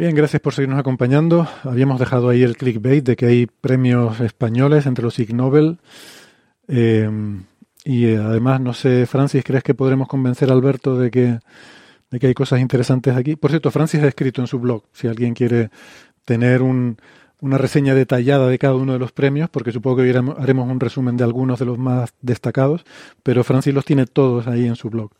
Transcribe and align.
Bien, 0.00 0.14
gracias 0.14 0.40
por 0.40 0.54
seguirnos 0.54 0.78
acompañando. 0.80 1.46
Habíamos 1.62 2.00
dejado 2.00 2.30
ahí 2.30 2.42
el 2.42 2.56
clickbait 2.56 3.04
de 3.04 3.16
que 3.16 3.26
hay 3.26 3.44
premios 3.44 4.18
españoles 4.20 4.86
entre 4.86 5.04
los 5.04 5.18
Ig 5.18 5.34
Nobel. 5.34 5.78
Eh, 6.68 7.06
y 7.84 8.06
eh, 8.06 8.16
además, 8.16 8.62
no 8.62 8.72
sé, 8.72 9.04
Francis, 9.04 9.44
¿crees 9.44 9.62
que 9.62 9.74
podremos 9.74 10.08
convencer 10.08 10.48
a 10.48 10.54
Alberto 10.54 10.98
de 10.98 11.10
que, 11.10 11.40
de 12.10 12.18
que 12.18 12.28
hay 12.28 12.32
cosas 12.32 12.60
interesantes 12.60 13.14
aquí? 13.14 13.36
Por 13.36 13.50
cierto, 13.50 13.70
Francis 13.70 14.02
ha 14.02 14.08
escrito 14.08 14.40
en 14.40 14.46
su 14.46 14.58
blog, 14.58 14.84
si 14.94 15.06
alguien 15.06 15.34
quiere 15.34 15.68
tener 16.24 16.62
un, 16.62 16.96
una 17.40 17.58
reseña 17.58 17.94
detallada 17.94 18.48
de 18.48 18.58
cada 18.58 18.76
uno 18.76 18.94
de 18.94 18.98
los 18.98 19.12
premios, 19.12 19.50
porque 19.50 19.70
supongo 19.70 19.98
que 19.98 20.10
haremos- 20.10 20.38
haremos 20.38 20.66
un 20.70 20.80
resumen 20.80 21.18
de 21.18 21.24
algunos 21.24 21.58
de 21.58 21.66
los 21.66 21.76
más 21.76 22.14
destacados, 22.22 22.86
pero 23.22 23.44
Francis 23.44 23.74
los 23.74 23.84
tiene 23.84 24.06
todos 24.06 24.46
ahí 24.46 24.66
en 24.66 24.76
su 24.76 24.88
blog. 24.88 25.10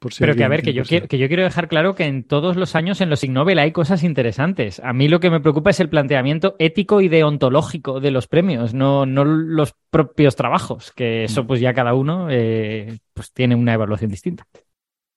Por 0.00 0.14
si 0.14 0.20
Pero 0.20 0.34
que 0.34 0.44
a 0.44 0.48
ver, 0.48 0.62
que 0.62 0.72
yo, 0.72 0.82
quiero, 0.82 1.06
que 1.06 1.18
yo 1.18 1.28
quiero 1.28 1.42
dejar 1.42 1.68
claro 1.68 1.94
que 1.94 2.04
en 2.04 2.24
todos 2.24 2.56
los 2.56 2.74
años 2.74 3.02
en 3.02 3.10
los 3.10 3.22
Ig 3.22 3.30
Nobel 3.30 3.58
hay 3.58 3.70
cosas 3.70 4.02
interesantes. 4.02 4.80
A 4.80 4.94
mí 4.94 5.08
lo 5.08 5.20
que 5.20 5.30
me 5.30 5.40
preocupa 5.40 5.70
es 5.70 5.78
el 5.78 5.90
planteamiento 5.90 6.56
ético 6.58 7.02
y 7.02 7.08
deontológico 7.08 8.00
de 8.00 8.10
los 8.10 8.26
premios, 8.26 8.72
no, 8.72 9.04
no 9.04 9.24
los 9.24 9.74
propios 9.90 10.36
trabajos, 10.36 10.90
que 10.92 11.24
eso 11.24 11.46
pues 11.46 11.60
ya 11.60 11.74
cada 11.74 11.92
uno 11.92 12.28
eh, 12.30 12.98
pues 13.12 13.32
tiene 13.32 13.54
una 13.54 13.74
evaluación 13.74 14.10
distinta. 14.10 14.46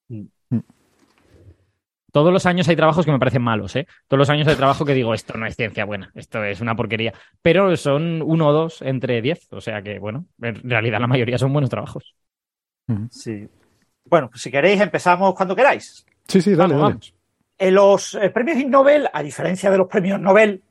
Mm. 0.08 0.26
Todos 2.12 2.32
los 2.32 2.46
años 2.46 2.68
hay 2.68 2.76
trabajos 2.76 3.06
que 3.06 3.10
me 3.10 3.18
parecen 3.18 3.42
malos, 3.42 3.74
¿eh? 3.74 3.88
Todos 4.06 4.18
los 4.18 4.30
años 4.30 4.46
hay 4.46 4.54
trabajo 4.54 4.84
que 4.84 4.94
digo, 4.94 5.14
esto 5.14 5.36
no 5.36 5.46
es 5.46 5.56
ciencia 5.56 5.84
buena, 5.84 6.12
esto 6.14 6.44
es 6.44 6.60
una 6.60 6.76
porquería. 6.76 7.12
Pero 7.42 7.76
son 7.76 8.22
uno 8.22 8.48
o 8.48 8.52
dos 8.52 8.82
entre 8.82 9.20
diez, 9.20 9.48
o 9.50 9.60
sea 9.60 9.82
que, 9.82 9.98
bueno, 9.98 10.26
en 10.40 10.68
realidad 10.68 11.00
la 11.00 11.08
mayoría 11.08 11.38
son 11.38 11.52
buenos 11.52 11.70
trabajos. 11.70 12.14
Sí. 13.10 13.48
Bueno, 14.04 14.28
pues 14.30 14.42
si 14.42 14.50
queréis 14.50 14.80
empezamos 14.80 15.34
cuando 15.34 15.56
queráis. 15.56 16.04
Sí, 16.28 16.40
sí, 16.40 16.54
dale, 16.54 16.74
Vamos, 16.74 16.82
dale. 16.82 16.92
vamos. 16.94 17.14
Eh, 17.58 17.70
los 17.70 18.14
eh, 18.14 18.30
premios 18.30 18.58
Ig 18.58 18.68
Nobel, 18.68 19.08
a 19.12 19.22
diferencia 19.22 19.70
de 19.70 19.78
los 19.78 19.88
premios 19.88 20.20
Nobel, 20.20 20.62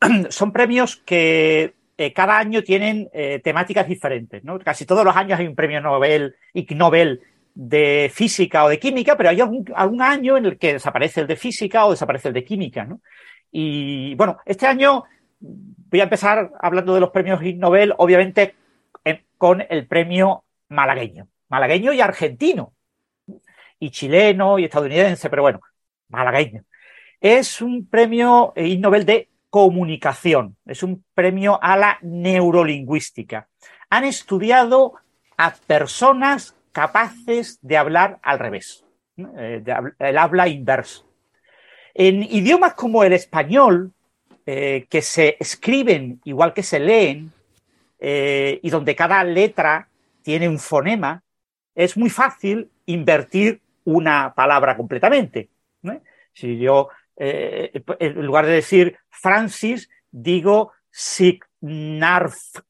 son 0.28 0.52
premios 0.52 0.96
que 0.96 1.74
eh, 1.96 2.12
cada 2.12 2.38
año 2.38 2.62
tienen 2.62 3.08
temáticas 3.42 3.86
diferentes. 3.86 4.42
¿no? 4.44 4.58
Casi 4.58 4.84
todos 4.84 5.04
los 5.04 5.14
años 5.14 5.38
hay 5.38 5.46
un 5.46 5.54
premio 5.54 5.80
Nobel, 5.80 6.34
Ig 6.52 6.74
Nobel 6.74 7.20
de 7.54 8.10
física 8.12 8.64
o 8.64 8.68
de 8.68 8.78
química, 8.78 9.16
pero 9.16 9.28
hay 9.28 9.40
algún, 9.40 9.64
algún 9.74 10.02
año 10.02 10.36
en 10.36 10.46
el 10.46 10.58
que 10.58 10.74
desaparece 10.74 11.20
el 11.20 11.26
de 11.26 11.36
física 11.36 11.84
o 11.84 11.90
desaparece 11.90 12.28
el 12.28 12.34
de 12.34 12.44
química. 12.44 12.84
¿no? 12.84 13.00
Y 13.50 14.14
bueno, 14.14 14.38
este 14.46 14.66
año 14.66 15.04
voy 15.38 16.00
a 16.00 16.04
empezar 16.04 16.50
hablando 16.60 16.94
de 16.94 17.00
los 17.00 17.10
premios 17.10 17.42
Ig 17.42 17.58
Nobel, 17.58 17.94
obviamente 17.98 18.54
con 19.36 19.62
el 19.68 19.86
premio 19.86 20.44
malagueño, 20.68 21.28
malagueño 21.48 21.92
y 21.92 22.00
argentino, 22.00 22.72
y 23.82 23.90
chileno 23.90 24.60
y 24.60 24.64
estadounidense, 24.64 25.28
pero 25.28 25.42
bueno, 25.42 25.60
malagueño. 26.08 26.62
Es 27.20 27.60
un 27.60 27.88
premio 27.88 28.52
Ig 28.54 28.78
Nobel 28.78 29.04
de 29.04 29.28
comunicación, 29.50 30.56
es 30.64 30.84
un 30.84 31.04
premio 31.14 31.58
a 31.60 31.76
la 31.76 31.98
neurolingüística. 32.00 33.48
Han 33.90 34.04
estudiado 34.04 34.94
a 35.36 35.52
personas 35.66 36.54
capaces 36.70 37.58
de 37.60 37.76
hablar 37.76 38.20
al 38.22 38.38
revés. 38.38 38.84
Eh, 39.16 39.64
el 39.98 40.18
habla 40.18 40.46
inverso. 40.46 41.04
En 41.92 42.22
idiomas 42.22 42.74
como 42.74 43.02
el 43.02 43.12
español, 43.12 43.92
eh, 44.46 44.86
que 44.88 45.02
se 45.02 45.36
escriben 45.40 46.20
igual 46.22 46.54
que 46.54 46.62
se 46.62 46.78
leen, 46.78 47.32
eh, 47.98 48.60
y 48.62 48.70
donde 48.70 48.94
cada 48.94 49.24
letra 49.24 49.88
tiene 50.22 50.48
un 50.48 50.60
fonema, 50.60 51.24
es 51.74 51.96
muy 51.96 52.10
fácil 52.10 52.70
invertir 52.86 53.60
una 53.84 54.34
palabra 54.34 54.76
completamente. 54.76 55.50
Si 56.32 56.58
yo, 56.58 56.88
eh, 57.16 57.70
en 57.98 58.24
lugar 58.24 58.46
de 58.46 58.52
decir 58.52 58.96
Francis, 59.10 59.90
digo 60.10 60.72
Signarf. 60.90 62.60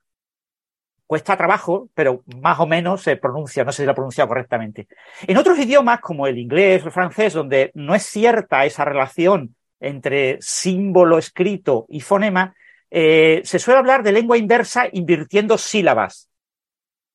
Cuesta 1.07 1.37
trabajo, 1.37 1.91
pero 1.95 2.23
más 2.41 2.59
o 2.59 2.67
menos 2.67 3.03
se 3.03 3.17
pronuncia, 3.17 3.65
no 3.65 3.73
sé 3.73 3.83
si 3.83 3.87
lo 3.87 3.93
he 3.93 3.95
pronunciado 3.95 4.29
correctamente. 4.29 4.89
En 5.27 5.37
otros 5.37 5.59
idiomas, 5.59 6.01
como 6.01 6.27
el 6.27 6.39
inglés 6.39 6.85
el 6.85 6.91
francés, 6.91 7.35
donde 7.35 7.71
no 7.75 7.95
es 7.95 8.05
cierta 8.05 8.65
esa 8.65 8.85
relación 8.85 9.55
entre 9.79 10.39
símbolo 10.41 11.19
escrito 11.19 11.85
y 11.89 12.01
fonema, 12.01 12.55
eh, 12.91 13.43
se 13.45 13.59
suele 13.59 13.79
hablar 13.79 14.03
de 14.03 14.13
lengua 14.13 14.39
inversa 14.39 14.89
invirtiendo 14.91 15.59
sílabas. 15.59 16.31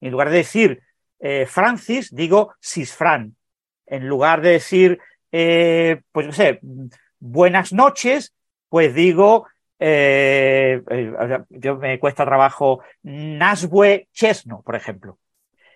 En 0.01 0.11
lugar 0.11 0.29
de 0.29 0.37
decir 0.37 0.83
eh, 1.19 1.45
Francis, 1.47 2.13
digo 2.13 2.53
Cisfran. 2.61 3.36
En 3.87 4.07
lugar 4.07 4.41
de 4.41 4.51
decir, 4.51 4.99
eh, 5.31 6.01
pues 6.11 6.27
no 6.27 6.33
sé, 6.33 6.59
buenas 7.19 7.73
noches, 7.73 8.33
pues 8.69 8.93
digo, 8.93 9.47
eh, 9.79 10.81
eh, 10.89 11.39
yo 11.49 11.77
me 11.77 11.99
cuesta 11.99 12.25
trabajo, 12.25 12.81
Nasbue 13.03 14.07
Chesno, 14.13 14.61
por 14.63 14.75
ejemplo. 14.75 15.19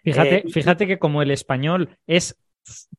Fíjate, 0.03 0.37
Eh, 0.37 0.43
fíjate 0.51 0.87
que 0.87 0.99
como 0.99 1.21
el 1.21 1.31
español 1.31 1.97
es 2.07 2.37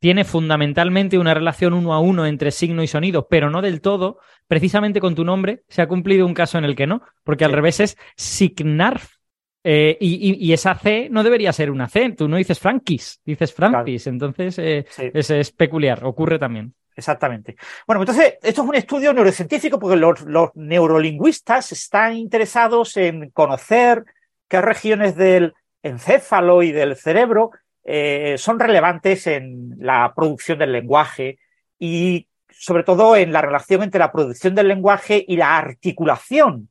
tiene 0.01 0.25
fundamentalmente 0.25 1.19
una 1.19 1.35
relación 1.35 1.73
uno 1.73 1.95
a 1.95 2.01
uno 2.01 2.27
entre 2.27 2.51
signo 2.51 2.83
y 2.83 2.89
sonido, 2.89 3.29
pero 3.29 3.49
no 3.49 3.63
del 3.63 3.81
todo, 3.81 4.19
precisamente 4.49 5.01
con 5.01 5.15
tu 5.15 5.25
nombre 5.25 5.63
se 5.69 5.83
ha 5.83 5.87
cumplido 5.87 6.27
un 6.27 6.35
caso 6.35 6.59
en 6.59 6.65
el 6.65 6.75
que 6.75 6.89
no, 6.89 7.03
porque 7.23 7.45
al 7.45 7.53
revés 7.53 7.81
es 7.81 7.97
Signarf. 8.17 9.22
Eh, 9.65 9.97
y, 10.01 10.31
y- 10.33 10.47
y 10.49 10.53
esa 10.53 10.75
C 10.75 11.09
no 11.11 11.23
debería 11.23 11.53
ser 11.53 11.71
una 11.71 11.89
C, 11.89 12.11
tú 12.17 12.29
no 12.29 12.37
dices 12.37 12.59
Frankis, 12.59 13.21
dices 13.25 13.55
Francis, 13.55 14.07
entonces 14.09 14.59
eh, 14.59 14.85
Sí. 14.91 15.11
es, 15.15 15.31
es 15.31 15.53
peculiar, 15.53 16.05
ocurre 16.05 16.39
también. 16.39 16.75
Exactamente. 16.97 17.57
Bueno, 17.87 18.03
entonces, 18.03 18.35
esto 18.43 18.63
es 18.63 18.69
un 18.69 18.75
estudio 18.75 19.15
neurocientífico 19.15 19.79
porque 19.79 19.97
los, 19.97 20.21
los 20.23 20.51
neurolingüistas 20.55 21.73
están 21.73 22.15
interesados 22.17 22.97
en 22.97 23.31
conocer 23.31 24.05
qué 24.49 24.61
regiones 24.61 25.17
del 25.17 25.55
encéfalo 25.83 26.63
y 26.63 26.73
del 26.73 26.97
cerebro 26.97 27.51
eh, 27.85 28.35
son 28.39 28.61
relevantes 28.61 29.27
en 29.27 29.75
la 29.79 30.13
producción 30.15 30.59
del 30.59 30.73
lenguaje 30.73 31.39
y 31.79 32.29
sobre 32.51 32.83
todo 32.85 33.17
en 33.17 33.33
la 33.33 33.41
relación 33.41 33.83
entre 33.83 33.99
la 34.01 34.13
producción 34.13 34.55
del 34.55 34.69
lenguaje 34.69 35.25
y 35.27 35.37
la 35.37 35.57
articulación. 35.57 36.69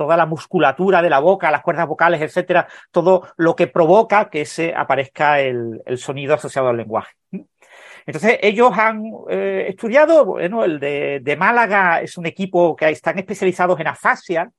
Toda 0.00 0.16
la 0.16 0.24
musculatura 0.24 1.02
de 1.02 1.10
la 1.10 1.18
boca, 1.18 1.50
las 1.50 1.60
cuerdas 1.60 1.86
vocales, 1.86 2.22
etcétera, 2.22 2.66
todo 2.90 3.28
lo 3.36 3.54
que 3.54 3.66
provoca 3.66 4.30
que 4.30 4.46
se 4.46 4.74
aparezca 4.74 5.40
el, 5.40 5.82
sonido 5.98 6.32
asociado 6.32 6.68
al 6.68 6.78
lenguaje. 6.78 7.12
Entonces, 8.06 8.38
ellos 8.40 8.72
han 8.78 9.04
eh, 9.28 9.66
estudiado, 9.68 10.24
bueno, 10.24 10.64
el 10.64 10.80
de, 10.80 11.36
Málaga 11.38 12.00
es 12.00 12.16
un 12.16 12.24
equipo 12.24 12.74
que 12.74 12.88
están 12.88 13.18
especializados 13.18 13.78
en 13.78 13.88
afasia, 13.88 14.50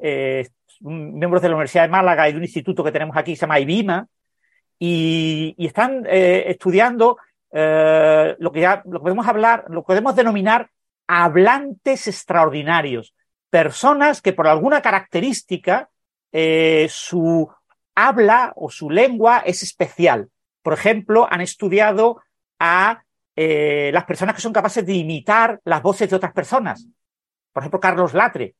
eh, 0.00 0.48
miembros 0.80 1.42
de 1.42 1.48
la 1.48 1.54
Universidad 1.54 1.84
de 1.84 1.88
Málaga 1.88 2.28
y 2.28 2.32
de 2.32 2.38
un 2.38 2.44
instituto 2.44 2.82
que 2.82 2.90
tenemos 2.90 3.16
aquí, 3.16 3.36
se 3.36 3.42
llama 3.42 3.60
IBIMA, 3.60 4.08
y, 4.80 5.54
están 5.64 6.04
eh, 6.08 6.42
estudiando 6.48 7.18
lo, 7.52 8.50
que 8.50 8.60
ya, 8.60 8.82
lo 8.84 9.00
podemos 9.00 9.28
hablar, 9.28 9.66
lo 9.68 9.84
podemos 9.84 10.16
denominar 10.16 10.70
hablantes 11.06 12.08
extraordinarios, 12.08 13.14
personas 13.52 14.22
que 14.22 14.32
por 14.32 14.48
alguna 14.48 14.80
característica 14.80 15.90
eh, 16.32 16.86
su 16.88 17.50
habla 17.94 18.54
o 18.56 18.70
su 18.70 18.88
lengua 18.88 19.42
es 19.44 19.62
especial. 19.62 20.30
Por 20.62 20.72
ejemplo, 20.72 21.28
han 21.30 21.42
estudiado 21.42 22.22
a 22.58 23.04
eh, 23.36 23.90
las 23.92 24.06
personas 24.06 24.34
que 24.34 24.40
son 24.40 24.54
capaces 24.54 24.86
de 24.86 24.94
imitar 24.94 25.60
las 25.64 25.82
voces 25.82 26.08
de 26.08 26.16
otras 26.16 26.32
personas. 26.32 26.88
Por 27.52 27.62
ejemplo, 27.62 27.78
Carlos 27.78 28.14
Latre. 28.14 28.54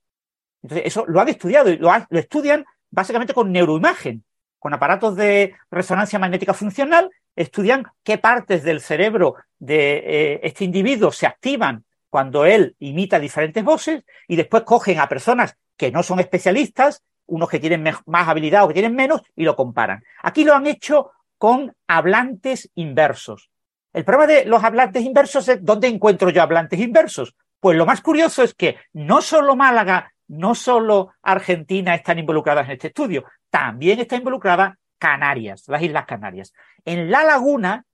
Entonces, 0.63 0.87
eso 0.87 1.07
lo 1.09 1.23
han 1.23 1.31
estudiado 1.31 1.71
y 1.71 1.79
lo, 1.79 1.91
estudian 2.11 2.63
básicamente 2.91 3.33
con 3.33 3.51
neuroimagen, 3.51 4.23
con 4.59 4.75
aparatos 4.75 5.17
de 5.17 5.55
resonancia 5.71 6.19
magnética 6.19 6.53
funcional, 6.53 7.11
estudian 7.35 7.87
qué 8.03 8.19
partes 8.19 8.63
del 8.63 8.83
cerebro 8.83 9.37
de 9.59 10.03
eh, 10.05 10.41
este 10.43 10.65
individuo 10.65 11.13
se 11.13 11.27
activan 11.27 11.83
cuando 12.13 12.45
él 12.45 12.77
imita 12.79 13.19
diferentes 13.19 13.65
voces 13.65 14.05
y 14.29 14.37
después 14.37 14.65
cogen 14.65 15.01
a 15.01 15.09
personas 15.09 15.57
que 15.79 15.91
no 15.91 16.03
son 16.03 16.21
especialistas, 16.21 17.03
unos 17.25 17.49
que 17.49 17.59
tienen 17.59 17.83
más 18.05 18.29
habilidad 18.29 18.65
o 18.65 18.69
que 18.69 18.75
tienen 18.75 18.95
menos, 18.95 19.23
y 19.35 19.45
lo 19.45 19.57
comparan. 19.57 20.05
Aquí 20.23 20.45
lo 20.45 20.55
han 20.55 20.67
hecho 20.67 21.13
con 21.39 21.75
hablantes 21.89 22.71
inversos. 22.75 23.49
El 23.95 24.05
problema 24.05 24.27
de 24.27 24.45
los 24.45 24.63
hablantes 24.63 25.03
inversos 25.03 25.49
es 25.49 25.65
dónde 25.65 25.89
encuentro 25.89 26.29
yo 26.29 26.43
hablantes 26.43 26.79
inversos. 26.81 27.35
Pues 27.59 27.79
lo 27.79 27.87
más 27.87 28.03
curioso 28.03 28.43
es 28.43 28.53
que 28.53 28.77
no 28.93 29.23
solo 29.23 29.57
Málaga, 29.57 30.13
no 30.29 30.55
solo 30.55 31.15
Argentina 31.23 31.95
están 31.95 32.19
involucradas 32.19 32.67
en 32.67 32.73
este 32.73 32.89
estudio, 32.89 33.25
también 33.49 34.01
está 34.01 34.17
involucrada 34.17 34.79
Canarias, 34.99 35.65
las 35.67 35.81
Islas 35.81 36.05
Canarias. 36.05 36.53
En 36.85 37.11
La 37.11 37.25
Laguna 37.25 37.87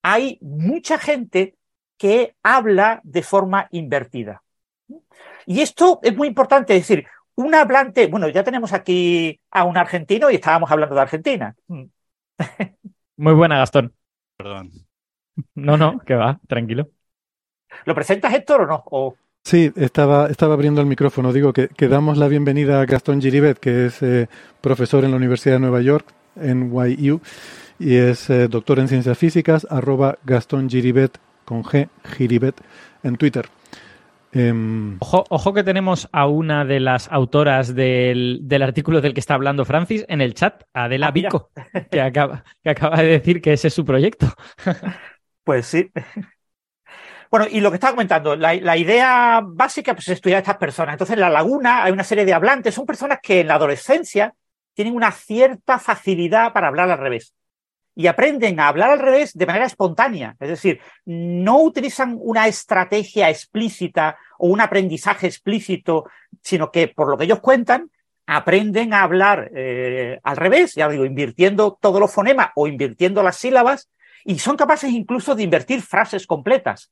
hay 0.00 0.38
mucha 0.42 0.96
gente 0.96 1.56
que 1.96 2.34
habla 2.42 3.00
de 3.04 3.22
forma 3.22 3.68
invertida. 3.70 4.42
Y 5.46 5.60
esto 5.60 6.00
es 6.02 6.16
muy 6.16 6.28
importante, 6.28 6.74
es 6.74 6.86
decir, 6.86 7.06
un 7.36 7.54
hablante, 7.54 8.06
bueno, 8.06 8.28
ya 8.28 8.44
tenemos 8.44 8.72
aquí 8.72 9.40
a 9.50 9.64
un 9.64 9.76
argentino 9.76 10.30
y 10.30 10.36
estábamos 10.36 10.70
hablando 10.70 10.94
de 10.94 11.00
Argentina. 11.00 11.54
Muy 13.16 13.34
buena, 13.34 13.58
Gastón. 13.58 13.92
Perdón. 14.36 14.70
No, 15.54 15.76
no, 15.76 15.98
que 16.00 16.14
va, 16.14 16.40
tranquilo. 16.46 16.88
¿Lo 17.84 17.94
presentas, 17.94 18.32
Héctor, 18.32 18.62
o 18.62 18.66
no? 18.66 19.16
Sí, 19.42 19.72
estaba, 19.76 20.28
estaba 20.28 20.54
abriendo 20.54 20.80
el 20.80 20.86
micrófono. 20.86 21.32
Digo 21.32 21.52
que, 21.52 21.68
que 21.68 21.88
damos 21.88 22.18
la 22.18 22.28
bienvenida 22.28 22.80
a 22.80 22.86
Gastón 22.86 23.20
Giribet, 23.20 23.58
que 23.58 23.86
es 23.86 24.02
eh, 24.02 24.28
profesor 24.60 25.04
en 25.04 25.10
la 25.10 25.16
Universidad 25.16 25.56
de 25.56 25.60
Nueva 25.60 25.82
York, 25.82 26.06
en 26.36 26.70
NYU, 26.70 27.20
y 27.78 27.96
es 27.96 28.30
eh, 28.30 28.48
doctor 28.48 28.78
en 28.78 28.88
ciencias 28.88 29.18
físicas, 29.18 29.66
arroba 29.70 30.18
Gastón 30.24 30.70
Giribet, 30.70 31.18
con 31.44 31.62
G, 31.62 31.88
Giribet, 32.04 32.60
en 33.02 33.16
Twitter. 33.16 33.48
Em, 34.32 34.96
ojo, 34.98 35.24
ojo, 35.30 35.54
que 35.54 35.62
tenemos 35.62 36.08
a 36.10 36.26
una 36.26 36.64
de 36.64 36.80
las 36.80 37.10
autoras 37.12 37.72
del, 37.72 38.40
del, 38.42 38.62
artículo 38.62 39.00
del 39.00 39.14
que 39.14 39.20
está 39.20 39.34
hablando 39.34 39.64
Francis 39.64 40.04
en 40.08 40.20
el 40.20 40.34
chat, 40.34 40.64
Adela 40.72 41.08
ah, 41.08 41.10
Vico, 41.12 41.50
que 41.90 42.00
acaba, 42.00 42.44
que 42.62 42.70
acaba 42.70 42.96
de 42.96 43.06
decir 43.06 43.40
que 43.40 43.52
ese 43.52 43.68
es 43.68 43.74
su 43.74 43.84
proyecto. 43.84 44.26
Pues 45.44 45.66
sí. 45.66 45.90
Bueno, 47.30 47.46
y 47.50 47.60
lo 47.60 47.70
que 47.70 47.74
estaba 47.74 47.92
comentando, 47.92 48.34
la, 48.34 48.54
la 48.54 48.78
idea 48.78 49.42
básica 49.44 49.92
pues, 49.92 50.08
es 50.08 50.14
estudiar 50.14 50.38
a 50.38 50.40
estas 50.40 50.56
personas. 50.56 50.94
Entonces, 50.94 51.12
en 51.12 51.20
la 51.20 51.28
laguna 51.28 51.84
hay 51.84 51.92
una 51.92 52.02
serie 52.02 52.24
de 52.24 52.32
hablantes, 52.32 52.74
son 52.74 52.86
personas 52.86 53.18
que 53.22 53.40
en 53.40 53.48
la 53.48 53.56
adolescencia 53.56 54.34
tienen 54.72 54.94
una 54.94 55.12
cierta 55.12 55.78
facilidad 55.78 56.54
para 56.54 56.68
hablar 56.68 56.90
al 56.90 56.96
revés 56.96 57.34
y 57.94 58.06
aprenden 58.08 58.58
a 58.58 58.68
hablar 58.68 58.90
al 58.90 58.98
revés 58.98 59.32
de 59.34 59.46
manera 59.46 59.66
espontánea. 59.66 60.36
Es 60.40 60.48
decir, 60.48 60.80
no 61.04 61.60
utilizan 61.60 62.18
una 62.20 62.48
estrategia 62.48 63.30
explícita 63.30 64.16
o 64.38 64.48
un 64.48 64.60
aprendizaje 64.60 65.26
explícito, 65.26 66.06
sino 66.42 66.70
que, 66.70 66.88
por 66.88 67.08
lo 67.08 67.16
que 67.16 67.24
ellos 67.24 67.40
cuentan, 67.40 67.90
aprenden 68.26 68.94
a 68.94 69.02
hablar 69.02 69.50
eh, 69.54 70.18
al 70.22 70.36
revés, 70.36 70.74
ya 70.74 70.88
digo, 70.88 71.04
invirtiendo 71.04 71.78
todos 71.80 72.00
los 72.00 72.12
fonemas 72.12 72.48
o 72.54 72.66
invirtiendo 72.66 73.22
las 73.22 73.36
sílabas, 73.36 73.90
y 74.24 74.38
son 74.38 74.56
capaces 74.56 74.90
incluso 74.90 75.34
de 75.34 75.42
invertir 75.42 75.82
frases 75.82 76.26
completas. 76.26 76.90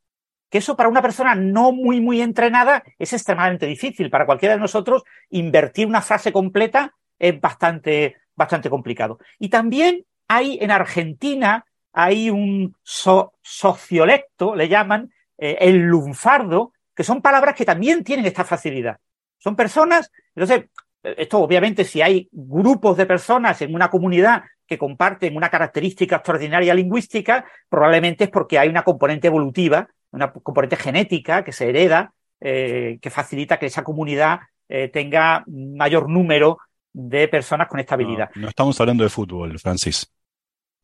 Que 0.51 0.59
eso 0.59 0.77
para 0.77 0.91
una 0.91 1.01
persona 1.01 1.35
no 1.35 1.73
muy, 1.73 2.01
muy 2.01 2.21
entrenada 2.21 2.85
es 2.99 3.15
extremadamente 3.15 3.67
difícil. 3.67 4.11
Para 4.11 4.27
cualquiera 4.27 4.55
de 4.55 4.61
nosotros, 4.61 5.03
invertir 5.31 5.87
una 5.87 6.03
frase 6.03 6.31
completa 6.31 6.95
es 7.19 7.41
bastante, 7.41 8.17
bastante 8.37 8.69
complicado. 8.69 9.19
Y 9.39 9.49
también 9.49 10.05
hay 10.35 10.59
en 10.61 10.71
Argentina, 10.71 11.65
hay 11.93 12.31
un 12.31 12.75
sociolecto, 12.83 14.55
le 14.55 14.69
llaman, 14.69 15.13
eh, 15.37 15.59
el 15.61 15.79
lunfardo, 15.81 16.73
que 16.95 17.05
son 17.05 17.21
palabras 17.21 17.55
que 17.55 17.65
también 17.65 18.03
tienen 18.03 18.25
esta 18.25 18.45
facilidad. 18.45 18.99
Son 19.39 19.57
personas, 19.57 20.11
entonces, 20.35 20.71
esto 21.03 21.39
obviamente 21.41 21.85
si 21.85 22.01
hay 22.01 22.29
grupos 22.33 22.97
de 22.97 23.07
personas 23.07 23.61
en 23.61 23.75
una 23.75 23.91
comunidad 23.91 24.45
que 24.67 24.79
comparten 24.79 25.37
una 25.37 25.51
característica 25.51 26.17
extraordinaria 26.17 26.75
lingüística, 26.75 27.45
probablemente 27.69 28.25
es 28.25 28.31
porque 28.31 28.59
hay 28.59 28.69
una 28.69 28.85
componente 28.85 29.27
evolutiva, 29.27 29.89
una 30.13 30.33
componente 30.33 30.77
genética 30.77 31.45
que 31.45 31.53
se 31.53 31.69
hereda, 31.69 32.13
eh, 32.41 32.99
que 33.03 33.11
facilita 33.11 33.59
que 33.59 33.67
esa 33.67 33.85
comunidad 33.85 34.41
eh, 34.69 34.89
tenga 34.89 35.45
mayor 35.47 36.09
número 36.09 36.59
de 36.93 37.29
personas 37.29 37.69
con 37.69 37.81
esta 37.81 37.95
habilidad. 37.95 38.31
no 38.35 38.49
estamos 38.49 38.81
hablando 38.81 39.03
de 39.05 39.11
fútbol, 39.11 39.59
Francis. 39.59 40.11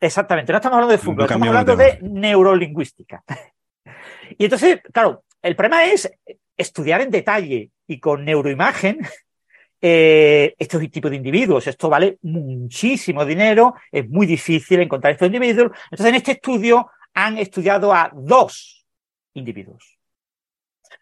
Exactamente, 0.00 0.53
no 0.53 0.59
estamos 0.59 0.77
hablando 0.77 0.93
de 0.93 0.99
fútbol, 0.99 1.25
estamos 1.25 1.49
hablando 1.49 1.77
de, 1.77 1.99
neurolingüística. 2.03 3.25
y 4.39 4.45
entonces, 4.45 4.81
claro, 4.93 5.25
el 5.43 5.56
problema 5.56 5.85
es 5.85 6.11
estudiar 6.56 7.00
en 7.00 7.11
detalle 7.11 7.71
y 7.87 7.99
con 7.99 8.25
neuroimagen 8.25 9.00
eh, 9.81 10.55
estos 10.59 10.81
tipos 10.91 11.11
de 11.11 11.17
individuos. 11.17 11.67
Esto 11.67 11.89
vale 11.89 12.19
muchísimo 12.23 13.25
dinero, 13.25 13.75
es 13.91 14.09
muy 14.09 14.27
difícil 14.27 14.81
encontrar 14.81 15.12
estos 15.12 15.27
individuos. 15.27 15.73
Entonces, 15.91 16.06
en 16.06 16.15
este 16.15 16.33
estudio 16.33 16.91
han 17.15 17.39
estudiado 17.39 17.93
a 17.93 18.11
dos 18.15 18.87
individuos. 19.35 19.99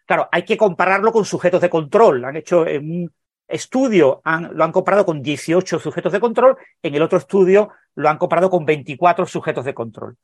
Claro, 0.05 0.27
hay 0.31 0.43
que 0.43 0.57
compararlo 0.57 1.11
con 1.11 1.25
sujetos 1.25 1.61
de 1.61 1.69
control. 1.69 2.25
Han 2.25 2.37
hecho 2.37 2.61
un 2.61 3.11
estudio 3.47 4.21
lo 4.51 4.63
han 4.63 4.71
comparado 4.71 5.05
con 5.05 5.21
18 5.21 5.79
sujetos 5.79 6.11
de 6.11 6.19
control, 6.19 6.57
en 6.81 6.95
el 6.95 7.01
otro 7.01 7.17
estudio 7.17 7.69
lo 7.97 8.09
han 8.09 8.17
comparado 8.17 8.49
con 8.49 8.65
24 8.65 9.25
sujetos 9.25 9.65
de 9.65 9.73
control. 9.73 10.17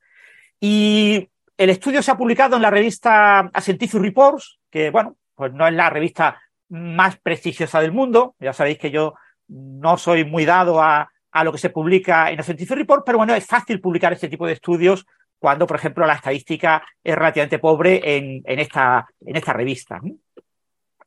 Y 0.60 1.28
el 1.58 1.70
estudio 1.70 2.02
se 2.02 2.10
ha 2.10 2.16
publicado 2.16 2.56
en 2.56 2.62
la 2.62 2.70
revista 2.70 3.50
Scientific 3.60 4.00
Reports, 4.00 4.58
que 4.70 4.90
bueno, 4.90 5.16
pues 5.34 5.52
no 5.52 5.66
es 5.66 5.74
la 5.74 5.90
revista 5.90 6.40
más 6.68 7.18
prestigiosa 7.18 7.80
del 7.80 7.92
mundo. 7.92 8.36
Ya 8.38 8.52
sabéis 8.52 8.78
que 8.78 8.90
yo 8.90 9.14
no 9.48 9.98
soy 9.98 10.24
muy 10.24 10.44
dado 10.44 10.80
a, 10.80 11.10
a 11.32 11.44
lo 11.44 11.50
que 11.50 11.58
se 11.58 11.70
publica 11.70 12.30
en 12.30 12.42
Scientific 12.42 12.76
Reports, 12.76 13.02
pero 13.04 13.18
bueno, 13.18 13.34
es 13.34 13.44
fácil 13.44 13.80
publicar 13.80 14.12
este 14.12 14.28
tipo 14.28 14.46
de 14.46 14.52
estudios 14.52 15.04
cuando, 15.40 15.66
por 15.66 15.76
ejemplo, 15.76 16.06
la 16.06 16.14
estadística 16.14 16.82
es 17.02 17.14
relativamente 17.16 17.58
pobre 17.58 18.16
en, 18.16 18.40
en, 18.44 18.60
esta, 18.60 19.06
en 19.26 19.36
esta 19.36 19.52
revista. 19.52 20.00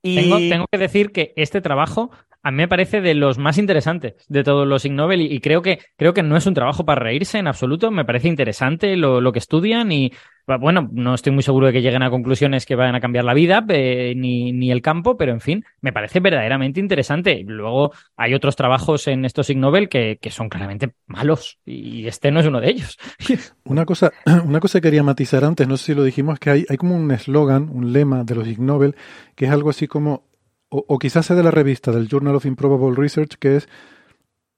Tengo, 0.02 0.68
que 0.70 0.78
decir 0.78 1.12
que 1.12 1.34
este 1.38 1.62
trabajo 1.62 2.12
a 2.44 2.52
mí 2.52 2.58
me 2.58 2.68
parece 2.68 3.02
de 3.02 3.14
los 3.14 3.38
más 3.38 3.58
interesantes 3.58 4.14
de 4.30 4.44
todos 4.44 4.68
los 4.68 4.86
Ig 4.86 4.94
Nobel 4.94 5.22
y, 5.22 5.40
creo, 5.40 5.62
que, 5.62 5.80
creo 5.98 6.14
que 6.14 6.24
no 6.24 6.38
es 6.38 6.46
un 6.46 6.54
trabajo 6.54 6.86
para 6.86 7.02
reírse 7.02 7.38
en 7.38 7.48
absoluto. 7.48 7.92
Me 7.92 8.06
parece 8.06 8.28
interesante 8.28 8.96
lo, 8.96 9.32
que 9.32 9.40
estudian 9.40 9.92
y, 9.92 10.14
bueno, 10.46 10.88
no 10.92 11.14
estoy 11.14 11.34
muy 11.34 11.44
seguro 11.44 11.68
de 11.68 11.74
que 11.74 11.82
lleguen 11.82 12.04
a 12.04 12.10
conclusiones 12.10 12.66
que 12.66 12.76
vayan 12.76 12.96
a 12.96 13.02
cambiar 13.02 13.26
la 13.26 13.34
vida 13.34 13.62
ni, 13.68 14.52
ni, 14.52 14.72
el 14.72 14.82
campo, 14.82 15.18
pero 15.18 15.32
en 15.32 15.42
fin, 15.42 15.66
me 15.82 15.92
parece 15.92 16.20
verdaderamente 16.20 16.80
interesante. 16.80 17.44
Luego 17.46 17.92
hay 18.16 18.34
otros 18.34 18.56
trabajos 18.56 19.08
en 19.08 19.26
estos 19.26 19.50
Ig 19.50 19.58
Nobel 19.58 19.90
que, 19.90 20.18
que 20.22 20.30
son 20.30 20.48
claramente 20.48 20.94
malos 21.06 21.60
y 21.66 22.08
este 22.08 22.32
no 22.32 22.40
es 22.40 22.46
uno 22.46 22.62
de 22.62 22.70
ellos. 22.70 22.98
Una 23.66 23.86
cosa, 23.86 24.14
una 24.46 24.62
cosa 24.62 24.80
que 24.80 24.88
quería 24.88 25.04
matizar 25.04 25.44
antes, 25.44 25.68
no 25.68 25.76
sé 25.76 25.88
si 25.88 25.94
lo 25.94 26.04
dijimos, 26.04 26.40
que 26.40 26.50
hay, 26.50 26.66
hay 26.70 26.78
como 26.78 26.96
un 26.96 27.12
eslogan, 27.12 27.70
un 27.70 27.92
lema 27.92 28.24
de 28.24 28.36
los 28.36 28.48
Ig 28.48 28.60
Nobel, 28.60 28.96
que 29.36 29.46
es 29.46 29.52
algo 29.52 29.70
así 29.70 29.88
como, 29.88 30.27
o, 30.70 30.86
o 30.88 31.00
quizás 31.00 31.26
sea 31.26 31.36
de 31.36 31.44
la 31.44 31.52
revista, 31.52 31.92
del 31.92 32.08
Journal 32.08 32.36
of 32.36 32.46
Improbable 32.46 32.96
Research, 32.96 33.36
que 33.40 33.58
es 33.58 33.70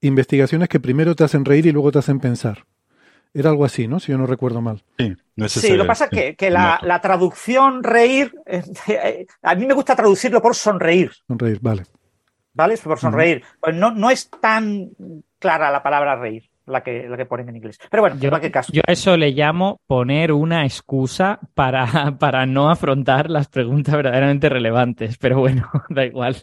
investigaciones 0.01 0.69
que 0.69 0.79
primero 0.79 1.15
te 1.15 1.23
hacen 1.23 1.45
reír 1.45 1.65
y 1.65 1.71
luego 1.71 1.91
te 1.91 1.99
hacen 1.99 2.19
pensar. 2.19 2.65
Era 3.33 3.51
algo 3.51 3.63
así, 3.63 3.87
¿no? 3.87 3.99
Si 3.99 4.11
yo 4.11 4.17
no 4.17 4.25
recuerdo 4.25 4.59
mal. 4.59 4.83
Sí, 4.97 5.75
lo 5.75 5.83
que 5.83 5.87
pasa 5.87 6.09
es 6.11 6.35
que, 6.35 6.49
la, 6.49 6.79
la, 6.81 6.99
traducción 6.99 7.83
reír, 7.83 8.33
a 9.43 9.55
mí 9.55 9.67
me 9.67 9.73
gusta 9.73 9.95
traducirlo 9.95 10.41
por 10.41 10.55
sonreír. 10.55 11.11
Sonreír, 11.27 11.59
vale. 11.61 11.83
¿Vale? 12.53 12.77
Por 12.77 12.99
sonreír. 12.99 13.43
Pues 13.61 13.75
no, 13.75 13.91
no 13.91 14.09
es 14.09 14.29
tan 14.29 14.89
clara 15.37 15.69
la 15.69 15.83
palabra 15.83 16.15
reír. 16.15 16.48
La 16.69 16.83
que, 16.83 17.09
la 17.09 17.17
que 17.17 17.25
ponen 17.25 17.49
en 17.49 17.55
inglés. 17.55 17.79
Pero 17.89 18.03
bueno, 18.03 18.15
yo, 18.17 18.25
en 18.25 18.29
cualquier 18.29 18.51
caso. 18.51 18.71
Yo 18.71 18.81
a 18.87 18.91
eso 18.91 19.17
le 19.17 19.31
llamo 19.31 19.81
poner 19.87 20.31
una 20.31 20.65
excusa 20.65 21.39
para, 21.55 21.85
para 22.19 22.45
no 22.45 22.69
afrontar 22.69 23.29
las 23.29 23.47
preguntas 23.47 23.95
verdaderamente 23.95 24.49
relevantes. 24.49 25.17
Pero 25.17 25.39
bueno, 25.39 25.69
da 25.89 26.05
igual. 26.05 26.37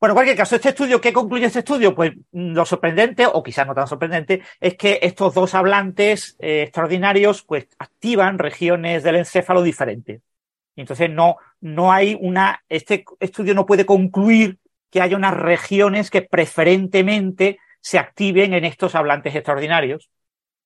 Bueno, 0.00 0.12
en 0.12 0.16
cualquier 0.16 0.36
caso, 0.36 0.56
este 0.56 0.70
estudio, 0.70 1.00
¿qué 1.00 1.12
concluye 1.12 1.46
este 1.46 1.60
estudio? 1.60 1.94
Pues 1.94 2.12
mm, 2.32 2.52
lo 2.54 2.66
sorprendente, 2.66 3.24
o 3.26 3.42
quizás 3.42 3.66
no 3.66 3.74
tan 3.74 3.86
sorprendente, 3.86 4.42
es 4.60 4.74
que 4.74 4.98
estos 5.00 5.32
dos 5.32 5.54
hablantes 5.54 6.36
eh, 6.38 6.62
extraordinarios, 6.62 7.42
pues 7.42 7.66
activan 7.78 8.38
regiones 8.38 9.02
del 9.02 9.16
encéfalo 9.16 9.62
diferentes. 9.62 10.20
Y 10.74 10.82
entonces 10.82 11.08
no, 11.08 11.36
no 11.60 11.92
hay 11.92 12.18
una, 12.20 12.62
este 12.68 13.04
estudio 13.20 13.54
no 13.54 13.64
puede 13.64 13.86
concluir 13.86 14.58
que 14.90 15.00
haya 15.00 15.16
unas 15.16 15.34
regiones 15.34 16.10
que 16.10 16.22
preferentemente 16.22 17.58
se 17.86 18.00
activen 18.00 18.52
en 18.52 18.64
estos 18.64 18.96
hablantes 18.96 19.32
extraordinarios. 19.36 20.10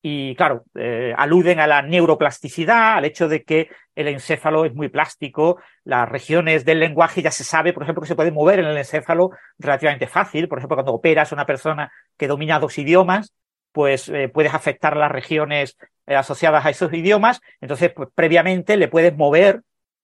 Y 0.00 0.34
claro, 0.36 0.64
eh, 0.74 1.12
aluden 1.14 1.60
a 1.60 1.66
la 1.66 1.82
neuroplasticidad, 1.82 2.94
al 2.94 3.04
hecho 3.04 3.28
de 3.28 3.42
que 3.42 3.68
el 3.94 4.08
encéfalo 4.08 4.64
es 4.64 4.74
muy 4.74 4.88
plástico, 4.88 5.60
las 5.84 6.08
regiones 6.08 6.64
del 6.64 6.80
lenguaje 6.80 7.20
ya 7.20 7.30
se 7.30 7.44
sabe, 7.44 7.74
por 7.74 7.82
ejemplo, 7.82 8.00
que 8.00 8.08
se 8.08 8.14
puede 8.14 8.30
mover 8.30 8.60
en 8.60 8.64
el 8.64 8.76
encéfalo 8.78 9.32
relativamente 9.58 10.06
fácil. 10.06 10.48
Por 10.48 10.56
ejemplo, 10.56 10.78
cuando 10.78 10.94
operas 10.94 11.30
a 11.30 11.34
una 11.34 11.44
persona 11.44 11.92
que 12.16 12.26
domina 12.26 12.58
dos 12.58 12.78
idiomas, 12.78 13.34
pues 13.70 14.08
eh, 14.08 14.30
puedes 14.30 14.54
afectar 14.54 14.96
las 14.96 15.12
regiones 15.12 15.76
eh, 16.06 16.16
asociadas 16.16 16.64
a 16.64 16.70
esos 16.70 16.90
idiomas. 16.94 17.42
Entonces, 17.60 17.92
pues 17.94 18.08
previamente 18.14 18.78
le 18.78 18.88
puedes 18.88 19.14
mover 19.14 19.60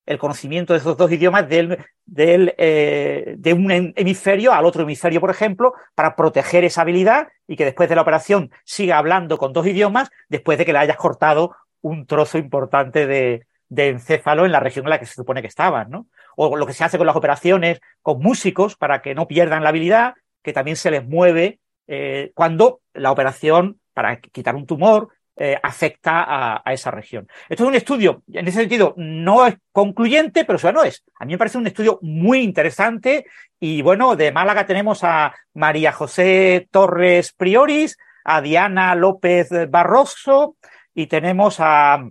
el 0.07 0.19
conocimiento 0.19 0.73
de 0.73 0.79
esos 0.79 0.97
dos 0.97 1.11
idiomas 1.11 1.49
del, 1.49 1.85
del, 2.07 2.55
eh, 2.59 3.35
de 3.37 3.53
un 3.53 3.71
hemisferio 3.71 4.53
al 4.53 4.65
otro 4.65 4.83
hemisferio, 4.83 5.21
por 5.21 5.31
ejemplo, 5.31 5.75
para 5.95 6.15
proteger 6.15 6.65
esa 6.65 6.83
habilidad 6.83 7.29
y 7.47 7.57
que 7.57 7.65
después 7.65 7.89
de 7.89 7.97
la 7.97 8.03
operación 8.03 8.51
siga 8.65 8.99
hablando 8.99 9.37
con 9.37 9.53
dos 9.53 9.67
idiomas 9.67 10.11
después 10.29 10.59
de 10.59 10.65
que 10.65 10.73
le 10.73 10.79
hayas 10.79 10.97
cortado 10.97 11.57
un 11.81 12.07
trozo 12.07 12.39
importante 12.39 13.07
de, 13.07 13.47
de 13.69 13.89
encéfalo 13.89 14.47
en 14.47 14.53
la 14.53 14.61
región 14.61 14.87
en 14.87 14.91
la 14.91 15.01
que 15.01 15.07
se 15.07 15.15
supone 15.15 15.43
que 15.43 15.49
estaban, 15.49 15.91
¿no? 15.91 16.07
O 16.37 16.57
lo 16.57 16.67
que 16.67 16.73
se 16.73 16.85
hace 16.85 16.99
con 16.99 17.07
las 17.07 17.17
operaciones 17.17 17.81
con 18.03 18.21
músicos 18.21 18.77
para 18.77 19.03
que 19.03 19.15
no 19.15 19.27
pierdan 19.27 19.63
la 19.63 19.71
habilidad, 19.71 20.15
que 20.43 20.53
también 20.53 20.77
se 20.77 20.91
les 20.91 21.05
mueve 21.05 21.61
eh, 21.89 22.33
cuando 22.35 22.81
la 22.95 23.11
operación 23.11 23.81
para 23.93 24.21
quitar 24.21 24.55
un 24.55 24.67
tumor 24.67 25.09
eh, 25.39 25.59
afecta 25.63 26.63
a, 26.65 26.73
esa 26.73 26.91
región. 26.91 27.29
Esto 27.47 27.65
es 27.65 27.69
un 27.69 27.75
estudio, 27.75 28.23
en 28.33 28.49
ese 28.49 28.61
sentido, 28.61 28.95
no 28.97 29.47
es 29.47 29.57
concluyente, 29.71 30.47
pero 30.47 30.57
eso 30.57 30.73
no 30.73 30.83
es. 30.83 31.05
A 31.21 31.27
mí 31.27 31.33
me 31.33 31.39
parece 31.39 31.59
un 31.59 31.67
estudio 31.67 31.99
muy 32.01 32.41
interesante 32.41 33.27
y 33.61 33.83
bueno, 33.83 34.17
de 34.17 34.33
Málaga 34.33 34.65
tenemos 34.65 35.05
a 35.05 35.35
María 35.53 35.93
José 35.93 36.69
Torres 36.71 37.35
Prioris, 37.35 37.99
a 38.25 38.41
Diana 38.41 38.95
López 38.95 39.51
Barroso 39.69 40.57
y 40.95 41.07
tenemos 41.07 41.57
a, 41.59 42.03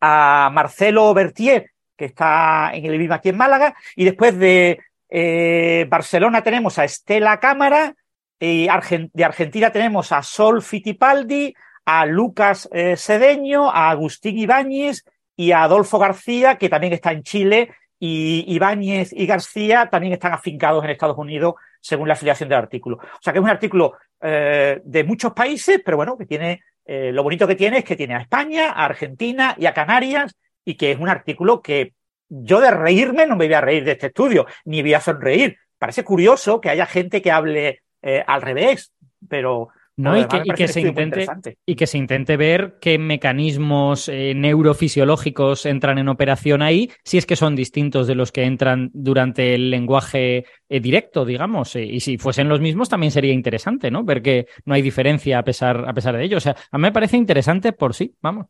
Marcelo 0.00 1.12
Bertier, 1.12 1.72
que 1.96 2.06
está 2.06 2.70
en 2.72 2.86
el 2.86 2.94
IBIM 2.94 3.12
aquí 3.12 3.28
en 3.30 3.36
Málaga, 3.36 3.74
y 3.94 4.04
después 4.04 4.38
de 4.38 4.78
eh, 5.10 5.84
Barcelona 5.88 6.42
tenemos 6.42 6.78
a 6.78 6.84
Estela 6.84 7.40
Cámara, 7.40 7.94
y 8.38 8.68
de 9.12 9.24
Argentina 9.24 9.70
tenemos 9.70 10.12
a 10.12 10.22
Sol 10.22 10.62
Fitipaldi, 10.62 11.54
a 11.86 12.04
Lucas 12.04 12.68
eh, 12.72 12.96
Sedeño, 12.96 13.70
a 13.70 13.90
Agustín 13.90 14.36
Ibáñez 14.36 15.04
y 15.36 15.52
a 15.52 15.62
Adolfo 15.62 15.98
García, 15.98 16.58
que 16.58 16.68
también 16.68 16.92
está 16.92 17.12
en 17.12 17.22
Chile, 17.22 17.70
y 17.98 18.44
Ibáñez 18.48 19.12
y 19.12 19.24
García 19.24 19.88
también 19.90 20.12
están 20.12 20.32
afincados 20.32 20.84
en 20.84 20.90
Estados 20.90 21.16
Unidos 21.16 21.54
según 21.80 22.08
la 22.08 22.14
afiliación 22.14 22.48
del 22.48 22.58
artículo. 22.58 22.96
O 22.96 23.22
sea 23.22 23.32
que 23.32 23.38
es 23.38 23.44
un 23.44 23.50
artículo 23.50 23.94
eh, 24.20 24.80
de 24.84 25.04
muchos 25.04 25.32
países, 25.32 25.80
pero 25.84 25.96
bueno, 25.96 26.18
que 26.18 26.26
tiene, 26.26 26.62
eh, 26.84 27.12
lo 27.12 27.22
bonito 27.22 27.46
que 27.46 27.54
tiene 27.54 27.78
es 27.78 27.84
que 27.84 27.96
tiene 27.96 28.16
a 28.16 28.20
España, 28.20 28.72
a 28.72 28.84
Argentina 28.84 29.54
y 29.56 29.66
a 29.66 29.72
Canarias, 29.72 30.36
y 30.64 30.74
que 30.74 30.90
es 30.90 30.98
un 30.98 31.08
artículo 31.08 31.62
que 31.62 31.94
yo 32.28 32.60
de 32.60 32.72
reírme 32.72 33.26
no 33.26 33.36
me 33.36 33.46
voy 33.46 33.54
a 33.54 33.60
reír 33.60 33.84
de 33.84 33.92
este 33.92 34.08
estudio, 34.08 34.46
ni 34.64 34.82
voy 34.82 34.94
a 34.94 35.00
sonreír. 35.00 35.56
Parece 35.78 36.02
curioso 36.02 36.60
que 36.60 36.70
haya 36.70 36.86
gente 36.86 37.22
que 37.22 37.30
hable 37.30 37.82
al 38.26 38.40
revés, 38.40 38.92
pero 39.28 39.70
no, 39.98 40.18
y, 40.18 40.26
que, 40.26 40.68
se 40.68 40.82
intente, 40.82 41.26
y 41.64 41.74
que 41.74 41.86
se 41.86 41.96
intente 41.96 42.36
ver 42.36 42.76
qué 42.82 42.98
mecanismos 42.98 44.10
eh, 44.10 44.34
neurofisiológicos 44.34 45.64
entran 45.64 45.96
en 45.96 46.10
operación 46.10 46.60
ahí, 46.60 46.90
si 47.02 47.16
es 47.16 47.24
que 47.24 47.34
son 47.34 47.56
distintos 47.56 48.06
de 48.06 48.14
los 48.14 48.30
que 48.30 48.44
entran 48.44 48.90
durante 48.92 49.54
el 49.54 49.70
lenguaje 49.70 50.44
eh, 50.68 50.80
directo, 50.80 51.24
digamos. 51.24 51.76
Eh, 51.76 51.84
y 51.84 52.00
si 52.00 52.18
fuesen 52.18 52.46
los 52.46 52.60
mismos, 52.60 52.90
también 52.90 53.10
sería 53.10 53.32
interesante, 53.32 53.90
¿no? 53.90 54.04
Ver 54.04 54.20
que 54.20 54.48
no 54.66 54.74
hay 54.74 54.82
diferencia 54.82 55.38
a 55.38 55.42
pesar, 55.42 55.88
a 55.88 55.94
pesar 55.94 56.14
de 56.14 56.24
ello. 56.24 56.36
O 56.36 56.40
sea, 56.40 56.54
a 56.70 56.76
mí 56.76 56.82
me 56.82 56.92
parece 56.92 57.16
interesante 57.16 57.72
por 57.72 57.94
sí, 57.94 58.14
vamos. 58.20 58.48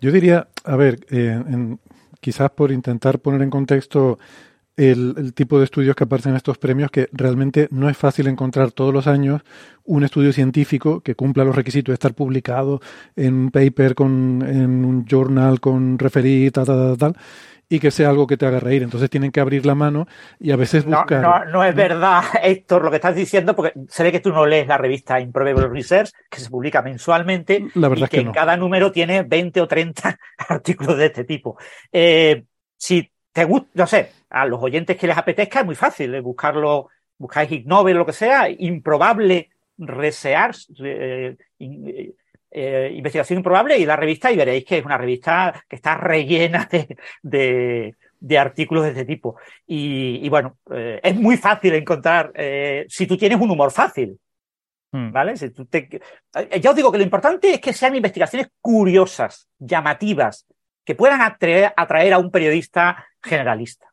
Yo 0.00 0.12
diría, 0.12 0.46
a 0.62 0.76
ver, 0.76 1.00
quizás 2.20 2.50
por 2.50 2.70
intentar 2.70 3.18
poner 3.18 3.42
en 3.42 3.50
contexto 3.50 4.20
el, 4.80 5.34
tipo 5.34 5.58
de 5.58 5.64
estudios 5.64 5.94
que 5.94 6.04
aparecen 6.04 6.30
en 6.30 6.36
estos 6.36 6.56
premios, 6.56 6.90
que 6.90 7.08
realmente 7.12 7.68
no 7.70 7.90
es 7.90 7.96
fácil 7.96 8.26
encontrar 8.28 8.72
todos 8.72 8.94
los 8.94 9.06
años 9.06 9.42
un 9.84 10.04
estudio 10.04 10.32
científico 10.32 11.00
que 11.00 11.14
cumpla 11.14 11.44
los 11.44 11.54
requisitos 11.54 11.92
de 11.92 11.94
estar 11.94 12.14
publicado 12.14 12.80
en 13.14 13.34
un 13.34 13.50
paper, 13.50 13.94
con, 13.94 14.42
en 14.46 14.84
un 14.84 15.04
journal 15.04 15.60
con 15.60 15.98
referí, 15.98 16.50
tal, 16.50 16.64
tal, 16.64 16.96
tal, 16.96 17.16
y 17.68 17.78
que 17.78 17.90
sea 17.90 18.08
algo 18.08 18.26
que 18.26 18.38
te 18.38 18.46
haga 18.46 18.58
reír. 18.58 18.82
Entonces 18.82 19.10
tienen 19.10 19.30
que 19.30 19.40
abrir 19.40 19.66
la 19.66 19.74
mano 19.74 20.06
y 20.38 20.50
a 20.50 20.56
veces 20.56 20.86
buscar. 20.86 21.20
No, 21.20 21.44
no, 21.44 21.64
es 21.64 21.74
verdad, 21.74 22.22
Héctor, 22.42 22.82
lo 22.82 22.90
que 22.90 22.96
estás 22.96 23.14
diciendo, 23.14 23.54
porque 23.54 23.74
se 23.88 24.02
ve 24.02 24.10
que 24.10 24.20
tú 24.20 24.30
no 24.30 24.46
lees 24.46 24.66
la 24.66 24.78
revista 24.78 25.20
Improbable 25.20 25.68
Research, 25.68 26.10
que 26.30 26.40
se 26.40 26.48
publica 26.48 26.80
mensualmente, 26.80 27.66
la 27.74 27.88
verdad 27.88 28.06
y 28.06 28.16
que, 28.16 28.20
en 28.20 28.32
cada 28.32 28.56
número 28.56 28.90
tiene 28.90 29.24
20 29.24 29.60
o 29.60 29.68
30 29.68 30.18
artículos 30.48 30.96
de 30.96 31.06
este 31.06 31.24
tipo. 31.24 31.58
Eh, 31.92 32.44
si 32.78 33.12
te 33.32 33.44
gusta, 33.44 33.68
no 33.74 33.86
sé, 33.86 34.19
a 34.30 34.46
los 34.46 34.62
oyentes 34.62 34.96
que 34.96 35.06
les 35.06 35.18
apetezca 35.18 35.60
es 35.60 35.66
muy 35.66 35.74
fácil 35.74 36.14
¿eh? 36.14 36.20
buscarlo, 36.20 36.88
buscáis 37.18 37.50
Ig 37.50 37.66
Nobel 37.66 37.96
o 37.96 38.00
lo 38.00 38.06
que 38.06 38.12
sea, 38.12 38.48
improbable 38.48 39.50
resear, 39.76 40.54
eh, 40.84 41.36
eh, 41.58 42.92
investigación 42.94 43.38
improbable 43.38 43.78
y 43.78 43.84
la 43.84 43.96
revista 43.96 44.30
y 44.30 44.36
veréis 44.36 44.64
que 44.64 44.78
es 44.78 44.84
una 44.84 44.98
revista 44.98 45.64
que 45.68 45.76
está 45.76 45.96
rellena 45.96 46.68
de, 47.22 47.96
de, 48.20 48.38
artículos 48.38 48.84
de 48.84 48.90
este 48.90 49.04
tipo. 49.04 49.36
Y, 49.66 50.28
bueno, 50.28 50.58
es 50.70 51.16
muy 51.16 51.36
fácil 51.36 51.74
encontrar, 51.74 52.32
si 52.88 53.06
tú 53.06 53.16
tienes 53.16 53.40
un 53.40 53.50
humor 53.50 53.70
fácil, 53.70 54.18
hmm. 54.92 55.12
¿Vale? 55.12 55.36
Si 55.36 55.50
tú 55.50 55.64
te... 55.66 56.00
Ya 56.60 56.70
os 56.70 56.76
digo 56.76 56.92
que 56.92 56.98
lo 56.98 57.04
importante 57.04 57.54
es 57.54 57.60
que 57.60 57.72
sean 57.72 57.94
investigaciones 57.96 58.48
curiosas, 58.60 59.48
llamativas, 59.58 60.46
que 60.84 60.94
puedan 60.94 61.22
atraer, 61.22 61.72
atraer 61.76 62.12
a 62.12 62.18
un 62.18 62.30
periodista 62.30 63.06
generalista. 63.22 63.89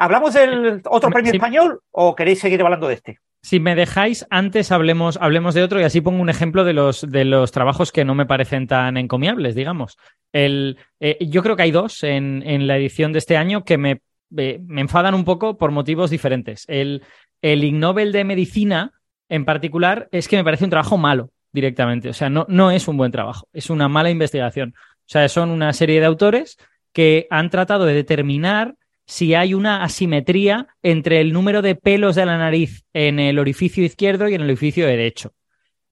¿Hablamos 0.00 0.32
del 0.32 0.80
otro 0.86 1.10
premio 1.10 1.30
español 1.30 1.80
o 1.90 2.16
queréis 2.16 2.40
seguir 2.40 2.62
hablando 2.62 2.88
de 2.88 2.94
este? 2.94 3.18
Si 3.42 3.60
me 3.60 3.74
dejáis, 3.74 4.26
antes 4.30 4.72
hablemos, 4.72 5.18
hablemos 5.20 5.54
de 5.54 5.62
otro 5.62 5.78
y 5.78 5.82
así 5.82 6.00
pongo 6.00 6.22
un 6.22 6.30
ejemplo 6.30 6.64
de 6.64 6.72
los, 6.72 7.02
de 7.02 7.26
los 7.26 7.52
trabajos 7.52 7.92
que 7.92 8.06
no 8.06 8.14
me 8.14 8.24
parecen 8.24 8.66
tan 8.66 8.96
encomiables, 8.96 9.54
digamos. 9.54 9.98
El, 10.32 10.78
eh, 11.00 11.18
yo 11.20 11.42
creo 11.42 11.54
que 11.54 11.64
hay 11.64 11.70
dos 11.70 12.02
en, 12.02 12.42
en, 12.46 12.66
la 12.66 12.78
edición 12.78 13.12
de 13.12 13.18
este 13.18 13.36
año 13.36 13.62
que 13.62 13.76
me, 13.76 14.00
eh, 14.38 14.58
me 14.66 14.80
enfadan 14.80 15.14
un 15.14 15.24
poco 15.24 15.58
por 15.58 15.70
motivos 15.70 16.08
diferentes. 16.08 16.64
El, 16.66 17.02
el 17.42 17.62
Ig 17.62 17.74
Nobel 17.74 18.10
de 18.12 18.24
Medicina, 18.24 18.92
en 19.28 19.44
particular, 19.44 20.08
es 20.12 20.28
que 20.28 20.36
me 20.36 20.44
parece 20.44 20.64
un 20.64 20.70
trabajo 20.70 20.96
malo 20.96 21.30
directamente. 21.52 22.08
O 22.08 22.14
sea, 22.14 22.30
no, 22.30 22.46
no 22.48 22.70
es 22.70 22.88
un 22.88 22.96
buen 22.96 23.12
trabajo, 23.12 23.48
es 23.52 23.68
una 23.68 23.86
mala 23.88 24.08
investigación. 24.08 24.72
O 24.78 25.12
sea, 25.12 25.28
son 25.28 25.50
una 25.50 25.74
serie 25.74 26.00
de 26.00 26.06
autores 26.06 26.56
que 26.94 27.26
han 27.28 27.50
tratado 27.50 27.84
de 27.84 27.92
determinar 27.92 28.76
si 29.10 29.34
hay 29.34 29.54
una 29.54 29.82
asimetría 29.82 30.68
entre 30.84 31.20
el 31.20 31.32
número 31.32 31.62
de 31.62 31.74
pelos 31.74 32.14
de 32.14 32.26
la 32.26 32.38
nariz 32.38 32.84
en 32.92 33.18
el 33.18 33.40
orificio 33.40 33.82
izquierdo 33.84 34.28
y 34.28 34.34
en 34.34 34.42
el 34.42 34.46
orificio 34.46 34.86
derecho. 34.86 35.32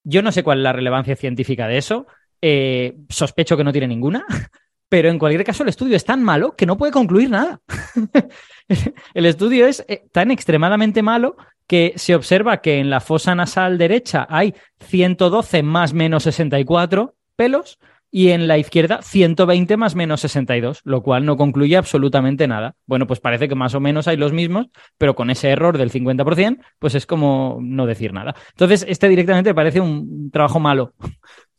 Yo 0.04 0.22
no 0.22 0.30
sé 0.30 0.44
cuál 0.44 0.58
es 0.58 0.62
la 0.62 0.72
relevancia 0.72 1.16
científica 1.16 1.66
de 1.66 1.78
eso, 1.78 2.06
eh, 2.40 2.94
sospecho 3.08 3.56
que 3.56 3.64
no 3.64 3.72
tiene 3.72 3.88
ninguna, 3.88 4.24
pero 4.88 5.08
en 5.08 5.18
cualquier 5.18 5.42
caso 5.42 5.64
el 5.64 5.68
estudio 5.68 5.96
es 5.96 6.04
tan 6.04 6.22
malo 6.22 6.54
que 6.54 6.64
no 6.64 6.78
puede 6.78 6.92
concluir 6.92 7.28
nada. 7.28 7.60
el 9.14 9.26
estudio 9.26 9.66
es 9.66 9.84
eh, 9.88 10.04
tan 10.12 10.30
extremadamente 10.30 11.02
malo 11.02 11.36
que 11.66 11.94
se 11.96 12.14
observa 12.14 12.60
que 12.60 12.78
en 12.78 12.88
la 12.88 13.00
fosa 13.00 13.34
nasal 13.34 13.78
derecha 13.78 14.28
hay 14.30 14.54
112 14.78 15.64
más 15.64 15.92
menos 15.92 16.22
64 16.22 17.16
pelos 17.34 17.80
y 18.10 18.30
en 18.30 18.48
la 18.48 18.58
izquierda 18.58 19.02
120 19.02 19.76
más 19.76 19.94
menos 19.94 20.20
62, 20.22 20.80
lo 20.84 21.02
cual 21.02 21.26
no 21.26 21.36
concluye 21.36 21.76
absolutamente 21.76 22.48
nada. 22.48 22.74
Bueno, 22.86 23.06
pues 23.06 23.20
parece 23.20 23.48
que 23.48 23.54
más 23.54 23.74
o 23.74 23.80
menos 23.80 24.08
hay 24.08 24.16
los 24.16 24.32
mismos, 24.32 24.68
pero 24.96 25.14
con 25.14 25.30
ese 25.30 25.50
error 25.50 25.76
del 25.76 25.92
50%, 25.92 26.58
pues 26.78 26.94
es 26.94 27.06
como 27.06 27.58
no 27.60 27.86
decir 27.86 28.12
nada. 28.12 28.34
Entonces, 28.50 28.86
este 28.88 29.08
directamente 29.08 29.54
parece 29.54 29.80
un 29.80 30.30
trabajo 30.30 30.58
malo. 30.58 30.94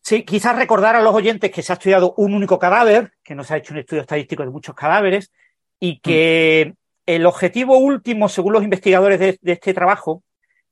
Sí, 0.02 0.24
quizás 0.24 0.56
recordar 0.56 0.96
a 0.96 1.02
los 1.02 1.14
oyentes 1.14 1.52
que 1.52 1.62
se 1.62 1.72
ha 1.72 1.76
estudiado 1.76 2.14
un 2.18 2.34
único 2.34 2.58
cadáver, 2.58 3.12
que 3.24 3.36
no 3.36 3.44
se 3.44 3.54
ha 3.54 3.58
hecho 3.58 3.74
un 3.74 3.80
estudio 3.80 4.02
estadístico 4.02 4.44
de 4.44 4.50
muchos 4.50 4.74
cadáveres, 4.74 5.32
y 5.80 6.00
que 6.00 6.74
el 7.06 7.26
objetivo 7.26 7.78
último, 7.78 8.28
según 8.28 8.54
los 8.54 8.64
investigadores 8.64 9.20
de, 9.20 9.38
este 9.44 9.74
trabajo, 9.74 10.24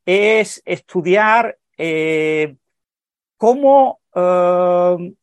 es 0.06 0.62
estudiar 0.66 1.58
eh, 1.78 2.56
cómo 3.38 4.00
eh, 4.16 5.14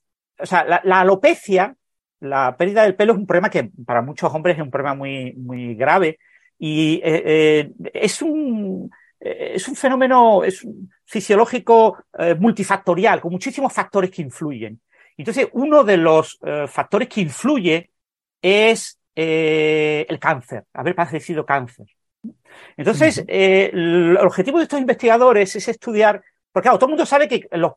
o 0.45 0.47
sea, 0.47 0.65
la, 0.85 1.01
alopecia, 1.01 1.75
la 2.21 2.55
pérdida 2.57 2.83
del 2.83 2.95
pelo 2.95 3.15
es 3.15 3.19
un 3.19 3.27
problema 3.27 3.49
que 3.49 3.71
para 3.87 4.03
muchos 4.03 4.33
hombres 4.33 4.57
es 4.57 4.63
un 4.63 4.71
problema 4.71 4.95
muy, 4.95 5.33
muy 5.33 5.75
grave 5.75 6.19
y 6.59 7.01
eh, 7.03 7.23
eh, 7.25 7.73
es 7.95 8.21
un 8.21 8.91
eh, 9.21 9.53
es 9.55 9.67
un 9.69 9.75
fenómeno 9.75 10.45
es 10.45 10.67
fisiológico 11.07 12.05
multifactorial, 12.39 13.21
con 13.21 13.33
muchísimos 13.33 13.73
factores 13.73 14.11
que 14.11 14.23
influyen. 14.23 14.81
Entonces, 15.17 15.49
uno 15.53 15.85
de 15.85 15.97
los 15.97 16.39
factores 16.67 17.09
que 17.09 17.21
influye 17.21 17.91
es 18.41 18.99
el 19.15 20.19
cáncer, 20.19 20.65
haber 20.73 20.95
padecido 20.95 21.45
cáncer. 21.45 21.87
Entonces, 22.77 23.23
el 23.29 24.17
objetivo 24.17 24.59
de 24.59 24.65
estos 24.65 24.81
investigadores 24.81 25.55
es 25.55 25.69
estudiar, 25.69 26.23
porque 26.51 26.65
claro, 26.65 26.79
todo 26.79 26.89
el 26.89 26.93
mundo 26.93 27.07
sabe 27.07 27.29
que 27.29 27.47
los 27.53 27.73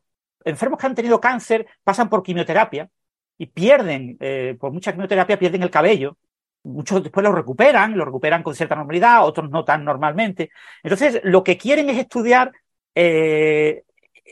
enfermos 0.48 0.80
que 0.80 0.88
han 0.88 0.96
tenido 0.96 1.20
cáncer 1.20 1.68
pasan 1.84 2.10
por 2.10 2.24
quimioterapia 2.24 2.90
y 3.38 3.48
pierden, 3.48 4.18
eh, 4.20 4.56
por 4.60 4.72
mucha 4.72 4.92
quimioterapia, 4.92 5.38
pierden 5.38 5.64
el 5.64 5.70
cabello. 5.70 6.18
Muchos 6.64 7.04
después 7.04 7.24
lo 7.24 7.32
recuperan, 7.32 7.98
lo 7.98 8.04
recuperan 8.04 8.44
con 8.44 8.56
cierta 8.56 8.76
normalidad, 8.76 9.26
otros 9.26 9.50
no 9.50 9.64
tan 9.64 9.86
normalmente. 9.86 10.50
Entonces, 10.84 11.22
lo 11.24 11.44
que 11.44 11.58
quieren 11.58 11.90
es 11.90 11.98
estudiar 11.98 12.52
eh, 12.96 13.84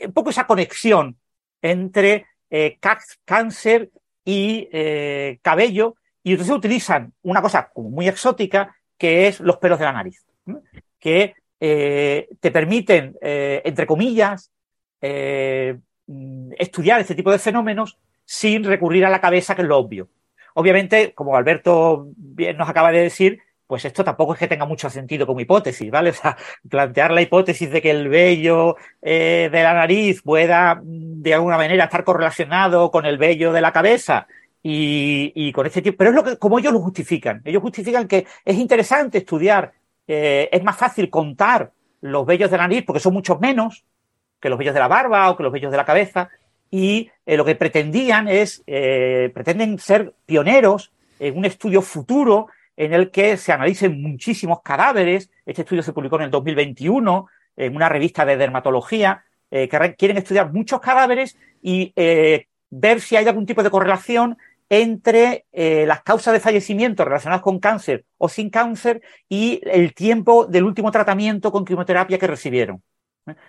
un 0.04 0.12
poco 0.12 0.30
esa 0.30 0.46
conexión 0.46 1.16
entre 1.62 2.26
eh, 2.50 2.78
cáncer 3.24 3.90
y 4.24 4.68
cabello 5.40 5.94
Y 6.24 6.32
entonces 6.32 6.54
utilizan 6.54 7.12
una 7.22 7.40
cosa 7.40 7.70
muy 7.76 8.08
exótica, 8.08 8.76
que 8.98 9.28
es 9.28 9.38
los 9.38 9.58
pelos 9.58 9.78
de 9.78 9.84
la 9.84 9.92
nariz, 9.92 10.26
que 10.98 11.34
te 11.58 12.50
permiten, 12.50 13.16
entre 13.20 13.86
comillas, 13.86 14.50
estudiar 16.58 17.00
este 17.00 17.14
tipo 17.14 17.30
de 17.30 17.38
fenómenos 17.38 17.98
sin 18.24 18.64
recurrir 18.64 19.04
a 19.04 19.10
la 19.10 19.20
cabeza, 19.20 19.54
que 19.54 19.62
es 19.62 19.68
lo 19.68 19.78
obvio. 19.78 20.08
Obviamente, 20.54 21.12
como 21.14 21.36
Alberto 21.36 22.08
bien 22.16 22.56
nos 22.56 22.68
acaba 22.68 22.90
de 22.90 23.02
decir, 23.02 23.40
pues 23.66 23.84
esto 23.84 24.04
tampoco 24.04 24.34
es 24.34 24.38
que 24.38 24.46
tenga 24.46 24.64
mucho 24.64 24.88
sentido 24.88 25.26
como 25.26 25.40
hipótesis, 25.40 25.90
¿vale? 25.90 26.10
O 26.10 26.14
sea, 26.14 26.36
plantear 26.68 27.12
la 27.12 27.22
hipótesis 27.22 27.70
de 27.70 27.82
que 27.82 27.90
el 27.90 28.08
vello 28.08 28.76
eh, 29.02 29.48
de 29.50 29.62
la 29.62 29.74
nariz 29.74 30.22
pueda 30.22 30.76
mm, 30.76 31.22
de 31.22 31.34
alguna 31.34 31.56
manera 31.56 31.84
estar 31.84 32.04
correlacionado 32.04 32.90
con 32.90 33.06
el 33.06 33.18
vello 33.18 33.52
de 33.52 33.60
la 33.60 33.72
cabeza 33.72 34.26
y, 34.62 35.32
y 35.34 35.52
con 35.52 35.66
este 35.66 35.82
tipo, 35.82 35.96
pero 35.96 36.10
es 36.10 36.16
lo 36.16 36.24
que, 36.24 36.38
como 36.38 36.58
ellos 36.58 36.72
lo 36.72 36.80
justifican. 36.80 37.42
Ellos 37.44 37.62
justifican 37.62 38.08
que 38.08 38.26
es 38.44 38.56
interesante 38.56 39.18
estudiar, 39.18 39.72
eh, 40.06 40.48
es 40.50 40.62
más 40.62 40.76
fácil 40.76 41.10
contar 41.10 41.72
los 42.00 42.26
vellos 42.26 42.50
de 42.50 42.56
la 42.56 42.64
nariz 42.64 42.84
porque 42.86 43.00
son 43.00 43.12
muchos 43.14 43.40
menos 43.40 43.84
que 44.40 44.48
los 44.48 44.58
vellos 44.58 44.74
de 44.74 44.80
la 44.80 44.88
barba 44.88 45.30
o 45.30 45.36
que 45.36 45.42
los 45.42 45.52
vellos 45.52 45.70
de 45.70 45.76
la 45.76 45.84
cabeza 45.84 46.30
y 46.70 47.10
eh, 47.24 47.36
lo 47.36 47.44
que 47.44 47.54
pretendían 47.54 48.28
es, 48.28 48.62
eh, 48.66 49.30
pretenden 49.32 49.78
ser 49.78 50.14
pioneros 50.26 50.92
en 51.18 51.38
un 51.38 51.44
estudio 51.44 51.82
futuro 51.82 52.48
en 52.76 52.92
el 52.92 53.10
que 53.10 53.36
se 53.36 53.52
analicen 53.52 54.02
muchísimos 54.02 54.60
cadáveres. 54.62 55.30
Este 55.46 55.62
estudio 55.62 55.82
se 55.82 55.92
publicó 55.92 56.16
en 56.16 56.22
el 56.22 56.30
2021 56.30 57.28
en 57.56 57.74
una 57.74 57.88
revista 57.88 58.26
de 58.26 58.36
dermatología, 58.36 59.24
eh, 59.50 59.68
que 59.68 59.94
quieren 59.94 60.18
estudiar 60.18 60.52
muchos 60.52 60.80
cadáveres 60.80 61.38
y 61.62 61.92
ver 62.68 63.00
si 63.00 63.16
hay 63.16 63.26
algún 63.26 63.46
tipo 63.46 63.62
de 63.62 63.70
correlación 63.70 64.36
entre 64.68 65.46
las 65.52 66.02
causas 66.02 66.34
de 66.34 66.40
fallecimiento 66.40 67.04
relacionadas 67.04 67.42
con 67.42 67.60
cáncer 67.60 68.04
o 68.18 68.28
sin 68.28 68.50
cáncer 68.50 69.00
y 69.28 69.60
el 69.64 69.94
tiempo 69.94 70.44
del 70.44 70.64
último 70.64 70.90
tratamiento 70.90 71.50
con 71.50 71.64
quimioterapia 71.64 72.18
que 72.18 72.26
recibieron. 72.26 72.82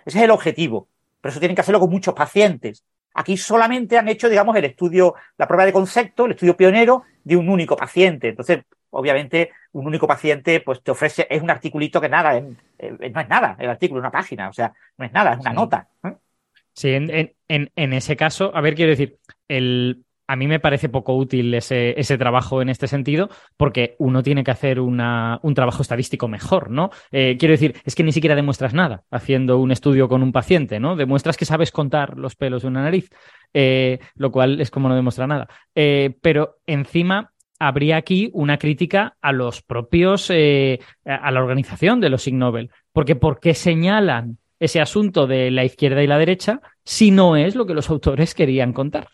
Ese 0.04 0.18
es 0.18 0.24
el 0.24 0.30
objetivo. 0.30 0.88
Pero 1.20 1.30
eso 1.30 1.40
tienen 1.40 1.54
que 1.54 1.60
hacerlo 1.62 1.80
con 1.80 1.90
muchos 1.90 2.14
pacientes. 2.14 2.84
Aquí 3.14 3.36
solamente 3.36 3.98
han 3.98 4.08
hecho, 4.08 4.28
digamos, 4.28 4.54
el 4.56 4.64
estudio, 4.64 5.14
la 5.36 5.46
prueba 5.48 5.64
de 5.64 5.72
concepto, 5.72 6.26
el 6.26 6.32
estudio 6.32 6.56
pionero 6.56 7.02
de 7.24 7.36
un 7.36 7.48
único 7.48 7.76
paciente. 7.76 8.28
Entonces, 8.28 8.60
obviamente, 8.90 9.50
un 9.72 9.86
único 9.86 10.06
paciente, 10.06 10.60
pues 10.60 10.82
te 10.82 10.90
ofrece, 10.92 11.26
es 11.28 11.42
un 11.42 11.50
articulito 11.50 12.00
que 12.00 12.08
nada, 12.08 12.36
eh, 12.36 12.42
no 13.12 13.20
es 13.20 13.28
nada, 13.28 13.56
el 13.58 13.68
artículo, 13.70 14.00
una 14.00 14.10
página, 14.10 14.48
o 14.48 14.52
sea, 14.52 14.72
no 14.96 15.04
es 15.04 15.12
nada, 15.12 15.32
es 15.32 15.40
una 15.40 15.50
Sí. 15.50 15.56
nota. 15.56 15.88
¿eh? 16.04 16.12
Sí, 16.72 16.90
en- 16.90 17.34
en 17.48 17.92
ese 17.92 18.16
caso, 18.16 18.54
a 18.54 18.60
ver, 18.60 18.74
quiero 18.76 18.90
decir, 18.90 19.18
el, 19.48 20.04
a 20.28 20.36
mí 20.36 20.46
me 20.46 20.60
parece 20.60 20.88
poco 20.90 21.16
útil 21.16 21.52
ese, 21.54 21.98
ese 21.98 22.18
trabajo 22.18 22.60
en 22.62 22.68
este 22.68 22.86
sentido, 22.86 23.30
porque 23.56 23.96
uno 23.98 24.22
tiene 24.22 24.44
que 24.44 24.50
hacer 24.50 24.78
una- 24.78 25.40
un 25.42 25.54
trabajo 25.54 25.80
estadístico 25.82 26.28
mejor, 26.28 26.70
¿no? 26.70 26.90
Eh, 27.10 27.36
quiero 27.38 27.52
decir, 27.52 27.74
es 27.84 27.94
que 27.94 28.04
ni 28.04 28.12
siquiera 28.12 28.36
demuestras 28.36 28.74
nada 28.74 29.02
haciendo 29.10 29.56
un 29.58 29.72
estudio 29.72 30.06
con 30.08 30.22
un 30.22 30.30
paciente, 30.30 30.78
¿no? 30.78 30.96
Demuestras 30.96 31.36
que 31.38 31.46
sabes 31.46 31.72
contar 31.72 32.18
los 32.18 32.36
pelos 32.36 32.62
de 32.62 32.68
una 32.68 32.82
nariz, 32.82 33.08
eh, 33.54 33.98
lo 34.16 34.30
cual 34.30 34.60
es 34.60 34.70
como 34.70 34.88
no 34.88 34.94
demuestra 34.94 35.26
nada. 35.26 35.48
Eh, 35.74 36.14
pero 36.20 36.58
encima 36.66 37.32
habría 37.58 37.96
aquí 37.96 38.30
una 38.34 38.58
crítica 38.58 39.16
a 39.22 39.32
los 39.32 39.62
propios, 39.62 40.30
a 40.30 41.30
la 41.30 41.40
organización 41.42 42.00
de 42.00 42.10
los 42.10 42.28
Ig 42.28 42.34
Nobel, 42.34 42.70
porque 42.92 43.16
¿por 43.16 43.40
qué 43.40 43.54
señalan 43.54 44.38
ese 44.60 44.80
asunto 44.80 45.26
de 45.26 45.50
la 45.50 45.64
izquierda 45.64 46.02
y 46.02 46.06
la 46.06 46.18
derecha 46.18 46.60
si 46.84 47.10
no 47.10 47.36
es 47.36 47.54
lo 47.56 47.66
que 47.66 47.74
los 47.74 47.90
autores 47.90 48.34
querían 48.34 48.72
contar? 48.72 49.08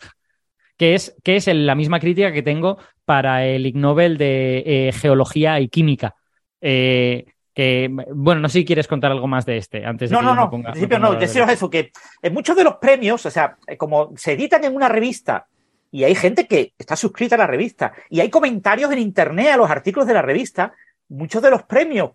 Que 0.77 0.93
es, 0.93 1.15
que 1.23 1.35
es 1.37 1.47
la 1.47 1.75
misma 1.75 1.99
crítica 1.99 2.31
que 2.31 2.43
tengo 2.43 2.77
para 3.05 3.45
el 3.45 3.65
Ig 3.65 3.75
Nobel 3.77 4.17
de 4.17 4.63
eh, 4.65 4.91
Geología 4.91 5.59
y 5.59 5.69
Química. 5.69 6.15
Eh, 6.61 7.25
que, 7.53 7.89
bueno, 8.13 8.41
no 8.41 8.49
sé 8.49 8.59
si 8.59 8.65
quieres 8.65 8.87
contar 8.87 9.11
algo 9.11 9.27
más 9.27 9.45
de 9.45 9.57
este 9.57 9.85
antes 9.85 10.09
de 10.09 10.13
No, 10.13 10.19
que 10.19 10.25
no, 10.25 10.35
no, 10.35 10.51
ponga- 10.51 10.67
en 10.67 10.71
principio 10.73 10.99
no, 10.99 11.13
deciros 11.13 11.49
eso, 11.49 11.69
que 11.69 11.91
en 12.21 12.33
muchos 12.33 12.57
de 12.57 12.65
los 12.65 12.75
premios, 12.75 13.25
o 13.25 13.31
sea, 13.31 13.55
como 13.77 14.11
se 14.17 14.33
editan 14.33 14.65
en 14.65 14.75
una 14.75 14.89
revista 14.89 15.47
y 15.91 16.03
hay 16.03 16.15
gente 16.15 16.47
que 16.47 16.73
está 16.77 16.97
suscrita 16.97 17.35
a 17.35 17.37
la 17.37 17.47
revista 17.47 17.93
y 18.09 18.19
hay 18.19 18.29
comentarios 18.29 18.91
en 18.91 18.99
internet 18.99 19.47
a 19.53 19.57
los 19.57 19.69
artículos 19.69 20.05
de 20.05 20.13
la 20.15 20.21
revista, 20.21 20.73
muchos 21.07 21.41
de 21.41 21.51
los 21.51 21.63
premios 21.63 22.11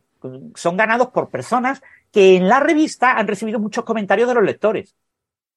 son 0.54 0.76
ganados 0.76 1.08
por 1.08 1.30
personas 1.30 1.80
que 2.12 2.36
en 2.36 2.46
la 2.46 2.60
revista 2.60 3.16
han 3.16 3.26
recibido 3.26 3.58
muchos 3.58 3.84
comentarios 3.84 4.28
de 4.28 4.34
los 4.34 4.44
lectores. 4.44 4.94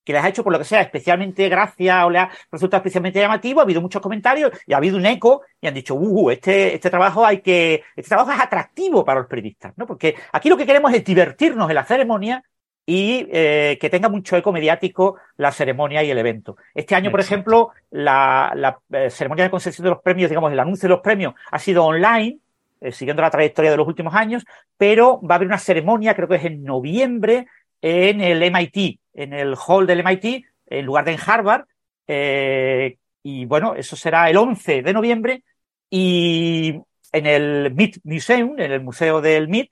Que 0.04 0.14
les 0.14 0.24
ha 0.24 0.30
hecho, 0.30 0.44
por 0.44 0.54
lo 0.54 0.60
que 0.60 0.66
sea, 0.66 0.82
especialmente 0.82 1.48
gracia 1.50 2.06
o 2.06 2.10
le 2.10 2.20
ha 2.20 2.32
resultado 2.52 2.80
especialmente 2.80 3.20
llamativo, 3.20 3.60
ha 3.60 3.64
habido 3.64 3.82
muchos 3.82 4.02
comentarios 4.02 4.52
y 4.68 4.74
ha 4.74 4.78
habido 4.78 4.98
un 4.98 5.06
eco 5.06 5.44
y 5.62 5.68
han 5.68 5.74
dicho, 5.74 5.96
uh, 5.96 6.30
este, 6.30 6.76
este 6.76 6.90
trabajo 6.90 7.26
hay 7.26 7.42
que, 7.42 7.84
este 7.96 8.10
trabajo 8.10 8.32
es 8.32 8.40
atractivo 8.40 9.06
para 9.06 9.22
los 9.22 9.30
periodistas, 9.30 9.74
¿no? 9.78 9.88
Porque 9.88 10.16
aquí 10.32 10.50
lo 10.50 10.58
que 10.58 10.66
queremos 10.66 10.94
es 10.94 11.04
divertirnos 11.04 11.70
en 11.70 11.76
la 11.76 11.86
ceremonia 11.86 12.44
y 12.86 13.28
eh, 13.32 13.78
que 13.80 13.90
tenga 13.90 14.10
mucho 14.10 14.36
eco 14.36 14.52
mediático 14.52 15.16
la 15.38 15.52
ceremonia 15.52 16.04
y 16.04 16.12
el 16.12 16.18
evento. 16.18 16.58
Este 16.74 16.96
año, 16.96 17.12
por 17.12 17.22
Exacto. 17.22 17.36
ejemplo, 17.36 17.70
la, 17.92 18.52
la 18.56 18.80
eh, 18.92 19.10
ceremonia 19.10 19.46
de 19.46 19.52
concesión 19.52 19.86
de 19.86 19.92
los 19.92 20.02
premios, 20.02 20.30
digamos, 20.30 20.52
el 20.52 20.60
anuncio 20.60 20.88
de 20.88 20.96
los 20.96 21.02
premios 21.02 21.34
ha 21.52 21.60
sido 21.60 21.86
online, 21.86 22.40
eh, 22.82 22.92
siguiendo 22.92 23.22
la 23.22 23.32
trayectoria 23.32 23.72
de 23.72 23.78
los 23.78 23.88
últimos 23.88 24.14
años, 24.14 24.46
pero 24.78 25.22
va 25.22 25.36
a 25.36 25.38
haber 25.38 25.48
una 25.48 25.58
ceremonia, 25.58 26.14
creo 26.14 26.28
que 26.28 26.36
es 26.36 26.46
en 26.46 26.64
noviembre, 26.64 27.48
en 27.82 28.22
el 28.22 28.44
MIT, 28.44 29.00
en 29.14 29.34
el 29.34 29.56
hall 29.56 29.88
del 29.88 30.00
MIT, 30.00 30.46
en 30.68 30.86
lugar 30.86 31.06
de 31.06 31.12
en 31.14 31.20
Harvard. 31.26 31.66
eh, 32.08 32.98
y 33.24 33.46
bueno, 33.46 33.76
eso 33.76 33.96
será 33.96 34.30
el 34.30 34.38
11 34.38 34.82
de 34.82 34.94
noviembre. 34.94 35.44
Y 35.90 36.76
en 37.12 37.26
el 37.26 37.68
MIT 37.68 38.00
Museum, 38.04 38.60
en 38.60 38.72
el 38.72 38.82
Museo 38.82 39.22
del 39.22 39.44
MIT, 39.44 39.72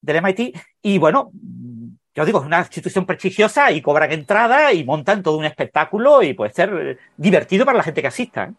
del 0.00 0.16
MIT. 0.16 0.56
Y 0.82 0.98
bueno, 0.98 1.30
yo 2.14 2.24
digo, 2.24 2.40
es 2.40 2.46
una 2.46 2.58
institución 2.60 3.06
prestigiosa 3.06 3.70
y 3.70 3.80
cobran 3.80 4.12
entrada 4.12 4.72
y 4.72 4.84
montan 4.84 5.22
todo 5.22 5.38
un 5.38 5.44
espectáculo 5.44 6.22
y 6.22 6.34
puede 6.34 6.52
ser 6.52 6.70
eh, 6.74 6.98
divertido 7.16 7.64
para 7.64 7.78
la 7.78 7.84
gente 7.84 8.02
que 8.02 8.08
asista. 8.08 8.44
¿eh? 8.44 8.52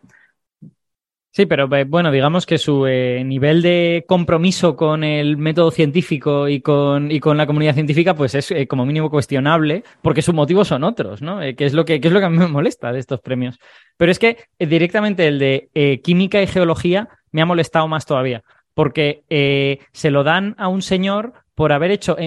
Sí, 1.33 1.45
pero 1.45 1.73
eh, 1.73 1.85
bueno, 1.85 2.11
digamos 2.11 2.45
que 2.45 2.57
su 2.57 2.85
eh, 2.85 3.23
nivel 3.23 3.61
de 3.61 4.03
compromiso 4.05 4.75
con 4.75 5.05
el 5.05 5.37
método 5.37 5.71
científico 5.71 6.49
y 6.49 6.59
con, 6.59 7.09
y 7.09 7.21
con 7.21 7.37
la 7.37 7.47
comunidad 7.47 7.73
científica, 7.73 8.13
pues 8.13 8.35
es 8.35 8.51
eh, 8.51 8.67
como 8.67 8.85
mínimo 8.85 9.09
cuestionable, 9.09 9.85
porque 10.01 10.21
sus 10.21 10.35
motivos 10.35 10.67
son 10.67 10.83
otros, 10.83 11.21
¿no? 11.21 11.39
Que, 11.39 11.65
es 11.65 11.73
lo 11.73 11.85
que, 11.85 12.01
que 12.01 12.09
es 12.09 12.13
lo 12.13 12.19
que 12.19 12.25
a 12.25 12.29
mí 12.29 12.37
me 12.37 12.47
molesta 12.47 12.91
de 12.91 12.99
estos 12.99 13.21
premios. 13.21 13.59
Pero 13.95 14.11
es 14.11 14.19
que 14.19 14.39
directamente 14.59 15.25
el 15.25 15.39
de 15.39 16.01
química 16.03 16.41
y 16.41 16.47
geología 16.47 17.07
me 17.31 17.41
ha 17.41 17.45
molestado 17.45 17.87
más 17.87 18.05
todavía, 18.05 18.43
porque 18.73 19.23
se 19.93 20.11
lo 20.11 20.23
dan 20.23 20.55
a 20.57 20.67
un 20.67 20.81
señor 20.81 21.33
por 21.55 21.71
haber 21.71 21.91
hecho, 21.91 22.17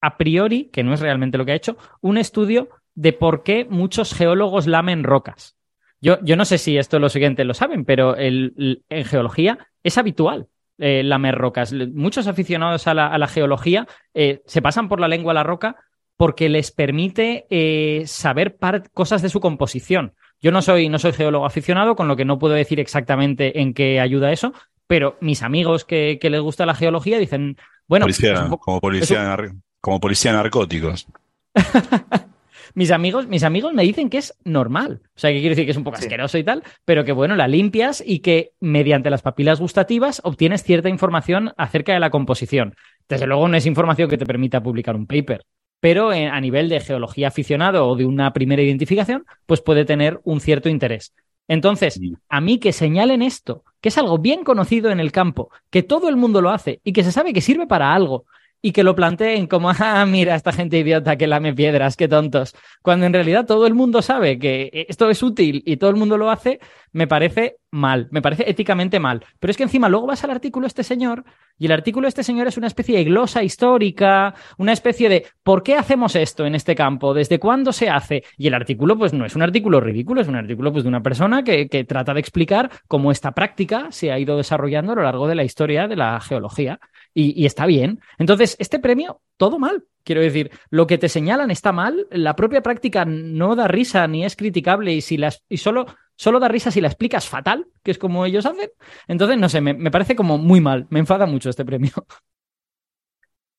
a 0.00 0.16
priori, 0.16 0.70
que 0.72 0.84
no 0.84 0.94
es 0.94 1.00
realmente 1.00 1.38
lo 1.38 1.44
que 1.44 1.52
ha 1.52 1.56
hecho, 1.56 1.76
un 2.00 2.16
estudio 2.16 2.68
de 2.94 3.12
por 3.12 3.42
qué 3.42 3.66
muchos 3.68 4.14
geólogos 4.14 4.66
lamen 4.66 5.02
rocas. 5.02 5.56
Yo, 6.02 6.18
yo 6.22 6.36
no 6.36 6.44
sé 6.44 6.58
si 6.58 6.76
esto 6.76 6.98
los 6.98 7.12
siguientes 7.12 7.46
lo 7.46 7.54
saben, 7.54 7.84
pero 7.86 8.16
el- 8.16 8.52
el- 8.58 8.82
en 8.90 9.04
geología 9.06 9.58
es 9.82 9.96
habitual 9.96 10.48
eh, 10.78 11.02
lamer 11.04 11.36
rocas. 11.36 11.72
Muchos 11.94 12.26
aficionados 12.26 12.86
a 12.88 12.94
la, 12.94 13.06
a 13.06 13.16
la 13.18 13.28
geología 13.28 13.86
eh, 14.14 14.42
se 14.46 14.60
pasan 14.60 14.88
por 14.88 14.98
la 15.00 15.06
lengua 15.08 15.30
a 15.30 15.34
la 15.34 15.42
roca 15.44 15.76
porque 16.16 16.48
les 16.48 16.72
permite 16.72 17.46
eh, 17.50 18.02
saber 18.06 18.56
cosas 18.92 19.22
de 19.22 19.28
su 19.28 19.38
composición. 19.40 20.12
Yo 20.40 20.50
no 20.50 20.60
soy, 20.60 20.88
no 20.88 20.98
soy 20.98 21.12
geólogo 21.12 21.46
aficionado, 21.46 21.94
con 21.94 22.08
lo 22.08 22.16
que 22.16 22.24
no 22.24 22.38
puedo 22.38 22.54
decir 22.54 22.80
exactamente 22.80 23.60
en 23.60 23.74
qué 23.74 24.00
ayuda 24.00 24.32
eso, 24.32 24.52
pero 24.88 25.16
mis 25.20 25.42
amigos 25.42 25.84
que, 25.84 26.18
que 26.20 26.30
les 26.30 26.40
gusta 26.40 26.66
la 26.66 26.74
geología 26.74 27.18
dicen, 27.18 27.56
bueno, 27.86 28.04
Policía, 28.06 28.32
es 28.34 28.40
un 28.40 28.50
poco- 28.50 28.64
como 28.64 28.80
policía, 28.80 29.22
nar- 29.24 29.52
como 29.80 30.00
policía 30.00 30.32
narcóticos. 30.32 31.06
mis 32.74 32.90
amigos, 32.90 33.28
mis 33.28 33.42
amigos 33.44 33.72
me 33.72 33.82
dicen 33.82 34.08
que 34.10 34.18
es 34.18 34.34
normal. 34.44 35.00
O 35.14 35.18
sea, 35.18 35.30
que 35.30 35.38
quiere 35.40 35.50
decir 35.50 35.64
que 35.64 35.70
es 35.72 35.76
un 35.76 35.84
poco 35.84 35.96
Sí. 35.98 36.04
asqueroso 36.04 36.38
y 36.38 36.44
tal, 36.44 36.62
pero 36.84 37.04
que 37.04 37.12
bueno, 37.12 37.36
la 37.36 37.48
limpias 37.48 38.02
y 38.04 38.20
que 38.20 38.52
mediante 38.60 39.10
las 39.10 39.22
papilas 39.22 39.60
gustativas 39.60 40.20
obtienes 40.24 40.62
cierta 40.62 40.88
información 40.88 41.52
acerca 41.56 41.92
de 41.92 42.00
la 42.00 42.10
composición. 42.10 42.74
Desde 43.08 43.26
luego 43.26 43.48
no 43.48 43.56
es 43.56 43.66
información 43.66 44.08
que 44.08 44.18
te 44.18 44.26
permita 44.26 44.62
publicar 44.62 44.96
un 44.96 45.06
paper, 45.06 45.44
pero 45.80 46.12
eh, 46.12 46.28
a 46.28 46.40
nivel 46.40 46.68
de 46.68 46.80
geología 46.80 47.28
aficionado 47.28 47.86
o 47.88 47.96
de 47.96 48.04
una 48.06 48.32
primera 48.32 48.62
identificación, 48.62 49.24
pues 49.46 49.60
puede 49.60 49.84
tener 49.84 50.20
un 50.24 50.40
cierto 50.40 50.68
interés. 50.68 51.12
Entonces, 51.48 52.00
a 52.28 52.40
mí 52.40 52.58
que 52.58 52.72
señalen 52.72 53.20
esto, 53.20 53.64
que 53.80 53.88
es 53.88 53.98
algo 53.98 54.18
bien 54.18 54.44
conocido 54.44 54.90
en 54.90 55.00
el 55.00 55.10
campo, 55.10 55.50
que 55.70 55.82
todo 55.82 56.08
el 56.08 56.16
mundo 56.16 56.40
lo 56.40 56.50
hace 56.50 56.80
y 56.84 56.92
que 56.92 57.02
se 57.02 57.12
sabe 57.12 57.32
que 57.32 57.40
sirve 57.40 57.66
para 57.66 57.92
algo 57.92 58.24
y 58.62 58.72
que 58.72 58.84
lo 58.84 58.94
planteen 58.94 59.46
como, 59.48 59.70
ah, 59.78 60.06
mira, 60.06 60.36
esta 60.36 60.52
gente 60.52 60.78
idiota 60.78 61.16
que 61.16 61.26
lame 61.26 61.52
piedras, 61.52 61.96
qué 61.96 62.08
tontos, 62.08 62.54
cuando 62.80 63.06
en 63.06 63.12
realidad 63.12 63.44
todo 63.44 63.66
el 63.66 63.74
mundo 63.74 64.00
sabe 64.00 64.38
que 64.38 64.86
esto 64.88 65.10
es 65.10 65.22
útil 65.22 65.62
y 65.66 65.76
todo 65.76 65.90
el 65.90 65.96
mundo 65.96 66.16
lo 66.16 66.30
hace, 66.30 66.60
me 66.92 67.06
parece 67.06 67.58
mal, 67.72 68.06
me 68.10 68.22
parece 68.22 68.48
éticamente 68.48 69.00
mal. 69.00 69.24
Pero 69.40 69.50
es 69.50 69.56
que 69.56 69.64
encima 69.64 69.88
luego 69.88 70.06
vas 70.06 70.22
al 70.22 70.30
artículo 70.30 70.64
de 70.64 70.68
este 70.68 70.84
señor 70.84 71.24
y 71.58 71.66
el 71.66 71.72
artículo 71.72 72.04
de 72.04 72.10
este 72.10 72.22
señor 72.22 72.46
es 72.46 72.56
una 72.56 72.66
especie 72.68 72.96
de 72.96 73.04
glosa 73.04 73.42
histórica, 73.42 74.34
una 74.58 74.72
especie 74.72 75.08
de 75.08 75.26
¿por 75.42 75.62
qué 75.62 75.74
hacemos 75.74 76.14
esto 76.14 76.46
en 76.46 76.54
este 76.54 76.74
campo? 76.74 77.14
¿Desde 77.14 77.40
cuándo 77.40 77.72
se 77.72 77.88
hace? 77.88 78.24
Y 78.36 78.46
el 78.46 78.54
artículo 78.54 78.96
pues 78.96 79.12
no 79.12 79.24
es 79.24 79.34
un 79.34 79.42
artículo 79.42 79.80
ridículo, 79.80 80.20
es 80.20 80.28
un 80.28 80.36
artículo 80.36 80.70
pues 80.70 80.84
de 80.84 80.88
una 80.88 81.02
persona 81.02 81.42
que, 81.42 81.68
que 81.68 81.84
trata 81.84 82.14
de 82.14 82.20
explicar 82.20 82.70
cómo 82.86 83.10
esta 83.10 83.32
práctica 83.32 83.88
se 83.90 84.12
ha 84.12 84.18
ido 84.18 84.36
desarrollando 84.36 84.92
a 84.92 84.96
lo 84.96 85.02
largo 85.02 85.26
de 85.26 85.34
la 85.34 85.44
historia 85.44 85.88
de 85.88 85.96
la 85.96 86.20
geología 86.20 86.78
y, 87.14 87.40
y 87.40 87.46
está 87.46 87.66
bien. 87.66 88.00
Entonces, 88.18 88.56
este 88.58 88.78
premio, 88.78 89.20
todo 89.36 89.58
mal. 89.58 89.84
Quiero 90.04 90.20
decir, 90.20 90.50
lo 90.70 90.86
que 90.86 90.98
te 90.98 91.08
señalan 91.08 91.50
está 91.50 91.72
mal, 91.72 92.06
la 92.10 92.34
propia 92.34 92.60
práctica 92.60 93.04
no 93.04 93.54
da 93.54 93.68
risa 93.68 94.06
ni 94.08 94.24
es 94.24 94.34
criticable 94.34 94.92
y, 94.92 95.00
si 95.00 95.16
las, 95.16 95.44
y 95.48 95.58
solo, 95.58 95.86
solo 96.16 96.40
da 96.40 96.48
risa 96.48 96.70
si 96.70 96.80
la 96.80 96.88
explicas 96.88 97.28
fatal, 97.28 97.66
que 97.82 97.90
es 97.90 97.98
como 97.98 98.24
ellos 98.24 98.46
hacen. 98.46 98.70
Entonces, 99.08 99.38
no 99.38 99.48
sé, 99.48 99.60
me, 99.60 99.74
me 99.74 99.90
parece 99.90 100.16
como 100.16 100.38
muy 100.38 100.60
mal, 100.60 100.86
me 100.90 101.00
enfada 101.00 101.26
mucho 101.26 101.50
este 101.50 101.64
premio. 101.64 101.92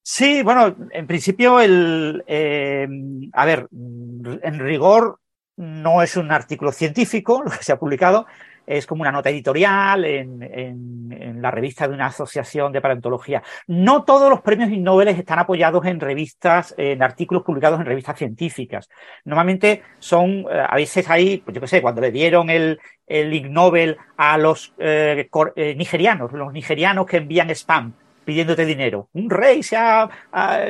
Sí, 0.05 0.43
bueno, 0.43 0.75
en 0.91 1.07
principio 1.07 1.61
el, 1.61 2.23
eh, 2.27 2.87
a 3.31 3.45
ver, 3.45 3.69
en 3.71 4.59
rigor 4.59 5.19
no 5.55 6.01
es 6.01 6.17
un 6.17 6.31
artículo 6.31 6.71
científico 6.73 7.41
lo 7.43 7.51
que 7.51 7.63
se 7.63 7.71
ha 7.71 7.79
publicado, 7.79 8.25
es 8.65 8.85
como 8.85 9.01
una 9.01 9.11
nota 9.11 9.29
editorial 9.29 10.05
en, 10.05 10.41
en, 10.41 11.11
en, 11.11 11.41
la 11.41 11.51
revista 11.51 11.87
de 11.87 11.93
una 11.93 12.07
asociación 12.07 12.71
de 12.71 12.81
paleontología. 12.81 13.43
No 13.67 14.03
todos 14.03 14.29
los 14.29 14.41
premios 14.41 14.69
Ig 14.69 14.81
Nobel 14.81 15.09
están 15.09 15.39
apoyados 15.39 15.85
en 15.85 15.99
revistas, 15.99 16.73
en 16.77 17.03
artículos 17.03 17.43
publicados 17.43 17.79
en 17.79 17.85
revistas 17.85 18.17
científicas. 18.17 18.89
Normalmente 19.25 19.83
son, 19.99 20.45
eh, 20.49 20.65
a 20.67 20.75
veces 20.75 21.09
hay, 21.09 21.37
pues 21.37 21.55
yo 21.55 21.61
qué 21.61 21.67
sé, 21.67 21.81
cuando 21.81 22.01
le 22.01 22.11
dieron 22.11 22.49
el, 22.49 22.79
el 23.05 23.33
Ig 23.33 23.49
Nobel 23.49 23.97
a 24.17 24.37
los 24.37 24.73
eh, 24.77 25.29
eh, 25.55 25.75
nigerianos, 25.75 26.31
los 26.31 26.53
nigerianos 26.53 27.05
que 27.05 27.17
envían 27.17 27.49
spam 27.49 27.93
pidiéndote 28.23 28.65
dinero. 28.65 29.09
Un 29.11 29.29
rey 29.29 29.61
se 29.63 29.75
ha, 29.75 30.09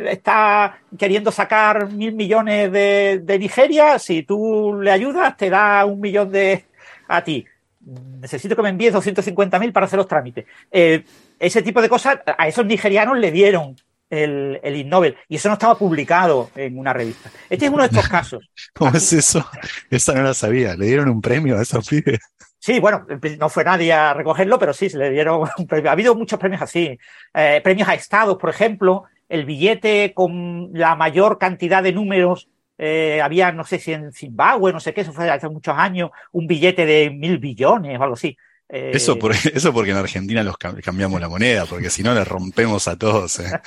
está 0.10 0.80
queriendo 0.98 1.32
sacar 1.32 1.92
mil 1.92 2.16
millones 2.16 2.72
de, 2.72 3.20
de 3.22 3.38
Nigeria, 3.38 4.00
si 4.00 4.24
tú 4.24 4.80
le 4.82 4.90
ayudas, 4.90 5.38
te 5.38 5.52
da 5.52 5.86
un 5.86 6.00
millón 6.00 6.32
de 6.32 6.66
a 7.08 7.24
ti 7.24 7.46
necesito 7.86 8.56
que 8.56 8.62
me 8.62 8.70
envíes 8.70 8.94
250.000 8.94 9.72
para 9.72 9.86
hacer 9.86 9.98
los 9.98 10.08
trámites. 10.08 10.46
Eh, 10.72 11.04
ese 11.40 11.62
tipo 11.62 11.82
de 11.82 11.90
cosas, 11.90 12.20
a 12.26 12.48
esos 12.48 12.66
nigerianos 12.66 13.18
le 13.18 13.32
dieron 13.32 13.76
el, 14.10 14.60
el 14.64 14.76
Ig 14.76 14.88
Nobel 14.88 15.16
y 15.28 15.36
eso 15.36 15.50
no 15.50 15.54
estaba 15.54 15.76
publicado 15.76 16.52
en 16.56 16.78
una 16.78 16.94
revista. 16.94 17.30
Este 17.50 17.66
es 17.66 17.72
uno 17.72 17.84
de 17.84 17.90
estos 17.90 18.08
casos. 18.10 18.50
¿Cómo 18.74 18.96
es 18.96 19.12
eso? 19.14 19.46
Esa 19.90 20.14
no 20.14 20.24
la 20.24 20.34
sabía. 20.34 20.76
¿Le 20.76 20.86
dieron 20.86 21.10
un 21.10 21.22
premio 21.22 21.58
a 21.58 21.62
esos 21.62 21.88
pibes? 21.88 22.20
Sí, 22.60 22.80
bueno, 22.80 23.06
no 23.40 23.50
fue 23.50 23.66
nadie 23.66 23.92
a 23.92 24.14
recogerlo, 24.14 24.58
pero 24.58 24.74
sí, 24.74 24.90
se 24.90 24.98
le 24.98 25.10
dieron 25.10 25.50
un 25.58 25.68
premio. 25.68 25.90
Ha 25.90 25.94
habido 25.94 26.16
muchos 26.16 26.40
premios 26.40 26.62
así. 26.62 26.98
Eh, 27.34 27.62
premios 27.64 27.90
a 27.90 27.94
estados, 27.94 28.38
por 28.38 28.50
ejemplo, 28.50 29.04
el 29.28 29.46
billete 29.46 30.14
con 30.14 30.70
la 30.74 30.96
mayor 30.96 31.38
cantidad 31.40 31.84
de 31.84 31.92
números 31.92 32.48
eh, 32.78 33.22
había, 33.22 33.52
no 33.52 33.64
sé 33.64 33.80
si 33.80 33.94
en 33.94 34.12
Zimbabue, 34.12 34.74
no 34.74 34.80
sé 34.80 34.94
qué, 34.94 35.02
eso 35.02 35.14
fue 35.14 35.30
hace 35.30 35.48
muchos 35.50 35.76
años, 35.78 36.12
un 36.32 36.48
billete 36.48 36.86
de 36.86 37.10
mil 37.10 37.38
billones 37.38 38.00
o 38.00 38.04
algo 38.04 38.16
así. 38.16 38.36
Eh, 38.70 38.92
eso, 38.94 39.20
por, 39.20 39.32
eso 39.54 39.74
porque 39.74 39.92
en 39.92 39.98
Argentina 39.98 40.44
los 40.44 40.58
cambiamos 40.58 41.22
la 41.22 41.30
moneda, 41.30 41.66
porque 41.66 41.90
si 41.90 42.04
no 42.04 42.14
le 42.14 42.24
rompemos 42.24 42.88
a 42.88 42.98
todos. 42.98 43.40
Eh. 43.40 43.52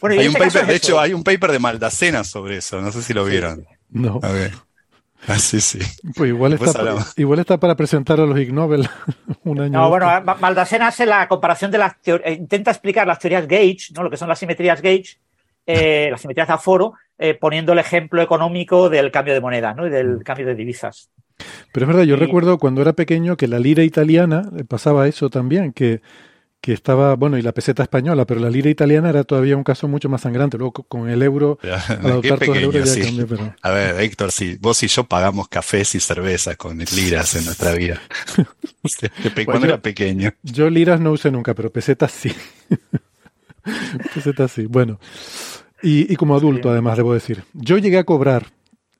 bueno, 0.00 0.20
hay 0.20 0.28
un 0.28 0.34
paper, 0.34 0.66
de 0.66 0.76
hecho, 0.76 1.00
hay 1.00 1.12
un 1.12 1.24
paper 1.24 1.52
de 1.52 1.58
Maldacena 1.58 2.24
sobre 2.24 2.58
eso, 2.58 2.80
no 2.80 2.92
sé 2.92 3.02
si 3.02 3.12
lo 3.12 3.24
vieron. 3.24 3.66
No. 3.90 4.20
A 4.22 4.30
ver. 4.30 4.52
Ah, 5.28 5.38
sí, 5.40 5.60
sí. 5.60 5.80
Pues 6.14 6.28
igual 6.28 6.52
está, 6.52 6.72
para, 6.72 6.94
igual 7.16 7.38
está 7.40 7.58
para 7.58 7.74
presentar 7.74 8.20
a 8.20 8.26
los 8.26 8.38
Ig 8.38 8.52
Nobel 8.52 8.88
un 9.42 9.60
año. 9.60 9.72
No, 9.72 9.88
bueno, 9.88 10.08
Maldacena 10.40 10.88
hace 10.88 11.04
la 11.04 11.26
comparación 11.26 11.70
de 11.70 11.78
las 11.78 11.96
intenta 12.26 12.70
explicar 12.70 13.06
las 13.06 13.18
teorías 13.18 13.48
Gauge, 13.48 13.92
¿no? 13.94 14.04
Lo 14.04 14.10
que 14.10 14.16
son 14.16 14.28
las 14.28 14.38
simetrías 14.38 14.80
Gauge, 14.80 15.18
eh, 15.66 16.08
las 16.10 16.20
simetrías 16.20 16.48
de 16.48 16.54
aforo, 16.54 16.94
eh, 17.18 17.34
poniendo 17.34 17.72
el 17.72 17.78
ejemplo 17.78 18.22
económico 18.22 18.88
del 18.88 19.10
cambio 19.10 19.34
de 19.34 19.40
moneda 19.40 19.74
¿no? 19.74 19.86
y 19.86 19.90
del 19.90 20.22
cambio 20.24 20.46
de 20.46 20.54
divisas. 20.54 21.10
Pero 21.72 21.84
es 21.84 21.88
verdad, 21.88 22.04
yo 22.04 22.16
y... 22.16 22.18
recuerdo 22.18 22.58
cuando 22.58 22.82
era 22.82 22.92
pequeño 22.92 23.36
que 23.36 23.48
la 23.48 23.58
lira 23.58 23.82
italiana 23.82 24.50
pasaba 24.68 25.06
eso 25.08 25.28
también, 25.28 25.72
que, 25.72 26.00
que 26.60 26.72
estaba, 26.72 27.14
bueno, 27.14 27.38
y 27.38 27.42
la 27.42 27.52
peseta 27.52 27.82
española, 27.82 28.24
pero 28.24 28.40
la 28.40 28.50
lira 28.50 28.68
italiana 28.68 29.10
era 29.10 29.24
todavía 29.24 29.56
un 29.56 29.64
caso 29.64 29.86
mucho 29.88 30.08
más 30.08 30.22
sangrante. 30.22 30.58
Luego 30.58 30.72
con 30.72 31.08
el 31.08 31.22
euro, 31.22 31.58
al 31.62 32.06
adoptar 32.06 32.38
todo 32.40 32.54
el 32.54 32.64
euro 32.64 32.78
ya 32.80 32.86
sí. 32.86 33.02
cambió. 33.02 33.26
Pero... 33.26 33.54
A 33.62 33.70
ver, 33.70 34.00
Héctor, 34.00 34.32
si 34.32 34.56
vos 34.56 34.82
y 34.82 34.88
yo 34.88 35.04
pagamos 35.04 35.48
cafés 35.48 35.94
y 35.94 36.00
cervezas 36.00 36.56
con 36.56 36.78
liras 36.78 37.34
en 37.36 37.44
nuestra 37.44 37.72
vida. 37.72 38.00
cuando 39.44 39.52
bueno, 39.52 39.66
era 39.66 39.78
pequeño. 39.78 40.32
Yo 40.42 40.70
liras 40.70 41.00
no 41.00 41.12
usé 41.12 41.30
nunca, 41.30 41.54
pero 41.54 41.70
pesetas 41.70 42.12
sí. 42.12 42.34
pesetas 44.14 44.52
sí. 44.52 44.66
Bueno. 44.66 44.98
Y, 45.82 46.12
y, 46.12 46.16
como 46.16 46.34
adulto, 46.34 46.68
sí. 46.68 46.72
además, 46.72 46.96
debo 46.96 47.12
decir. 47.12 47.44
Yo 47.52 47.78
llegué 47.78 47.98
a 47.98 48.04
cobrar 48.04 48.46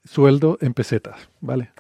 sueldo 0.05 0.59
en 0.61 0.75
pesetas, 0.75 1.31
¿vale? 1.41 1.71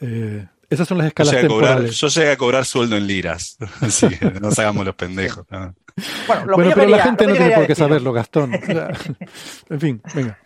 Eh, 0.00 0.46
esas 0.68 0.88
son 0.88 0.98
las 0.98 1.08
escalas 1.08 1.34
yo 1.34 1.40
temporales. 1.40 1.76
Cobrar, 1.76 1.90
yo 1.90 2.08
llegué 2.08 2.30
a 2.30 2.36
cobrar 2.36 2.64
sueldo 2.64 2.96
en 2.96 3.06
liras. 3.06 3.58
Sí, 3.88 4.08
no 4.20 4.40
nos 4.40 4.58
hagamos 4.58 4.84
los 4.84 4.94
pendejos. 4.94 5.44
¿no? 5.50 5.74
Bueno, 6.26 6.44
bueno 6.44 6.56
pero 6.56 6.74
quería, 6.74 6.96
la 6.96 7.02
gente 7.02 7.26
no 7.26 7.34
tiene 7.34 7.54
por 7.54 7.66
qué 7.66 7.74
saberlo, 7.74 8.12
Gastón. 8.12 8.54
O 8.62 8.66
sea, 8.66 8.90
en 9.68 9.80
fin, 9.80 10.02
venga. 10.14 10.38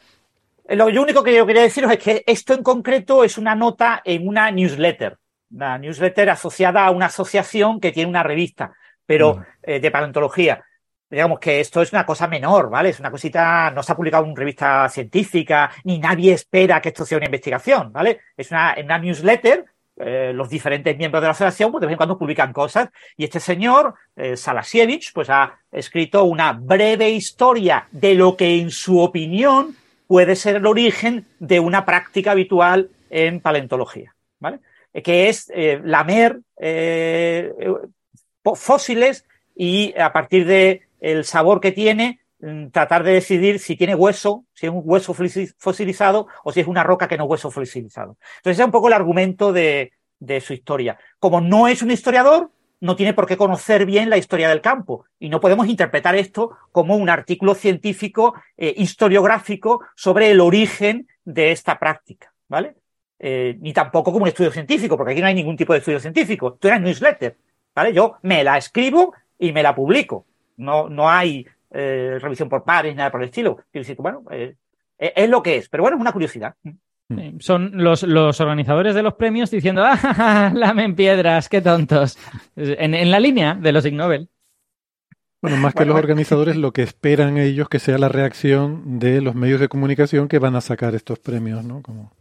Lo 0.68 0.86
único 0.86 1.22
que 1.22 1.34
yo 1.34 1.46
quería 1.46 1.62
deciros 1.62 1.92
es 1.92 1.98
que 1.98 2.24
esto 2.26 2.54
en 2.54 2.62
concreto 2.64 3.22
es 3.22 3.38
una 3.38 3.54
nota 3.54 4.02
en 4.04 4.26
una 4.26 4.50
newsletter. 4.50 5.16
Una 5.52 5.78
newsletter 5.78 6.30
asociada 6.30 6.84
a 6.84 6.90
una 6.90 7.06
asociación 7.06 7.78
que 7.78 7.92
tiene 7.92 8.10
una 8.10 8.24
revista, 8.24 8.72
pero 9.06 9.44
eh, 9.62 9.78
de 9.78 9.90
paleontología 9.92 10.64
digamos 11.16 11.38
que 11.38 11.60
esto 11.60 11.80
es 11.80 11.94
una 11.94 12.04
cosa 12.04 12.26
menor, 12.26 12.68
¿vale? 12.68 12.90
Es 12.90 13.00
una 13.00 13.10
cosita, 13.10 13.70
no 13.70 13.82
se 13.82 13.90
ha 13.90 13.96
publicado 13.96 14.26
en 14.26 14.36
revista 14.36 14.86
científica, 14.90 15.70
ni 15.84 15.98
nadie 15.98 16.34
espera 16.34 16.82
que 16.82 16.90
esto 16.90 17.06
sea 17.06 17.16
una 17.16 17.24
investigación, 17.24 17.90
¿vale? 17.90 18.20
Es 18.36 18.50
una, 18.50 18.74
newsletter, 18.98 19.64
eh, 19.96 20.32
los 20.34 20.50
diferentes 20.50 20.94
miembros 20.94 21.22
de 21.22 21.28
la 21.28 21.30
asociación, 21.30 21.72
pues 21.72 21.80
de 21.80 21.86
vez 21.86 21.92
en 21.92 21.96
cuando 21.96 22.18
publican 22.18 22.52
cosas, 22.52 22.90
y 23.16 23.24
este 23.24 23.40
señor, 23.40 23.94
eh, 24.14 24.36
Salasievich, 24.36 25.14
pues 25.14 25.30
ha 25.30 25.58
escrito 25.72 26.24
una 26.24 26.52
breve 26.52 27.08
historia 27.08 27.88
de 27.92 28.14
lo 28.14 28.36
que 28.36 28.60
en 28.60 28.70
su 28.70 29.00
opinión 29.00 29.74
puede 30.06 30.36
ser 30.36 30.56
el 30.56 30.66
origen 30.66 31.24
de 31.38 31.60
una 31.60 31.86
práctica 31.86 32.32
habitual 32.32 32.90
en 33.08 33.40
paleontología, 33.40 34.14
¿vale? 34.38 34.58
Que 34.92 35.30
es 35.30 35.50
eh, 35.54 35.80
lamer 35.82 36.40
fósiles 38.54 39.24
y 39.54 39.98
a 39.98 40.12
partir 40.12 40.44
de 40.44 40.85
el 41.00 41.24
sabor 41.24 41.60
que 41.60 41.72
tiene, 41.72 42.20
mm, 42.40 42.68
tratar 42.68 43.02
de 43.02 43.12
decidir 43.12 43.58
si 43.58 43.76
tiene 43.76 43.94
hueso, 43.94 44.44
si 44.54 44.66
es 44.66 44.72
un 44.72 44.82
hueso 44.84 45.14
fosilizado 45.14 46.28
o 46.44 46.52
si 46.52 46.60
es 46.60 46.66
una 46.66 46.82
roca 46.82 47.08
que 47.08 47.16
no 47.16 47.24
es 47.24 47.30
hueso 47.30 47.50
fosilizado. 47.50 48.16
Entonces, 48.38 48.56
ese 48.56 48.62
es 48.62 48.66
un 48.66 48.72
poco 48.72 48.88
el 48.88 48.94
argumento 48.94 49.52
de, 49.52 49.92
su 50.40 50.52
historia. 50.52 50.98
Como 51.18 51.40
no 51.40 51.68
es 51.68 51.82
un 51.82 51.90
historiador, 51.90 52.50
no 52.80 52.96
tiene 52.96 53.14
por 53.14 53.26
qué 53.26 53.36
conocer 53.36 53.86
bien 53.86 54.10
la 54.10 54.18
historia 54.18 54.48
del 54.48 54.60
campo 54.60 55.04
y 55.18 55.28
no 55.28 55.40
podemos 55.40 55.66
interpretar 55.66 56.14
esto 56.14 56.56
como 56.72 56.96
un 56.96 57.08
artículo 57.08 57.54
científico 57.54 58.34
eh, 58.56 58.74
historiográfico 58.76 59.82
sobre 59.94 60.30
el 60.30 60.40
origen 60.40 61.06
de 61.24 61.52
esta 61.52 61.78
práctica, 61.78 62.32
¿vale? 62.48 62.76
Eh, 63.18 63.56
ni 63.60 63.72
tampoco 63.72 64.12
como 64.12 64.24
un 64.24 64.28
estudio 64.28 64.50
científico, 64.50 64.96
porque 64.96 65.12
aquí 65.12 65.20
no 65.20 65.26
hay 65.26 65.34
ningún 65.34 65.56
tipo 65.56 65.72
de 65.72 65.78
estudio 65.78 66.00
científico. 66.00 66.54
Esto 66.54 66.68
era 66.68 66.78
newsletter, 66.78 67.36
¿vale? 67.74 67.92
Yo 67.92 68.16
me 68.22 68.44
la 68.44 68.58
escribo 68.58 69.14
y 69.38 69.52
me 69.52 69.62
la 69.62 69.74
publico. 69.74 70.26
No, 70.56 70.88
no 70.88 71.08
hay 71.08 71.46
eh, 71.70 72.18
revisión 72.20 72.48
por 72.48 72.64
pares, 72.64 72.94
nada 72.94 73.10
por 73.10 73.22
el 73.22 73.28
estilo. 73.28 73.56
Quiero 73.56 73.82
decir, 73.82 73.96
bueno, 73.98 74.22
eh, 74.30 74.54
es 74.98 75.28
lo 75.28 75.42
que 75.42 75.56
es, 75.56 75.68
pero 75.68 75.82
bueno, 75.82 75.96
es 75.96 76.00
una 76.00 76.12
curiosidad. 76.12 76.54
Son 77.38 77.70
los, 77.74 78.02
los, 78.02 78.40
organizadores 78.40 78.94
de 78.94 79.02
los 79.02 79.14
premios 79.14 79.50
diciendo, 79.50 79.82
¡ah, 79.84 80.50
lamen 80.54 80.96
piedras, 80.96 81.48
qué 81.48 81.60
tontos! 81.60 82.18
En, 82.56 82.94
en, 82.94 83.10
la 83.10 83.20
línea 83.20 83.54
de 83.54 83.72
los 83.72 83.86
Ig 83.86 83.94
Nobel. 83.94 84.28
Bueno, 85.40 85.58
más 85.58 85.74
que 85.74 85.80
bueno, 85.80 85.92
los 85.92 86.02
organizadores, 86.02 86.56
lo 86.56 86.72
que 86.72 86.82
esperan 86.82 87.38
ellos 87.38 87.68
que 87.68 87.78
sea 87.78 87.98
la 87.98 88.08
reacción 88.08 88.98
de 88.98 89.20
los 89.20 89.36
medios 89.36 89.60
de 89.60 89.68
comunicación 89.68 90.26
que 90.26 90.40
van 90.40 90.56
a 90.56 90.60
sacar 90.60 90.96
estos 90.96 91.20
premios, 91.20 91.64
¿no? 91.64 91.82
Como... 91.82 92.12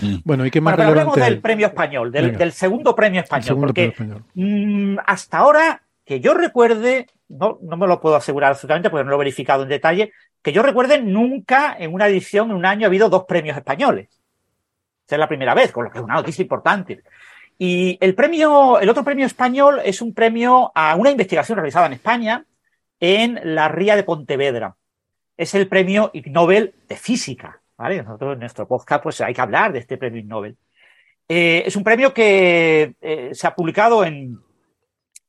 Mm. 0.00 0.16
Bueno, 0.24 0.46
¿y 0.46 0.50
qué 0.50 0.60
más 0.60 0.76
bueno, 0.76 0.90
pero 0.90 1.00
hablemos 1.00 1.16
del 1.16 1.40
premio 1.40 1.66
español, 1.66 2.12
del, 2.12 2.36
del, 2.36 2.52
segundo 2.52 2.94
premio 2.94 3.20
español, 3.20 3.44
segundo 3.44 3.66
porque 3.66 3.92
premio 3.96 4.18
español. 4.18 4.94
Mmm, 4.94 4.98
hasta 5.04 5.38
ahora, 5.38 5.82
que 6.04 6.20
yo 6.20 6.34
recuerde, 6.34 7.08
no, 7.28 7.58
no 7.62 7.76
me 7.76 7.86
lo 7.86 8.00
puedo 8.00 8.16
asegurar 8.16 8.52
absolutamente 8.52 8.90
porque 8.90 9.04
no 9.04 9.10
lo 9.10 9.16
he 9.16 9.18
verificado 9.18 9.62
en 9.62 9.68
detalle, 9.68 10.12
que 10.42 10.52
yo 10.52 10.62
recuerde 10.62 11.00
nunca 11.00 11.76
en 11.78 11.92
una 11.92 12.06
edición, 12.06 12.50
en 12.50 12.56
un 12.56 12.66
año, 12.66 12.86
ha 12.86 12.88
habido 12.88 13.08
dos 13.08 13.24
premios 13.24 13.56
españoles. 13.56 14.08
Esa 15.06 15.16
es 15.16 15.18
la 15.20 15.28
primera 15.28 15.54
vez, 15.54 15.72
con 15.72 15.84
lo 15.84 15.90
que 15.90 15.98
es 15.98 16.04
una 16.04 16.14
noticia 16.14 16.42
importante. 16.42 17.02
Y 17.58 17.98
el 18.00 18.14
premio, 18.14 18.78
el 18.78 18.88
otro 18.88 19.04
premio 19.04 19.26
español 19.26 19.80
es 19.84 20.00
un 20.00 20.14
premio 20.14 20.70
a 20.74 20.94
una 20.94 21.10
investigación 21.10 21.56
realizada 21.56 21.86
en 21.86 21.94
España 21.94 22.44
en 23.00 23.40
la 23.42 23.68
Ría 23.68 23.96
de 23.96 24.04
Pontevedra. 24.04 24.76
Es 25.36 25.54
el 25.54 25.68
premio 25.68 26.10
Ig 26.12 26.30
Nobel 26.30 26.74
de 26.88 26.96
física, 26.96 27.60
¿vale? 27.76 28.02
Nosotros 28.02 28.34
en 28.34 28.40
nuestro 28.40 28.66
podcast 28.68 29.02
pues 29.02 29.20
hay 29.20 29.34
que 29.34 29.40
hablar 29.40 29.72
de 29.72 29.80
este 29.80 29.96
premio 29.96 30.20
Ig 30.20 30.26
Nobel. 30.26 30.56
Eh, 31.28 31.64
es 31.66 31.74
un 31.76 31.84
premio 31.84 32.14
que 32.14 32.94
eh, 33.00 33.30
se 33.32 33.46
ha 33.46 33.54
publicado 33.54 34.04
en, 34.04 34.38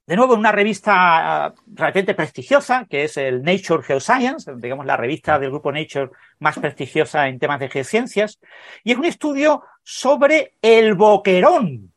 de 0.09 0.15
nuevo, 0.15 0.33
en 0.33 0.39
una 0.39 0.51
revista 0.51 1.53
realmente 1.67 2.15
prestigiosa, 2.15 2.87
que 2.89 3.03
es 3.03 3.15
el 3.17 3.43
Nature 3.43 3.83
Geoscience, 3.83 4.51
digamos 4.55 4.87
la 4.87 4.97
revista 4.97 5.37
del 5.37 5.51
grupo 5.51 5.71
Nature 5.71 6.09
más 6.39 6.57
prestigiosa 6.57 7.27
en 7.27 7.37
temas 7.37 7.59
de 7.59 7.69
geociencias, 7.69 8.39
y 8.83 8.91
es 8.91 8.97
un 8.97 9.05
estudio 9.05 9.61
sobre 9.83 10.55
el 10.63 10.95
boquerón, 10.95 11.93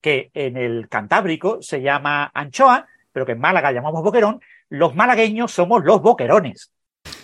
que 0.00 0.32
en 0.34 0.56
el 0.56 0.88
Cantábrico 0.88 1.62
se 1.62 1.82
llama 1.82 2.32
anchoa, 2.34 2.88
pero 3.12 3.26
que 3.26 3.32
en 3.32 3.38
Málaga 3.38 3.70
llamamos 3.70 4.02
boquerón. 4.02 4.40
Los 4.68 4.96
malagueños 4.96 5.52
somos 5.52 5.84
los 5.84 6.02
boquerones. 6.02 6.72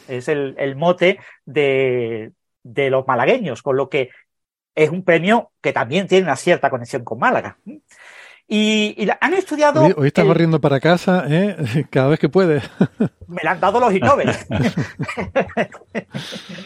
Es 0.07 0.29
el, 0.29 0.77
mote 0.77 1.19
de, 1.45 2.31
de 2.63 2.91
los 2.91 3.09
malagueños, 3.09 3.63
con 3.63 3.77
lo 3.77 3.89
que 3.89 4.11
es 4.77 4.91
un 4.91 5.03
premio 5.03 5.51
que 5.61 5.73
también 5.73 6.07
tiene 6.07 6.27
una 6.27 6.37
cierta 6.37 6.71
conexión 6.71 7.03
con 7.03 7.19
Málaga. 7.19 7.59
Y, 8.51 9.07
han 9.21 9.35
estudiado. 9.35 9.85
Hoy, 9.99 10.07
estás 10.07 10.25
corriendo 10.25 10.59
para 10.59 10.81
casa, 10.81 11.27
¿eh? 11.29 11.85
cada 11.91 12.09
vez 12.09 12.19
que 12.19 12.31
puedes. 12.31 12.65
Me 13.29 13.43
la 13.43 13.51
han 13.51 13.61
dado 13.61 13.79
los 13.79 13.93
Nobel. 13.93 14.31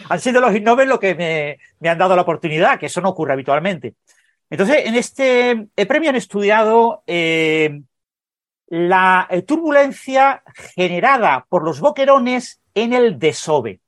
han 0.09 0.19
sido 0.21 0.39
los 0.39 0.61
Nobel 0.61 0.87
lo 0.87 0.97
que 0.97 1.13
me, 1.13 1.89
han 1.89 1.97
dado 1.97 2.15
la 2.15 2.21
oportunidad, 2.21 2.79
que 2.79 2.85
eso 2.85 3.01
no 3.01 3.09
ocurre 3.09 3.33
habitualmente. 3.33 3.95
Entonces, 4.49 4.85
en 4.85 4.95
este 4.95 5.67
premio 5.85 6.09
han 6.09 6.15
estudiado 6.15 7.03
eh, 7.05 7.81
la 8.67 9.27
eh, 9.29 9.41
turbulencia 9.41 10.41
generada 10.75 11.45
por 11.49 11.65
los 11.65 11.81
boquerones 11.81 12.61
en 12.73 12.93
el 12.93 13.19
desove. 13.19 13.81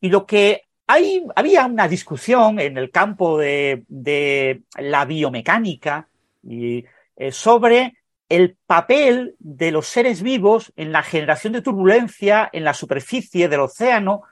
Y 0.00 0.10
lo 0.10 0.26
que 0.26 0.62
hay, 0.86 1.26
había 1.34 1.66
una 1.66 1.88
discusión 1.88 2.60
en 2.60 2.78
el 2.78 2.92
campo 2.92 3.36
de, 3.36 3.82
de 3.88 4.62
la 4.76 5.04
biomecánica 5.06 6.07
y, 6.42 6.84
eh, 7.16 7.32
sobre 7.32 7.94
el 8.28 8.56
papel 8.66 9.34
de 9.38 9.70
los 9.70 9.86
seres 9.86 10.22
vivos 10.22 10.72
en 10.76 10.92
la 10.92 11.02
generación 11.02 11.54
de 11.54 11.62
turbulencia 11.62 12.48
en 12.52 12.64
la 12.64 12.74
superficie 12.74 13.48
del 13.48 13.60
océano. 13.60 14.22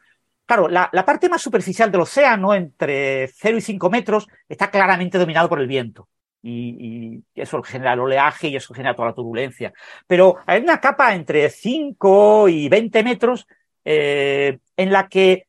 Claro, 0.44 0.68
la, 0.68 0.90
parte 1.04 1.28
más 1.28 1.42
superficial 1.42 1.90
del 1.90 2.02
océano, 2.02 2.54
entre 2.54 3.28
0 3.28 3.58
y 3.58 3.60
5 3.60 3.90
metros, 3.90 4.28
está 4.48 4.70
claramente 4.70 5.18
dominado 5.18 5.48
por 5.48 5.60
el 5.60 5.66
viento. 5.66 6.08
Y, 6.42 7.24
eso 7.34 7.62
genera 7.62 7.94
el 7.94 8.00
oleaje 8.00 8.48
y 8.48 8.56
eso 8.56 8.72
genera 8.74 8.94
toda 8.94 9.08
la 9.08 9.14
turbulencia. 9.14 9.72
Pero 10.06 10.36
hay 10.46 10.62
una 10.62 10.80
capa 10.80 11.14
entre 11.14 11.50
5 11.50 12.48
y 12.48 12.68
20 12.68 13.02
metros 13.02 13.46
eh, 13.84 14.58
en 14.76 14.92
la 14.92 15.08
que 15.08 15.48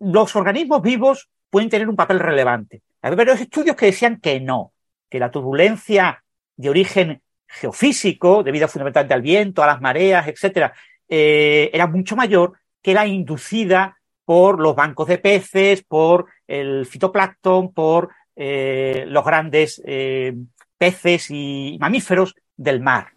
los 0.00 0.34
organismos 0.34 0.82
vivos 0.82 1.28
pueden 1.50 1.68
tener 1.68 1.88
un 1.88 1.96
papel 1.96 2.18
relevante. 2.18 2.82
Hay 3.02 3.14
varios 3.14 3.40
estudios 3.40 3.76
que 3.76 3.86
decían 3.86 4.18
que 4.20 4.40
no, 4.40 4.72
la 5.18 5.30
turbulencia 5.30 6.22
de 6.56 6.70
origen 6.70 7.22
geofísico, 7.46 8.42
debido 8.42 8.68
fundamentalmente 8.68 9.14
al 9.14 9.22
viento, 9.22 9.62
a 9.62 9.66
las 9.66 9.80
mareas, 9.80 10.26
etcétera, 10.28 10.72
eh, 11.08 11.70
era 11.72 11.86
mucho 11.86 12.16
mayor 12.16 12.54
que 12.82 12.94
la 12.94 13.06
inducida 13.06 13.98
por 14.24 14.60
los 14.60 14.74
bancos 14.74 15.08
de 15.08 15.18
peces, 15.18 15.82
por 15.82 16.26
el 16.46 16.86
fitoplancton, 16.86 17.72
por 17.72 18.10
eh, 18.34 19.04
los 19.06 19.24
grandes 19.24 19.80
eh, 19.84 20.34
peces 20.76 21.30
y 21.30 21.78
mamíferos 21.80 22.34
del 22.56 22.80
mar. 22.80 23.12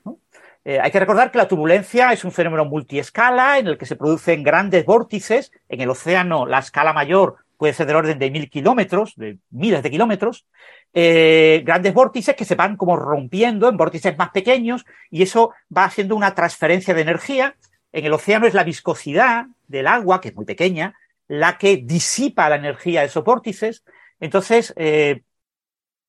hay 0.65 0.91
que 0.91 0.99
recordar 0.99 1.31
que 1.31 1.39
la 1.39 1.47
turbulencia 1.47 2.13
es 2.13 2.23
un 2.23 2.31
fenómeno 2.31 2.65
multiescala 2.65 3.57
en 3.57 3.67
el 3.67 3.77
que 3.77 3.87
se 3.87 3.95
producen 3.95 4.43
grandes 4.43 4.85
vórtices. 4.85 5.51
En 5.67 5.81
el 5.81 5.89
océano, 5.89 6.45
la 6.45 6.59
escala 6.59 6.93
mayor 6.93 7.37
puede 7.57 7.73
ser 7.73 7.87
del 7.87 7.95
orden 7.95 8.19
de 8.19 8.31
mil 8.31 8.49
kilómetros, 8.49 9.15
de 9.15 9.39
miles 9.49 9.81
de 9.81 9.91
kilómetros, 9.91 10.45
eh, 10.93 11.61
grandes 11.65 11.93
vórtices 11.93 12.35
que 12.35 12.45
se 12.45 12.55
van 12.55 12.75
como 12.75 12.95
rompiendo 12.95 13.69
en 13.69 13.77
vórtices 13.77 14.17
más 14.17 14.31
pequeños 14.31 14.85
y 15.11 15.21
eso 15.21 15.53
va 15.75 15.85
haciendo 15.85 16.15
una 16.15 16.33
transferencia 16.33 16.93
de 16.93 17.01
energía. 17.01 17.55
En 17.91 18.05
el 18.05 18.13
océano 18.13 18.47
es 18.47 18.53
la 18.53 18.63
viscosidad 18.63 19.47
del 19.67 19.87
agua, 19.87 20.19
que 20.19 20.29
es 20.29 20.35
muy 20.35 20.45
pequeña, 20.45 20.95
la 21.27 21.57
que 21.57 21.77
disipa 21.77 22.49
la 22.49 22.55
energía 22.55 23.01
de 23.01 23.07
esos 23.07 23.23
vórtices. 23.23 23.83
Entonces, 24.19 24.73
eh, 24.77 25.21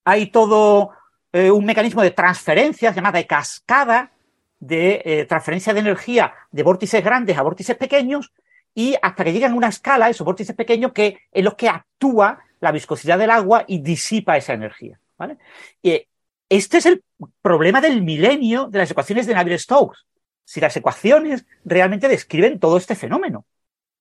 hay 0.04 0.26
todo 0.28 0.90
eh, 1.32 1.50
un 1.50 1.64
mecanismo 1.64 2.02
de 2.02 2.10
transferencia 2.10 2.92
llamada 2.92 3.18
de 3.18 3.26
cascada 3.26 4.12
de 4.58 5.24
transferencia 5.26 5.72
de 5.72 5.80
energía 5.80 6.34
de 6.50 6.62
vórtices 6.62 7.02
grandes 7.02 7.38
a 7.38 7.42
vórtices 7.42 7.76
pequeños 7.76 8.30
y 8.74 8.94
hasta 9.00 9.24
que 9.24 9.32
llegan 9.32 9.52
a 9.52 9.56
una 9.56 9.68
escala, 9.68 10.08
esos 10.08 10.24
vórtices 10.24 10.54
pequeños, 10.54 10.92
que 10.92 11.18
en 11.32 11.44
los 11.44 11.54
que 11.54 11.68
actúa 11.68 12.40
la 12.60 12.72
viscosidad 12.72 13.18
del 13.18 13.30
agua 13.30 13.64
y 13.66 13.80
disipa 13.80 14.36
esa 14.36 14.52
energía. 14.52 15.00
¿vale? 15.18 15.38
Y 15.82 16.06
este 16.48 16.78
es 16.78 16.86
el 16.86 17.02
problema 17.42 17.80
del 17.80 18.02
milenio 18.02 18.66
de 18.66 18.78
las 18.78 18.90
ecuaciones 18.90 19.26
de 19.26 19.34
Navier-Stokes. 19.34 20.06
Si 20.44 20.60
las 20.60 20.76
ecuaciones 20.76 21.46
realmente 21.64 22.08
describen 22.08 22.58
todo 22.58 22.76
este 22.76 22.96
fenómeno, 22.96 23.44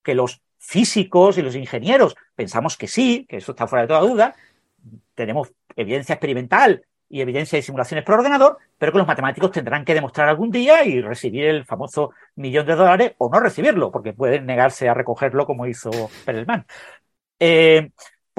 que 0.02 0.14
los 0.14 0.42
físicos 0.58 1.38
y 1.38 1.42
los 1.42 1.54
ingenieros 1.54 2.16
pensamos 2.34 2.76
que 2.76 2.88
sí, 2.88 3.26
que 3.28 3.36
eso 3.36 3.52
está 3.52 3.66
fuera 3.66 3.82
de 3.82 3.88
toda 3.88 4.00
duda, 4.00 4.34
tenemos 5.14 5.52
evidencia 5.76 6.14
experimental 6.14 6.84
y 7.08 7.20
evidencia 7.20 7.56
de 7.56 7.62
simulaciones 7.62 8.04
por 8.04 8.16
ordenador, 8.16 8.58
pero 8.78 8.92
que 8.92 8.98
los 8.98 9.06
matemáticos 9.06 9.50
tendrán 9.50 9.84
que 9.84 9.94
demostrar 9.94 10.28
algún 10.28 10.50
día 10.50 10.84
y 10.84 11.00
recibir 11.00 11.44
el 11.46 11.64
famoso 11.64 12.12
millón 12.36 12.66
de 12.66 12.76
dólares 12.76 13.14
o 13.18 13.28
no 13.28 13.40
recibirlo, 13.40 13.90
porque 13.90 14.12
pueden 14.12 14.46
negarse 14.46 14.88
a 14.88 14.94
recogerlo 14.94 15.46
como 15.46 15.66
hizo 15.66 15.90
Perelman. 16.24 16.66
Eh, 17.38 17.90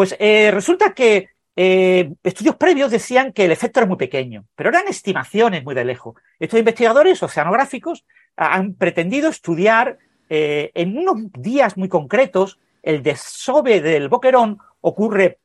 pues 0.02 0.16
eh, 0.18 0.50
resulta 0.50 0.96
que 0.96 1.30
eh, 1.56 2.12
estudios 2.24 2.56
previos 2.56 2.90
decían 2.90 3.32
que 3.34 3.46
el 3.46 3.52
efecto 3.52 3.80
era 3.80 3.86
muy 3.86 3.98
pequeño, 3.98 4.48
pero 4.56 4.70
eran 4.70 4.88
estimaciones 4.88 5.64
muy 5.64 5.76
de 5.76 5.86
lejos. 5.86 6.16
Estos 6.40 6.58
investigadores 6.58 7.22
oceanográficos 7.22 8.04
han 8.36 8.74
pretendido 8.74 9.30
estudiar 9.30 10.00
eh, 10.28 10.72
en 10.74 10.98
unos 10.98 11.32
días 11.34 11.78
muy 11.78 11.88
concretos 11.88 12.58
el 12.82 13.04
desove 13.04 13.80
del 13.80 14.10
boquerón 14.10 14.58
ocurre 14.80 15.38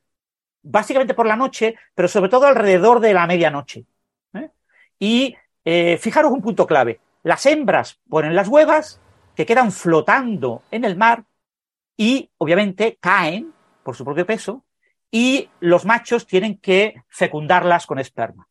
básicamente 0.63 1.13
por 1.13 1.27
la 1.27 1.35
noche, 1.35 1.75
pero 1.93 2.07
sobre 2.07 2.31
todo 2.31 2.47
alrededor 2.47 2.99
de 2.99 3.13
la 3.13 3.27
medianoche. 3.27 3.85
Y 4.97 5.35
fijaros 5.99 6.31
un 6.31 6.41
punto 6.41 6.65
clave. 6.65 6.99
Las 7.21 7.45
hembras 7.45 7.99
ponen 8.09 8.35
las 8.35 8.47
huevas 8.47 8.99
que 9.35 9.45
quedan 9.45 9.71
flotando 9.71 10.63
en 10.71 10.83
el 10.83 10.97
mar 10.97 11.25
y 11.95 12.31
obviamente 12.39 12.97
caen 12.99 13.53
por 13.87 13.95
su 13.95 14.03
propio 14.03 14.25
peso 14.25 14.65
y 15.09 15.49
los 15.61 15.85
machos 15.85 16.27
tienen 16.27 16.57
que 16.57 17.03
fecundarlas 17.07 17.85
con 17.85 17.99
esperma. 17.99 18.45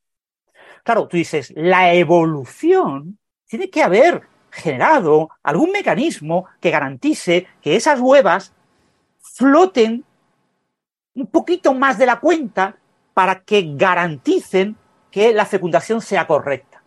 Claro, 0.82 1.08
tú 1.08 1.18
dices, 1.18 1.52
la 1.54 1.92
evolución 1.92 3.18
tiene 3.46 3.68
que 3.68 3.82
haber 3.82 4.22
generado 4.50 5.28
algún 5.42 5.72
mecanismo 5.72 6.46
que 6.58 6.70
garantice 6.70 7.48
que 7.60 7.76
esas 7.76 8.00
huevas 8.00 8.54
floten 9.20 10.06
un 11.14 11.26
poquito 11.26 11.74
más 11.74 11.98
de 11.98 12.06
la 12.06 12.18
cuenta 12.18 12.78
para 13.12 13.40
que 13.42 13.74
garanticen 13.76 14.74
que 15.10 15.34
la 15.34 15.44
fecundación 15.44 16.00
sea 16.00 16.26
correcta. 16.26 16.82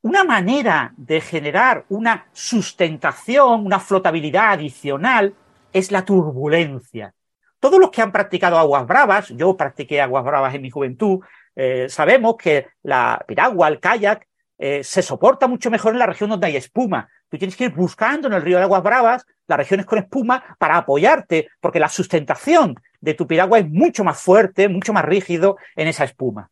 Una 0.00 0.24
manera 0.24 0.94
de 0.96 1.20
generar 1.20 1.84
una 1.90 2.28
sustentación, 2.32 3.66
una 3.66 3.78
flotabilidad 3.78 4.52
adicional, 4.52 5.34
es 5.70 5.92
la 5.92 6.06
turbulencia. 6.06 7.12
Todos 7.60 7.80
los 7.80 7.90
que 7.90 8.02
han 8.02 8.12
practicado 8.12 8.58
aguas 8.58 8.86
bravas, 8.86 9.28
yo 9.28 9.56
practiqué 9.56 10.00
aguas 10.00 10.24
bravas 10.24 10.54
en 10.54 10.62
mi 10.62 10.70
juventud, 10.70 11.20
eh, 11.56 11.88
sabemos 11.88 12.36
que 12.36 12.68
la 12.82 13.24
piragua, 13.26 13.68
el 13.68 13.80
kayak, 13.80 14.26
eh, 14.58 14.82
se 14.82 15.02
soporta 15.02 15.46
mucho 15.46 15.70
mejor 15.70 15.92
en 15.92 16.00
la 16.00 16.06
región 16.06 16.30
donde 16.30 16.46
hay 16.46 16.56
espuma. 16.56 17.08
Tú 17.28 17.38
tienes 17.38 17.56
que 17.56 17.64
ir 17.64 17.74
buscando 17.74 18.28
en 18.28 18.34
el 18.34 18.42
río 18.42 18.58
de 18.58 18.64
aguas 18.64 18.82
bravas 18.82 19.26
las 19.46 19.58
regiones 19.58 19.86
con 19.86 19.98
espuma 19.98 20.56
para 20.58 20.76
apoyarte, 20.76 21.48
porque 21.60 21.80
la 21.80 21.88
sustentación 21.88 22.76
de 23.00 23.14
tu 23.14 23.26
piragua 23.26 23.58
es 23.58 23.68
mucho 23.68 24.04
más 24.04 24.20
fuerte, 24.20 24.68
mucho 24.68 24.92
más 24.92 25.04
rígido 25.04 25.56
en 25.76 25.88
esa 25.88 26.04
espuma. 26.04 26.50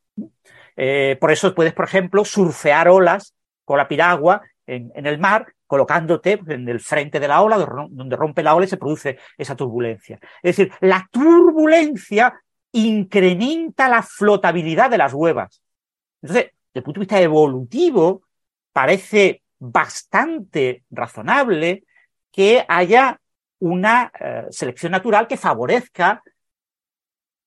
Eh, 0.77 1.17
por 1.21 1.31
eso 1.31 1.55
puedes, 1.55 1.73
por 1.73 1.87
ejemplo, 1.87 2.25
surfear 2.25 2.89
olas 2.89 3.35
con 3.65 3.79
la 3.79 3.89
piragua 3.89 4.43
en, 4.67 5.07
el 5.07 5.19
mar, 5.19 5.55
colocándote 5.67 6.41
en 6.47 6.69
el 6.69 6.81
frente 6.81 7.21
de 7.21 7.29
la 7.29 7.43
ola, 7.43 7.57
donde 7.91 8.17
rompe 8.17 8.43
la 8.43 8.55
ola 8.55 8.67
y 8.67 8.69
se 8.69 8.77
produce 8.77 9.19
esa 9.37 9.57
turbulencia. 9.57 10.19
Es 10.43 10.57
decir, 10.57 10.73
la 10.81 11.09
turbulencia 11.11 12.35
incrementa 12.73 13.89
la 13.89 14.03
flotabilidad 14.03 14.91
de 14.91 14.99
las 14.99 15.13
huevas. 15.13 15.63
Entonces, 16.23 16.53
desde 16.53 16.81
el 16.81 16.83
punto 16.83 17.01
de 17.01 17.05
vista 17.05 17.21
evolutivo, 17.21 18.23
parece 18.73 19.43
bastante 19.59 20.85
razonable 20.91 21.85
que 22.31 22.65
haya 22.69 23.19
una 23.59 24.13
eh, 24.21 24.47
selección 24.51 24.93
natural 24.93 25.27
que 25.27 25.37
favorezca 25.37 26.23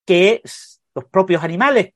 que 0.05 0.41
los 0.95 1.05
propios 1.05 1.43
animales 1.43 1.93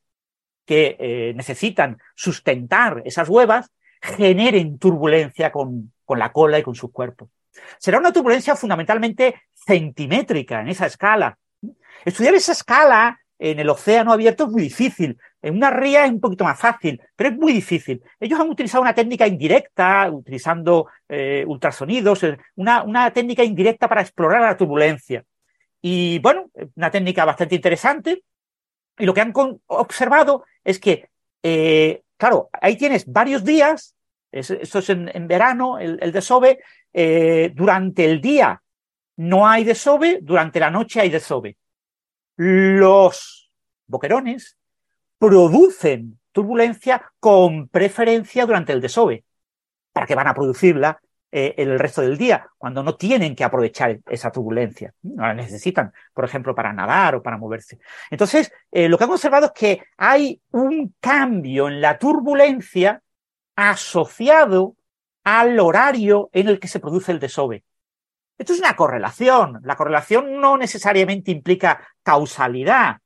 que 0.65 0.95
eh, 0.99 1.33
necesitan 1.35 1.97
sustentar 2.15 3.01
esas 3.05 3.27
huevas 3.27 3.71
generen 4.01 4.77
turbulencia 4.77 5.51
con, 5.51 5.92
la 6.19 6.31
cola 6.31 6.59
y 6.59 6.63
con 6.63 6.75
sus 6.75 6.91
cuerpos. 6.91 7.29
Será 7.77 7.99
una 7.99 8.11
turbulencia 8.11 8.55
fundamentalmente 8.55 9.41
centimétrica 9.53 10.61
en 10.61 10.69
esa 10.69 10.85
escala. 10.85 11.37
Estudiar 12.05 12.33
esa 12.35 12.51
escala 12.51 13.19
en 13.39 13.59
el 13.59 13.69
océano 13.69 14.11
abierto 14.11 14.45
es 14.45 14.51
muy 14.51 14.63
difícil. 14.63 15.17
En 15.41 15.55
una 15.55 15.69
ría 15.69 16.05
es 16.05 16.11
un 16.11 16.21
poquito 16.21 16.45
más 16.45 16.59
fácil, 16.59 17.01
pero 17.15 17.29
es 17.29 17.37
muy 17.37 17.51
difícil. 17.51 18.01
Ellos 18.19 18.39
han 18.39 18.49
utilizado 18.49 18.81
una 18.81 18.95
técnica 18.95 19.27
indirecta, 19.27 20.09
utilizando 20.09 20.87
eh, 21.09 21.43
ultrasonidos, 21.45 22.23
eh, 22.23 22.37
una, 22.55 22.83
una 22.83 23.11
técnica 23.11 23.43
indirecta 23.43 23.89
para 23.89 24.01
explorar 24.01 24.41
la 24.41 24.57
turbulencia. 24.57 25.23
Y 25.81 26.19
bueno, 26.19 26.49
una 26.75 26.89
técnica 26.89 27.25
bastante 27.25 27.55
interesante. 27.55 28.23
Y 28.97 29.05
lo 29.05 29.13
que 29.13 29.21
han 29.21 29.33
observado 29.67 30.45
es 30.63 30.79
que, 30.79 31.09
eh, 31.43 32.03
claro, 32.15 32.49
ahí 32.53 32.77
tienes 32.77 33.05
varios 33.05 33.43
días, 33.43 33.92
esto 34.33 34.79
es 34.79 34.89
en, 34.89 35.27
verano, 35.27 35.77
el, 35.79 36.11
desove, 36.11 36.59
durante 37.53 38.05
el 38.05 38.19
día 38.19 38.61
no 39.17 39.47
hay 39.47 39.63
desove, 39.63 40.19
durante 40.21 40.59
la 40.59 40.71
noche 40.71 41.01
hay 41.01 41.09
desove. 41.09 41.57
Los 42.35 43.51
boquerones 43.85 44.57
producen 45.19 46.19
turbulencia 46.31 47.11
con 47.19 47.67
preferencia 47.67 48.45
durante 48.45 48.73
el 48.73 48.81
desove. 48.81 49.23
¿Para 49.91 50.07
qué 50.07 50.15
van 50.15 50.27
a 50.27 50.33
producirla 50.33 50.99
eh, 51.31 51.53
el 51.57 51.77
resto 51.77 52.01
del 52.01 52.17
día 52.17 52.47
cuando 52.57 52.81
no 52.81 52.95
tienen 52.95 53.35
que 53.35 53.43
aprovechar 53.43 53.99
esa 54.09 54.31
turbulencia? 54.31 54.93
No 55.03 55.27
la 55.27 55.35
necesitan, 55.35 55.93
por 56.13 56.25
ejemplo, 56.25 56.55
para 56.55 56.73
nadar 56.73 57.15
o 57.15 57.21
para 57.21 57.37
moverse. 57.37 57.77
Entonces, 58.09 58.51
eh, 58.71 58.89
lo 58.89 58.97
que 58.97 59.03
han 59.03 59.11
observado 59.11 59.45
es 59.47 59.51
que 59.51 59.83
hay 59.97 60.41
un 60.51 60.95
cambio 60.99 61.67
en 61.67 61.79
la 61.79 61.99
turbulencia 61.99 63.02
asociado 63.55 64.75
al 65.23 65.59
horario 65.59 66.29
en 66.33 66.47
el 66.47 66.59
que 66.59 66.67
se 66.67 66.79
produce 66.79 67.11
el 67.11 67.19
desove. 67.19 67.63
Esto 68.37 68.53
es 68.53 68.59
una 68.59 68.75
correlación. 68.75 69.61
La 69.63 69.75
correlación 69.75 70.39
no 70.39 70.57
necesariamente 70.57 71.31
implica 71.31 71.87
causalidad, 72.01 72.97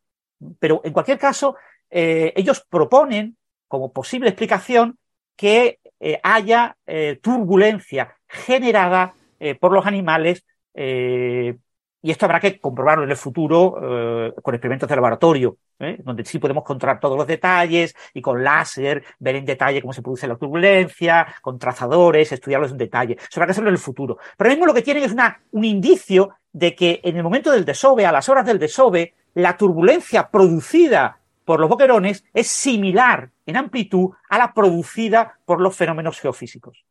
pero 0.60 0.82
en 0.84 0.94
cualquier 0.94 1.20
caso, 1.20 1.56
eh, 1.90 2.34
ellos 2.36 2.66
proponen 2.70 3.38
como 3.68 3.92
posible 3.92 4.30
explicación 4.30 4.98
que 5.36 5.80
eh, 6.00 6.20
haya 6.24 6.78
eh, 6.86 7.20
turbulencia 7.22 8.16
generada 8.28 9.14
por 9.60 9.72
los 9.72 9.86
animales 9.86 10.44
y 12.08 12.12
esto 12.12 12.26
habrá 12.26 12.40
que 12.40 12.58
comprobarlo 12.58 13.04
en 13.04 13.12
el 13.12 13.18
futuro 13.18 14.34
con 14.42 14.56
experimentos 14.56 14.88
de 14.88 14.96
laboratorio, 14.96 15.58
donde 16.06 16.24
sí 16.24 16.40
podemos 16.40 16.64
controlar 16.64 17.02
todos 17.02 17.18
los 17.18 17.28
detalles 17.28 17.94
y 18.14 18.22
con 18.22 18.42
láser 18.42 19.04
ver 19.20 19.36
en 19.36 19.44
detalle 19.44 19.82
cómo 19.82 19.92
se 19.92 20.02
produce 20.02 20.26
la 20.26 20.38
turbulencia, 20.38 21.28
con 21.42 21.60
trazadores, 21.60 22.32
estudiarlos 22.32 22.72
en 22.72 22.78
detalle. 22.78 23.18
Eso 23.20 23.42
habrá 23.42 23.48
que 23.48 23.52
hacerlo 23.52 23.72
en 23.72 23.76
el 23.76 23.82
futuro. 23.82 24.20
Pero 24.38 24.50
mismo 24.50 24.66
lo 24.66 24.74
que 24.74 24.84
tienen 24.84 25.04
es 25.04 25.12
una, 25.12 25.42
un 25.52 25.66
indicio 25.66 26.30
de 26.54 26.74
que 26.74 27.02
en 27.04 27.18
el 27.18 27.24
momento 27.24 27.52
del 27.52 27.66
desove, 27.66 28.06
a 28.06 28.14
las 28.14 28.30
horas 28.30 28.46
del 28.46 28.58
desove, 28.58 29.14
la 29.34 29.58
turbulencia 29.58 30.30
producida 30.30 31.20
por 31.44 31.60
los 31.60 31.68
boquerones 31.68 32.24
es 32.34 32.48
similar 32.48 33.32
en 33.46 33.58
amplitud 33.58 34.12
a 34.30 34.38
la 34.38 34.54
producida 34.54 35.40
por 35.44 35.60
los 35.60 35.76
fenómenos 35.76 36.22
geofísicos. 36.22 36.87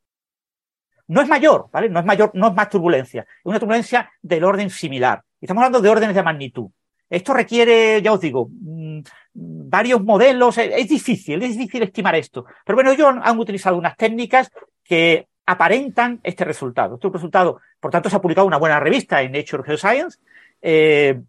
No 1.09 1.21
es 1.21 1.29
mayor, 1.29 1.69
¿vale? 1.73 1.89
No 1.89 2.01
es 2.01 2.05
mayor, 2.05 2.31
no 2.35 2.49
es 2.49 2.55
más 2.55 2.69
turbulencia, 2.69 3.23
es 3.23 3.45
una 3.45 3.59
turbulencia 3.59 4.11
del 4.23 4.45
orden 4.45 4.71
similar. 4.71 5.23
Estamos 5.41 5.63
hablando 5.63 5.81
de 5.81 5.89
órdenes 5.89 6.17
de 6.17 6.23
magnitud. 6.23 6.71
Esto 7.09 7.33
requiere, 7.35 8.03
ya 8.03 8.13
os 8.13 8.21
digo, 8.21 8.49
mm, 8.51 9.01
varios 9.35 10.03
modelos, 10.03 10.59
es, 10.59 10.89
difícil, 10.89 11.43
es 11.43 11.57
difícil 11.57 11.85
estimar 11.85 12.17
esto. 12.17 12.45
Pero 12.65 12.77
bueno, 12.77 12.91
ellos 12.91 13.15
han 13.23 13.39
utilizado 13.39 13.77
unas 13.77 13.97
técnicas 13.97 14.51
que 14.83 15.29
aparentan 15.47 16.21
este 16.25 16.45
resultado. 16.45 16.97
Este 16.97 17.09
resultado, 17.09 17.61
por 17.79 17.93
tanto, 17.93 18.11
se 18.11 18.17
ha 18.17 18.21
publicado 18.21 18.47
una 18.47 18.57
buena 18.57 18.81
revista 18.81 19.23
en 19.23 19.33
Nature 19.33 19.63
Geoscience. 19.63 20.19
Eh, 20.61 21.21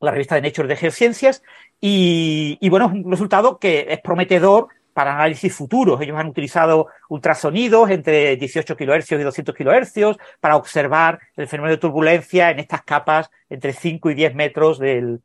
la 0.00 0.10
revista 0.10 0.34
de 0.34 0.42
Nature 0.42 0.68
de 0.68 0.76
Geociencias, 0.76 1.42
y, 1.80 2.68
bueno, 2.68 2.86
es 2.86 2.92
un 2.92 3.10
resultado 3.10 3.58
que 3.58 3.86
es 3.88 4.00
prometedor 4.00 4.68
para 5.00 5.14
análisis 5.14 5.54
futuros. 5.54 5.98
Ellos 6.02 6.18
han 6.18 6.26
utilizado 6.26 6.88
ultrasonidos 7.08 7.88
entre 7.88 8.36
18 8.36 8.76
kHz 8.76 9.12
y 9.12 9.22
200 9.22 9.54
kHz 9.54 10.18
para 10.40 10.56
observar 10.56 11.18
el 11.36 11.48
fenómeno 11.48 11.74
de 11.74 11.80
turbulencia 11.80 12.50
en 12.50 12.58
estas 12.58 12.82
capas 12.82 13.30
entre 13.48 13.72
5 13.72 14.10
y 14.10 14.14
10 14.14 14.34
metros 14.34 14.78
del, 14.78 15.22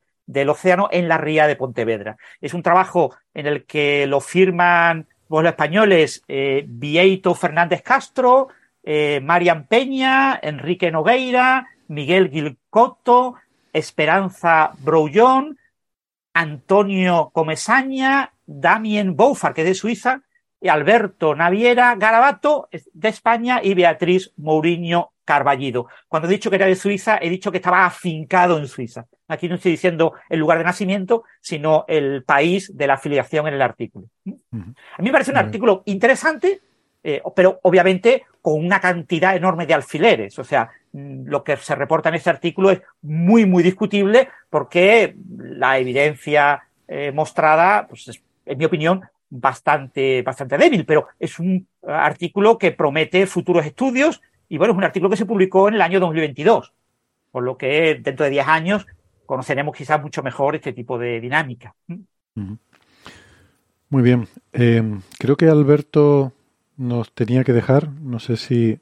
océano 0.47 0.87
en 0.93 1.09
la 1.09 1.17
ría 1.17 1.45
de 1.45 1.57
Pontevedra. 1.57 2.15
Es 2.39 2.53
un 2.53 2.63
trabajo 2.63 3.17
en 3.33 3.47
el 3.47 3.65
que 3.65 4.07
lo 4.07 4.21
firman 4.21 5.07
los 5.27 5.43
españoles 5.43 6.23
eh, 6.29 6.63
Vieito 6.65 7.35
Fernández 7.35 7.81
Castro, 7.81 8.47
eh, 8.81 9.19
Marian 9.21 9.67
Peña, 9.67 10.39
Enrique 10.41 10.89
Nogueira, 10.89 11.67
Miguel 11.89 12.29
Gilcotto, 12.29 13.35
Esperanza 13.73 14.71
Brouillon, 14.79 15.57
Antonio 16.33 17.29
Comesaña, 17.33 18.31
Damien 18.45 19.15
Boufar, 19.15 19.53
que 19.53 19.61
es 19.61 19.67
de 19.67 19.75
Suiza, 19.75 20.21
y 20.61 20.67
Alberto 20.67 21.35
Naviera 21.35 21.95
Garabato, 21.95 22.69
de 22.93 23.09
España, 23.09 23.59
y 23.63 23.73
Beatriz 23.73 24.31
Mourinho 24.37 25.11
Carballido. 25.25 25.87
Cuando 26.07 26.27
he 26.27 26.31
dicho 26.31 26.49
que 26.49 26.55
era 26.55 26.67
de 26.67 26.75
Suiza, 26.75 27.17
he 27.21 27.29
dicho 27.29 27.51
que 27.51 27.57
estaba 27.57 27.85
afincado 27.85 28.57
en 28.57 28.67
Suiza. 28.67 29.05
Aquí 29.27 29.49
no 29.49 29.55
estoy 29.55 29.71
diciendo 29.71 30.13
el 30.29 30.39
lugar 30.39 30.59
de 30.59 30.63
nacimiento, 30.63 31.23
sino 31.41 31.85
el 31.87 32.23
país 32.23 32.75
de 32.77 32.87
la 32.87 32.93
afiliación 32.93 33.47
en 33.47 33.55
el 33.55 33.61
artículo. 33.61 34.07
A 34.51 35.01
mí 35.01 35.05
me 35.05 35.11
parece 35.11 35.31
un 35.31 35.37
artículo 35.37 35.81
interesante, 35.85 36.61
eh, 37.03 37.21
pero 37.35 37.59
obviamente 37.63 38.23
con 38.41 38.63
una 38.63 38.79
cantidad 38.79 39.35
enorme 39.35 39.65
de 39.65 39.73
alfileres. 39.73 40.37
O 40.37 40.43
sea, 40.43 40.69
mm, 40.91 41.25
lo 41.25 41.43
que 41.43 41.57
se 41.57 41.75
reporta 41.75 42.09
en 42.09 42.15
este 42.15 42.29
artículo 42.29 42.69
es 42.69 42.81
muy, 43.01 43.45
muy 43.45 43.63
discutible 43.63 44.29
porque 44.49 45.15
la 45.37 45.79
evidencia 45.79 46.63
eh, 46.87 47.11
mostrada, 47.11 47.87
pues 47.87 48.07
es, 48.07 48.21
en 48.45 48.57
mi 48.57 48.65
opinión, 48.65 49.01
bastante, 49.29 50.21
bastante 50.21 50.57
débil, 50.57 50.85
pero 50.85 51.07
es 51.19 51.39
un 51.39 51.67
artículo 51.87 52.57
que 52.57 52.71
promete 52.71 53.25
futuros 53.27 53.65
estudios 53.65 54.21
y 54.47 54.57
bueno, 54.57 54.73
es 54.73 54.77
un 54.77 54.83
artículo 54.83 55.09
que 55.09 55.17
se 55.17 55.25
publicó 55.25 55.67
en 55.67 55.75
el 55.75 55.81
año 55.81 55.99
2022, 55.99 56.73
por 57.31 57.43
lo 57.43 57.57
que 57.57 57.99
dentro 58.01 58.23
de 58.23 58.31
10 58.31 58.47
años 58.47 58.85
conoceremos 59.25 59.75
quizás 59.75 60.01
mucho 60.01 60.23
mejor 60.23 60.55
este 60.55 60.73
tipo 60.73 60.97
de 60.97 61.19
dinámica. 61.19 61.75
Muy 63.89 64.03
bien. 64.03 64.27
Eh, 64.53 64.99
creo 65.17 65.35
que 65.35 65.47
Alberto 65.47 66.33
nos 66.77 67.11
tenía 67.13 67.43
que 67.43 67.53
dejar. 67.53 67.89
No 67.89 68.19
sé 68.19 68.37
si 68.37 68.79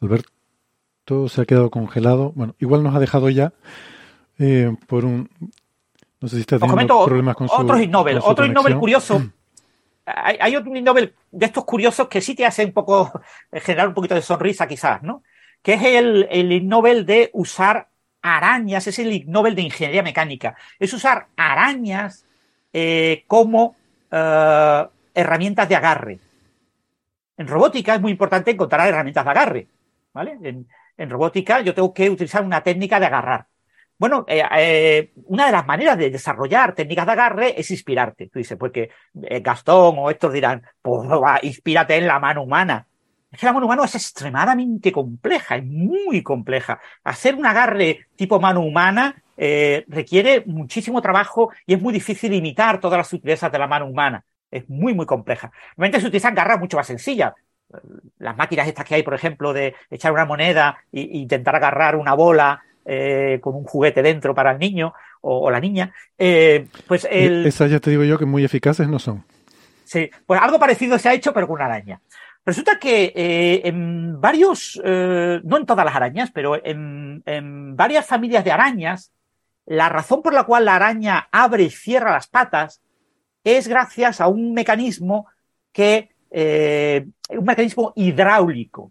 Alberto 0.00 1.28
se 1.28 1.40
ha 1.40 1.44
quedado 1.44 1.70
congelado. 1.70 2.32
Bueno, 2.34 2.54
igual 2.58 2.82
nos 2.82 2.94
ha 2.94 3.00
dejado 3.00 3.28
ya 3.30 3.52
eh, 4.38 4.74
por 4.86 5.04
un... 5.04 5.28
No 6.24 6.28
sé 6.28 6.36
si 6.36 6.40
está 6.40 6.58
teniendo 6.58 7.04
problemas 7.04 7.36
con 7.36 7.50
su 7.50 7.54
Otros 7.54 7.82
Innobel. 7.82 8.18
Otro 8.22 8.46
Innobel 8.46 8.78
curioso. 8.78 9.22
hay, 10.06 10.38
hay, 10.40 10.56
otro 10.56 10.74
Innobel 10.74 11.12
de 11.30 11.44
estos 11.44 11.66
curiosos 11.66 12.08
que 12.08 12.22
sí 12.22 12.34
te 12.34 12.46
hace 12.46 12.64
un 12.64 12.72
poco... 12.72 13.12
generar 13.52 13.88
un 13.88 13.94
poquito 13.94 14.14
de 14.14 14.22
sonrisa 14.22 14.66
quizás, 14.66 15.02
¿no? 15.02 15.22
Que 15.60 15.74
es 15.74 15.82
el, 15.82 16.26
el 16.30 16.66
Nobel 16.66 17.04
de 17.04 17.28
usar 17.34 17.88
arañas, 18.22 18.86
es 18.86 18.98
el 18.98 19.30
Nobel 19.30 19.54
de 19.54 19.60
Ingeniería 19.60 20.02
Mecánica. 20.02 20.56
Es 20.78 20.94
usar 20.94 21.26
arañas 21.36 22.24
eh, 22.72 23.24
como 23.26 23.76
eh, 24.10 24.86
herramientas 25.12 25.68
de 25.68 25.76
agarre. 25.76 26.18
En 27.36 27.46
robótica 27.46 27.96
es 27.96 28.00
muy 28.00 28.12
importante 28.12 28.50
encontrar 28.50 28.88
herramientas 28.88 29.26
de 29.26 29.30
agarre. 29.30 29.66
¿vale? 30.14 30.38
En, 30.96 31.10
robótica 31.10 31.60
yo 31.60 31.74
tengo 31.74 31.92
que 31.92 32.08
utilizar 32.08 32.42
una 32.42 32.62
técnica 32.62 32.98
de 32.98 33.06
agarrar. 33.06 33.46
Bueno, 33.98 34.24
eh, 34.26 34.42
eh, 34.56 35.12
una 35.26 35.46
de 35.46 35.52
las 35.52 35.66
maneras 35.66 35.96
de 35.96 36.10
desarrollar 36.10 36.74
técnicas 36.74 37.06
de 37.06 37.12
agarre 37.12 37.60
es 37.60 37.70
inspirarte. 37.70 38.28
Tú 38.28 38.38
dices, 38.38 38.58
porque 38.58 38.90
pues 39.12 39.26
eh, 39.30 39.40
Gastón 39.40 39.96
o 39.98 40.10
estos 40.10 40.32
dirán, 40.32 40.62
pues 40.82 41.08
inspírate 41.42 41.96
en 41.96 42.06
la 42.06 42.18
mano 42.18 42.42
humana. 42.42 42.86
Es 43.30 43.40
que 43.40 43.46
la 43.46 43.52
mano 43.52 43.66
humana 43.66 43.84
es 43.84 43.94
extremadamente 43.94 44.92
compleja, 44.92 45.56
es 45.56 45.64
muy 45.64 46.22
compleja. 46.22 46.80
Hacer 47.02 47.34
un 47.34 47.46
agarre 47.46 48.06
tipo 48.16 48.38
mano 48.38 48.60
humana 48.60 49.16
requiere 49.36 50.44
muchísimo 50.46 51.02
trabajo 51.02 51.50
y 51.66 51.74
es 51.74 51.82
muy 51.82 51.92
difícil 51.92 52.32
imitar 52.32 52.78
todas 52.78 52.98
las 52.98 53.08
sutilezas 53.08 53.50
de 53.50 53.58
la 53.58 53.66
mano 53.66 53.86
humana 53.86 54.24
es 54.54 54.68
muy, 54.70 54.94
muy 54.94 55.04
compleja. 55.04 55.50
Normalmente 55.76 56.00
se 56.00 56.06
utilizan 56.06 56.34
garras 56.34 56.60
mucho 56.60 56.76
más 56.76 56.86
sencillas. 56.86 57.34
Las 58.18 58.36
máquinas 58.36 58.68
estas 58.68 58.84
que 58.84 58.94
hay, 58.94 59.02
por 59.02 59.14
ejemplo, 59.14 59.52
de 59.52 59.74
echar 59.90 60.12
una 60.12 60.24
moneda 60.24 60.78
e 60.92 61.00
intentar 61.00 61.56
agarrar 61.56 61.96
una 61.96 62.14
bola 62.14 62.62
eh, 62.84 63.38
con 63.40 63.54
un 63.54 63.64
juguete 63.64 64.02
dentro 64.02 64.34
para 64.34 64.52
el 64.52 64.58
niño 64.58 64.92
o, 65.20 65.50
la 65.50 65.60
niña, 65.60 65.92
eh, 66.18 66.66
pues 66.86 67.06
el... 67.10 67.46
Esas 67.46 67.70
ya 67.70 67.80
te 67.80 67.90
digo 67.90 68.04
yo 68.04 68.18
que 68.18 68.26
muy 68.26 68.44
eficaces 68.44 68.88
no 68.88 68.98
son. 68.98 69.24
Sí, 69.84 70.10
pues 70.26 70.40
algo 70.40 70.58
parecido 70.58 70.98
se 70.98 71.08
ha 71.08 71.14
hecho, 71.14 71.32
pero 71.32 71.46
con 71.46 71.54
una 71.54 71.66
araña. 71.66 72.00
Resulta 72.44 72.78
que 72.78 73.12
eh, 73.14 73.62
en 73.64 74.20
varios, 74.20 74.80
no 74.84 75.56
en 75.56 75.66
todas 75.66 75.84
las 75.84 75.96
arañas, 75.96 76.30
pero 76.30 76.62
en, 76.62 77.22
en, 77.24 77.74
varias 77.74 78.06
familias 78.06 78.44
de 78.44 78.52
arañas, 78.52 79.12
la 79.64 79.88
razón 79.88 80.20
por 80.20 80.34
la 80.34 80.44
cual 80.44 80.66
la 80.66 80.76
araña 80.76 81.28
abre 81.32 81.64
y 81.64 81.70
cierra 81.70 82.12
las 82.12 82.26
patas 82.26 82.82
es 83.44 83.68
gracias 83.68 84.20
a 84.20 84.28
un 84.28 84.54
mecanismo 84.54 85.26
que, 85.72 86.10
eh, 86.30 87.06
un 87.28 87.44
mecanismo 87.44 87.92
hidráulico. 87.94 88.90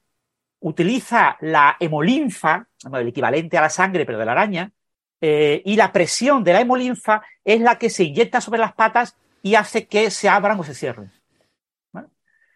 Utiliza 0.65 1.37
la 1.41 1.75
hemolinfa, 1.77 2.65
el 2.93 3.07
equivalente 3.09 3.57
a 3.57 3.61
la 3.61 3.69
sangre, 3.69 4.05
pero 4.05 4.17
de 4.17 4.25
la 4.25 4.31
araña, 4.31 4.71
y 5.19 5.75
la 5.75 5.91
presión 5.91 6.43
de 6.43 6.53
la 6.53 6.61
hemolinfa 6.61 7.21
es 7.43 7.59
la 7.59 7.77
que 7.77 7.89
se 7.89 8.05
inyecta 8.05 8.39
sobre 8.39 8.59
las 8.59 8.73
patas 8.73 9.17
y 9.41 9.55
hace 9.55 9.87
que 9.87 10.09
se 10.09 10.29
abran 10.29 10.57
o 10.59 10.63
se 10.63 10.73
cierren. 10.73 11.11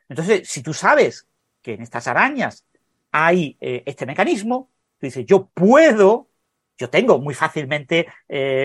Entonces, 0.08 0.48
si 0.48 0.64
tú 0.64 0.74
sabes 0.74 1.28
que 1.62 1.74
en 1.74 1.82
estas 1.82 2.08
arañas 2.08 2.66
hay 3.12 3.58
este 3.60 4.06
mecanismo, 4.06 4.70
tú 5.00 5.08
dices, 5.08 5.26
yo 5.26 5.50
puedo, 5.54 6.30
yo 6.78 6.90
tengo 6.90 7.20
muy 7.20 7.34
fácilmente 7.34 8.08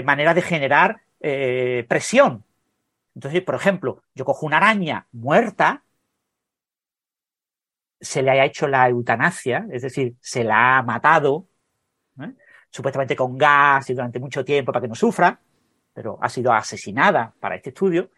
manera 0.05 0.35
de 0.35 0.43
generar 0.43 1.01
presión. 1.19 2.45
Entonces, 3.17 3.43
por 3.43 3.57
ejemplo, 3.57 4.05
yo 4.15 4.25
cojo 4.25 4.47
una 4.47 4.59
araña 4.59 5.07
muerta, 5.11 5.83
se 8.03 8.21
le 8.21 8.33
haya 8.33 8.45
hecho 8.45 8.67
la 8.67 8.89
eutanasia, 8.89 9.65
es 9.71 9.83
decir, 9.83 10.15
se 10.21 10.43
la 10.43 10.79
ha 10.79 10.83
matado, 10.83 11.47
¿eh? 12.21 12.33
supuestamente 12.69 13.15
con 13.15 13.39
gas 13.39 13.89
y 13.89 13.95
durante 13.95 14.19
mucho 14.19 14.45
tiempo 14.45 14.73
para 14.73 14.83
que 14.83 14.89
no 14.89 14.97
sufra, 14.97 15.39
pero 15.95 16.19
ha 16.21 16.29
sido 16.29 16.53
asesinada 16.53 17.33
para 17.39 17.55
este 17.55 17.71
estudio. 17.71 18.11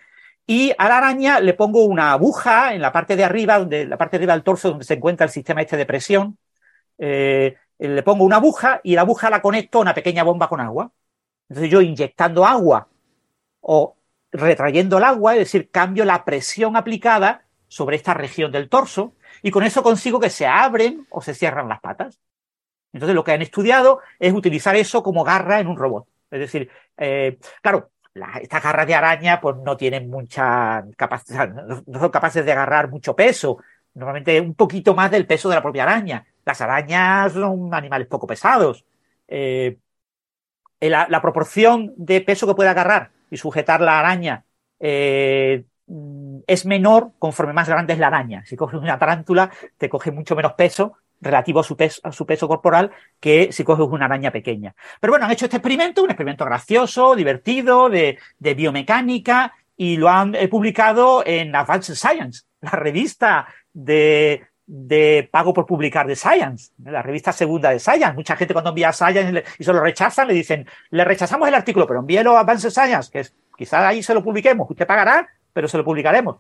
Y 0.47 0.73
a 0.79 0.89
la 0.89 0.99
araña 0.99 1.39
le 1.39 1.53
pongo 1.53 1.85
una 1.85 2.13
aguja 2.13 2.75
en 2.75 2.81
la 2.81 2.93
parte 2.93 3.15
de 3.15 3.25
arriba, 3.25 3.59
donde, 3.59 3.87
la 3.87 3.99
parte 3.99 4.17
de 4.17 4.23
arriba 4.23 4.33
del 4.33 4.43
torso, 4.43 4.71
donde 4.71 4.85
se 4.85 4.95
encuentra 4.95 5.27
el 5.27 5.31
sistema 5.31 5.61
este 5.61 5.77
de 5.77 5.87
presión. 5.87 6.39
Eh, 6.97 7.55
le 7.79 8.03
pongo 8.03 8.25
una 8.25 8.37
aguja 8.37 8.81
y 8.83 8.95
la 8.95 9.03
aguja 9.03 9.29
la 9.29 9.43
conecto 9.43 9.79
a 9.79 9.83
una 9.83 9.95
pequeña 9.95 10.23
bomba 10.23 10.49
con 10.49 10.61
agua. 10.61 10.93
Entonces 11.49 11.71
yo 11.71 11.83
inyectando 11.83 12.47
agua 12.47 12.89
o 13.61 13.97
retrayendo 14.33 14.99
el 14.99 15.05
agua, 15.05 15.35
es 15.35 15.41
decir, 15.41 15.71
cambio 15.71 16.05
la 16.05 16.25
presión 16.25 16.77
aplicada 16.77 17.45
sobre 17.69 17.97
esta 17.97 18.15
región 18.15 18.51
del 18.53 18.69
torso 18.69 19.15
y 19.45 19.51
con 19.51 19.63
eso 19.63 19.83
consigo 19.83 20.19
que 20.19 20.31
se 20.31 20.47
abren 20.47 21.07
o 21.11 21.21
se 21.21 21.35
cierran 21.35 21.69
las 21.69 21.79
patas. 21.81 22.19
Entonces, 22.95 23.15
lo 23.15 23.23
que 23.23 23.33
han 23.33 23.43
estudiado 23.43 24.01
es 24.19 24.33
utilizar 24.33 24.75
eso 24.75 25.03
como 25.03 25.23
garra 25.23 25.61
en 25.61 25.67
un 25.67 25.77
robot. 25.77 26.09
Es 26.31 26.41
decir, 26.41 26.71
eh, 26.97 27.39
claro, 27.61 27.91
estas 28.41 28.63
garras 28.63 28.87
de 28.87 28.95
araña 28.95 29.43
pues 29.43 29.57
no 29.57 29.77
tienen 29.77 30.09
mucha 30.09 30.87
capacidad, 30.97 31.47
no 31.87 32.01
son 32.01 32.11
capaces 32.11 32.43
de 32.43 32.53
agarrar 32.53 32.89
mucho 32.89 33.15
peso, 33.15 33.59
normalmente 33.93 34.41
un 34.41 34.55
poquito 34.55 34.95
más 34.95 35.11
del 35.11 35.27
peso 35.27 35.51
de 35.51 35.57
la 35.57 35.63
propia 35.63 35.83
araña. 35.83 36.27
Las 36.47 36.63
arañas 36.63 37.35
son 37.35 37.75
animales 37.75 38.09
poco 38.09 38.27
pesados. 38.27 38.87
Eh, 39.29 39.77
la, 40.81 41.07
la, 41.11 41.21
proporción 41.21 41.93
de 41.99 42.23
peso 42.23 42.47
que 42.47 42.55
puede 42.55 42.71
agarrar 42.71 43.11
y 43.31 43.37
sujetar 43.37 43.83
la 43.83 43.99
araña 43.99 44.45
eh, 44.81 45.65
es 46.47 46.67
menor 46.67 47.13
conforme 47.19 47.53
más 47.53 47.69
grande 47.69 47.93
es 47.93 47.99
la 47.99 48.07
araña. 48.07 48.45
Si 48.47 48.57
coges 48.57 48.81
una 48.81 48.99
tarántula, 48.99 49.51
te 49.77 49.89
coge 49.89 50.11
mucho 50.11 50.35
menos 50.35 50.55
peso 50.55 50.95
relativo 51.21 51.61
a 51.61 51.65
su, 51.65 51.77
peso, 51.77 52.01
a 52.05 52.13
su 52.13 52.27
peso 52.27 52.47
corporal 52.47 52.91
que 53.21 53.51
si 53.53 53.65
coges 53.65 53.87
una 53.87 54.07
araña 54.07 54.31
pequeña. 54.31 54.75
Pero 55.01 55.13
bueno, 55.13 55.27
han 55.27 55.33
hecho 55.33 55.47
este 55.47 55.57
experimento, 55.57 56.03
un 56.03 56.11
experimento 56.11 56.45
gracioso, 56.45 57.17
divertido, 57.17 57.89
de, 57.89 58.19
biomecánica, 58.39 59.55
y 59.77 59.97
lo 59.97 60.09
han 60.09 60.35
eh, 60.35 60.49
publicado 60.49 61.25
en 61.27 61.55
Advanced 61.55 61.95
Science, 61.95 62.43
la 62.61 62.71
revista 62.71 63.47
de, 63.73 64.47
pago 65.33 65.53
por 65.53 65.67
publicar 65.67 66.07
de 66.07 66.15
Science, 66.15 66.71
la 66.85 67.03
revista 67.03 67.33
segunda 67.33 67.71
de 67.71 67.81
Science. 67.81 68.13
Mucha 68.13 68.37
gente 68.37 68.55
cuando 68.55 68.71
envía 68.71 68.93
Science 68.93 69.43
y 69.59 69.65
se 69.65 69.73
lo 69.73 69.81
rechazan, 69.81 70.29
le 70.29 70.35
dicen, 70.35 70.67
le 70.91 71.05
rechazamos 71.05 71.49
el 71.49 71.55
artículo, 71.55 71.87
pero 71.87 72.01
envíelo 72.01 72.37
a 72.37 72.41
Advanced 72.41 72.71
Science, 72.71 73.11
que 73.11 73.21
es, 73.21 73.35
quizás 73.57 73.81
ahí 73.81 74.03
se 74.03 74.15
lo 74.15 74.23
publiquemos, 74.23 74.71
usted 74.71 74.87
pagará, 74.87 75.29
pero 75.55 75.67
se 75.67 75.79
lo 75.79 75.85
publicaremos. 75.85 76.37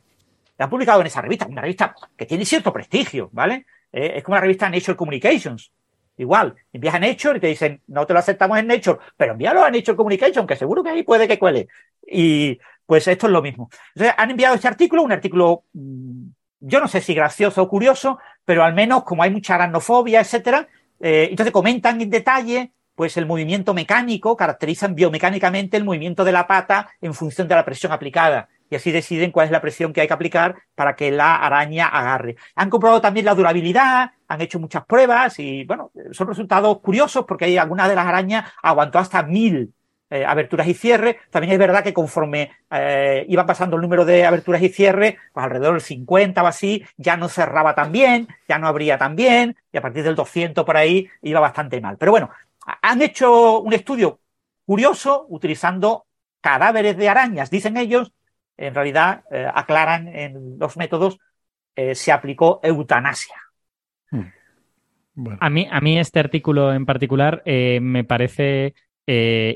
Le 0.58 0.64
han 0.64 0.68
publicado 0.68 1.00
en 1.00 1.06
esa 1.06 1.22
revista, 1.22 1.46
una 1.46 1.62
revista 1.62 1.94
que 2.14 2.26
tiene 2.26 2.44
cierto 2.44 2.70
prestigio, 2.70 3.30
¿vale? 3.32 3.64
Eh, 3.90 4.12
es 4.16 4.22
como 4.22 4.34
la 4.34 4.42
revista 4.42 4.68
Nature 4.68 4.96
Communications. 4.96 5.72
Igual, 6.18 6.54
envías 6.72 6.94
a 6.94 7.00
Nature 7.00 7.38
y 7.38 7.40
te 7.40 7.46
dicen, 7.46 7.80
no 7.86 8.06
te 8.06 8.12
lo 8.12 8.18
aceptamos 8.18 8.58
en 8.58 8.66
Nature, 8.66 8.98
pero 9.16 9.32
envíalo 9.32 9.64
a 9.64 9.70
Nature 9.70 9.96
Communications, 9.96 10.46
que 10.46 10.56
seguro 10.56 10.82
que 10.82 10.90
ahí 10.90 11.02
puede 11.02 11.26
que 11.26 11.38
cuele. 11.38 11.68
Y 12.06 12.58
pues 12.84 13.08
esto 13.08 13.26
es 13.26 13.32
lo 13.32 13.40
mismo. 13.40 13.70
Entonces, 13.94 14.14
han 14.18 14.30
enviado 14.30 14.54
este 14.54 14.68
artículo, 14.68 15.02
un 15.02 15.12
artículo 15.12 15.64
mm, 15.72 16.26
yo 16.66 16.80
no 16.80 16.88
sé 16.88 17.00
si 17.00 17.14
gracioso 17.14 17.62
o 17.62 17.68
curioso, 17.68 18.18
pero 18.44 18.64
al 18.64 18.74
menos 18.74 19.04
como 19.04 19.22
hay 19.22 19.30
mucha 19.30 19.54
aracnofobia, 19.54 20.20
etcétera, 20.20 20.68
eh, 21.00 21.28
entonces 21.30 21.52
comentan 21.52 22.00
en 22.00 22.10
detalle 22.10 22.72
pues 22.94 23.16
el 23.16 23.26
movimiento 23.26 23.74
mecánico, 23.74 24.36
caracterizan 24.36 24.94
biomecánicamente 24.94 25.76
el 25.76 25.84
movimiento 25.84 26.24
de 26.24 26.32
la 26.32 26.46
pata 26.46 26.88
en 27.00 27.12
función 27.12 27.48
de 27.48 27.54
la 27.56 27.64
presión 27.64 27.92
aplicada 27.92 28.48
y 28.70 28.76
así 28.76 28.92
deciden 28.92 29.30
cuál 29.30 29.46
es 29.46 29.52
la 29.52 29.60
presión 29.60 29.92
que 29.92 30.00
hay 30.00 30.06
que 30.06 30.14
aplicar 30.14 30.56
para 30.74 30.96
que 30.96 31.10
la 31.10 31.36
araña 31.36 31.86
agarre. 31.86 32.36
Han 32.54 32.70
comprobado 32.70 33.00
también 33.00 33.26
la 33.26 33.34
durabilidad, 33.34 34.12
han 34.28 34.40
hecho 34.40 34.58
muchas 34.58 34.84
pruebas 34.84 35.38
y 35.38 35.64
bueno, 35.64 35.92
son 36.12 36.28
resultados 36.28 36.80
curiosos 36.80 37.24
porque 37.26 37.46
hay 37.46 37.56
algunas 37.56 37.88
de 37.88 37.94
las 37.94 38.06
arañas 38.06 38.50
aguantó 38.62 38.98
hasta 38.98 39.22
mil 39.22 39.72
eh, 40.10 40.24
aberturas 40.24 40.68
y 40.68 40.74
cierres. 40.74 41.16
También 41.30 41.54
es 41.54 41.58
verdad 41.58 41.82
que 41.82 41.94
conforme 41.94 42.52
eh, 42.70 43.24
iba 43.28 43.46
pasando 43.46 43.76
el 43.76 43.82
número 43.82 44.04
de 44.04 44.24
aberturas 44.24 44.62
y 44.62 44.68
cierres, 44.68 45.16
pues 45.32 45.44
alrededor 45.44 45.74
del 45.74 45.80
50 45.80 46.42
o 46.42 46.46
así, 46.46 46.84
ya 46.96 47.16
no 47.16 47.28
cerraba 47.28 47.74
tan 47.74 47.90
bien, 47.90 48.28
ya 48.48 48.58
no 48.58 48.68
abría 48.68 48.98
tan 48.98 49.16
bien, 49.16 49.56
y 49.72 49.78
a 49.78 49.82
partir 49.82 50.04
del 50.04 50.14
200 50.14 50.64
por 50.64 50.76
ahí 50.76 51.08
iba 51.22 51.40
bastante 51.40 51.80
mal. 51.80 51.96
Pero 51.98 52.12
bueno, 52.12 52.30
han 52.82 53.02
hecho 53.02 53.60
un 53.60 53.72
estudio 53.72 54.20
curioso 54.66 55.26
utilizando 55.30 56.06
cadáveres 56.40 56.96
de 56.96 57.08
arañas, 57.08 57.50
dicen 57.50 57.76
ellos, 57.76 58.12
en 58.56 58.74
realidad 58.74 59.24
eh, 59.30 59.48
aclaran 59.52 60.08
en 60.08 60.58
los 60.58 60.76
métodos, 60.76 61.18
se 61.94 62.12
aplicó 62.12 62.60
eutanasia. 62.62 63.34
Hmm. 64.12 64.28
A, 65.40 65.50
mí, 65.50 65.66
a 65.68 65.80
mí 65.80 65.98
este 65.98 66.20
artículo 66.20 66.72
en 66.72 66.86
particular 66.86 67.42
me 67.44 68.04
parece 68.04 68.74
eh, 69.06 69.52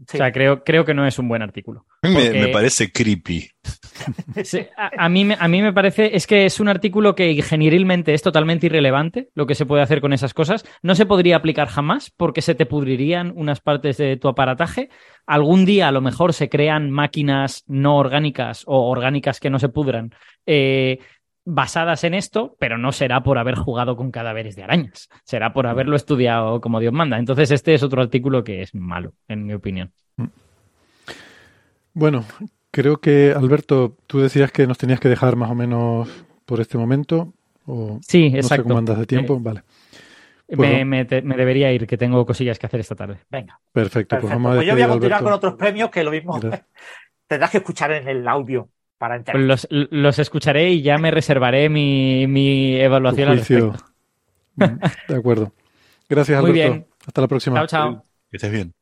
O 0.00 0.16
sea, 0.16 0.30
creo, 0.30 0.62
creo 0.62 0.84
que 0.84 0.94
no 0.94 1.06
es 1.06 1.18
un 1.18 1.28
buen 1.28 1.42
artículo. 1.42 1.84
Me, 2.02 2.48
parece 2.48 2.92
creepy. 2.92 3.50
a, 4.76 5.08
mí, 5.08 5.28
a 5.36 5.48
mí 5.48 5.62
me 5.62 5.72
parece, 5.72 6.14
es 6.14 6.28
que 6.28 6.46
es 6.46 6.60
un 6.60 6.68
artículo 6.68 7.16
que 7.16 7.32
ingenierilmente 7.32 8.14
es 8.14 8.22
totalmente 8.22 8.66
irrelevante 8.66 9.30
lo 9.34 9.46
que 9.46 9.56
se 9.56 9.66
puede 9.66 9.82
hacer 9.82 10.00
con 10.00 10.12
esas 10.12 10.34
cosas. 10.34 10.64
No 10.82 10.94
se 10.94 11.04
podría 11.04 11.36
aplicar 11.36 11.66
jamás 11.66 12.12
porque 12.16 12.42
se 12.42 12.54
te 12.54 12.64
pudrirían 12.64 13.32
unas 13.34 13.60
partes 13.60 13.96
de 13.96 14.16
tu 14.16 14.28
aparataje. 14.28 14.88
Algún 15.26 15.64
día 15.64 15.88
a 15.88 15.92
lo 15.92 16.00
mejor 16.00 16.32
se 16.32 16.48
crean 16.48 16.90
máquinas 16.90 17.64
no 17.66 17.96
orgánicas 17.96 18.62
o 18.66 18.88
orgánicas 18.88 19.40
que 19.40 19.50
no 19.50 19.58
se 19.58 19.68
pudran. 19.68 20.14
Eh, 20.46 21.00
basadas 21.50 22.04
en 22.04 22.12
esto, 22.12 22.54
pero 22.58 22.76
no 22.76 22.92
será 22.92 23.22
por 23.22 23.38
haber 23.38 23.54
jugado 23.54 23.96
con 23.96 24.10
cadáveres 24.10 24.54
de 24.54 24.64
arañas, 24.64 25.08
será 25.24 25.54
por 25.54 25.66
haberlo 25.66 25.96
estudiado 25.96 26.60
como 26.60 26.78
Dios 26.78 26.92
manda. 26.92 27.18
Entonces 27.18 27.50
este 27.50 27.72
es 27.72 27.82
otro 27.82 28.02
artículo 28.02 28.44
que 28.44 28.60
es 28.60 28.74
malo, 28.74 29.14
en 29.28 29.46
mi 29.46 29.54
opinión. 29.54 29.90
Bueno, 31.94 32.24
creo 32.70 32.98
que 32.98 33.32
Alberto, 33.34 33.96
tú 34.06 34.20
decías 34.20 34.52
que 34.52 34.66
nos 34.66 34.76
tenías 34.76 35.00
que 35.00 35.08
dejar 35.08 35.36
más 35.36 35.50
o 35.50 35.54
menos 35.54 36.08
por 36.44 36.60
este 36.60 36.76
momento. 36.76 37.32
O 37.64 37.98
sí, 38.02 38.26
exacto. 38.26 38.42
No 38.42 38.48
sé 38.48 38.62
cómo 38.62 38.78
andas 38.78 38.98
de 38.98 39.06
tiempo, 39.06 39.36
eh, 39.36 39.40
vale. 39.40 40.84
me, 40.84 41.04
debería 41.04 41.72
ir, 41.72 41.86
que 41.86 41.96
tengo 41.96 42.26
cosillas 42.26 42.58
que 42.58 42.66
hacer 42.66 42.80
esta 42.80 42.94
tarde. 42.94 43.20
Venga. 43.30 43.58
Perfecto, 43.72 44.18
Pues, 44.20 44.30
vamos 44.30 44.52
a 44.52 44.56
pues 44.56 44.66
yo 44.66 44.74
voy 44.74 44.82
a 44.82 44.88
continuar 44.88 45.22
con 45.22 45.32
otros 45.32 45.54
premios 45.54 45.90
que 45.90 46.04
lo 46.04 46.10
mismo 46.10 46.38
tendrás 47.26 47.50
que 47.50 47.58
escuchar 47.58 47.92
en 47.92 48.06
el 48.06 48.28
audio 48.28 48.68
para 48.98 49.22
Los, 49.34 49.66
los, 49.70 50.18
escucharé 50.18 50.70
y 50.70 50.82
ya 50.82 50.98
me 50.98 51.10
reservaré 51.10 51.68
mi, 51.68 52.26
mi 52.26 52.76
evaluación 52.76 53.28
al 53.28 53.38
respecto. 53.38 53.74
Mm, 54.56 54.64
de 55.08 55.16
acuerdo. 55.16 55.52
Gracias, 56.08 56.38
Alberto. 56.38 56.52
Muy 56.52 56.52
bien. 56.52 56.86
Hasta 57.06 57.20
la 57.20 57.28
próxima. 57.28 57.58
Chao, 57.58 57.66
chao. 57.66 58.04
Que 58.30 58.36
estés 58.36 58.50
bien. 58.50 58.74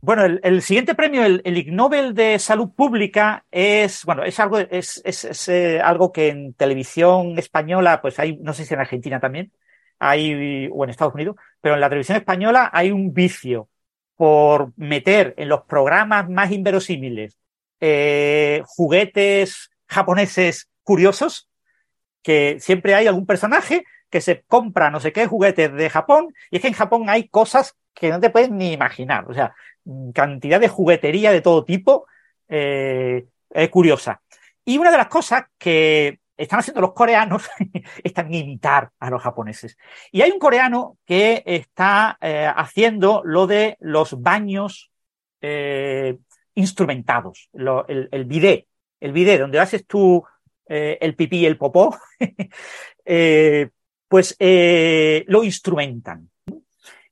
Bueno, 0.00 0.24
el, 0.24 0.62
siguiente 0.62 0.94
premio, 0.94 1.24
el, 1.24 1.40
el, 1.44 1.56
Ig 1.56 1.72
Nobel 1.72 2.14
de 2.14 2.38
Salud 2.38 2.70
Pública, 2.74 3.44
es, 3.50 4.04
bueno, 4.04 4.22
es 4.22 4.38
algo, 4.38 4.58
es, 4.58 5.02
es, 5.04 5.48
eh, 5.48 5.80
algo 5.80 6.12
que 6.12 6.28
en 6.28 6.54
televisión 6.54 7.36
española, 7.36 8.00
pues 8.00 8.18
hay, 8.20 8.36
no 8.36 8.52
sé 8.52 8.64
si 8.64 8.74
en 8.74 8.80
Argentina 8.80 9.18
también, 9.18 9.52
hay, 9.98 10.68
o 10.72 10.84
en 10.84 10.90
Estados 10.90 11.14
Unidos, 11.14 11.34
pero 11.60 11.74
en 11.74 11.80
la 11.80 11.88
televisión 11.88 12.16
española 12.16 12.70
hay 12.72 12.92
un 12.92 13.12
vicio 13.12 13.68
por 14.14 14.72
meter 14.76 15.34
en 15.36 15.48
los 15.48 15.62
programas 15.62 16.28
más 16.28 16.52
inverosímiles 16.52 17.36
eh, 17.80 18.62
juguetes 18.66 19.70
japoneses 19.86 20.68
curiosos, 20.82 21.48
que 22.22 22.58
siempre 22.60 22.94
hay 22.94 23.06
algún 23.06 23.26
personaje 23.26 23.84
que 24.10 24.20
se 24.20 24.42
compra 24.46 24.90
no 24.90 25.00
sé 25.00 25.12
qué 25.12 25.26
juguetes 25.26 25.72
de 25.72 25.90
Japón, 25.90 26.34
y 26.50 26.56
es 26.56 26.62
que 26.62 26.68
en 26.68 26.74
Japón 26.74 27.08
hay 27.08 27.28
cosas 27.28 27.74
que 27.94 28.10
no 28.10 28.20
te 28.20 28.30
puedes 28.30 28.50
ni 28.50 28.72
imaginar, 28.72 29.28
o 29.28 29.34
sea, 29.34 29.54
cantidad 30.14 30.60
de 30.60 30.68
juguetería 30.68 31.32
de 31.32 31.40
todo 31.40 31.64
tipo, 31.64 32.06
eh, 32.48 33.26
es 33.50 33.68
curiosa. 33.70 34.20
Y 34.64 34.78
una 34.78 34.90
de 34.90 34.98
las 34.98 35.08
cosas 35.08 35.44
que 35.58 36.20
están 36.36 36.60
haciendo 36.60 36.80
los 36.80 36.92
coreanos 36.92 37.48
están 38.04 38.32
imitar 38.32 38.90
a 38.98 39.10
los 39.10 39.22
japoneses. 39.22 39.76
Y 40.12 40.22
hay 40.22 40.30
un 40.30 40.38
coreano 40.38 40.98
que 41.04 41.42
está 41.44 42.16
eh, 42.20 42.50
haciendo 42.54 43.22
lo 43.24 43.46
de 43.46 43.76
los 43.80 44.20
baños 44.22 44.90
instrumentados, 46.58 47.48
el, 47.52 48.08
el 48.10 48.24
bidet, 48.24 48.66
el 49.00 49.12
bidet 49.12 49.40
donde 49.40 49.60
haces 49.60 49.86
tú 49.86 50.24
eh, 50.66 50.98
el 51.00 51.14
pipí 51.14 51.38
y 51.38 51.46
el 51.46 51.56
popó, 51.56 51.96
eh, 53.04 53.70
pues 54.06 54.36
eh, 54.38 55.24
lo 55.28 55.44
instrumentan. 55.44 56.28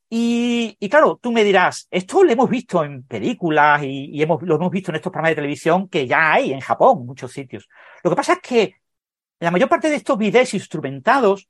Y, 0.08 0.76
claro, 0.88 1.18
tú 1.20 1.32
me 1.32 1.42
dirás, 1.42 1.88
esto 1.90 2.22
lo 2.22 2.30
hemos 2.30 2.48
visto 2.48 2.84
en 2.84 3.02
películas 3.02 3.82
y, 3.82 4.22
hemos, 4.22 4.40
lo 4.42 4.56
hemos 4.56 4.70
visto 4.70 4.90
en 4.90 4.96
estos 4.96 5.10
programas 5.10 5.32
de 5.32 5.36
televisión 5.36 5.88
que 5.88 6.06
ya 6.06 6.32
hay 6.32 6.52
en 6.52 6.60
Japón, 6.60 7.00
en 7.00 7.06
muchos 7.06 7.32
sitios. 7.32 7.68
Lo 8.04 8.10
que 8.10 8.16
pasa 8.16 8.34
es 8.34 8.40
que 8.40 8.76
la 9.40 9.50
mayor 9.50 9.68
parte 9.68 9.90
de 9.90 9.96
estos 9.96 10.16
videos 10.16 10.54
instrumentados 10.54 11.48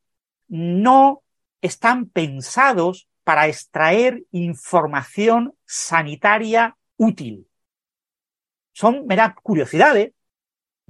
no 0.49 1.23
están 1.61 2.07
pensados 2.07 3.09
para 3.25 3.47
extraer 3.47 4.25
información 4.31 5.55
sanitaria 5.65 6.77
útil. 6.97 7.47
Son 8.77 9.07
meras 9.07 9.33
curiosidades, 9.43 10.13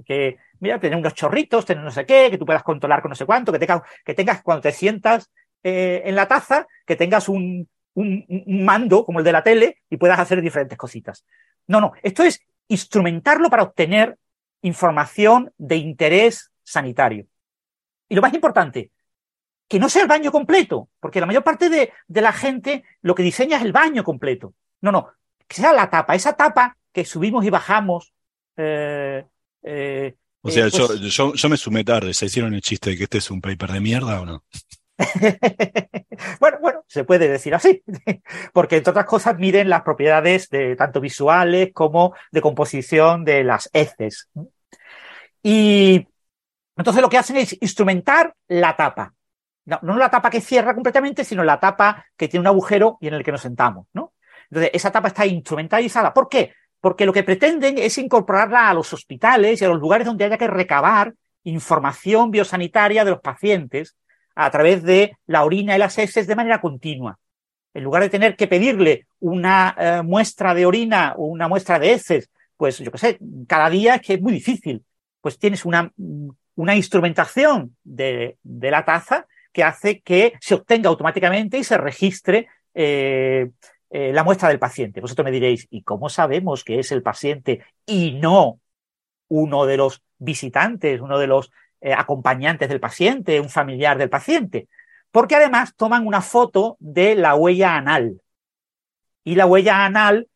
que, 0.05 0.35
mira, 0.59 0.77
tener 0.77 0.99
unos 0.99 1.13
chorritos, 1.13 1.65
tener 1.65 1.85
no 1.85 1.89
sé 1.89 2.05
qué, 2.05 2.29
que 2.29 2.37
tú 2.37 2.45
puedas 2.45 2.61
controlar 2.61 3.01
con 3.01 3.07
no 3.07 3.15
sé 3.15 3.25
cuánto, 3.25 3.53
que 3.53 3.59
tengas, 3.59 3.81
que 4.03 4.13
tengas 4.13 4.43
cuando 4.43 4.63
te 4.63 4.73
sientas 4.73 5.31
eh, 5.63 6.01
en 6.03 6.13
la 6.13 6.27
taza, 6.27 6.67
que 6.85 6.97
tengas 6.97 7.29
un, 7.29 7.69
un, 7.93 8.25
mando 8.65 9.05
como 9.05 9.19
el 9.19 9.25
de 9.25 9.31
la 9.31 9.41
tele 9.41 9.77
y 9.89 9.95
puedas 9.95 10.19
hacer 10.19 10.41
diferentes 10.41 10.77
cositas. 10.77 11.25
No, 11.67 11.79
no, 11.79 11.93
esto 12.03 12.23
es 12.23 12.41
instrumentarlo 12.67 13.49
para 13.49 13.63
obtener 13.63 14.17
información 14.63 15.53
de 15.57 15.77
interés 15.77 16.51
sanitario. 16.63 17.25
Y 18.09 18.15
lo 18.15 18.21
más 18.21 18.33
importante, 18.33 18.91
que 19.69 19.79
no 19.79 19.87
sea 19.87 20.01
el 20.01 20.09
baño 20.09 20.29
completo, 20.29 20.89
porque 20.99 21.21
la 21.21 21.25
mayor 21.25 21.45
parte 21.45 21.69
de, 21.69 21.93
la 22.09 22.33
gente 22.33 22.83
lo 23.01 23.15
que 23.15 23.23
diseña 23.23 23.55
es 23.55 23.63
el 23.63 23.71
baño 23.71 24.03
completo. 24.03 24.53
No, 24.81 24.91
no, 24.91 25.07
que 25.47 25.55
sea 25.55 25.71
la 25.71 25.89
tapa, 25.89 26.15
esa 26.15 26.33
tapa 26.33 26.76
que 26.97 27.05
subimos 27.05 27.45
y 27.45 27.51
bajamos. 27.51 28.11
Eh, 28.55 29.23
eh, 29.61 30.15
o 30.41 30.49
sea, 30.49 30.67
pues 30.67 31.13
yo, 31.13 31.35
yo, 31.35 31.49
me 31.49 31.55
sumé 31.55 31.83
tarde, 31.83 32.11
¿se 32.11 32.25
hicieron 32.25 32.55
el 32.55 32.61
chiste 32.61 32.89
de 32.89 32.97
que 32.97 33.03
este 33.03 33.19
es 33.19 33.29
un 33.29 33.39
paper 33.39 33.71
de 33.73 33.81
mierda 33.81 34.19
o 34.19 34.25
no? 34.25 34.43
bueno, 36.39 36.57
bueno, 36.59 36.83
se 36.87 37.03
puede 37.03 37.27
decir 37.27 37.53
así, 37.53 37.83
porque 38.53 38.77
entre 38.77 38.89
otras 38.89 39.05
cosas 39.05 39.37
miden 39.37 39.69
las 39.69 39.83
propiedades 39.83 40.49
de 40.49 40.75
tanto 40.75 40.99
visuales 40.99 41.69
como 41.71 42.15
de 42.31 42.41
composición 42.41 43.23
de 43.23 43.43
las 43.43 43.69
heces. 43.73 44.31
Y 45.43 46.07
entonces 46.75 47.01
lo 47.03 47.09
que 47.09 47.19
hacen 47.19 47.35
es 47.35 47.55
instrumentar 47.61 48.33
la 48.47 48.75
tapa. 48.75 49.13
No, 49.65 49.77
no 49.83 49.97
la 49.97 50.09
tapa 50.09 50.31
que 50.31 50.41
cierra 50.41 50.73
completamente, 50.73 51.23
sino 51.23 51.43
la 51.43 51.59
tapa 51.59 52.07
que 52.17 52.27
tiene 52.27 52.41
un 52.41 52.47
agujero 52.47 52.97
y 52.99 53.07
en 53.07 53.13
el 53.13 53.23
que 53.23 53.33
nos 53.33 53.41
sentamos, 53.41 53.85
¿no? 53.93 54.13
Entonces, 54.49 54.71
esa 54.73 54.91
tapa 54.91 55.09
está 55.09 55.27
instrumentalizada. 55.27 56.11
¿Por 56.11 56.27
qué? 56.27 56.53
Porque 56.79 57.05
lo 57.05 57.13
que 57.13 57.23
pretenden 57.23 57.77
es 57.77 57.97
incorporarla 57.97 58.69
a 58.69 58.73
los 58.73 58.93
hospitales 58.93 59.61
y 59.61 59.65
a 59.65 59.69
los 59.69 59.79
lugares 59.79 60.05
donde 60.05 60.25
haya 60.25 60.37
que 60.37 60.47
recabar 60.47 61.13
información 61.43 62.31
biosanitaria 62.31 63.03
de 63.03 63.11
los 63.11 63.21
pacientes 63.21 63.95
a 64.35 64.51
través 64.51 64.83
de 64.83 65.17
la 65.25 65.43
orina 65.43 65.75
y 65.75 65.79
las 65.79 65.97
heces 65.97 66.27
de 66.27 66.35
manera 66.35 66.61
continua. 66.61 67.17
En 67.73 67.83
lugar 67.83 68.03
de 68.03 68.09
tener 68.09 68.35
que 68.35 68.47
pedirle 68.47 69.07
una 69.19 69.75
eh, 69.77 70.01
muestra 70.03 70.53
de 70.53 70.65
orina 70.65 71.13
o 71.17 71.25
una 71.25 71.47
muestra 71.47 71.79
de 71.79 71.93
heces, 71.93 72.29
pues 72.55 72.79
yo 72.79 72.91
qué 72.91 72.97
sé, 72.97 73.19
cada 73.47 73.69
día 73.69 73.95
es 73.95 74.01
que 74.01 74.13
es 74.15 74.21
muy 74.21 74.33
difícil. 74.33 74.83
Pues 75.21 75.39
tienes 75.39 75.65
una, 75.65 75.91
una 76.55 76.75
instrumentación 76.75 77.75
de, 77.83 78.37
de 78.43 78.71
la 78.71 78.85
taza 78.85 79.25
que 79.51 79.63
hace 79.63 80.01
que 80.01 80.33
se 80.39 80.55
obtenga 80.55 80.89
automáticamente 80.89 81.57
y 81.57 81.63
se 81.63 81.77
registre 81.77 82.47
eh, 82.73 83.49
eh, 83.89 84.11
la 84.13 84.23
muestra 84.23 84.49
del 84.49 84.59
paciente. 84.59 85.01
Vosotros 85.01 85.25
me 85.25 85.31
diréis, 85.31 85.67
¿y 85.69 85.83
cómo 85.83 86.09
sabemos 86.09 86.63
que 86.63 86.79
es 86.79 86.91
el 86.91 87.03
paciente 87.03 87.63
y 87.85 88.13
no 88.13 88.59
uno 89.29 89.65
de 89.65 89.77
los 89.77 90.03
visitantes, 90.17 91.01
uno 91.01 91.17
de 91.19 91.27
los 91.27 91.51
eh, 91.81 91.93
acompañantes 91.93 92.69
del 92.69 92.79
paciente, 92.79 93.39
un 93.39 93.49
familiar 93.49 93.97
del 93.97 94.09
paciente? 94.09 94.67
Porque 95.11 95.35
además 95.35 95.75
toman 95.75 96.05
una 96.05 96.21
foto 96.21 96.77
de 96.79 97.15
la 97.15 97.35
huella 97.35 97.75
anal. 97.75 98.21
Y 99.23 99.35
la 99.35 99.45
huella 99.45 99.85
anal, 99.85 100.27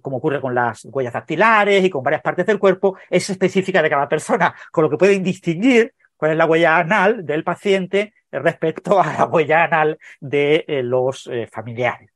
como 0.00 0.16
ocurre 0.16 0.40
con 0.40 0.54
las 0.54 0.86
huellas 0.86 1.12
dactilares 1.12 1.84
y 1.84 1.90
con 1.90 2.02
varias 2.02 2.22
partes 2.22 2.46
del 2.46 2.58
cuerpo, 2.58 2.96
es 3.10 3.28
específica 3.28 3.82
de 3.82 3.90
cada 3.90 4.08
persona, 4.08 4.54
con 4.70 4.84
lo 4.84 4.90
que 4.90 4.96
pueden 4.96 5.22
distinguir 5.22 5.92
cuál 6.22 6.30
es 6.30 6.36
la 6.36 6.46
huella 6.46 6.78
anal 6.78 7.26
del 7.26 7.42
paciente 7.42 8.14
respecto 8.30 9.02
a 9.02 9.12
la 9.12 9.26
huella 9.26 9.64
anal 9.64 9.98
de 10.20 10.64
eh, 10.68 10.82
los 10.84 11.26
eh, 11.26 11.48
familiares. 11.50 12.11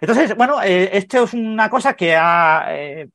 Entonces, 0.00 0.36
bueno, 0.36 0.62
eh, 0.62 0.90
esto 0.92 1.24
es 1.24 1.34
una 1.34 1.68
cosa 1.68 1.94
que 1.94 2.16
ha 2.16 2.66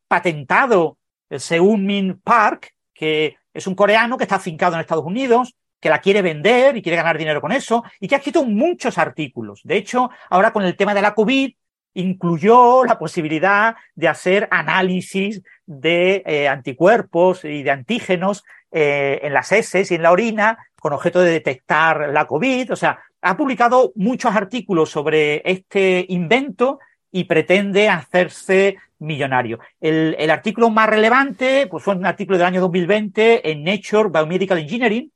patentado 0.08 0.98
Seung-min 1.30 2.22
Park, 2.24 2.74
que 2.94 3.38
es 3.54 3.68
un 3.68 3.76
coreano 3.76 4.18
que 4.18 4.24
está 4.24 4.36
afincado 4.36 4.76
en 4.76 4.82
Estados 4.82 5.06
Unidos, 5.06 5.56
que 5.80 5.90
la 5.90 6.00
quiere 6.00 6.22
vender 6.22 6.78
y 6.78 6.82
quiere 6.82 6.96
ganar 6.96 7.18
dinero 7.18 7.42
con 7.42 7.52
eso, 7.52 7.84
y 8.00 8.08
que 8.08 8.16
ha 8.16 8.18
escrito 8.18 8.44
muchos 8.44 8.98
artículos. 8.98 9.62
De 9.64 9.78
hecho, 9.78 10.10
ahora 10.30 10.52
con 10.52 10.64
el 10.64 10.76
tema 10.76 10.94
de 10.94 11.02
la 11.02 11.14
COVID, 11.14 11.54
incluyó 11.96 12.84
la 12.84 13.00
posibilidad 13.00 13.76
de 13.96 14.08
hacer 14.08 14.48
análisis 14.52 15.42
de 15.66 16.48
anticuerpos 16.50 17.46
y 17.46 17.64
de 17.64 17.72
antígenos 17.72 18.44
en 18.70 19.34
las 19.34 19.52
heces 19.52 19.92
y 19.92 19.96
en 19.96 20.04
la 20.04 20.12
orina 20.12 20.58
con 20.86 20.92
objeto 20.94 21.22
de 21.22 21.32
detectar 21.32 22.10
la 22.10 22.28
COVID. 22.28 22.74
O 22.74 22.76
sea, 22.76 23.00
ha 23.26 23.36
publicado 23.36 23.92
muchos 23.96 24.36
artículos 24.36 24.92
sobre 24.92 25.42
este 25.50 26.06
invento 26.10 26.80
y 27.12 27.24
pretende 27.24 27.90
hacerse 27.90 28.78
millonario. 29.00 29.58
El, 29.82 30.30
artículo 30.30 30.70
más 30.70 30.88
relevante 30.88 31.66
pues 31.66 31.84
fue 31.84 31.96
un 31.96 32.06
artículo 32.06 32.38
del 32.38 32.46
año 32.46 32.62
2020 32.62 33.50
en 33.50 33.64
Nature 33.64 34.10
Biomedical 34.10 34.60
Engineering, 34.60 35.12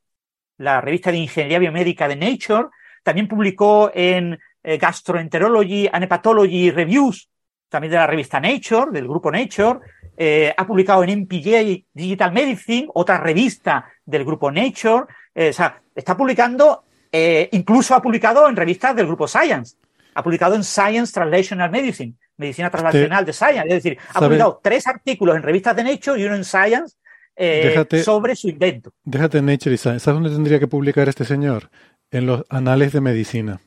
la 0.58 0.80
revista 0.80 1.12
de 1.12 1.18
ingeniería 1.18 1.60
biomédica 1.60 2.08
de 2.08 2.16
Nature. 2.16 2.66
También 3.04 3.28
publicó 3.28 3.92
en 3.94 4.36
eh, 4.64 4.76
Gastroenterology 4.76 5.88
and 5.92 6.02
Hepatology 6.02 6.72
Reviews, 6.72 7.30
también 7.68 7.92
de 7.92 7.98
la 7.98 8.08
revista 8.08 8.40
Nature, 8.40 8.90
del 8.90 9.06
grupo 9.06 9.30
Nature. 9.30 9.78
Eh, 10.16 10.52
ha 10.56 10.66
publicado 10.66 11.04
en 11.04 11.20
MPJ 11.20 11.86
Digital 11.92 12.32
Medicine, 12.32 12.88
otra 12.92 13.18
revista 13.18 13.88
del 14.04 14.24
grupo 14.24 14.50
Nature. 14.50 15.04
Eh, 15.32 15.50
o 15.50 15.52
sea, 15.52 15.80
está 15.94 16.16
publicando, 16.16 16.82
eh, 17.12 17.48
incluso 17.52 17.94
ha 17.94 18.02
publicado 18.02 18.48
en 18.48 18.56
revistas 18.56 18.94
del 18.94 19.06
grupo 19.06 19.26
Science. 19.26 19.76
Ha 20.14 20.22
publicado 20.22 20.54
en 20.54 20.64
Science 20.64 21.12
Translational 21.12 21.70
Medicine, 21.70 22.14
Medicina 22.36 22.70
Translacional 22.70 23.24
de 23.24 23.32
Science. 23.32 23.68
Es 23.68 23.82
decir, 23.82 23.98
ha 24.12 24.20
publicado 24.20 24.60
tres 24.62 24.86
artículos 24.86 25.36
en 25.36 25.42
revistas 25.42 25.76
de 25.76 25.84
Nature 25.84 26.20
y 26.20 26.24
uno 26.24 26.36
en 26.36 26.44
Science 26.44 26.96
eh, 27.36 28.02
sobre 28.04 28.36
su 28.36 28.48
invento. 28.48 28.92
Déjate 29.04 29.40
Nature 29.42 29.74
y 29.74 29.78
Science. 29.78 30.00
¿Sabes 30.00 30.16
dónde 30.16 30.30
tendría 30.30 30.58
que 30.58 30.66
publicar 30.66 31.08
este 31.08 31.24
señor? 31.24 31.70
En 32.10 32.26
los 32.26 32.44
anales 32.48 32.92
de 32.92 33.00
medicina. 33.00 33.60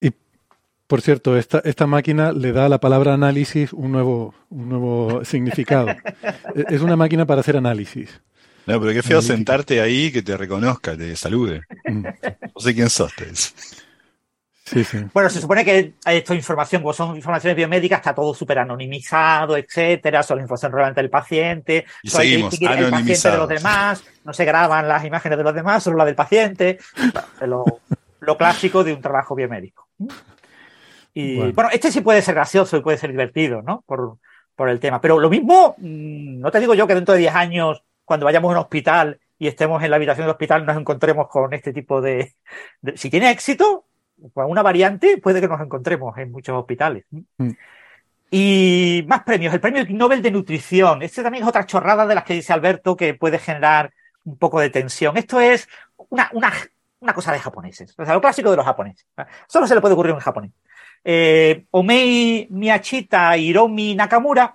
Y, 0.00 0.10
por 0.86 1.00
cierto, 1.00 1.36
esta, 1.36 1.60
esta 1.64 1.86
máquina 1.86 2.32
le 2.32 2.52
da 2.52 2.66
a 2.66 2.68
la 2.68 2.80
palabra 2.80 3.14
análisis 3.14 3.72
un 3.72 3.92
nuevo, 3.92 4.34
un 4.50 4.68
nuevo 4.68 5.24
significado. 5.24 5.88
es 6.68 6.82
una 6.82 6.96
máquina 6.96 7.26
para 7.26 7.40
hacer 7.40 7.56
análisis. 7.56 8.20
No, 8.66 8.80
pero 8.80 8.92
qué 8.92 9.02
feo 9.02 9.20
sentarte 9.20 9.80
ahí, 9.80 10.12
que 10.12 10.22
te 10.22 10.36
reconozca, 10.36 10.96
te 10.96 11.16
salude. 11.16 11.62
Mm. 11.84 12.04
No 12.54 12.60
sé 12.60 12.74
quién 12.74 12.88
sos. 12.88 13.12
Sí, 14.64 14.84
sí. 14.84 14.98
Bueno, 15.12 15.28
se 15.28 15.40
supone 15.40 15.64
que 15.64 15.94
esto 16.06 16.34
información, 16.34 16.82
como 16.82 16.94
son 16.94 17.16
informaciones 17.16 17.56
biomédicas, 17.56 17.98
está 17.98 18.14
todo 18.14 18.32
súper 18.32 18.60
anonimizado, 18.60 19.56
etcétera, 19.56 20.22
solo 20.22 20.40
información 20.40 20.72
relevante 20.72 21.00
del 21.02 21.10
paciente, 21.10 21.84
y 22.02 22.08
seguimos, 22.08 22.54
el 22.60 22.90
paciente 22.90 23.30
de 23.30 23.36
los 23.36 23.48
demás, 23.48 24.04
no 24.24 24.32
se 24.32 24.44
graban 24.44 24.88
las 24.88 25.04
imágenes 25.04 25.38
de 25.38 25.44
los 25.44 25.54
demás, 25.54 25.82
solo 25.82 25.98
la 25.98 26.04
del 26.04 26.14
paciente, 26.14 26.78
lo, 27.46 27.64
lo 28.20 28.38
clásico 28.38 28.84
de 28.84 28.94
un 28.94 29.02
trabajo 29.02 29.34
biomédico. 29.34 29.88
Y 31.12 31.36
bueno. 31.36 31.68
este 31.72 31.92
sí 31.92 32.00
puede 32.00 32.22
ser 32.22 32.34
gracioso 32.34 32.76
y 32.76 32.80
puede 32.80 32.96
ser 32.96 33.10
divertido, 33.10 33.60
¿no? 33.60 33.82
Por, 33.84 34.18
por 34.54 34.68
el 34.68 34.80
tema. 34.80 35.00
Pero 35.00 35.18
lo 35.18 35.28
mismo, 35.28 35.74
mm, 35.76 36.40
no 36.40 36.50
te 36.50 36.60
digo 36.60 36.74
yo 36.74 36.86
que 36.86 36.94
dentro 36.94 37.14
de 37.14 37.20
10 37.20 37.34
años 37.34 37.82
cuando 38.12 38.26
vayamos 38.26 38.50
a 38.50 38.52
un 38.52 38.60
hospital 38.60 39.18
y 39.38 39.48
estemos 39.48 39.82
en 39.82 39.88
la 39.88 39.96
habitación 39.96 40.26
del 40.26 40.32
hospital 40.32 40.66
nos 40.66 40.76
encontremos 40.76 41.28
con 41.28 41.54
este 41.54 41.72
tipo 41.72 42.02
de... 42.02 42.34
si 42.94 43.08
tiene 43.08 43.30
éxito, 43.30 43.86
con 44.34 44.50
una 44.50 44.60
variante, 44.60 45.16
puede 45.16 45.40
que 45.40 45.48
nos 45.48 45.62
encontremos 45.62 46.18
en 46.18 46.30
muchos 46.30 46.54
hospitales. 46.54 47.06
Mm. 47.10 47.52
Y 48.30 49.02
más 49.08 49.22
premios. 49.22 49.54
El 49.54 49.60
premio 49.60 49.82
Nobel 49.88 50.20
de 50.20 50.30
Nutrición. 50.30 51.00
Este 51.00 51.22
también 51.22 51.42
es 51.42 51.48
otra 51.48 51.64
chorrada 51.64 52.06
de 52.06 52.14
las 52.14 52.24
que 52.24 52.34
dice 52.34 52.52
Alberto 52.52 52.98
que 52.98 53.14
puede 53.14 53.38
generar 53.38 53.94
un 54.26 54.36
poco 54.36 54.60
de 54.60 54.68
tensión. 54.68 55.16
Esto 55.16 55.40
es 55.40 55.66
una, 56.10 56.28
una, 56.34 56.52
una 57.00 57.14
cosa 57.14 57.32
de 57.32 57.38
japoneses. 57.38 57.94
O 57.98 58.04
sea, 58.04 58.12
lo 58.12 58.20
clásico 58.20 58.50
de 58.50 58.58
los 58.58 58.66
japoneses. 58.66 59.06
Solo 59.48 59.66
se 59.66 59.74
le 59.74 59.80
puede 59.80 59.94
ocurrir 59.94 60.12
en 60.12 60.20
japonés. 60.20 60.50
Eh, 61.02 61.64
Omei 61.70 62.46
Miyachita 62.50 63.38
y 63.38 63.46
Hiromi 63.46 63.94
Nakamura 63.94 64.54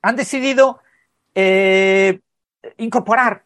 han 0.00 0.14
decidido 0.14 0.78
eh, 1.34 2.20
incorporar 2.76 3.44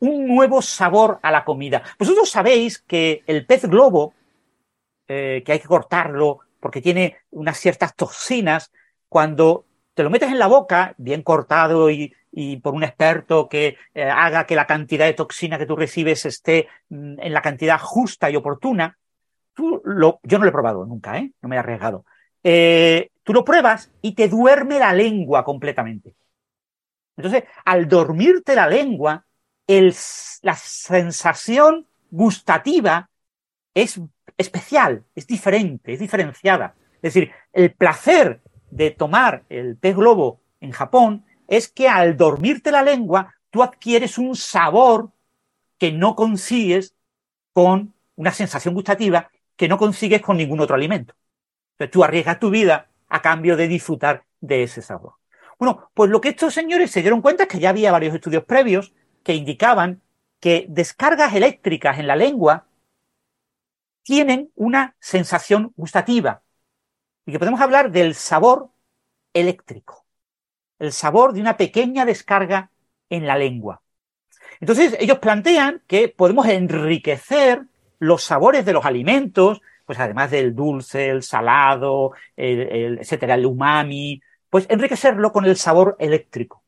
un 0.00 0.26
nuevo 0.26 0.60
sabor 0.62 1.18
a 1.22 1.30
la 1.30 1.44
comida. 1.44 1.82
Vosotros 1.98 2.30
sabéis 2.30 2.78
que 2.78 3.22
el 3.26 3.46
pez 3.46 3.66
globo, 3.66 4.14
eh, 5.08 5.42
que 5.44 5.52
hay 5.52 5.60
que 5.60 5.68
cortarlo 5.68 6.40
porque 6.60 6.82
tiene 6.82 7.16
unas 7.30 7.58
ciertas 7.58 7.94
toxinas, 7.94 8.72
cuando 9.08 9.66
te 9.94 10.02
lo 10.02 10.10
metes 10.10 10.30
en 10.30 10.38
la 10.38 10.46
boca, 10.46 10.94
bien 10.98 11.22
cortado 11.22 11.90
y, 11.90 12.12
por 12.62 12.74
un 12.74 12.84
experto 12.84 13.48
que 13.48 13.78
eh, 13.94 14.02
haga 14.02 14.44
que 14.44 14.56
la 14.56 14.66
cantidad 14.66 15.06
de 15.06 15.14
toxina 15.14 15.56
que 15.56 15.64
tú 15.64 15.74
recibes 15.74 16.26
esté 16.26 16.68
mm, 16.90 17.20
en 17.20 17.32
la 17.32 17.40
cantidad 17.40 17.78
justa 17.78 18.28
y 18.30 18.36
oportuna, 18.36 18.98
tú 19.54 19.80
lo, 19.84 20.20
yo 20.22 20.38
no 20.38 20.44
lo 20.44 20.50
he 20.50 20.52
probado 20.52 20.84
nunca, 20.84 21.16
¿eh? 21.16 21.32
no 21.40 21.48
me 21.48 21.56
he 21.56 21.58
arriesgado. 21.58 22.04
Eh, 22.44 23.10
tú 23.22 23.32
lo 23.32 23.42
pruebas 23.42 23.90
y 24.02 24.14
te 24.14 24.28
duerme 24.28 24.78
la 24.78 24.92
lengua 24.92 25.44
completamente. 25.44 26.14
Entonces, 27.16 27.44
al 27.64 27.88
dormirte 27.88 28.54
la 28.54 28.68
lengua, 28.68 29.24
la 29.66 30.54
sensación 30.54 31.86
gustativa 32.10 33.10
es 33.74 34.00
especial, 34.36 35.04
es 35.14 35.26
diferente, 35.26 35.92
es 35.92 36.00
diferenciada. 36.00 36.74
Es 36.96 37.14
decir, 37.14 37.30
el 37.52 37.72
placer 37.72 38.40
de 38.70 38.90
tomar 38.90 39.44
el 39.48 39.76
pez 39.76 39.96
globo 39.96 40.40
en 40.60 40.72
Japón 40.72 41.24
es 41.48 41.68
que 41.68 41.88
al 41.88 42.16
dormirte 42.16 42.70
la 42.70 42.82
lengua, 42.82 43.34
tú 43.50 43.62
adquieres 43.62 44.18
un 44.18 44.36
sabor 44.36 45.10
que 45.78 45.92
no 45.92 46.14
consigues 46.16 46.94
con 47.52 47.94
una 48.16 48.32
sensación 48.32 48.74
gustativa 48.74 49.30
que 49.56 49.68
no 49.68 49.78
consigues 49.78 50.20
con 50.20 50.36
ningún 50.36 50.60
otro 50.60 50.76
alimento. 50.76 51.14
Entonces 51.72 51.92
tú 51.92 52.04
arriesgas 52.04 52.38
tu 52.38 52.50
vida 52.50 52.90
a 53.08 53.22
cambio 53.22 53.56
de 53.56 53.68
disfrutar 53.68 54.24
de 54.40 54.62
ese 54.62 54.82
sabor. 54.82 55.14
Bueno, 55.58 55.90
pues 55.94 56.10
lo 56.10 56.20
que 56.20 56.30
estos 56.30 56.54
señores 56.54 56.90
se 56.90 57.00
dieron 57.00 57.22
cuenta 57.22 57.44
es 57.44 57.48
que 57.48 57.58
ya 57.58 57.70
había 57.70 57.92
varios 57.92 58.14
estudios 58.14 58.44
previos 58.44 58.92
que 59.22 59.34
indicaban 59.34 60.02
que 60.40 60.66
descargas 60.68 61.34
eléctricas 61.34 61.98
en 61.98 62.06
la 62.06 62.16
lengua 62.16 62.66
tienen 64.02 64.50
una 64.54 64.94
sensación 65.00 65.72
gustativa 65.76 66.42
y 67.24 67.32
que 67.32 67.38
podemos 67.38 67.60
hablar 67.60 67.90
del 67.90 68.14
sabor 68.14 68.70
eléctrico, 69.32 70.06
el 70.78 70.92
sabor 70.92 71.32
de 71.32 71.40
una 71.40 71.56
pequeña 71.56 72.04
descarga 72.04 72.70
en 73.10 73.26
la 73.26 73.36
lengua. 73.36 73.82
Entonces 74.60 74.96
ellos 75.00 75.18
plantean 75.18 75.82
que 75.86 76.08
podemos 76.08 76.46
enriquecer 76.46 77.62
los 77.98 78.22
sabores 78.22 78.64
de 78.64 78.72
los 78.74 78.84
alimentos, 78.84 79.60
pues 79.84 79.98
además 79.98 80.30
del 80.30 80.54
dulce, 80.54 81.08
el 81.08 81.22
salado, 81.22 82.12
el, 82.36 82.98
etcétera, 83.00 83.34
el 83.34 83.46
umami, 83.46 84.20
pues 84.50 84.66
enriquecerlo 84.68 85.32
con 85.32 85.44
el 85.44 85.56
sabor 85.56 85.96
eléctrico. 85.98 86.62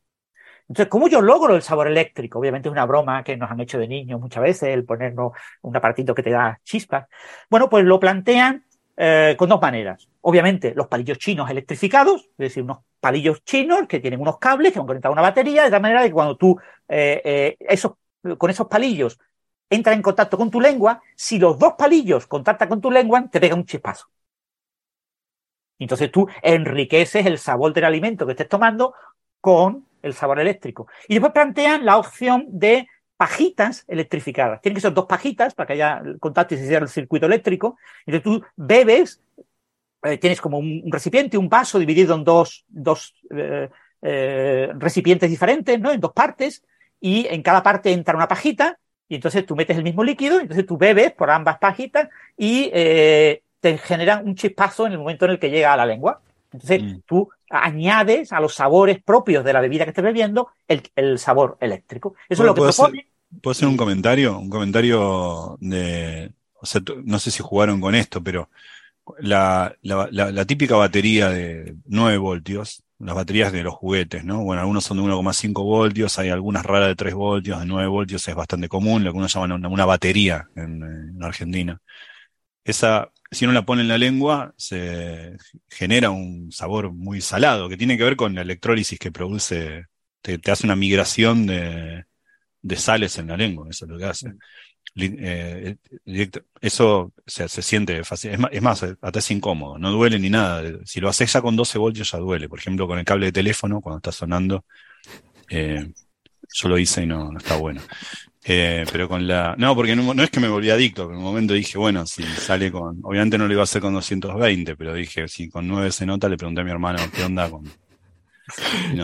Entonces, 0.68 0.90
¿cómo 0.90 1.08
yo 1.08 1.22
logro 1.22 1.56
el 1.56 1.62
sabor 1.62 1.88
eléctrico? 1.88 2.38
Obviamente 2.38 2.68
es 2.68 2.72
una 2.72 2.84
broma 2.84 3.24
que 3.24 3.36
nos 3.36 3.50
han 3.50 3.60
hecho 3.60 3.78
de 3.78 3.88
niños 3.88 4.20
muchas 4.20 4.42
veces, 4.42 4.68
el 4.68 4.84
ponernos 4.84 5.32
un 5.62 5.74
aparatito 5.74 6.14
que 6.14 6.22
te 6.22 6.30
da 6.30 6.60
chispas. 6.62 7.06
Bueno, 7.48 7.70
pues 7.70 7.84
lo 7.86 7.98
plantean 7.98 8.66
eh, 8.96 9.34
con 9.38 9.48
dos 9.48 9.60
maneras. 9.62 10.08
Obviamente, 10.20 10.74
los 10.74 10.88
palillos 10.88 11.18
chinos 11.18 11.48
electrificados, 11.48 12.22
es 12.32 12.36
decir, 12.36 12.62
unos 12.62 12.80
palillos 13.00 13.42
chinos 13.44 13.86
que 13.88 14.00
tienen 14.00 14.20
unos 14.20 14.38
cables 14.38 14.72
que 14.72 14.78
van 14.78 14.88
conectados 14.88 15.16
a 15.16 15.20
una 15.20 15.28
batería, 15.28 15.64
de 15.64 15.70
tal 15.70 15.80
manera 15.80 16.02
que 16.02 16.12
cuando 16.12 16.36
tú 16.36 16.58
eh, 16.88 17.22
eh, 17.24 17.56
esos, 17.60 17.92
con 18.36 18.50
esos 18.50 18.66
palillos 18.66 19.18
entran 19.70 19.96
en 19.96 20.02
contacto 20.02 20.36
con 20.36 20.50
tu 20.50 20.60
lengua, 20.60 21.00
si 21.14 21.38
los 21.38 21.58
dos 21.58 21.74
palillos 21.78 22.26
contactan 22.26 22.68
con 22.68 22.80
tu 22.80 22.90
lengua, 22.90 23.26
te 23.30 23.40
pega 23.40 23.54
un 23.54 23.64
chispazo. 23.64 24.08
Entonces 25.78 26.10
tú 26.10 26.28
enriqueces 26.42 27.26
el 27.26 27.38
sabor 27.38 27.72
del 27.72 27.84
alimento 27.84 28.26
que 28.26 28.32
estés 28.32 28.48
tomando 28.48 28.94
con 29.40 29.86
el 30.02 30.14
sabor 30.14 30.40
eléctrico. 30.40 30.88
Y 31.08 31.14
después 31.14 31.32
plantean 31.32 31.84
la 31.84 31.96
opción 31.96 32.46
de 32.48 32.88
pajitas 33.16 33.84
electrificadas. 33.88 34.60
Tienen 34.60 34.76
que 34.76 34.80
ser 34.80 34.94
dos 34.94 35.06
pajitas 35.06 35.54
para 35.54 35.66
que 35.66 35.72
haya 35.74 36.02
contacto 36.20 36.54
y 36.54 36.58
se 36.58 36.66
cierre 36.66 36.84
el 36.84 36.90
circuito 36.90 37.26
eléctrico. 37.26 37.76
Entonces 38.06 38.22
tú 38.22 38.46
bebes, 38.56 39.20
eh, 40.04 40.18
tienes 40.18 40.40
como 40.40 40.58
un, 40.58 40.84
recipiente, 40.86 41.36
un 41.36 41.48
vaso 41.48 41.78
dividido 41.78 42.14
en 42.14 42.24
dos, 42.24 42.64
dos 42.68 43.14
eh, 43.30 43.68
eh, 44.02 44.70
recipientes 44.76 45.28
diferentes, 45.28 45.80
¿no? 45.80 45.90
En 45.90 46.00
dos 46.00 46.12
partes, 46.12 46.62
y 47.00 47.26
en 47.26 47.42
cada 47.42 47.62
parte 47.62 47.92
entra 47.92 48.14
una 48.14 48.28
pajita, 48.28 48.78
y 49.08 49.16
entonces 49.16 49.44
tú 49.44 49.56
metes 49.56 49.76
el 49.76 49.82
mismo 49.82 50.04
líquido, 50.04 50.38
entonces 50.38 50.66
tú 50.66 50.76
bebes 50.76 51.12
por 51.12 51.30
ambas 51.30 51.58
pajitas 51.58 52.08
y 52.36 52.70
te 53.60 53.78
generan 53.78 54.26
un 54.26 54.34
chispazo 54.34 54.86
en 54.86 54.92
el 54.92 54.98
momento 54.98 55.24
en 55.24 55.32
el 55.32 55.38
que 55.38 55.50
llega 55.50 55.72
a 55.72 55.76
la 55.76 55.86
lengua. 55.86 56.20
Entonces 56.52 56.82
mm. 56.82 56.98
tú 57.06 57.28
añades 57.50 58.32
a 58.32 58.40
los 58.40 58.54
sabores 58.54 59.02
propios 59.02 59.44
de 59.44 59.52
la 59.52 59.60
bebida 59.60 59.84
que 59.84 59.90
estés 59.90 60.04
bebiendo 60.04 60.48
el, 60.66 61.18
sabor 61.18 61.56
eléctrico. 61.60 62.14
Eso 62.28 62.42
es 62.42 62.46
lo 62.46 62.54
que 62.54 62.62
propone. 62.62 63.08
¿Puedo 63.42 63.52
hacer 63.52 63.68
un 63.68 63.76
comentario? 63.76 64.38
Un 64.38 64.48
comentario 64.48 65.56
de. 65.60 66.32
O 66.60 66.66
sea, 66.66 66.80
no 67.04 67.18
sé 67.18 67.30
si 67.30 67.42
jugaron 67.42 67.80
con 67.80 67.94
esto, 67.94 68.22
pero 68.22 68.48
la, 69.20 69.76
la, 69.82 70.44
típica 70.44 70.76
batería 70.76 71.28
de 71.28 71.76
9 71.86 72.18
voltios, 72.18 72.82
las 72.98 73.14
baterías 73.14 73.52
de 73.52 73.62
los 73.62 73.74
juguetes, 73.74 74.24
¿no? 74.24 74.42
Bueno, 74.42 74.62
algunos 74.62 74.84
son 74.84 74.96
de 74.96 75.04
1,5 75.04 75.52
voltios, 75.62 76.18
hay 76.18 76.30
algunas 76.30 76.66
raras 76.66 76.88
de 76.88 76.96
3 76.96 77.14
voltios, 77.14 77.60
de 77.60 77.66
9 77.66 77.86
voltios 77.86 78.26
es 78.26 78.34
bastante 78.34 78.68
común, 78.68 79.04
lo 79.04 79.12
que 79.12 79.18
uno 79.18 79.28
llama 79.28 79.54
una, 79.54 79.84
batería 79.84 80.48
en, 80.56 80.82
en 80.82 81.22
Argentina. 81.22 81.80
Esa 82.68 83.10
si 83.30 83.44
uno 83.44 83.54
la 83.54 83.64
pone 83.64 83.82
en 83.82 83.88
la 83.88 83.98
lengua, 83.98 84.54
se 84.56 85.36
genera 85.68 86.10
un 86.10 86.50
sabor 86.50 86.92
muy 86.92 87.20
salado, 87.20 87.68
que 87.68 87.76
tiene 87.76 87.98
que 87.98 88.04
ver 88.04 88.16
con 88.16 88.34
la 88.34 88.42
electrólisis 88.42 88.98
que 88.98 89.12
produce, 89.12 89.86
te, 90.22 90.40
hace 90.50 90.66
una 90.66 90.76
migración 90.76 91.46
de, 91.46 92.06
sales 92.76 93.18
en 93.18 93.28
la 93.28 93.36
lengua, 93.36 93.68
eso 93.70 93.84
es 93.84 93.90
lo 93.90 93.98
que 93.98 94.04
hace. 94.04 94.32
Eh, 94.96 95.76
eso 96.60 97.12
se, 97.26 97.48
siente 97.48 98.02
fácil, 98.02 98.32
es 98.50 98.62
más, 98.62 98.82
hasta 98.82 99.18
es 99.18 99.30
incómodo, 99.30 99.78
no 99.78 99.90
duele 99.92 100.18
ni 100.18 100.30
nada. 100.30 100.62
Si 100.84 101.00
lo 101.00 101.08
haces 101.10 101.32
ya 101.32 101.42
con 101.42 101.54
12 101.54 101.78
voltios 101.78 102.10
ya 102.10 102.18
duele, 102.18 102.48
por 102.48 102.58
ejemplo 102.58 102.86
con 102.88 102.98
el 102.98 103.04
cable 103.04 103.26
de 103.26 103.32
teléfono 103.32 103.80
cuando 103.82 103.98
está 103.98 104.12
sonando, 104.12 104.64
eh, 105.50 105.92
yo 106.54 106.68
lo 106.68 106.78
hice 106.78 107.02
y 107.02 107.06
no, 107.06 107.30
no 107.30 107.38
está 107.38 107.56
bueno. 107.56 107.82
Eh, 108.50 108.86
pero 108.90 109.08
con 109.08 109.26
la. 109.28 109.54
No, 109.58 109.76
porque 109.76 109.94
no, 109.94 110.22
es 110.22 110.30
que 110.30 110.40
me 110.40 110.48
volví 110.48 110.70
adicto, 110.70 111.02
pero 111.02 111.12
en 111.12 111.18
un 111.18 111.24
momento 111.24 111.52
dije, 111.52 111.76
bueno, 111.76 112.06
si 112.06 112.22
sale 112.22 112.72
con. 112.72 112.98
Obviamente 113.02 113.36
no 113.36 113.46
lo 113.46 113.52
iba 113.52 113.60
a 113.60 113.64
hacer 113.64 113.82
con 113.82 113.92
220, 113.92 114.74
pero 114.74 114.94
dije, 114.94 115.28
si 115.28 115.50
con 115.50 115.68
9 115.68 115.92
se 115.92 116.06
nota, 116.06 116.30
le 116.30 116.38
pregunté 116.38 116.62
a 116.62 116.64
mi 116.64 116.70
hermano, 116.70 116.98
¿qué 117.14 117.24
onda 117.24 117.50
con.? 117.50 117.64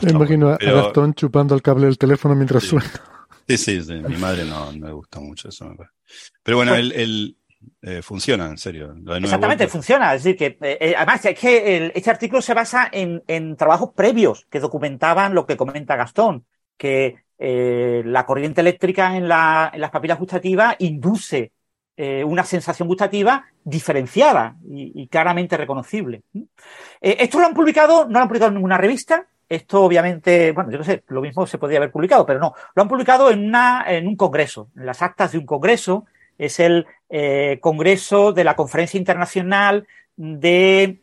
me 0.03 0.11
imagino 0.11 0.49
a 0.49 0.57
Gastón 0.57 1.13
chupando 1.13 1.55
el 1.55 1.61
cable 1.61 1.85
del 1.85 1.99
teléfono 1.99 2.35
mientras 2.35 2.65
suena. 2.65 2.91
Sí, 3.47 3.59
sí, 3.59 3.83
sí, 3.83 3.93
mi 3.93 4.17
madre 4.17 4.47
no, 4.47 4.73
no 4.73 4.87
le 4.87 4.93
gusta 4.95 5.21
mucho 5.21 5.51
eso. 5.51 5.77
Pero 6.43 6.57
bueno, 6.57 6.75
él, 6.75 7.37
eh, 7.83 8.01
funciona, 8.01 8.47
en 8.47 8.57
serio. 8.57 8.97
Exactamente, 9.07 9.69
funciona. 9.69 10.15
Es 10.15 10.25
decir, 10.25 10.39
que 10.39 10.57
eh, 10.63 10.95
además 10.97 11.23
es 11.27 11.39
que 11.39 11.93
este 11.95 12.09
artículo 12.09 12.41
se 12.41 12.55
basa 12.55 12.89
en, 12.91 13.23
en 13.27 13.55
trabajos 13.57 13.91
previos 13.95 14.47
que 14.49 14.61
documentaban 14.61 15.35
lo 15.35 15.45
que 15.45 15.59
comenta 15.59 15.97
Gastón, 15.97 16.47
que 16.79 17.24
eh, 17.39 18.03
la 18.05 18.25
corriente 18.25 18.61
eléctrica 18.61 19.17
en, 19.17 19.29
las 19.29 19.91
papilas 19.91 20.19
gustativas 20.19 20.77
induce 20.79 21.53
eh, 21.97 22.23
una 22.23 22.45
sensación 22.45 22.87
gustativa 22.87 23.45
diferenciada 23.65 24.57
y, 24.69 25.07
claramente 25.09 25.57
reconocible. 25.57 26.23
Eh, 27.01 27.17
esto 27.21 27.41
lo 27.41 27.47
han 27.47 27.55
publicado, 27.55 28.07
no 28.07 28.13
lo 28.13 28.21
han 28.21 28.29
publicado 28.29 28.51
en 28.51 28.55
ninguna 28.55 28.79
revista. 28.79 29.27
Esto 29.49 29.83
obviamente, 29.83 30.53
bueno, 30.53 30.71
yo 30.71 30.79
no 30.79 30.85
sé, 30.85 31.03
lo 31.09 31.21
mismo 31.21 31.47
se 31.47 31.59
podría 31.59 31.79
haber 31.79 31.91
publicado, 31.91 32.25
pero 32.25 32.41
no. 32.41 32.55
Lo 32.75 32.83
han 32.83 32.89
publicado 32.89 33.31
en, 33.31 34.07
un 34.07 34.17
congreso, 34.17 34.71
en 34.77 34.87
las 34.87 35.03
actas 35.03 35.33
de 35.33 35.39
un 35.39 35.47
congreso. 35.47 36.07
Es 36.39 36.59
el 36.61 36.87
Congreso 37.61 38.33
de 38.33 38.43
la 38.43 38.57
Conferencia 38.57 38.99
Internacional 38.99 39.87
de 40.17 41.01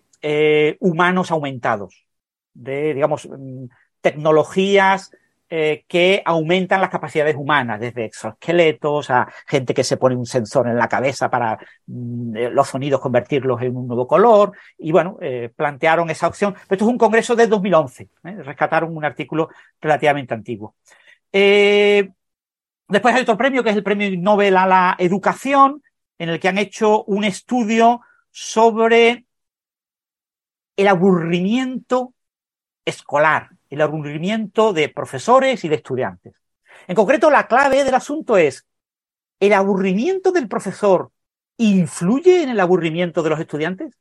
Humanos 0.79 1.31
Aumentados, 1.31 2.05
de, 2.53 2.93
digamos, 2.93 3.29
mm, 3.29 3.65
tecnologías 4.01 5.11
eh, 5.53 5.83
que 5.85 6.21
aumentan 6.23 6.79
las 6.79 6.89
capacidades 6.89 7.35
humanas, 7.35 7.77
desde 7.77 8.05
exoesqueletos 8.05 9.09
a 9.09 9.27
gente 9.45 9.73
que 9.73 9.83
se 9.83 9.97
pone 9.97 10.15
un 10.15 10.25
sensor 10.25 10.65
en 10.69 10.77
la 10.77 10.87
cabeza 10.87 11.29
para 11.29 11.59
mm, 11.87 12.37
eh, 12.37 12.49
los 12.51 12.69
sonidos 12.69 13.01
convertirlos 13.01 13.61
en 13.61 13.75
un 13.75 13.85
nuevo 13.85 14.07
color. 14.07 14.53
Y 14.77 14.93
bueno, 14.93 15.17
eh, 15.19 15.51
plantearon 15.53 16.09
esa 16.09 16.27
opción. 16.27 16.53
Pero 16.53 16.75
esto 16.75 16.85
es 16.85 16.91
un 16.91 16.97
congreso 16.97 17.35
de 17.35 17.47
2011. 17.47 18.07
Rescataron 18.23 18.95
un 18.95 19.03
artículo 19.03 19.49
relativamente 19.81 20.33
antiguo. 20.33 20.75
después 22.87 23.13
hay 23.15 23.21
otro 23.21 23.37
premio, 23.37 23.61
que 23.61 23.71
es 23.71 23.75
el 23.75 23.83
premio 23.83 24.09
Nobel 24.17 24.55
a 24.55 24.65
la 24.65 24.95
educación, 24.99 25.83
en 26.17 26.29
el 26.29 26.39
que 26.39 26.47
han 26.47 26.59
hecho 26.59 27.03
un 27.03 27.25
estudio 27.25 27.99
sobre 28.31 29.25
el 30.77 30.87
aburrimiento 30.87 32.13
escolar 32.85 33.49
el 33.71 33.81
aburrimiento 33.81 34.73
de 34.73 34.89
profesores 34.89 35.63
y 35.63 35.69
de 35.69 35.75
estudiantes. 35.75 36.33
En 36.87 36.95
concreto, 36.95 37.31
la 37.31 37.47
clave 37.47 37.83
del 37.83 37.95
asunto 37.95 38.37
es, 38.37 38.67
¿el 39.39 39.53
aburrimiento 39.53 40.31
del 40.31 40.47
profesor 40.47 41.11
influye 41.57 42.43
en 42.43 42.49
el 42.49 42.59
aburrimiento 42.59 43.23
de 43.23 43.29
los 43.29 43.39
estudiantes? 43.39 43.97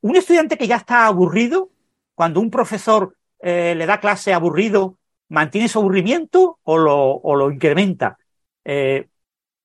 Un 0.00 0.16
estudiante 0.16 0.56
que 0.56 0.68
ya 0.68 0.76
está 0.76 1.06
aburrido, 1.06 1.70
cuando 2.14 2.40
un 2.40 2.50
profesor 2.50 3.16
eh, 3.40 3.74
le 3.76 3.86
da 3.86 4.00
clase 4.00 4.32
aburrido, 4.32 4.96
¿mantiene 5.28 5.68
su 5.68 5.80
aburrimiento 5.80 6.60
o 6.62 6.78
lo, 6.78 7.50
incrementa? 7.50 8.18
Eh, 8.64 9.08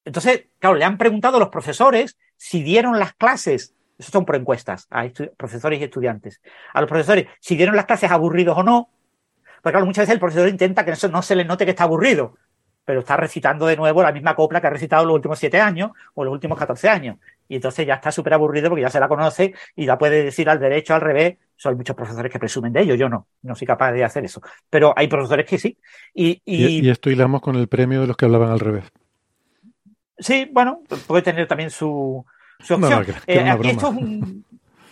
entonces, 0.03 0.47
claro, 0.59 0.75
le 0.75 0.85
han 0.85 0.97
preguntado 0.97 1.37
a 1.37 1.39
los 1.39 1.49
profesores 1.49 2.17
si 2.37 2.63
dieron 2.63 2.99
las 2.99 3.13
clases 3.13 3.75
eso 3.97 4.11
son 4.11 4.25
por 4.25 4.35
encuestas 4.35 4.87
a 4.89 5.07
profesores 5.37 5.79
y 5.79 5.83
estudiantes. 5.83 6.41
A 6.73 6.81
los 6.81 6.89
profesores, 6.89 7.27
si 7.39 7.55
dieron 7.55 7.75
las 7.75 7.85
clases 7.85 8.11
aburridos 8.11 8.57
o 8.57 8.63
no, 8.63 8.89
pues 9.65 9.73
claro, 9.73 9.87
muchas 9.87 10.03
veces 10.03 10.13
el 10.13 10.19
profesor 10.19 10.47
intenta 10.47 10.85
que 10.85 10.91
eso 10.91 11.07
no 11.09 11.23
se 11.23 11.35
le 11.35 11.43
note 11.43 11.65
que 11.65 11.71
está 11.71 11.85
aburrido, 11.85 12.37
pero 12.85 12.99
está 12.99 13.17
recitando 13.17 13.65
de 13.65 13.75
nuevo 13.75 14.03
la 14.03 14.11
misma 14.11 14.35
copla 14.35 14.61
que 14.61 14.67
ha 14.67 14.69
recitado 14.69 15.03
los 15.05 15.15
últimos 15.15 15.39
siete 15.39 15.59
años 15.59 15.89
o 16.13 16.23
los 16.23 16.31
últimos 16.31 16.55
14 16.59 16.87
años. 16.87 17.17
y 17.47 17.55
entonces 17.55 17.87
ya 17.87 17.95
está 17.95 18.11
súper 18.11 18.35
aburrido 18.35 18.69
porque 18.69 18.83
ya 18.83 18.91
se 18.91 18.99
la 18.99 19.07
conoce 19.07 19.55
y 19.75 19.87
la 19.87 19.97
puede 19.97 20.23
decir 20.23 20.51
al 20.51 20.59
derecho, 20.59 20.93
al 20.93 21.01
revés. 21.01 21.37
So, 21.55 21.69
hay 21.69 21.75
muchos 21.75 21.95
profesores 21.95 22.31
que 22.31 22.37
presumen 22.37 22.73
de 22.73 22.81
ello, 22.81 22.93
yo 22.93 23.09
no, 23.09 23.25
no 23.41 23.55
soy 23.55 23.65
capaz 23.65 23.91
de 23.91 24.03
hacer 24.03 24.23
eso. 24.23 24.39
Pero 24.69 24.93
hay 24.95 25.07
profesores 25.07 25.47
que 25.47 25.57
sí. 25.57 25.79
Y, 26.13 26.43
y... 26.45 26.85
y 26.85 26.89
esto 26.91 27.09
hilamos 27.09 27.41
con 27.41 27.55
el 27.55 27.67
premio 27.67 28.01
de 28.01 28.05
los 28.05 28.15
que 28.15 28.25
hablaban 28.25 28.51
al 28.51 28.59
revés. 28.59 28.85
Sí, 30.19 30.47
bueno, 30.53 30.83
puede 31.07 31.23
tener 31.23 31.47
también 31.47 31.71
su, 31.71 32.23
su 32.59 32.75
opción. 32.75 32.91
No, 32.91 32.99
no, 32.99 33.03
que, 33.03 33.13
que 33.13 33.33
eh, 33.33 33.49
aquí 33.49 33.69
esto 33.69 33.87
es 33.87 33.95
un, 33.95 34.45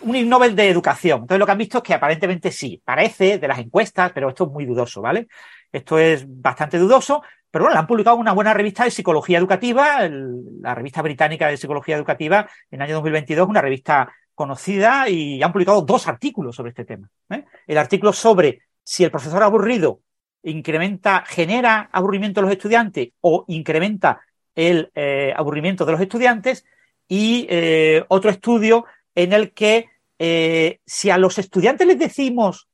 un 0.04 0.28
Nobel 0.28 0.54
de 0.54 0.68
educación. 0.68 1.20
Entonces 1.20 1.38
lo 1.38 1.46
que 1.46 1.52
han 1.52 1.58
visto 1.58 1.78
es 1.78 1.84
que 1.84 1.94
aparentemente 1.94 2.50
sí, 2.50 2.80
parece 2.84 3.38
de 3.38 3.48
las 3.48 3.58
encuestas, 3.58 4.12
pero 4.12 4.28
esto 4.28 4.44
es 4.44 4.50
muy 4.50 4.64
dudoso, 4.64 5.00
¿vale? 5.00 5.28
Esto 5.72 5.98
es 5.98 6.24
bastante 6.26 6.78
dudoso, 6.78 7.22
pero 7.50 7.64
bueno, 7.64 7.78
han 7.78 7.86
publicado 7.86 8.16
una 8.16 8.32
buena 8.32 8.54
revista 8.54 8.84
de 8.84 8.90
psicología 8.90 9.38
educativa, 9.38 10.08
la 10.08 10.74
revista 10.74 11.02
británica 11.02 11.48
de 11.48 11.56
psicología 11.56 11.96
educativa 11.96 12.48
en 12.70 12.80
el 12.80 12.82
año 12.82 12.94
2022, 12.94 13.48
una 13.48 13.60
revista 13.60 14.12
conocida 14.34 15.08
y 15.08 15.42
han 15.42 15.52
publicado 15.52 15.82
dos 15.82 16.08
artículos 16.08 16.56
sobre 16.56 16.70
este 16.70 16.84
tema. 16.84 17.08
¿eh? 17.30 17.44
El 17.66 17.78
artículo 17.78 18.12
sobre 18.12 18.62
si 18.82 19.04
el 19.04 19.10
profesor 19.10 19.42
aburrido 19.42 20.00
incrementa, 20.42 21.24
genera 21.26 21.88
aburrimiento 21.92 22.40
de 22.40 22.46
los 22.46 22.52
estudiantes 22.52 23.10
o 23.20 23.44
incrementa 23.48 24.20
el 24.54 24.90
eh, 24.94 25.32
aburrimiento 25.36 25.84
de 25.84 25.92
los 25.92 26.00
estudiantes 26.00 26.64
y 27.08 27.46
eh, 27.48 28.04
otro 28.08 28.30
estudio 28.30 28.84
en 29.14 29.32
el 29.32 29.52
que 29.52 29.88
eh, 30.26 30.80
si 30.86 31.10
a 31.10 31.18
los 31.18 31.36
estudiantes 31.36 31.86
les 31.86 31.98
decimos 31.98 32.66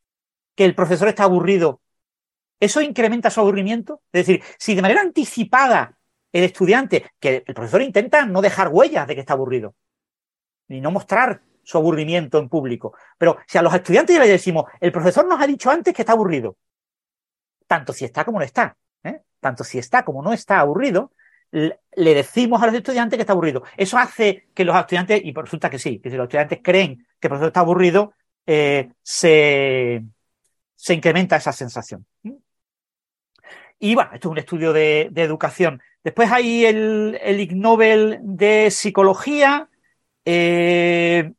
que 0.54 0.64
el 0.64 0.76
profesor 0.76 1.08
está 1.08 1.24
aburrido, 1.24 1.80
¿eso 2.60 2.80
incrementa 2.80 3.28
su 3.28 3.40
aburrimiento? 3.40 4.02
Es 4.12 4.24
decir, 4.24 4.44
si 4.56 4.76
de 4.76 4.82
manera 4.82 5.00
anticipada 5.00 5.98
el 6.30 6.44
estudiante, 6.44 7.10
que 7.18 7.42
el 7.44 7.54
profesor 7.54 7.82
intenta 7.82 8.24
no 8.24 8.40
dejar 8.40 8.68
huellas 8.68 9.08
de 9.08 9.16
que 9.16 9.20
está 9.22 9.32
aburrido, 9.32 9.74
ni 10.68 10.80
no 10.80 10.92
mostrar 10.92 11.42
su 11.64 11.76
aburrimiento 11.76 12.38
en 12.38 12.48
público, 12.48 12.94
pero 13.18 13.38
si 13.48 13.58
a 13.58 13.62
los 13.62 13.74
estudiantes 13.74 14.16
les 14.16 14.28
decimos, 14.28 14.66
el 14.78 14.92
profesor 14.92 15.26
nos 15.26 15.40
ha 15.40 15.46
dicho 15.48 15.72
antes 15.72 15.92
que 15.92 16.02
está 16.02 16.12
aburrido, 16.12 16.56
tanto 17.66 17.92
si 17.92 18.04
está 18.04 18.24
como 18.24 18.38
no 18.38 18.44
está, 18.44 18.76
¿eh? 19.02 19.22
tanto 19.40 19.64
si 19.64 19.78
está 19.78 20.04
como 20.04 20.22
no 20.22 20.32
está 20.32 20.60
aburrido, 20.60 21.10
le 21.52 22.14
decimos 22.14 22.62
a 22.62 22.66
los 22.66 22.74
estudiantes 22.74 23.16
que 23.16 23.22
está 23.22 23.32
aburrido. 23.32 23.64
Eso 23.76 23.98
hace 23.98 24.48
que 24.54 24.64
los 24.64 24.76
estudiantes, 24.76 25.20
y 25.24 25.32
resulta 25.32 25.70
que 25.70 25.78
sí, 25.78 25.98
que 25.98 26.10
si 26.10 26.16
los 26.16 26.24
estudiantes 26.24 26.60
creen 26.62 27.06
que 27.18 27.26
el 27.26 27.30
profesor 27.30 27.48
está 27.48 27.60
aburrido, 27.60 28.14
eh, 28.46 28.90
se, 29.02 30.02
se, 30.74 30.94
incrementa 30.94 31.36
esa 31.36 31.52
sensación. 31.52 32.06
Y 33.78 33.94
bueno, 33.94 34.10
esto 34.12 34.28
es 34.28 34.32
un 34.32 34.38
estudio 34.38 34.72
de, 34.72 35.08
de 35.10 35.22
educación. 35.22 35.80
Después 36.04 36.30
hay 36.30 36.64
el, 36.64 37.18
el 37.22 37.40
Ig 37.40 37.56
Nobel 37.56 38.18
de 38.22 38.70
Psicología. 38.70 39.68
Eh, 40.24 41.32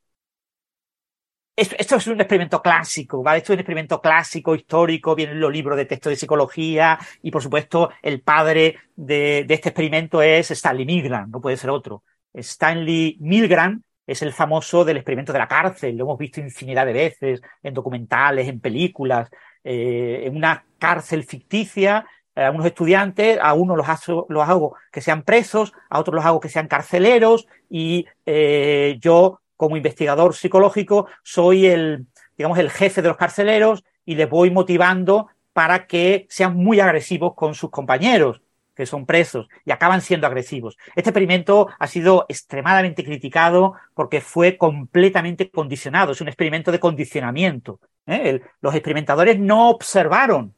esto, 1.62 1.96
es 1.96 2.08
un 2.08 2.20
experimento 2.20 2.62
clásico, 2.62 3.22
¿vale? 3.22 3.40
Esto 3.40 3.54
es 3.54 3.58
un 3.58 3.60
experimento 3.60 4.02
clásico, 4.02 4.56
histórico, 4.56 5.16
vienen 5.16 5.40
los 5.40 5.52
libros 5.52 5.78
de 5.78 5.86
texto 5.86 6.10
de 6.10 6.16
psicología 6.16 6.98
y, 7.22 7.32
por 7.32 7.44
supuesto, 7.44 7.92
el 8.02 8.22
padre 8.22 8.78
de, 8.96 9.46
este 9.48 9.70
experimento 9.70 10.22
es 10.22 10.52
Stanley 10.52 10.86
Milgram, 10.86 11.30
no 11.30 11.42
puede 11.42 11.58
ser 11.58 11.70
otro. 11.70 12.04
Stanley 12.34 13.18
Milgram 13.20 13.82
es 14.08 14.22
el 14.22 14.34
famoso 14.34 14.84
del 14.84 14.98
experimento 14.98 15.32
de 15.32 15.40
la 15.40 15.48
cárcel, 15.48 15.96
lo 15.96 16.06
hemos 16.06 16.18
visto 16.18 16.40
infinidad 16.40 16.86
de 16.86 16.94
veces 16.94 17.42
en 17.62 17.74
documentales, 17.74 18.48
en 18.48 18.60
películas, 18.60 19.30
eh, 19.64 20.24
en 20.26 20.36
una 20.36 20.66
cárcel 20.80 21.24
ficticia, 21.24 22.06
a 22.36 22.50
unos 22.50 22.66
estudiantes, 22.66 23.38
a 23.42 23.54
unos 23.54 23.78
los, 23.78 23.88
hago, 23.88 24.26
los 24.30 24.48
hago 24.48 24.76
que 24.92 25.02
sean 25.02 25.24
presos, 25.24 25.74
a 25.90 26.00
otros 26.00 26.16
los 26.16 26.26
hago 26.26 26.40
que 26.40 26.50
sean 26.50 26.68
carceleros 26.68 27.48
y 27.70 28.06
eh, 28.26 28.98
yo 29.00 29.42
como 29.62 29.78
investigador 29.78 30.34
psicológico, 30.34 31.06
soy 31.22 31.68
el, 31.68 32.08
digamos, 32.36 32.58
el 32.58 32.72
jefe 32.72 33.04
de 33.04 33.10
los 33.10 33.18
carceleros 33.18 33.84
y 34.04 34.16
les 34.16 34.28
voy 34.28 34.50
motivando 34.50 35.28
para 35.54 35.86
que 35.86 36.26
sean 36.32 36.56
muy 36.56 36.80
agresivos 36.80 37.36
con 37.36 37.54
sus 37.54 37.70
compañeros 37.70 38.42
que 38.76 38.88
son 38.88 39.06
presos 39.06 39.50
y 39.64 39.70
acaban 39.70 40.02
siendo 40.02 40.26
agresivos. 40.26 40.80
Este 40.96 41.12
experimento 41.12 41.68
ha 41.78 41.86
sido 41.86 42.26
extremadamente 42.28 43.04
criticado 43.04 43.76
porque 43.94 44.20
fue 44.20 44.58
completamente 44.58 45.52
condicionado, 45.52 46.14
es 46.14 46.22
un 46.22 46.30
experimento 46.30 46.72
de 46.72 46.80
condicionamiento. 46.80 47.80
¿eh? 48.08 48.42
Los 48.62 48.74
experimentadores 48.74 49.38
no 49.38 49.70
observaron 49.70 50.56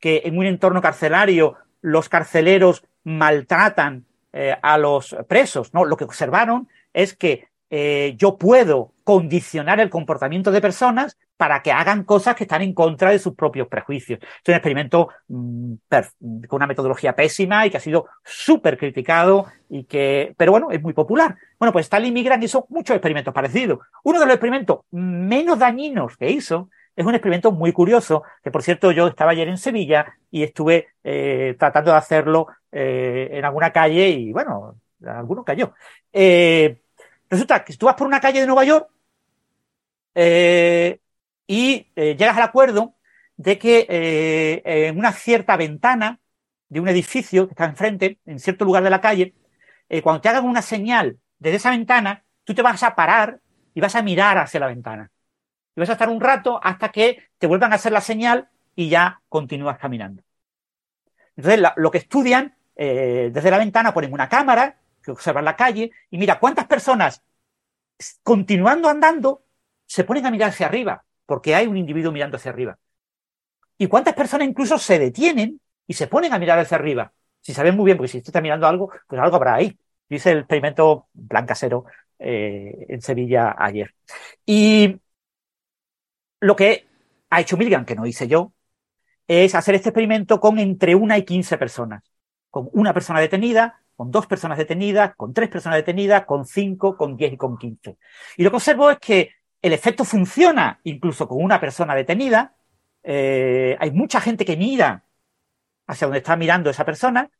que 0.00 0.20
en 0.26 0.36
un 0.36 0.44
entorno 0.44 0.82
carcelario 0.82 1.56
los 1.80 2.10
carceleros 2.10 2.84
maltratan 3.04 4.04
eh, 4.34 4.54
a 4.60 4.76
los 4.76 5.16
presos, 5.26 5.72
no, 5.72 5.86
lo 5.86 5.96
que 5.96 6.04
observaron 6.04 6.68
es 6.92 7.16
que 7.16 7.48
eh, 7.76 8.14
yo 8.16 8.38
puedo 8.38 8.92
condicionar 9.02 9.80
el 9.80 9.90
comportamiento 9.90 10.52
de 10.52 10.60
personas 10.60 11.18
para 11.36 11.60
que 11.60 11.72
hagan 11.72 12.04
cosas 12.04 12.36
que 12.36 12.44
están 12.44 12.62
en 12.62 12.72
contra 12.72 13.10
de 13.10 13.18
sus 13.18 13.34
propios 13.34 13.66
prejuicios. 13.66 14.20
Es 14.22 14.48
un 14.48 14.54
experimento 14.54 15.08
mmm, 15.26 15.74
con 16.46 16.58
una 16.58 16.68
metodología 16.68 17.16
pésima 17.16 17.66
y 17.66 17.70
que 17.70 17.78
ha 17.78 17.80
sido 17.80 18.06
súper 18.22 18.78
criticado 18.78 19.46
y 19.68 19.86
que, 19.86 20.34
pero 20.36 20.52
bueno, 20.52 20.70
es 20.70 20.80
muy 20.80 20.92
popular. 20.92 21.34
Bueno, 21.58 21.72
pues 21.72 21.86
Stanley 21.86 22.12
Milgram 22.12 22.40
hizo 22.44 22.64
muchos 22.68 22.94
experimentos 22.94 23.34
parecidos. 23.34 23.80
Uno 24.04 24.20
de 24.20 24.26
los 24.26 24.34
experimentos 24.36 24.82
menos 24.92 25.58
dañinos 25.58 26.16
que 26.16 26.30
hizo 26.30 26.70
es 26.94 27.04
un 27.04 27.16
experimento 27.16 27.50
muy 27.50 27.72
curioso, 27.72 28.22
que 28.44 28.52
por 28.52 28.62
cierto 28.62 28.92
yo 28.92 29.08
estaba 29.08 29.32
ayer 29.32 29.48
en 29.48 29.58
Sevilla 29.58 30.14
y 30.30 30.44
estuve 30.44 30.90
eh, 31.02 31.56
tratando 31.58 31.90
de 31.90 31.96
hacerlo 31.96 32.46
eh, 32.70 33.30
en 33.32 33.44
alguna 33.44 33.72
calle 33.72 34.10
y 34.10 34.32
bueno, 34.32 34.76
alguno 35.04 35.42
cayó. 35.42 35.74
Resulta 37.34 37.64
que 37.64 37.76
tú 37.76 37.86
vas 37.86 37.96
por 37.96 38.06
una 38.06 38.20
calle 38.20 38.38
de 38.38 38.46
Nueva 38.46 38.62
York 38.62 38.88
eh, 40.14 41.00
y 41.48 41.90
eh, 41.96 42.14
llegas 42.16 42.36
al 42.36 42.44
acuerdo 42.44 42.94
de 43.36 43.58
que 43.58 43.88
eh, 43.88 44.62
en 44.64 44.96
una 44.96 45.10
cierta 45.10 45.56
ventana 45.56 46.20
de 46.68 46.78
un 46.78 46.86
edificio 46.86 47.48
que 47.48 47.54
está 47.54 47.64
enfrente, 47.64 48.20
en 48.24 48.38
cierto 48.38 48.64
lugar 48.64 48.84
de 48.84 48.90
la 48.90 49.00
calle, 49.00 49.34
cuando 50.04 50.20
te 50.20 50.28
hagan 50.28 50.44
una 50.44 50.62
señal 50.62 51.18
desde 51.40 51.56
esa 51.56 51.70
ventana, 51.70 52.24
tú 52.44 52.54
te 52.54 52.62
vas 52.62 52.84
a 52.84 52.94
parar 52.94 53.40
y 53.74 53.80
vas 53.80 53.96
a 53.96 54.02
mirar 54.02 54.38
hacia 54.38 54.60
la 54.60 54.68
ventana. 54.68 55.10
Y 55.74 55.80
vas 55.80 55.90
a 55.90 55.94
estar 55.94 56.08
un 56.08 56.20
rato 56.20 56.60
hasta 56.62 56.92
que 56.92 57.30
te 57.38 57.48
vuelvan 57.48 57.72
a 57.72 57.76
hacer 57.76 57.90
la 57.90 58.00
señal 58.00 58.48
y 58.76 58.88
ya 58.88 59.22
continúas 59.28 59.78
caminando. 59.78 60.22
Entonces, 61.34 61.60
la, 61.60 61.74
lo 61.76 61.90
que 61.90 61.98
estudian 61.98 62.54
desde 62.76 63.50
la 63.50 63.58
ventana 63.58 63.92
ponen 63.92 64.12
una 64.12 64.28
cámara 64.28 64.76
que 65.04 65.12
observan 65.12 65.44
la 65.44 65.56
calle 65.56 65.90
y 66.10 66.18
mira 66.18 66.38
cuántas 66.38 66.66
personas 66.66 67.22
continuando 68.22 68.88
andando 68.88 69.44
se 69.86 70.04
ponen 70.04 70.26
a 70.26 70.30
mirar 70.30 70.50
hacia 70.50 70.66
arriba, 70.66 71.04
porque 71.26 71.54
hay 71.54 71.66
un 71.66 71.76
individuo 71.76 72.12
mirando 72.12 72.36
hacia 72.36 72.50
arriba. 72.50 72.78
Y 73.78 73.86
cuántas 73.86 74.14
personas 74.14 74.48
incluso 74.48 74.78
se 74.78 74.98
detienen 74.98 75.60
y 75.86 75.94
se 75.94 76.06
ponen 76.06 76.32
a 76.32 76.38
mirar 76.38 76.58
hacia 76.58 76.76
arriba. 76.76 77.12
Si 77.40 77.52
saben 77.52 77.76
muy 77.76 77.86
bien, 77.86 77.96
porque 77.98 78.08
si 78.08 78.18
usted 78.18 78.30
está 78.30 78.40
mirando 78.40 78.66
algo, 78.66 78.90
pues 79.06 79.20
algo 79.20 79.36
habrá 79.36 79.54
ahí. 79.54 79.78
Dice 80.08 80.32
el 80.32 80.38
experimento 80.38 81.08
plan 81.28 81.46
casero 81.46 81.84
eh, 82.18 82.86
en 82.88 83.02
Sevilla 83.02 83.54
ayer. 83.58 83.94
Y 84.46 84.98
lo 86.40 86.56
que 86.56 86.86
ha 87.30 87.40
hecho 87.40 87.56
Milgram, 87.56 87.84
que 87.84 87.94
no 87.94 88.06
hice 88.06 88.28
yo, 88.28 88.52
es 89.26 89.54
hacer 89.54 89.74
este 89.74 89.90
experimento 89.90 90.40
con 90.40 90.58
entre 90.58 90.94
una 90.94 91.18
y 91.18 91.24
quince 91.24 91.58
personas. 91.58 92.02
Con 92.50 92.68
una 92.72 92.94
persona 92.94 93.20
detenida, 93.20 93.82
con 93.96 94.10
dos 94.10 94.26
personas 94.26 94.58
detenidas, 94.58 95.14
con 95.16 95.32
tres 95.32 95.48
personas 95.48 95.76
detenidas, 95.76 96.24
con 96.24 96.46
cinco, 96.46 96.96
con 96.96 97.16
diez 97.16 97.32
y 97.32 97.36
con 97.36 97.56
quince. 97.56 97.96
Y 98.36 98.42
lo 98.42 98.50
que 98.50 98.56
observo 98.56 98.90
es 98.90 98.98
que 98.98 99.30
el 99.62 99.72
efecto 99.72 100.04
funciona 100.04 100.80
incluso 100.84 101.26
con 101.26 101.42
una 101.42 101.60
persona 101.60 101.94
detenida. 101.94 102.54
Eh, 103.02 103.76
hay 103.78 103.90
mucha 103.92 104.20
gente 104.20 104.44
que 104.44 104.56
mira 104.56 105.04
hacia 105.86 106.06
donde 106.06 106.18
está 106.18 106.36
mirando 106.36 106.70
esa 106.70 106.84
persona 106.84 107.30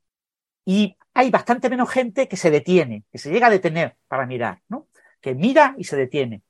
y 0.64 0.96
hay 1.12 1.30
bastante 1.30 1.68
menos 1.68 1.90
gente 1.90 2.28
que 2.28 2.36
se 2.36 2.50
detiene, 2.50 3.05
que 3.12 3.18
se 3.18 3.30
llega 3.30 3.48
a 3.48 3.50
detener 3.50 3.96
para 4.09 4.26
mirar, 4.26 4.62
¿no? 4.68 4.88
Que 5.20 5.34
mira 5.34 5.74
y 5.78 5.84
se 5.84 5.96
detiene. 5.96 6.42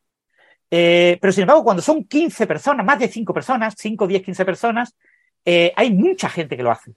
Eh, 0.71 1.19
pero 1.21 1.33
sin 1.33 1.43
embargo, 1.43 1.65
cuando 1.65 1.83
son 1.83 2.05
15 2.05 2.47
personas, 2.47 2.85
más 2.85 2.99
de 2.99 3.09
5 3.09 3.35
personas, 3.35 3.75
5, 3.77 4.07
10, 4.07 4.23
15 4.23 4.45
personas, 4.45 4.97
eh, 5.45 5.73
hay 5.77 5.93
mucha 5.93 6.29
gente 6.29 6.57
que 6.57 6.63
lo 6.63 6.71
hace. 6.71 6.93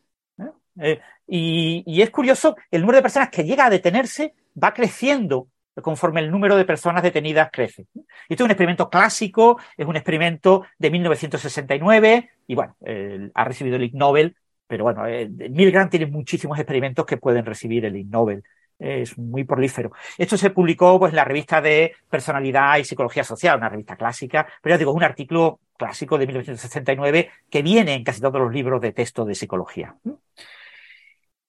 Eh, 0.82 1.00
y, 1.28 2.02
es 2.02 2.10
curioso, 2.10 2.56
el 2.72 2.82
número 2.82 2.98
de 2.98 3.02
personas 3.02 3.30
que 3.30 3.44
llega 3.44 3.66
a 3.66 3.70
detenerse 3.70 4.34
va 4.62 4.74
creciendo 4.74 5.48
conforme 5.82 6.22
el 6.22 6.32
número 6.32 6.56
de 6.56 6.66
personas 6.66 7.04
detenidas 7.04 7.50
crece. 7.52 7.86
Esto 8.28 8.44
es 8.44 8.46
un 8.46 8.52
experimento 8.52 8.90
clásico, 8.90 9.60
es 9.76 9.86
un 9.86 9.96
experimento 9.96 10.66
de 10.80 10.90
1969 10.90 12.30
y 12.48 12.56
bueno, 12.56 12.76
eh, 12.84 13.30
ha 13.34 13.44
recibido 13.44 13.76
el 13.76 13.84
Ig 13.84 13.94
Nobel, 13.94 14.36
pero 14.66 14.86
bueno, 14.86 15.06
eh, 15.06 15.30
Milgram 15.30 15.90
tiene 15.90 16.08
muchísimos 16.08 16.58
experimentos 16.58 17.06
que 17.06 17.18
pueden 17.18 17.46
recibir 17.46 17.86
el 17.86 17.96
Ig 17.96 18.08
Nobel. 18.08 18.44
Es 18.80 19.18
muy 19.18 19.44
prolífero. 19.44 19.92
Esto 20.18 20.38
se 20.38 20.52
publicó 20.52 21.00
pues, 21.00 21.12
en 21.12 21.16
la 21.16 21.26
revista 21.26 21.62
de 21.62 21.94
Personalidad 22.10 22.78
y 22.78 22.84
Psicología 22.84 23.24
Social, 23.24 23.58
una 23.58 23.70
revista 23.70 23.96
clásica, 23.96 24.48
pero 24.62 24.74
ya 24.74 24.78
digo, 24.80 24.92
es 24.92 24.98
un 24.98 25.04
artículo 25.04 25.60
clásico 25.78 26.18
de 26.18 26.28
1969 26.28 27.30
que 27.50 27.62
viene 27.62 27.94
en 27.94 28.04
casi 28.04 28.22
todos 28.22 28.42
los 28.42 28.52
libros 28.52 28.82
de 28.82 28.92
texto 28.92 29.26
de 29.26 29.36
psicología. 29.36 29.96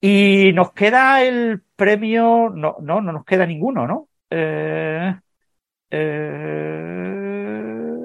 Y 0.01 0.53
nos 0.53 0.73
queda 0.73 1.23
el 1.23 1.63
premio, 1.75 2.51
no, 2.51 2.77
no, 2.81 3.01
no 3.01 3.13
nos 3.13 3.25
queda 3.25 3.47
ninguno, 3.47 3.87
¿no? 3.87 4.09
Eh, 4.31 5.15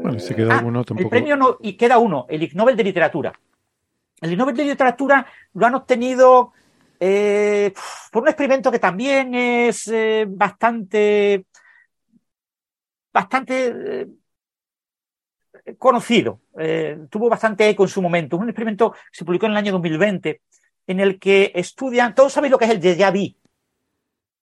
bueno, 0.02 0.20
si 0.20 0.34
queda 0.34 0.60
ah, 0.60 0.64
uno 0.64 0.84
tampoco. 0.84 1.06
El 1.06 1.10
premio 1.10 1.38
no, 1.38 1.58
y 1.62 1.74
queda 1.74 1.98
uno, 1.98 2.26
el 2.30 2.44
Ig 2.44 2.56
Nobel 2.56 2.76
de 2.76 2.84
Literatura. 2.84 3.34
El 4.22 4.32
Ig 4.32 4.38
Nobel 4.38 4.56
de 4.56 4.66
Literatura 4.66 5.26
lo 5.54 5.66
han 5.66 5.76
obtenido 5.76 6.54
eh, 7.00 7.74
por 8.12 8.24
un 8.24 8.30
experimento 8.30 8.72
que 8.72 8.80
también 8.80 9.36
es 9.36 9.88
eh, 9.90 10.26
bastante, 10.28 11.46
bastante 13.12 14.08
eh, 15.66 15.76
conocido, 15.78 16.40
tuvo 17.10 17.30
bastante 17.30 17.68
eco 17.70 17.84
en 17.84 17.90
su 17.90 18.02
momento. 18.02 18.38
Un 18.38 18.50
experimento 18.50 18.92
que 18.92 19.00
se 19.12 19.26
publicó 19.26 19.46
en 19.48 19.52
el 19.54 19.58
año 19.58 19.74
2020 19.74 20.42
en 20.88 21.00
el 21.00 21.20
que 21.20 21.52
estudian, 21.56 22.16
todos 22.16 22.34
sabéis 22.34 22.52
lo 22.52 22.58
que 22.58 22.66
es 22.66 22.72
el 22.72 22.82
déjà 22.82 23.12
vu. 23.12 23.36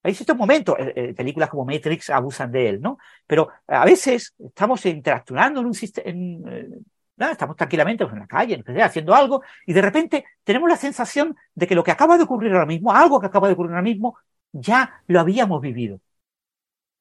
Existe 0.04 0.32
un 0.32 0.38
momento, 0.38 0.76
películas 1.16 1.48
como 1.48 1.64
Matrix 1.64 2.10
abusan 2.10 2.50
de 2.50 2.68
él, 2.70 2.80
¿no? 2.80 2.98
Pero 3.24 3.50
a 3.68 3.84
veces 3.84 4.34
estamos 4.36 4.84
interactuando 4.84 5.60
en 5.60 5.66
un 5.66 5.74
sistema, 5.74 6.12
estamos 7.30 7.56
tranquilamente 7.56 8.04
en 8.04 8.18
la 8.18 8.26
calle, 8.26 8.62
haciendo 8.82 9.14
algo, 9.14 9.42
y 9.66 9.72
de 9.72 9.82
repente 9.82 10.24
tenemos 10.44 10.68
la 10.68 10.76
sensación 10.76 11.36
de 11.54 11.66
que 11.66 11.74
lo 11.74 11.84
que 11.84 11.90
acaba 11.90 12.16
de 12.16 12.24
ocurrir 12.24 12.52
ahora 12.52 12.66
mismo, 12.66 12.92
algo 12.92 13.20
que 13.20 13.26
acaba 13.26 13.46
de 13.46 13.54
ocurrir 13.54 13.72
ahora 13.72 13.82
mismo, 13.82 14.16
ya 14.52 15.02
lo 15.06 15.20
habíamos 15.20 15.60
vivido. 15.60 16.00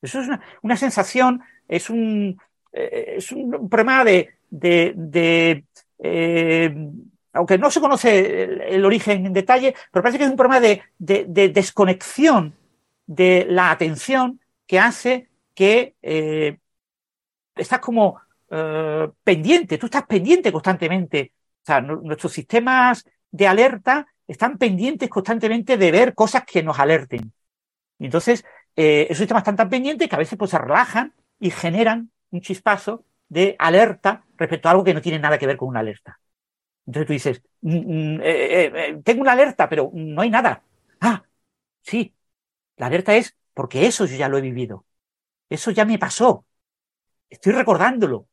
Eso 0.02 0.20
es 0.22 0.28
una, 0.62 0.78
sensación, 0.78 1.42
es 1.68 1.89
un, 1.89 2.39
eh, 2.72 3.16
es 3.18 3.32
un 3.32 3.70
problema 3.70 4.04
de, 4.04 4.34
de, 4.50 5.66
eh, 6.00 6.76
aunque 7.34 7.58
no 7.58 7.72
se 7.72 7.82
conoce 7.82 8.44
el, 8.74 8.84
origen 8.86 9.26
en 9.26 9.34
detalle, 9.34 9.76
pero 9.92 10.04
parece 10.04 10.18
que 10.18 10.26
es 10.26 10.30
un 10.30 10.38
problema 10.38 10.60
de, 10.60 10.82
de 10.98 11.50
desconexión 11.50 12.56
de 13.06 13.46
la 13.50 13.72
atención 13.72 14.40
que 14.68 14.80
hace 14.80 15.28
que 15.54 15.96
eh, 16.02 16.58
estás 17.56 17.80
como 17.80 18.22
eh, 18.50 19.10
pendiente, 19.24 19.78
tú 19.78 19.88
estás 19.88 20.04
pendiente 20.04 20.52
constantemente. 20.52 21.34
O 21.62 21.66
sea, 21.66 21.82
nuestros 21.82 22.32
sistemas 22.32 23.06
de 23.30 23.48
alerta 23.48 24.08
están 24.28 24.58
pendientes 24.58 25.10
constantemente 25.10 25.78
de 25.78 25.92
ver 25.92 26.16
cosas 26.16 26.44
que 26.46 26.64
nos 26.64 26.80
alerten. 26.80 27.34
Y 28.00 28.06
entonces, 28.06 28.46
eh, 28.76 29.08
esos 29.10 29.20
sistemas 29.20 29.42
están 29.42 29.58
tan 29.58 29.70
pendientes 29.70 30.08
que 30.08 30.16
a 30.16 30.20
veces 30.20 30.38
pues, 30.38 30.52
se 30.52 30.58
relajan 30.58 31.14
y 31.40 31.52
generan 31.52 32.10
un 32.32 32.42
chispazo 32.42 33.04
de 33.28 33.56
alerta 33.60 34.24
respecto 34.38 34.68
a 34.68 34.72
algo 34.72 34.84
que 34.84 34.94
no 34.94 35.02
tiene 35.02 35.20
nada 35.20 35.38
que 35.38 35.48
ver 35.48 35.58
con 35.58 35.70
una 35.70 35.82
alerta. 35.82 36.20
Entonces 36.86 37.08
tú 37.08 37.14
dices, 37.14 37.42
mm, 37.62 38.16
mm, 38.16 38.20
eh, 38.24 39.02
tengo 39.04 39.22
una 39.22 39.34
alerta, 39.34 39.70
pero 39.70 39.92
no 39.94 40.22
hay 40.22 40.30
nada. 40.30 40.64
Ah, 41.00 41.24
sí, 41.82 42.14
la 42.78 42.88
alerta 42.88 43.16
es 43.16 43.36
porque 43.54 43.86
eso 43.86 44.06
yo 44.06 44.16
ya 44.16 44.30
lo 44.30 44.38
he 44.38 44.42
vivido. 44.42 44.86
Eso 45.50 45.72
ya 45.72 45.86
me 45.86 46.00
pasó. 46.00 46.46
Estoy 47.30 47.54
recordándolo. 47.54 48.28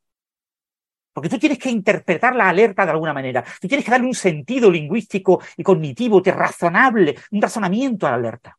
Porque 1.13 1.29
tú 1.29 1.39
tienes 1.39 1.59
que 1.59 1.71
interpretar 1.71 2.37
la 2.37 2.49
alerta 2.49 2.85
de 2.85 2.93
alguna 2.93 3.13
manera. 3.13 3.45
Tú 3.61 3.67
tienes 3.67 3.85
que 3.85 3.91
darle 3.91 4.07
un 4.07 4.15
sentido 4.15 4.71
lingüístico 4.71 5.43
y 5.57 5.65
cognitivo, 5.65 6.23
razonable, 6.25 7.17
un 7.33 7.43
razonamiento 7.43 8.07
a 8.07 8.11
la 8.11 8.17
alerta. 8.17 8.59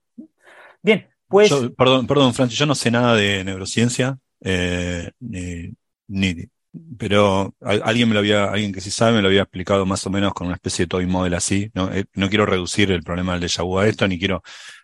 Bien, 0.82 1.08
pues. 1.28 1.50
perdón, 1.78 2.06
perdón, 2.06 2.34
Francis, 2.34 2.60
yo 2.60 2.66
no 2.66 2.76
sé 2.76 2.92
nada 2.92 3.16
de 3.16 3.44
neurociencia, 3.46 4.18
eh, 4.42 5.10
ni, 5.20 6.50
pero 6.98 7.56
alguien 7.62 8.08
me 8.10 8.14
lo 8.14 8.20
había, 8.20 8.46
alguien 8.46 8.72
que 8.74 8.82
sí 8.82 8.92
sabe 8.92 9.14
me 9.14 9.22
lo 9.22 9.28
había 9.28 9.44
explicado 9.44 9.86
más 9.86 10.06
o 10.06 10.10
menos 10.10 10.34
con 10.34 10.48
una 10.48 10.56
especie 10.56 10.86
de 10.86 10.90
toy 10.90 11.06
model 11.06 11.34
así. 11.34 11.72
No, 11.74 11.92
eh, 11.92 12.06
no 12.14 12.30
quiero 12.30 12.46
reducir 12.46 12.92
el 12.92 13.04
problema 13.04 13.34
del 13.34 13.44
déjà 13.44 13.64
vu 13.64 13.80
a 13.80 13.88
esto, 13.88 14.08
ni 14.08 14.20
quiero, 14.20 14.44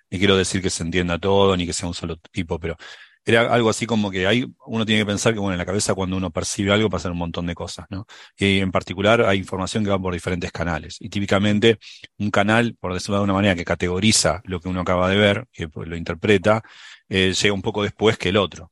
ni 0.10 0.20
quiero 0.20 0.38
decir 0.38 0.62
que 0.62 0.70
se 0.70 0.84
entienda 0.84 1.20
todo, 1.20 1.56
ni 1.58 1.66
que 1.66 1.74
sea 1.74 1.88
un 1.88 1.94
solo 1.94 2.18
tipo, 2.32 2.60
pero 2.60 2.78
era 3.26 3.52
algo 3.54 3.70
así 3.70 3.88
como 3.88 4.12
que 4.12 4.28
hay, 4.28 4.46
uno 4.68 4.86
tiene 4.86 5.02
que 5.02 5.06
pensar 5.08 5.34
que, 5.34 5.40
bueno, 5.40 5.54
en 5.54 5.58
la 5.58 5.66
cabeza 5.66 5.96
cuando 5.96 6.16
uno 6.16 6.30
percibe 6.32 6.72
algo 6.72 6.90
pasan 6.90 7.12
un 7.14 7.18
montón 7.18 7.48
de 7.48 7.56
cosas, 7.56 7.88
¿no? 7.90 8.06
Y 8.38 8.60
en 8.60 8.72
particular 8.72 9.22
hay 9.24 9.40
información 9.40 9.84
que 9.84 9.90
va 9.90 10.00
por 10.00 10.14
diferentes 10.14 10.52
canales. 10.52 10.98
Y 11.00 11.10
típicamente 11.10 11.80
un 12.20 12.30
canal, 12.30 12.76
por 12.80 12.94
decirlo 12.94 13.18
de 13.18 13.24
una 13.24 13.34
manera, 13.34 13.56
que 13.56 13.66
categoriza 13.66 14.42
lo 14.46 14.60
que 14.60 14.70
uno 14.70 14.82
acaba 14.82 15.10
de 15.10 15.18
ver, 15.18 15.48
que 15.52 15.68
lo 15.74 15.96
interpreta, 15.96 16.62
eh, 17.10 17.34
llega 17.34 17.54
un 17.54 17.62
poco 17.64 17.84
después 17.84 18.18
que 18.18 18.30
el 18.30 18.38
otro. 18.38 18.72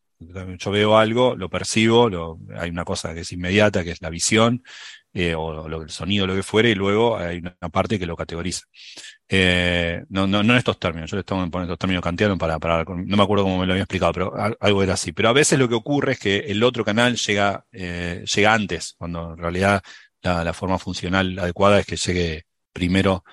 Yo 0.59 0.71
veo 0.71 0.97
algo, 0.97 1.35
lo 1.35 1.49
percibo, 1.49 2.39
hay 2.55 2.69
una 2.69 2.85
cosa 2.85 3.13
que 3.13 3.21
es 3.21 3.31
inmediata, 3.31 3.83
que 3.83 3.91
es 3.91 4.01
la 4.01 4.09
visión, 4.09 4.63
eh, 5.15 5.35
o, 5.35 5.67
el 5.67 5.89
sonido, 5.91 6.25
lo 6.25 6.33
que 6.35 6.41
fuere, 6.41 6.71
y 6.71 6.75
luego 6.75 7.17
hay 7.17 7.37
una 7.37 7.69
parte 7.69 7.99
que 7.99 8.07
lo 8.07 8.15
categoriza. 8.15 8.63
Eh, 9.29 10.03
no, 10.09 10.25
no, 10.25 10.41
en 10.41 10.51
estos 10.51 10.79
términos, 10.79 11.11
yo 11.11 11.17
le 11.17 11.21
estaba 11.21 11.39
poniendo 11.41 11.73
estos 11.73 11.79
términos 11.79 12.03
kantianos 12.03 12.39
para, 12.39 12.57
no 12.83 13.17
me 13.17 13.23
acuerdo 13.23 13.43
cómo 13.43 13.59
me 13.59 13.67
lo 13.67 13.73
había 13.73 13.83
explicado, 13.83 14.11
pero 14.13 14.33
algo 14.59 14.83
era 14.83 14.93
así. 14.93 15.11
Pero 15.11 15.29
a 15.29 15.33
veces 15.33 15.59
lo 15.59 15.69
que 15.69 15.75
ocurre 15.75 16.13
es 16.13 16.19
que 16.19 16.37
el 16.39 16.63
otro 16.63 16.83
canal 16.83 17.15
llega, 17.15 17.65
eh, 17.71 18.23
llega 18.33 18.53
antes, 18.53 18.95
cuando 18.97 19.33
en 19.33 19.37
realidad 19.37 19.83
la, 20.23 20.53
forma 20.53 20.79
funcional 20.79 21.37
adecuada 21.37 21.79
es 21.79 21.85
que 21.85 21.95
llegue 21.97 22.45
primero. 22.71 23.23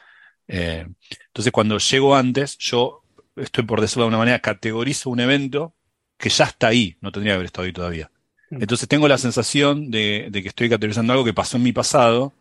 Entonces, 0.46 1.52
cuando 1.52 1.78
llego 1.78 2.14
antes, 2.16 2.58
yo 2.58 3.04
estoy, 3.36 3.64
por 3.64 3.80
decirlo 3.80 4.04
de 4.04 4.08
una 4.08 4.18
manera, 4.18 4.40
categorizo 4.40 5.08
un 5.10 5.20
evento 5.20 5.74
que 6.20 6.28
ya 6.28 6.44
está 6.44 6.68
ahí, 6.68 6.96
no 7.00 7.10
tendría 7.10 7.32
que 7.32 7.36
haber 7.36 7.46
estado 7.46 7.66
ahí 7.66 7.72
todavía. 7.72 8.10
Mm. 8.50 8.62
Entonces 8.62 8.86
tengo 8.88 9.08
la 9.08 9.18
sensación 9.18 9.90
de, 9.90 10.28
que 10.32 10.48
estoy 10.48 10.68
categorizando 10.68 11.12
algo 11.12 11.24
que 11.24 11.32
pasó 11.32 11.56
en 11.56 11.62
mi 11.62 11.72
pasado, 11.72 12.32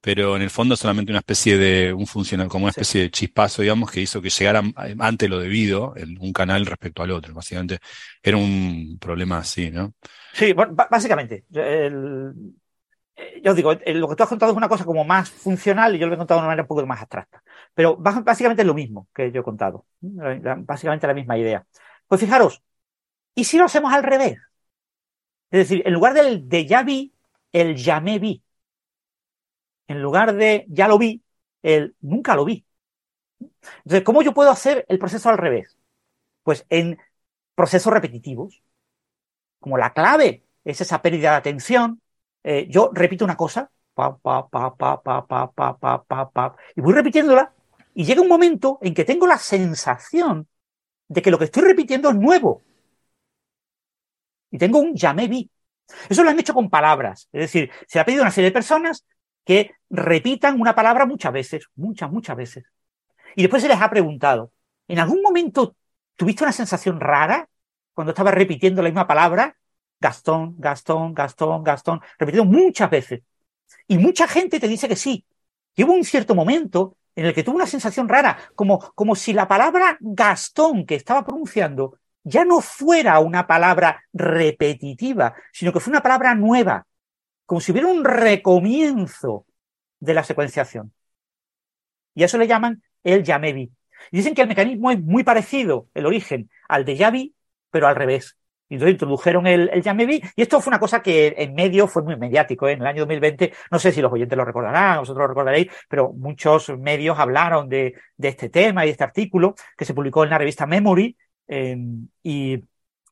pero 0.00 0.36
en 0.36 0.42
el 0.42 0.50
fondo 0.50 0.76
solamente 0.76 1.10
una 1.10 1.18
especie 1.18 1.58
de, 1.58 1.92
un 1.92 2.06
funcional, 2.06 2.48
como 2.48 2.66
una 2.66 2.70
especie 2.70 3.02
de 3.02 3.10
chispazo, 3.10 3.62
digamos, 3.62 3.90
que 3.90 4.00
hizo 4.00 4.22
que 4.22 4.30
llegara 4.30 4.62
antes 4.98 5.28
lo 5.28 5.38
debido 5.40 5.94
en 5.96 6.16
un 6.20 6.32
canal 6.32 6.66
respecto 6.66 7.02
al 7.02 7.10
otro. 7.10 7.34
Básicamente 7.34 7.78
era 8.22 8.36
un 8.36 8.98
problema 9.00 9.38
así, 9.38 9.70
¿no? 9.70 9.94
Sí, 10.34 10.52
básicamente. 10.52 11.44
El, 11.52 12.32
yo 13.42 13.50
os 13.50 13.56
digo, 13.56 13.72
lo 13.72 14.08
que 14.08 14.16
tú 14.16 14.22
has 14.22 14.28
contado 14.28 14.52
es 14.52 14.56
una 14.56 14.68
cosa 14.68 14.84
como 14.84 15.04
más 15.04 15.30
funcional 15.30 15.94
y 15.94 15.98
yo 15.98 16.06
lo 16.06 16.14
he 16.14 16.18
contado 16.18 16.38
de 16.38 16.42
una 16.42 16.48
manera 16.48 16.64
un 16.64 16.68
poco 16.68 16.86
más 16.86 17.00
abstracta. 17.00 17.42
Pero 17.72 17.96
básicamente 17.96 18.62
es 18.62 18.66
lo 18.66 18.74
mismo 18.74 19.08
que 19.14 19.32
yo 19.32 19.40
he 19.40 19.44
contado. 19.44 19.86
Básicamente 20.00 21.06
la 21.06 21.14
misma 21.14 21.38
idea. 21.38 21.64
Pues 22.06 22.20
fijaros, 22.20 22.62
¿y 23.34 23.44
si 23.44 23.58
lo 23.58 23.64
hacemos 23.64 23.92
al 23.92 24.02
revés? 24.02 24.38
Es 25.50 25.68
decir, 25.68 25.82
en 25.86 25.92
lugar 25.94 26.14
del 26.14 26.48
de 26.48 26.66
ya 26.66 26.82
vi, 26.82 27.12
el 27.52 27.76
ya 27.76 28.00
me 28.00 28.18
vi. 28.18 28.42
En 29.86 30.02
lugar 30.02 30.34
de 30.34 30.66
ya 30.68 30.88
lo 30.88 30.98
vi, 30.98 31.22
el 31.62 31.94
nunca 32.00 32.34
lo 32.36 32.44
vi. 32.44 32.64
Entonces, 33.38 34.02
¿cómo 34.02 34.22
yo 34.22 34.34
puedo 34.34 34.50
hacer 34.50 34.84
el 34.88 34.98
proceso 34.98 35.28
al 35.28 35.38
revés? 35.38 35.76
Pues 36.42 36.66
en 36.70 36.98
procesos 37.54 37.92
repetitivos. 37.92 38.62
Como 39.60 39.78
la 39.78 39.92
clave 39.92 40.44
es 40.64 40.80
esa 40.80 41.00
pérdida 41.02 41.30
de 41.32 41.36
atención, 41.36 42.00
eh, 42.42 42.66
yo 42.68 42.90
repito 42.92 43.24
una 43.24 43.36
cosa, 43.36 43.70
pa, 43.94 44.16
pa, 44.16 44.48
pa, 44.48 44.76
pa, 44.76 45.02
pa, 45.02 45.26
pa, 45.26 45.52
pa, 45.52 46.04
pa, 46.04 46.30
pa, 46.30 46.56
y 46.76 46.80
voy 46.80 46.92
repitiéndola, 46.92 47.52
y 47.94 48.04
llega 48.04 48.20
un 48.20 48.28
momento 48.28 48.78
en 48.82 48.92
que 48.92 49.04
tengo 49.04 49.26
la 49.26 49.38
sensación 49.38 50.48
de 51.08 51.22
que 51.22 51.30
lo 51.30 51.38
que 51.38 51.44
estoy 51.46 51.62
repitiendo 51.62 52.10
es 52.10 52.16
nuevo. 52.16 52.62
Y 54.54 54.58
tengo 54.58 54.78
un 54.78 54.94
ya 54.94 55.12
me 55.12 55.26
vi. 55.26 55.50
Eso 56.08 56.22
lo 56.22 56.30
han 56.30 56.38
hecho 56.38 56.54
con 56.54 56.70
palabras. 56.70 57.28
Es 57.32 57.40
decir, 57.40 57.72
se 57.88 57.98
ha 57.98 58.04
pedido 58.04 58.22
a 58.22 58.26
una 58.26 58.30
serie 58.30 58.50
de 58.50 58.54
personas 58.54 59.04
que 59.44 59.72
repitan 59.90 60.60
una 60.60 60.76
palabra 60.76 61.06
muchas 61.06 61.32
veces, 61.32 61.64
muchas, 61.74 62.08
muchas 62.12 62.36
veces. 62.36 62.64
Y 63.34 63.42
después 63.42 63.62
se 63.62 63.68
les 63.68 63.80
ha 63.80 63.90
preguntado, 63.90 64.52
¿en 64.86 65.00
algún 65.00 65.22
momento 65.22 65.74
tuviste 66.14 66.44
una 66.44 66.52
sensación 66.52 67.00
rara 67.00 67.48
cuando 67.94 68.12
estabas 68.12 68.32
repitiendo 68.32 68.80
la 68.80 68.90
misma 68.90 69.08
palabra? 69.08 69.56
Gastón, 69.98 70.54
Gastón, 70.56 71.14
Gastón, 71.14 71.64
Gastón, 71.64 72.00
repetido 72.16 72.44
muchas 72.44 72.88
veces. 72.88 73.22
Y 73.88 73.98
mucha 73.98 74.28
gente 74.28 74.60
te 74.60 74.68
dice 74.68 74.86
que 74.86 74.94
sí. 74.94 75.24
Hubo 75.78 75.94
un 75.94 76.04
cierto 76.04 76.36
momento 76.36 76.96
en 77.16 77.26
el 77.26 77.34
que 77.34 77.42
tuvo 77.42 77.56
una 77.56 77.66
sensación 77.66 78.08
rara, 78.08 78.38
como, 78.54 78.78
como 78.94 79.16
si 79.16 79.32
la 79.32 79.48
palabra 79.48 79.96
Gastón 79.98 80.86
que 80.86 80.94
estaba 80.94 81.24
pronunciando 81.24 81.98
ya 82.24 82.44
no 82.44 82.60
fuera 82.60 83.20
una 83.20 83.46
palabra 83.46 84.02
repetitiva, 84.12 85.34
sino 85.52 85.72
que 85.72 85.80
fue 85.80 85.90
una 85.92 86.02
palabra 86.02 86.34
nueva, 86.34 86.86
como 87.46 87.60
si 87.60 87.72
hubiera 87.72 87.88
un 87.88 88.04
recomienzo 88.04 89.46
de 90.00 90.14
la 90.14 90.24
secuenciación. 90.24 90.92
Y 92.14 92.22
a 92.22 92.26
eso 92.26 92.38
le 92.38 92.46
llaman 92.46 92.82
el 93.02 93.22
Yamevi. 93.22 93.70
Y 94.10 94.16
dicen 94.16 94.34
que 94.34 94.42
el 94.42 94.48
mecanismo 94.48 94.90
es 94.90 95.00
muy 95.02 95.22
parecido, 95.22 95.88
el 95.94 96.06
origen, 96.06 96.50
al 96.68 96.84
de 96.84 96.96
Yavi, 96.96 97.34
pero 97.70 97.86
al 97.86 97.96
revés. 97.96 98.36
Y 98.68 98.74
entonces 98.74 98.94
introdujeron 98.94 99.46
el, 99.46 99.68
el 99.72 99.82
Yamevi, 99.82 100.22
y 100.36 100.42
esto 100.42 100.60
fue 100.60 100.70
una 100.70 100.78
cosa 100.78 101.02
que 101.02 101.34
en 101.36 101.54
medio 101.54 101.86
fue 101.86 102.02
muy 102.02 102.16
mediático. 102.16 102.66
¿eh? 102.66 102.72
En 102.72 102.80
el 102.80 102.86
año 102.86 103.02
2020, 103.02 103.52
no 103.70 103.78
sé 103.78 103.92
si 103.92 104.00
los 104.00 104.12
oyentes 104.12 104.36
lo 104.36 104.44
recordarán, 104.44 105.00
vosotros 105.00 105.22
lo 105.22 105.28
recordaréis, 105.28 105.70
pero 105.88 106.12
muchos 106.12 106.70
medios 106.78 107.18
hablaron 107.18 107.68
de, 107.68 107.94
de 108.16 108.28
este 108.28 108.48
tema 108.48 108.84
y 108.84 108.88
de 108.88 108.92
este 108.92 109.04
artículo 109.04 109.54
que 109.76 109.84
se 109.84 109.94
publicó 109.94 110.24
en 110.24 110.30
la 110.30 110.38
revista 110.38 110.66
Memory, 110.66 111.16
Y 111.46 112.58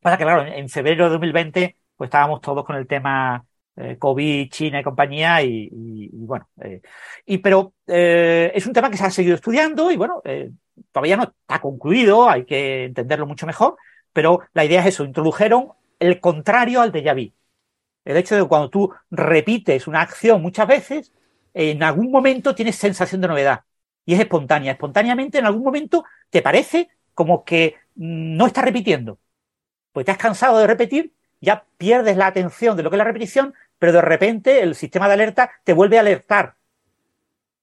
para 0.01 0.19
que, 0.19 0.25
claro, 0.25 0.45
en 0.45 0.69
febrero 0.69 1.05
de 1.05 1.11
2020, 1.13 1.77
pues 1.97 2.09
estábamos 2.09 2.41
todos 2.41 2.65
con 2.65 2.77
el 2.77 2.87
tema 2.87 3.45
eh, 3.77 3.97
COVID, 3.99 4.51
China 4.51 4.81
y 4.81 4.83
compañía, 4.83 5.43
y, 5.43 6.11
bueno, 6.13 6.49
eh, 6.61 6.83
y 7.25 7.39
pero 7.39 7.73
eh, 7.87 8.53
es 8.55 8.67
un 8.67 8.73
tema 8.75 8.91
que 8.91 8.99
se 8.99 9.05
ha 9.05 9.11
seguido 9.11 9.35
estudiando 9.35 9.91
y 9.91 9.97
bueno, 9.97 10.23
todavía 10.91 11.17
no 11.17 11.23
está 11.25 11.61
concluido, 11.61 12.29
hay 12.29 12.45
que 12.45 12.85
entenderlo 12.85 13.27
mucho 13.27 13.47
mejor, 13.47 13.77
pero 14.13 14.41
la 14.53 14.65
idea 14.65 14.81
es 14.81 14.89
eso, 14.89 15.05
introdujeron 15.05 15.69
el 15.99 16.21
contrario 16.21 16.81
al 16.81 16.93
déjà 16.93 17.15
vu. 17.15 17.33
El 18.05 18.17
hecho 18.17 18.35
de 18.35 18.43
que 18.43 18.49
cuando 18.49 18.69
tú 18.69 18.93
repites 19.11 19.87
una 19.87 20.03
acción 20.03 20.43
muchas 20.43 20.67
veces, 20.67 21.13
en 21.55 21.83
algún 21.83 22.11
momento 22.11 22.55
tienes 22.55 22.77
sensación 22.77 23.21
de 23.21 23.29
novedad 23.29 23.61
y 24.05 24.15
es 24.15 24.21
espontánea. 24.21 24.73
Espontáneamente 24.73 25.39
en 25.39 25.47
algún 25.47 25.63
momento 25.63 26.05
te 26.31 26.43
parece 26.43 26.91
como 27.15 27.45
que 27.45 27.77
no 27.95 28.47
estás 28.47 28.65
repitiendo. 28.65 29.19
Pues 29.93 30.07
te 30.07 30.13
has 30.13 30.19
cansado 30.19 30.59
de 30.59 30.67
repetir, 30.67 31.13
ya 31.41 31.67
pierdes 31.77 32.17
la 32.17 32.27
atención 32.27 32.77
de 32.77 32.83
lo 32.83 32.91
que 32.91 32.97
es 32.97 32.99
la 32.99 33.05
repetición, 33.05 33.55
pero 33.79 33.93
de 33.93 34.01
repente 34.01 34.63
el 34.63 34.75
sistema 34.75 35.09
de 35.09 35.15
alerta 35.15 35.51
te 35.65 35.73
vuelve 35.73 35.99
a 35.99 36.01
alertar. 36.01 36.55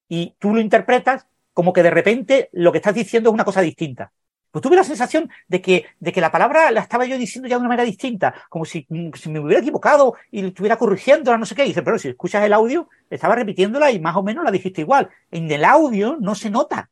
Y 0.07 0.35
tú 0.39 0.53
lo 0.53 0.61
interpretas 0.61 1.27
como 1.53 1.73
que 1.73 1.83
de 1.83 1.91
repente 1.91 2.49
lo 2.51 2.71
que 2.71 2.79
estás 2.79 2.95
diciendo 2.95 3.29
es 3.29 3.33
una 3.33 3.45
cosa 3.45 3.61
distinta. 3.61 4.11
Pues 4.51 4.63
tuve 4.63 4.75
la 4.75 4.83
sensación 4.83 5.29
de 5.47 5.61
que, 5.61 5.85
de 5.99 6.11
que 6.11 6.21
la 6.21 6.31
palabra 6.31 6.71
la 6.71 6.81
estaba 6.81 7.05
yo 7.05 7.17
diciendo 7.17 7.47
ya 7.47 7.55
de 7.55 7.59
una 7.59 7.69
manera 7.69 7.85
distinta, 7.85 8.33
como 8.49 8.65
si, 8.65 8.87
si 9.13 9.29
me 9.29 9.39
hubiera 9.39 9.61
equivocado 9.61 10.15
y 10.31 10.45
estuviera 10.45 10.77
corrigiendo, 10.77 11.37
no 11.37 11.45
sé 11.45 11.53
qué. 11.53 11.63
Dice, 11.63 11.83
pero 11.83 11.99
si 11.99 12.09
escuchas 12.09 12.43
el 12.43 12.53
audio, 12.53 12.89
estaba 13.09 13.35
repitiéndola 13.35 13.91
y 13.91 13.99
más 13.99 14.15
o 14.15 14.23
menos 14.23 14.43
la 14.43 14.51
dijiste 14.51 14.81
igual. 14.81 15.09
En 15.29 15.51
el 15.51 15.63
audio 15.63 16.17
no 16.19 16.33
se 16.33 16.49
nota 16.49 16.89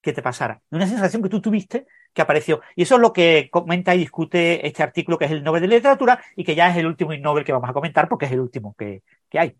que 0.00 0.12
te 0.12 0.22
pasara. 0.22 0.62
Una 0.70 0.86
sensación 0.86 1.22
que 1.22 1.28
tú 1.28 1.40
tuviste 1.40 1.86
que 2.12 2.22
apareció. 2.22 2.60
Y 2.76 2.82
eso 2.82 2.96
es 2.96 3.00
lo 3.00 3.12
que 3.12 3.48
comenta 3.50 3.94
y 3.94 3.98
discute 3.98 4.66
este 4.66 4.82
artículo, 4.82 5.18
que 5.18 5.26
es 5.26 5.30
el 5.30 5.42
Nobel 5.44 5.62
de 5.62 5.68
Literatura, 5.68 6.22
y 6.36 6.44
que 6.44 6.54
ya 6.54 6.70
es 6.70 6.76
el 6.76 6.86
último 6.86 7.14
Nobel 7.16 7.44
que 7.44 7.52
vamos 7.52 7.70
a 7.70 7.72
comentar, 7.72 8.08
porque 8.08 8.26
es 8.26 8.32
el 8.32 8.40
último 8.40 8.74
que, 8.78 9.02
que 9.28 9.38
hay. 9.38 9.56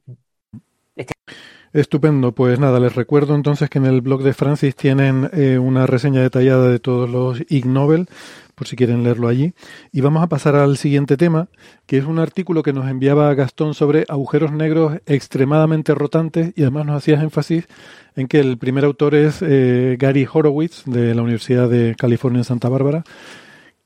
Estupendo, 1.73 2.33
pues 2.33 2.59
nada, 2.59 2.81
les 2.81 2.97
recuerdo 2.97 3.37
entonces 3.37 3.71
que 3.71 3.79
en 3.79 3.87
el 3.87 4.01
blog 4.01 4.25
de 4.25 4.35
Francis 4.35 4.75
tienen 4.75 5.31
eh, 5.33 5.57
una 5.57 5.87
reseña 5.87 6.21
detallada 6.21 6.68
de 6.68 6.81
todos 6.81 7.09
los 7.09 7.41
Ig 7.49 7.64
Nobel, 7.66 8.09
por 8.57 8.66
si 8.66 8.75
quieren 8.75 9.05
leerlo 9.05 9.29
allí. 9.29 9.55
Y 9.93 10.01
vamos 10.01 10.25
a 10.25 10.29
pasar 10.29 10.57
al 10.57 10.77
siguiente 10.79 11.16
tema, 11.16 11.47
que 11.87 11.97
es 11.97 12.07
un 12.07 12.18
artículo 12.18 12.64
que 12.64 12.73
nos 12.73 12.91
enviaba 12.91 13.33
Gastón 13.35 13.75
sobre 13.75 14.05
agujeros 14.09 14.51
negros 14.51 14.99
extremadamente 15.07 15.95
rotantes 15.95 16.53
y 16.57 16.62
además 16.62 16.87
nos 16.87 16.97
hacías 16.97 17.23
énfasis 17.23 17.68
en 18.16 18.27
que 18.27 18.41
el 18.41 18.59
primer 18.59 18.85
autor 18.85 19.14
es 19.14 19.39
eh, 19.41 19.97
Gary 19.97 20.27
Horowitz 20.31 20.83
de 20.87 21.14
la 21.14 21.23
Universidad 21.23 21.68
de 21.68 21.95
California 21.97 22.41
en 22.41 22.45
Santa 22.45 22.68
Bárbara, 22.68 23.05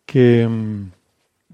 que... 0.07 0.49
Mm, 0.49 0.94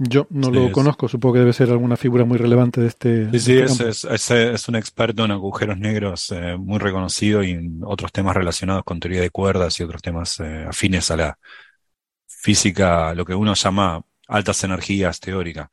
yo 0.00 0.26
no 0.30 0.48
Sí, 0.48 0.54
lo 0.54 0.66
es- 0.66 0.72
conozco, 0.72 1.08
supongo 1.08 1.34
que 1.34 1.40
debe 1.40 1.52
ser 1.52 1.70
alguna 1.70 1.96
figura 1.96 2.24
muy 2.24 2.38
relevante 2.38 2.80
de 2.80 2.88
este. 2.88 3.26
Sí, 3.32 3.38
sí, 3.38 3.54
de 3.54 3.64
este 3.66 3.88
es, 3.88 4.04
es- 4.04 4.30
es 4.32 4.68
un 4.68 4.74
experto 4.74 5.24
en 5.24 5.30
agujeros 5.30 5.78
negros 5.78 6.32
eh, 6.32 6.56
muy 6.56 6.78
reconocido 6.80 7.44
y 7.44 7.52
en 7.52 7.80
otros 7.84 8.10
temas 8.10 8.34
relacionados 8.34 8.82
con 8.84 8.98
teoría 8.98 9.20
de 9.20 9.30
cuerdas 9.30 9.78
y 9.78 9.84
otros 9.84 10.02
temas 10.02 10.40
eh, 10.40 10.64
afines 10.68 11.10
a 11.12 11.16
la 11.16 11.38
física, 12.26 13.14
lo 13.14 13.24
que 13.24 13.34
uno 13.34 13.54
llama 13.54 14.02
altas 14.28 14.64
energías 14.64 15.20
teórica. 15.20 15.70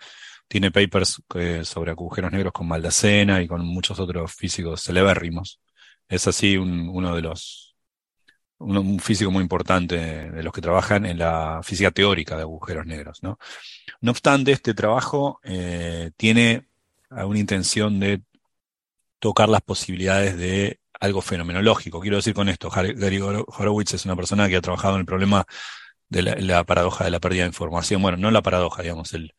Tiene 0.48 0.72
papers 0.72 1.22
eh, 1.36 1.62
sobre 1.66 1.92
agujeros 1.92 2.32
negros 2.32 2.54
con 2.54 2.68
Maldacena 2.68 3.42
y 3.42 3.48
con 3.48 3.66
muchos 3.66 4.00
otros 4.00 4.34
físicos 4.34 4.82
celebérrimos. 4.84 5.60
Es 6.08 6.28
así 6.28 6.58
un- 6.58 6.90
uno 6.90 7.16
de 7.16 7.22
los, 7.22 7.67
un 8.60 9.00
físico 9.00 9.32
muy 9.32 9.44
importante 9.44 9.96
de 10.32 10.44
los 10.44 10.54
que 10.54 10.62
trabajan 10.62 11.06
en 11.06 11.20
la 11.20 11.62
física 11.64 11.92
teórica 11.92 12.36
de 12.36 12.42
agujeros 12.42 12.86
negros, 12.86 13.22
¿no? 13.24 13.38
No 14.02 14.12
obstante, 14.12 14.52
este 14.52 14.74
trabajo 14.74 15.40
eh, 15.44 16.12
tiene 16.18 16.68
una 17.10 17.40
intención 17.40 18.00
de 18.00 18.22
tocar 19.20 19.50
las 19.50 19.62
posibilidades 19.62 20.38
de 20.38 20.80
algo 21.00 21.22
fenomenológico. 21.22 22.02
Quiero 22.02 22.18
decir 22.18 22.34
con 22.34 22.50
esto, 22.50 22.70
Gary 22.70 23.20
Hor- 23.20 23.46
Horowitz 23.48 23.94
es 23.94 24.06
una 24.06 24.16
persona 24.16 24.50
que 24.50 24.56
ha 24.56 24.62
trabajado 24.62 24.96
en 24.96 25.02
el 25.02 25.06
problema 25.06 25.46
de 26.10 26.22
la, 26.24 26.36
la 26.36 26.64
paradoja 26.64 27.04
de 27.04 27.12
la 27.12 27.20
pérdida 27.20 27.44
de 27.44 27.50
información. 27.50 28.02
Bueno, 28.02 28.18
no 28.18 28.32
la 28.32 28.42
paradoja, 28.42 28.82
digamos, 28.82 29.14
el, 29.14 29.34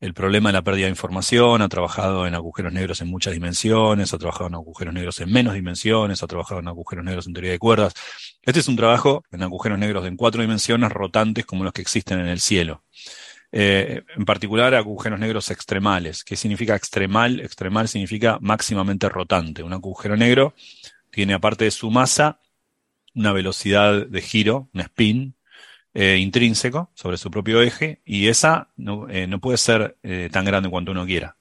el 0.00 0.12
problema 0.12 0.50
de 0.50 0.54
la 0.54 0.62
pérdida 0.62 0.86
de 0.86 0.90
información, 0.90 1.62
ha 1.62 1.68
trabajado 1.68 2.26
en 2.26 2.34
agujeros 2.34 2.72
negros 2.72 3.00
en 3.00 3.08
muchas 3.08 3.32
dimensiones, 3.32 4.12
ha 4.12 4.18
trabajado 4.18 4.48
en 4.48 4.54
agujeros 4.54 4.92
negros 4.92 5.20
en 5.20 5.32
menos 5.32 5.54
dimensiones, 5.54 6.22
ha 6.22 6.26
trabajado 6.26 6.60
en 6.60 6.68
agujeros 6.68 7.04
negros 7.04 7.26
en 7.26 7.32
teoría 7.32 7.52
de 7.52 7.58
cuerdas. 7.58 7.94
Este 8.42 8.60
es 8.60 8.68
un 8.68 8.76
trabajo 8.76 9.24
en 9.30 9.42
agujeros 9.42 9.78
negros 9.78 10.06
en 10.06 10.16
cuatro 10.16 10.42
dimensiones 10.42 10.92
rotantes 10.92 11.46
como 11.46 11.64
los 11.64 11.72
que 11.72 11.82
existen 11.82 12.20
en 12.20 12.28
el 12.28 12.40
cielo. 12.40 12.84
Eh, 13.52 14.02
en 14.14 14.24
particular 14.24 14.74
agujeros 14.74 15.18
negros 15.18 15.50
extremales. 15.50 16.24
¿Qué 16.24 16.36
significa 16.36 16.76
extremal? 16.76 17.40
Extremal 17.40 17.88
significa 17.88 18.38
máximamente 18.40 19.08
rotante. 19.08 19.62
Un 19.62 19.72
agujero 19.72 20.16
negro 20.16 20.54
tiene 21.10 21.32
aparte 21.32 21.64
de 21.64 21.70
su 21.70 21.90
masa 21.90 22.40
una 23.14 23.32
velocidad 23.32 24.06
de 24.06 24.20
giro, 24.20 24.68
un 24.74 24.80
spin, 24.82 25.35
eh, 25.96 26.18
intrínseco 26.18 26.92
sobre 26.94 27.18
su 27.18 27.30
propio 27.32 27.62
eje 27.62 28.02
y 28.06 28.28
esa 28.28 28.70
no, 28.76 29.08
eh, 29.10 29.26
no 29.26 29.40
puede 29.40 29.58
ser 29.58 29.98
eh, 30.04 30.30
tan 30.32 30.44
grande 30.46 30.70
cuanto 30.70 30.92
uno 30.92 31.06
quiera. 31.06 31.38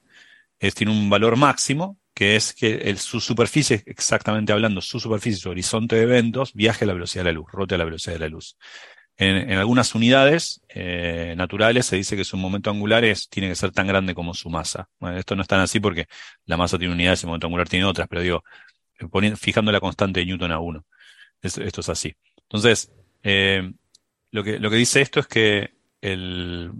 Es, 0.59 0.75
tiene 0.75 0.91
un 0.93 1.09
valor 1.09 1.35
máximo 1.37 1.99
que 2.13 2.35
es 2.37 2.53
que 2.53 2.75
el- 2.75 2.97
su 2.99 3.19
superficie, 3.21 3.83
exactamente 3.87 4.53
hablando, 4.53 4.81
su 4.81 4.99
superficie, 4.99 5.39
su 5.41 5.49
horizonte 5.49 5.97
de 5.97 6.03
eventos, 6.03 6.53
viaje 6.53 6.85
a 6.85 6.87
la 6.87 6.93
velocidad 6.93 7.25
de 7.25 7.31
la 7.31 7.35
luz, 7.35 7.47
rote 7.51 7.75
a 7.75 7.77
la 7.77 7.85
velocidad 7.85 8.15
de 8.15 8.19
la 8.21 8.29
luz. 8.29 8.57
En, 9.17 9.35
en 9.49 9.57
algunas 9.57 9.95
unidades 9.95 10.61
eh, 10.69 11.35
naturales 11.37 11.85
se 11.85 11.95
dice 11.95 12.17
que 12.17 12.25
su 12.25 12.37
momento 12.37 12.69
angular 12.69 13.05
es, 13.05 13.29
tiene 13.29 13.49
que 13.49 13.55
ser 13.55 13.71
tan 13.71 13.87
grande 13.87 14.13
como 14.15 14.33
su 14.33 14.49
masa. 14.49 14.89
Bueno, 14.99 15.17
esto 15.17 15.35
no 15.35 15.41
es 15.43 15.47
tan 15.47 15.61
así 15.61 15.79
porque 15.79 16.07
la 16.45 16.57
masa 16.57 16.77
tiene 16.77 16.93
unidades 16.93 17.23
el 17.23 17.27
momento 17.27 17.47
angular 17.47 17.69
tiene 17.69 17.85
otras, 17.85 18.07
pero 18.09 18.21
digo, 18.21 18.43
eh, 18.99 19.05
poni- 19.07 19.35
fijando 19.37 19.71
la 19.71 19.79
constante 19.81 20.21
de 20.21 20.25
Newton 20.27 20.51
a 20.51 20.59
1. 20.59 20.85
Es- 21.41 21.57
esto 21.57 21.81
es 21.81 21.89
así. 21.89 22.15
Entonces, 22.43 22.91
eh, 23.23 23.71
lo 24.35 24.43
que, 24.43 24.59
lo 24.59 24.69
que 24.69 24.75
dice 24.75 25.01
esto 25.01 25.19
es 25.21 25.27
que 25.27 25.73
el, 26.01 26.71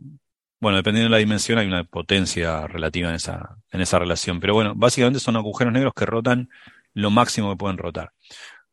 bueno, 0.59 0.77
dependiendo 0.77 1.05
de 1.05 1.11
la 1.11 1.17
dimensión 1.17 1.57
hay 1.57 1.67
una 1.67 1.83
potencia 1.85 2.67
relativa 2.67 3.09
en 3.09 3.15
esa, 3.15 3.57
en 3.71 3.81
esa 3.81 3.97
relación. 3.97 4.39
Pero 4.39 4.53
bueno, 4.53 4.73
básicamente 4.75 5.19
son 5.19 5.35
agujeros 5.37 5.73
negros 5.73 5.93
que 5.95 6.05
rotan 6.05 6.49
lo 6.93 7.09
máximo 7.11 7.49
que 7.49 7.57
pueden 7.57 7.77
rotar. 7.77 8.11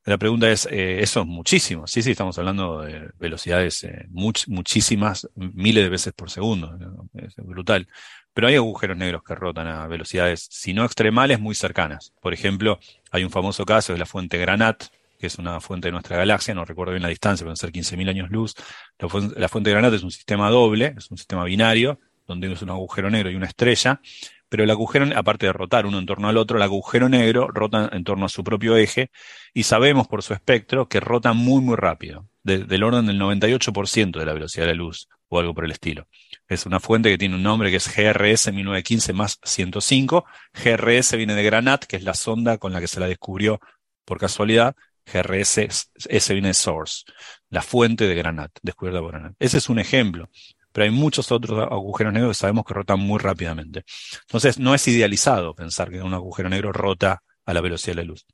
La 0.05 0.19
pregunta 0.19 0.51
es, 0.51 0.67
eh, 0.71 1.01
eso 1.01 1.21
es 1.21 1.27
muchísimo. 1.27 1.87
Sí, 1.87 2.03
sí, 2.03 2.11
estamos 2.11 2.37
hablando 2.37 2.81
de 2.81 3.11
velocidades 3.21 3.85
eh, 3.85 4.07
much- 4.11 4.49
muchísimas, 4.49 5.29
miles 5.37 5.85
de 5.85 5.91
veces 5.91 6.13
por 6.13 6.29
segundo. 6.29 6.77
Es 7.15 7.37
brutal. 7.37 7.87
Pero 8.35 8.49
hay 8.49 8.57
agujeros 8.57 8.97
negros 8.97 9.23
que 9.23 9.35
rotan 9.37 9.69
a 9.69 9.87
velocidades, 9.87 10.49
si 10.51 10.75
no 10.75 10.85
extremales, 10.85 11.39
muy 11.39 11.55
cercanas. 11.55 12.13
Por 12.21 12.35
ejemplo, 12.35 12.81
hay 13.13 13.23
un 13.23 13.31
famoso 13.31 13.65
caso 13.65 13.93
de 13.93 14.01
la 14.01 14.07
fuente 14.07 14.39
Granat, 14.39 14.85
que 15.23 15.29
es 15.29 15.39
una 15.39 15.61
fuente 15.61 15.87
de 15.89 15.93
nuestra 15.93 16.17
galaxia, 16.17 16.53
no 16.53 16.65
recuerdo 16.65 16.93
bien 16.93 17.03
la 17.05 17.09
distancia, 17.09 17.45
pueden 17.45 17.57
ser 17.57 17.71
15.000 17.71 18.09
años 18.09 18.29
luz. 18.31 18.55
La, 18.99 19.09
fu- 19.09 19.33
la 19.37 19.49
fuente 19.49 19.71
Granat 19.71 19.95
es 19.95 20.03
un 20.03 20.11
sistema 20.11 20.51
doble, 20.51 20.95
es 20.99 21.09
un 21.13 21.17
sistema 21.17 21.45
binario, 21.45 22.01
donde 22.27 22.53
es 22.53 22.61
un 22.61 22.71
agujero 22.71 23.09
negro 23.09 23.31
y 23.31 23.37
una 23.37 23.47
estrella, 23.47 24.01
pero 24.49 24.65
el 24.65 24.71
agujero, 24.71 25.07
aparte 25.17 25.47
de 25.47 25.53
rotar 25.53 25.87
uno 25.87 25.99
en 26.01 26.07
torno 26.07 26.29
al 26.29 26.37
otro, 26.37 26.57
el 26.57 26.63
agujero 26.65 27.09
negro 27.09 27.47
rota 27.49 27.89
en 27.93 28.03
torno 28.03 28.27
a 28.27 28.29
su 28.29 28.43
propio 28.43 28.77
eje 28.77 29.11
y 29.55 29.63
sabemos 29.63 30.09
por 30.09 30.23
su 30.25 30.35
espectro 30.35 30.89
que 30.89 30.99
rota 31.01 31.33
muy, 31.35 31.63
muy 31.63 31.77
rápido, 31.77 32.29
de- 32.43 32.65
del 32.65 32.83
orden 32.83 33.07
del 33.07 33.17
98% 33.19 34.19
de 34.19 34.27
la 34.27 34.33
velocidad 34.33 34.67
de 34.67 34.73
la 34.73 34.77
luz 34.79 35.09
o 35.29 35.39
algo 35.39 35.55
por 35.55 35.65
el 35.65 35.71
estilo. 35.71 36.09
Es 36.49 36.67
una 36.67 36.81
fuente 36.81 37.11
que 37.11 37.17
tiene 37.17 37.37
un 37.37 37.43
nombre 37.45 37.71
que 37.71 37.77
es 37.77 37.89
GRS 37.89 38.53
1915 38.53 39.13
más 39.15 39.39
105. 39.45 40.25
GRS 40.53 41.17
viene 41.17 41.35
de 41.35 41.43
Granat, 41.45 41.85
que 41.85 41.97
es 41.97 42.03
la 42.03 42.13
sonda 42.15 42.59
con 42.59 42.73
la 42.73 42.81
que 42.81 42.89
se 42.89 43.01
la 43.01 43.07
descubrió 43.07 43.61
por 44.05 44.19
casualidad. 44.19 44.75
GRS 45.07 45.59
es- 45.65 45.91
S 46.09 46.33
viene 46.33 46.49
de 46.49 46.55
Source, 46.55 47.05
la 47.51 47.63
fuente 47.63 48.07
de 48.07 48.15
Granat, 48.15 48.51
descubierta 48.63 49.01
por 49.01 49.13
Granat. 49.13 49.35
Ese 49.39 49.59
es 49.59 49.69
un 49.69 49.79
ejemplo, 49.79 50.31
pero 50.73 50.85
hay 50.85 50.91
muchos 50.91 51.31
otros 51.33 51.59
agujeros 51.71 52.13
negros 52.13 52.31
que 52.37 52.41
sabemos 52.41 52.65
que 52.65 52.75
rotan 52.75 53.01
muy 53.01 53.19
rápidamente. 53.19 53.85
Entonces, 54.23 54.59
no 54.59 54.75
es 54.75 54.87
idealizado 54.89 55.55
pensar 55.55 55.91
que 55.91 56.01
un 56.03 56.15
agujero 56.15 56.49
negro 56.49 56.73
rota 56.73 57.23
a 57.45 57.53
la 57.55 57.61
velocidad 57.61 57.97
de 57.97 58.03
la 58.03 58.09
luz. 58.09 58.27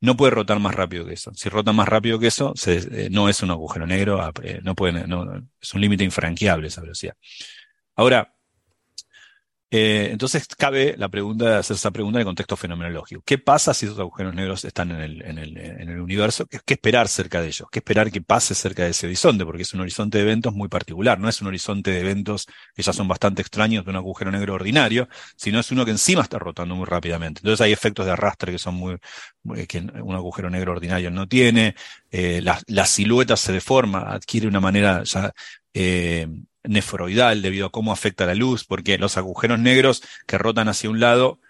No 0.00 0.16
puede 0.16 0.32
rotar 0.32 0.58
más 0.58 0.74
rápido 0.74 1.06
que 1.06 1.14
eso. 1.14 1.32
Si 1.34 1.48
rota 1.48 1.72
más 1.72 1.88
rápido 1.88 2.18
que 2.18 2.26
eso, 2.26 2.54
eh, 2.66 3.08
no 3.10 3.28
es 3.28 3.42
un 3.42 3.50
agujero 3.50 3.86
negro, 3.86 4.20
ah, 4.20 4.32
eh, 4.42 4.60
no 4.62 4.74
puede, 4.74 5.06
no- 5.06 5.24
es 5.60 5.74
un 5.74 5.80
límite 5.80 6.04
infranqueable 6.04 6.68
esa 6.68 6.80
velocidad. 6.80 7.14
Ahora, 7.96 8.34
eh, 9.74 10.10
entonces 10.12 10.46
cabe 10.58 10.94
la 10.98 11.08
pregunta, 11.08 11.58
hacer 11.58 11.76
esa 11.76 11.90
pregunta 11.90 12.18
en 12.18 12.20
el 12.20 12.26
contexto 12.26 12.56
fenomenológico. 12.58 13.22
¿Qué 13.24 13.38
pasa 13.38 13.72
si 13.72 13.86
esos 13.86 13.98
agujeros 13.98 14.34
negros 14.34 14.66
están 14.66 14.90
en 14.90 15.00
el, 15.00 15.22
en 15.22 15.38
el, 15.38 15.56
en 15.56 15.88
el 15.88 15.98
universo? 15.98 16.44
¿Qué, 16.46 16.58
qué 16.64 16.74
esperar 16.74 17.08
cerca 17.08 17.40
de 17.40 17.46
ellos? 17.48 17.66
¿Qué 17.72 17.78
esperar 17.78 18.10
que 18.10 18.20
pase 18.20 18.54
cerca 18.54 18.84
de 18.84 18.90
ese 18.90 19.06
horizonte? 19.06 19.46
Porque 19.46 19.62
es 19.62 19.72
un 19.72 19.80
horizonte 19.80 20.18
de 20.18 20.24
eventos 20.24 20.52
muy 20.52 20.68
particular. 20.68 21.18
No 21.18 21.26
es 21.30 21.40
un 21.40 21.46
horizonte 21.48 21.90
de 21.90 22.00
eventos 22.00 22.46
que 22.74 22.82
ya 22.82 22.92
son 22.92 23.08
bastante 23.08 23.40
extraños 23.40 23.84
de 23.86 23.90
un 23.90 23.96
agujero 23.96 24.30
negro 24.30 24.52
ordinario, 24.54 25.08
sino 25.36 25.58
es 25.58 25.70
uno 25.72 25.86
que 25.86 25.92
encima 25.92 26.20
está 26.20 26.38
rotando 26.38 26.76
muy 26.76 26.84
rápidamente. 26.84 27.40
Entonces 27.40 27.62
hay 27.64 27.72
efectos 27.72 28.04
de 28.04 28.12
arrastre 28.12 28.52
que 28.52 28.58
son 28.58 28.74
muy, 28.74 28.98
muy- 29.42 29.66
que 29.66 29.78
un 29.78 30.14
agujero 30.14 30.50
negro 30.50 30.72
ordinario 30.72 31.10
no 31.10 31.26
tiene. 31.26 31.74
Eh, 32.10 32.40
la, 32.42 32.60
la 32.66 32.84
silueta 32.84 33.36
se 33.38 33.52
deforma, 33.52 34.00
adquiere 34.12 34.46
una 34.46 34.60
manera 34.60 35.02
ya 35.04 35.32
eh, 35.74 36.28
nefroidal 36.64 37.42
debido 37.42 37.66
a 37.66 37.72
cómo 37.72 37.92
afecta 37.92 38.26
la 38.26 38.34
luz, 38.34 38.64
porque 38.64 38.98
los 38.98 39.16
agujeros 39.16 39.58
negros 39.58 40.02
que 40.26 40.38
rotan 40.38 40.68
hacia 40.68 40.90
un 40.90 41.00
lado 41.00 41.40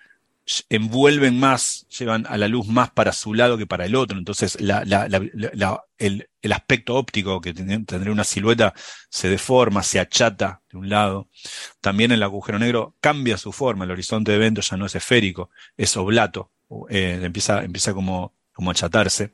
envuelven 0.68 1.38
más, 1.38 1.86
llevan 1.96 2.26
a 2.28 2.36
la 2.36 2.48
luz 2.48 2.66
más 2.66 2.90
para 2.90 3.12
su 3.12 3.32
lado 3.34 3.56
que 3.56 3.66
para 3.66 3.86
el 3.86 3.94
otro. 3.94 4.18
Entonces, 4.18 4.56
el, 4.56 6.52
aspecto 6.52 6.96
óptico 6.96 7.40
que 7.40 7.54
tendría 7.54 8.12
una 8.12 8.24
silueta 8.24 8.74
se 9.08 9.28
deforma, 9.28 9.82
se 9.82 10.00
achata 10.00 10.60
de 10.70 10.78
un 10.78 10.88
lado. 10.88 11.28
También 11.80 12.12
el 12.12 12.22
agujero 12.22 12.58
negro 12.58 12.96
cambia 13.00 13.38
su 13.38 13.52
forma, 13.52 13.84
el 13.84 13.92
horizonte 13.92 14.32
de 14.32 14.36
eventos 14.36 14.70
ya 14.70 14.76
no 14.76 14.86
es 14.86 14.94
esférico, 14.94 15.50
es 15.76 15.96
oblato, 15.96 16.50
eh, 16.90 17.20
empieza, 17.22 17.62
empieza 17.62 17.94
como, 17.94 18.34
como 18.52 18.70
a 18.70 18.72
achatarse. 18.72 19.32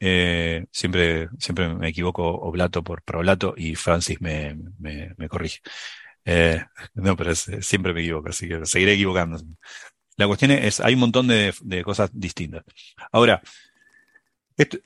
Eh, 0.00 0.66
siempre, 0.70 1.28
siempre 1.38 1.74
me 1.74 1.88
equivoco 1.88 2.22
oblato 2.24 2.82
por 2.82 3.02
problato 3.02 3.54
y 3.56 3.74
Francis 3.74 4.20
me, 4.20 4.56
me, 4.78 5.28
corrige. 5.28 5.60
Eh, 6.24 6.62
no, 6.94 7.16
pero 7.16 7.34
siempre 7.34 7.92
me 7.94 8.00
equivoco, 8.00 8.28
así 8.28 8.48
que 8.48 8.66
seguiré 8.66 8.94
equivocando. 8.94 9.38
La 10.16 10.26
cuestión 10.26 10.50
es, 10.50 10.80
hay 10.80 10.94
un 10.94 11.00
montón 11.00 11.28
de, 11.28 11.52
cosas 11.84 12.10
distintas. 12.12 12.64
Ahora, 13.12 13.42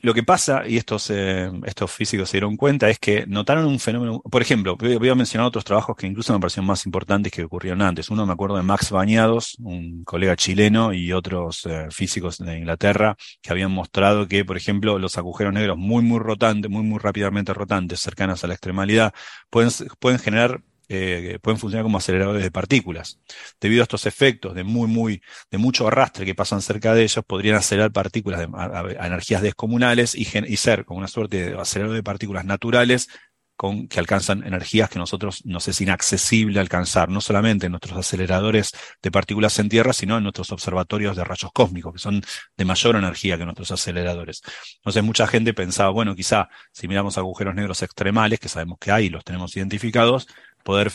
lo 0.01 0.14
que 0.14 0.23
pasa, 0.25 0.66
y 0.66 0.77
estos, 0.77 1.11
eh, 1.11 1.51
estos 1.64 1.91
físicos 1.93 2.29
se 2.29 2.39
dieron 2.39 2.57
cuenta, 2.57 2.91
es 2.91 2.99
que 2.99 3.25
notaron 3.27 3.66
un 3.66 3.79
fenómeno. 3.79 4.21
Por 4.21 4.43
ejemplo, 4.43 4.77
voy 4.77 5.09
a 5.09 5.14
mencionar 5.14 5.47
otros 5.47 5.64
trabajos 5.64 5.97
que 5.97 6.07
incluso 6.07 6.33
me 6.33 6.41
parecieron 6.41 6.66
más 6.66 6.85
importantes 6.87 7.33
que 7.33 7.45
ocurrieron 7.45 7.83
antes. 7.83 8.11
Uno 8.11 8.27
me 8.27 8.33
acuerdo 8.33 8.57
de 8.57 8.62
Max 8.62 8.91
Bañados, 8.91 9.57
un 9.61 10.03
colega 10.05 10.35
chileno, 10.37 10.93
y 10.93 11.12
otros 11.12 11.66
eh, 11.66 11.87
físicos 11.91 12.39
de 12.39 12.59
Inglaterra, 12.59 13.16
que 13.41 13.53
habían 13.53 13.71
mostrado 13.71 14.27
que, 14.27 14.45
por 14.45 14.57
ejemplo, 14.57 14.99
los 14.99 15.16
agujeros 15.18 15.53
negros 15.53 15.79
muy, 15.79 16.03
muy 16.03 16.18
rotantes, 16.18 16.71
muy, 16.71 16.83
muy 16.83 16.99
rápidamente 16.99 17.55
rotantes, 17.55 18.01
cercanos 18.01 18.43
a 18.43 18.49
la 18.49 18.55
extremalidad, 18.55 19.14
pueden, 19.51 19.71
pueden 20.01 20.18
generar 20.18 20.62
eh, 20.93 21.38
pueden 21.41 21.57
funcionar 21.57 21.84
como 21.84 21.99
aceleradores 21.99 22.43
de 22.43 22.51
partículas. 22.51 23.20
Debido 23.61 23.82
a 23.82 23.84
estos 23.84 24.07
efectos 24.07 24.57
de 24.57 24.64
muy, 24.64 24.88
muy, 24.88 25.22
de 25.49 25.57
mucho 25.57 25.86
arrastre 25.86 26.26
que 26.26 26.34
pasan 26.34 26.61
cerca 26.62 26.95
de 26.95 27.05
ellos, 27.05 27.24
podrían 27.24 27.55
acelerar 27.55 27.93
partículas 27.93 28.41
a, 28.53 29.07
energías 29.07 29.41
descomunales 29.41 30.16
y, 30.16 30.26
y, 30.49 30.57
ser 30.57 30.84
como 30.84 30.99
una 30.99 31.07
suerte 31.07 31.51
de 31.51 31.61
acelerador 31.61 31.95
de 31.95 32.03
partículas 32.03 32.45
naturales 32.45 33.09
con, 33.55 33.86
que 33.86 34.01
alcanzan 34.01 34.43
energías 34.45 34.91
que 34.91 34.99
nosotros 34.99 35.45
nos 35.45 35.68
es 35.68 35.80
inaccesible 35.80 36.59
alcanzar, 36.59 37.09
no 37.09 37.20
solamente 37.20 37.66
en 37.66 37.72
nuestros 37.72 37.97
aceleradores 37.97 38.72
de 39.01 39.11
partículas 39.12 39.57
en 39.61 39.68
Tierra, 39.68 39.93
sino 39.93 40.16
en 40.16 40.24
nuestros 40.24 40.51
observatorios 40.51 41.14
de 41.14 41.22
rayos 41.22 41.53
cósmicos, 41.53 41.93
que 41.93 41.99
son 42.01 42.22
de 42.57 42.64
mayor 42.64 42.97
energía 42.97 43.38
que 43.38 43.45
nuestros 43.45 43.70
aceleradores. 43.70 44.43
Entonces 44.78 45.05
mucha 45.05 45.28
gente 45.28 45.55
pensaba, 45.55 45.91
bueno, 45.91 46.16
quizá 46.16 46.49
si 46.72 46.88
miramos 46.88 47.16
agujeros 47.16 47.55
negros 47.55 47.80
extremales, 47.82 48.41
que 48.41 48.49
sabemos 48.49 48.78
que 48.80 48.91
hay 48.91 49.07
y 49.07 49.11
los 49.11 49.22
tenemos 49.22 49.55
identificados, 49.57 50.26
poder 50.63 50.93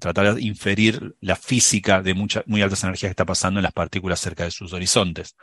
tratar 0.00 0.34
de 0.34 0.42
inferir 0.42 1.16
la 1.20 1.36
física 1.36 2.02
de 2.02 2.14
mucha, 2.14 2.42
muy 2.46 2.62
altas 2.62 2.82
energías 2.84 3.08
que 3.08 3.12
está 3.12 3.24
pasando 3.24 3.60
en 3.60 3.64
las 3.64 3.72
partículas 3.72 4.20
cerca 4.20 4.44
de 4.44 4.50
sus 4.50 4.72
horizontes. 4.72 5.36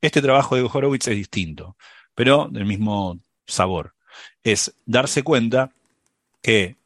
Este 0.00 0.22
trabajo 0.22 0.56
de 0.56 0.62
Horowitz 0.62 1.08
es 1.08 1.16
distinto, 1.16 1.76
pero 2.14 2.48
del 2.50 2.64
mismo 2.64 3.20
sabor. 3.46 3.94
Es 4.42 4.74
darse 4.86 5.22
cuenta 5.22 5.70
que 6.42 6.76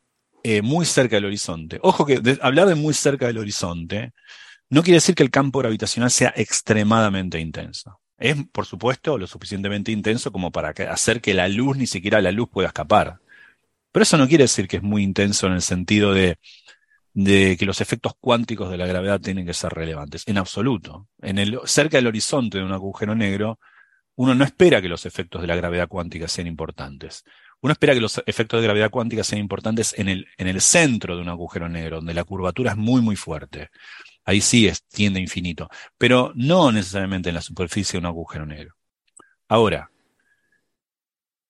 eh, 0.42 0.62
muy 0.62 0.84
cerca 0.84 1.16
del 1.16 1.26
horizonte, 1.26 1.78
ojo 1.82 2.04
que 2.04 2.20
hablar 2.42 2.68
de 2.68 2.74
muy 2.74 2.92
cerca 2.92 3.26
del 3.26 3.38
horizonte 3.38 4.12
no 4.70 4.82
quiere 4.82 4.96
decir 4.96 5.14
que 5.14 5.22
el 5.22 5.30
campo 5.30 5.60
gravitacional 5.60 6.10
sea 6.10 6.32
extremadamente 6.36 7.38
intenso. 7.38 8.00
Es, 8.18 8.36
por 8.52 8.66
supuesto, 8.66 9.18
lo 9.18 9.26
suficientemente 9.26 9.92
intenso 9.92 10.32
como 10.32 10.50
para 10.50 10.70
hacer 10.90 11.20
que 11.20 11.34
la 11.34 11.48
luz, 11.48 11.76
ni 11.76 11.86
siquiera 11.86 12.20
la 12.20 12.32
luz 12.32 12.48
pueda 12.48 12.68
escapar. 12.68 13.20
Pero 13.94 14.02
eso 14.02 14.18
no 14.18 14.26
quiere 14.26 14.42
decir 14.42 14.66
que 14.66 14.78
es 14.78 14.82
muy 14.82 15.04
intenso 15.04 15.46
en 15.46 15.52
el 15.52 15.62
sentido 15.62 16.12
de, 16.12 16.36
que 17.14 17.64
los 17.64 17.80
efectos 17.80 18.14
cuánticos 18.18 18.68
de 18.68 18.76
la 18.76 18.88
gravedad 18.88 19.20
tienen 19.20 19.46
que 19.46 19.54
ser 19.54 19.72
relevantes. 19.72 20.24
En 20.26 20.36
absoluto. 20.36 21.06
En 21.22 21.38
el, 21.38 21.60
cerca 21.64 21.98
del 21.98 22.08
horizonte 22.08 22.58
de 22.58 22.64
un 22.64 22.72
agujero 22.72 23.14
negro, 23.14 23.60
uno 24.16 24.34
no 24.34 24.42
espera 24.42 24.82
que 24.82 24.88
los 24.88 25.06
efectos 25.06 25.42
de 25.42 25.46
la 25.46 25.54
gravedad 25.54 25.86
cuántica 25.86 26.26
sean 26.26 26.48
importantes. 26.48 27.22
Uno 27.60 27.70
espera 27.70 27.94
que 27.94 28.00
los 28.00 28.20
efectos 28.26 28.60
de 28.60 28.64
gravedad 28.66 28.90
cuántica 28.90 29.22
sean 29.22 29.40
importantes 29.40 29.96
en 29.96 30.08
el, 30.08 30.26
en 30.38 30.48
el 30.48 30.60
centro 30.60 31.14
de 31.14 31.22
un 31.22 31.28
agujero 31.28 31.68
negro, 31.68 31.98
donde 31.98 32.14
la 32.14 32.24
curvatura 32.24 32.72
es 32.72 32.76
muy, 32.76 33.00
muy 33.00 33.14
fuerte. 33.14 33.70
Ahí 34.24 34.40
sí 34.40 34.66
es, 34.66 34.82
tiende 34.88 35.20
a 35.20 35.22
infinito, 35.22 35.68
pero 35.96 36.32
no 36.34 36.72
necesariamente 36.72 37.28
en 37.28 37.36
la 37.36 37.42
superficie 37.42 37.92
de 37.92 37.98
un 37.98 38.06
agujero 38.06 38.44
negro. 38.44 38.74
Ahora, 39.46 39.88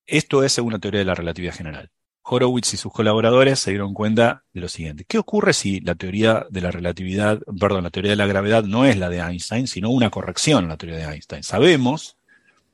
esto 0.04 0.44
es 0.44 0.52
según 0.52 0.74
la 0.74 0.78
teoría 0.78 1.00
de 1.00 1.06
la 1.06 1.14
relatividad 1.14 1.54
general. 1.54 1.90
Horowitz 2.24 2.72
y 2.74 2.76
sus 2.76 2.92
colaboradores 2.92 3.60
se 3.60 3.70
dieron 3.70 3.92
cuenta 3.92 4.44
de 4.52 4.62
lo 4.62 4.68
siguiente. 4.68 5.04
¿Qué 5.06 5.18
ocurre 5.18 5.52
si 5.52 5.80
la 5.80 5.94
teoría 5.94 6.46
de 6.50 6.60
la 6.62 6.70
relatividad, 6.70 7.40
perdón, 7.60 7.84
la 7.84 7.90
teoría 7.90 8.12
de 8.12 8.16
la 8.16 8.26
gravedad 8.26 8.64
no 8.64 8.86
es 8.86 8.96
la 8.96 9.10
de 9.10 9.18
Einstein, 9.18 9.66
sino 9.66 9.90
una 9.90 10.10
corrección 10.10 10.64
a 10.64 10.68
la 10.68 10.76
teoría 10.76 10.96
de 10.96 11.14
Einstein? 11.14 11.42
Sabemos 11.42 12.16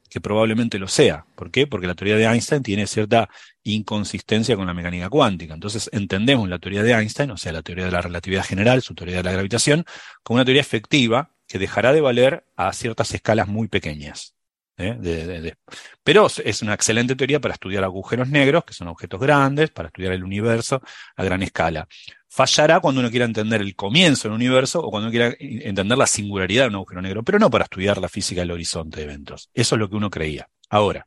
que 0.08 0.20
probablemente 0.20 0.78
lo 0.78 0.88
sea. 0.88 1.24
¿Por 1.34 1.50
qué? 1.50 1.66
Porque 1.66 1.86
la 1.86 1.94
teoría 1.94 2.16
de 2.16 2.24
Einstein 2.24 2.62
tiene 2.62 2.86
cierta 2.86 3.28
inconsistencia 3.62 4.56
con 4.56 4.66
la 4.66 4.74
mecánica 4.74 5.08
cuántica. 5.08 5.54
Entonces 5.54 5.88
entendemos 5.92 6.48
la 6.48 6.58
teoría 6.58 6.82
de 6.82 6.92
Einstein, 6.92 7.30
o 7.30 7.36
sea, 7.36 7.52
la 7.52 7.62
teoría 7.62 7.86
de 7.86 7.92
la 7.92 8.02
relatividad 8.02 8.44
general, 8.44 8.82
su 8.82 8.94
teoría 8.94 9.18
de 9.18 9.22
la 9.22 9.32
gravitación, 9.32 9.84
como 10.22 10.36
una 10.36 10.44
teoría 10.44 10.62
efectiva 10.62 11.30
que 11.46 11.58
dejará 11.58 11.92
de 11.92 12.00
valer 12.00 12.44
a 12.56 12.72
ciertas 12.72 13.12
escalas 13.14 13.48
muy 13.48 13.68
pequeñas. 13.68 14.34
¿Eh? 14.80 15.54
Pero 16.02 16.26
es 16.26 16.62
una 16.62 16.74
excelente 16.74 17.14
teoría 17.14 17.40
para 17.40 17.54
estudiar 17.54 17.84
agujeros 17.84 18.28
negros, 18.28 18.64
que 18.64 18.74
son 18.74 18.88
objetos 18.88 19.20
grandes, 19.20 19.70
para 19.70 19.88
estudiar 19.88 20.12
el 20.12 20.24
universo 20.24 20.80
a 21.16 21.24
gran 21.24 21.42
escala. 21.42 21.86
Fallará 22.28 22.80
cuando 22.80 23.00
uno 23.00 23.10
quiera 23.10 23.24
entender 23.24 23.60
el 23.60 23.74
comienzo 23.74 24.28
del 24.28 24.36
universo 24.36 24.80
o 24.80 24.90
cuando 24.90 25.08
uno 25.08 25.10
quiera 25.10 25.34
entender 25.38 25.98
la 25.98 26.06
singularidad 26.06 26.64
de 26.64 26.68
un 26.68 26.74
agujero 26.76 27.02
negro, 27.02 27.22
pero 27.22 27.38
no 27.38 27.50
para 27.50 27.64
estudiar 27.64 27.98
la 27.98 28.08
física 28.08 28.40
del 28.40 28.52
horizonte 28.52 28.98
de 28.98 29.04
eventos. 29.04 29.50
Eso 29.52 29.74
es 29.74 29.78
lo 29.78 29.88
que 29.88 29.96
uno 29.96 30.10
creía. 30.10 30.48
Ahora, 30.68 31.06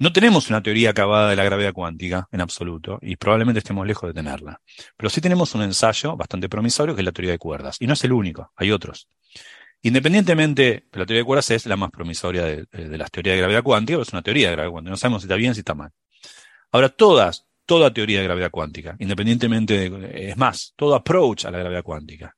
no 0.00 0.12
tenemos 0.12 0.48
una 0.48 0.62
teoría 0.62 0.90
acabada 0.90 1.28
de 1.28 1.34
la 1.34 1.42
gravedad 1.42 1.72
cuántica 1.72 2.28
en 2.30 2.40
absoluto, 2.40 3.00
y 3.02 3.16
probablemente 3.16 3.58
estemos 3.58 3.84
lejos 3.84 4.08
de 4.08 4.14
tenerla. 4.14 4.60
Pero 4.96 5.10
sí 5.10 5.20
tenemos 5.20 5.56
un 5.56 5.62
ensayo 5.62 6.16
bastante 6.16 6.48
promisorio 6.48 6.94
que 6.94 7.00
es 7.00 7.04
la 7.04 7.10
teoría 7.10 7.32
de 7.32 7.38
cuerdas. 7.38 7.78
Y 7.80 7.88
no 7.88 7.94
es 7.94 8.04
el 8.04 8.12
único, 8.12 8.52
hay 8.54 8.70
otros. 8.70 9.08
Independientemente, 9.82 10.86
la 10.92 11.06
teoría 11.06 11.20
de 11.20 11.24
cuerdas 11.24 11.50
es 11.50 11.66
la 11.66 11.76
más 11.76 11.90
promisoria 11.90 12.44
de, 12.44 12.66
las 12.72 13.10
teorías 13.10 13.34
de 13.34 13.38
gravedad 13.38 13.62
cuántica, 13.62 14.02
es 14.02 14.12
una 14.12 14.22
teoría 14.22 14.48
de 14.48 14.56
gravedad 14.56 14.72
cuántica, 14.72 14.90
no 14.90 14.96
sabemos 14.96 15.22
si 15.22 15.26
está 15.26 15.36
bien, 15.36 15.54
si 15.54 15.60
está 15.60 15.74
mal. 15.74 15.90
Ahora, 16.72 16.88
todas, 16.88 17.46
toda 17.64 17.92
teoría 17.92 18.18
de 18.18 18.24
gravedad 18.24 18.50
cuántica, 18.50 18.96
independientemente 18.98 19.88
de, 19.88 20.30
es 20.30 20.36
más, 20.36 20.72
todo 20.76 20.94
approach 20.94 21.44
a 21.44 21.50
la 21.50 21.58
gravedad 21.58 21.84
cuántica, 21.84 22.36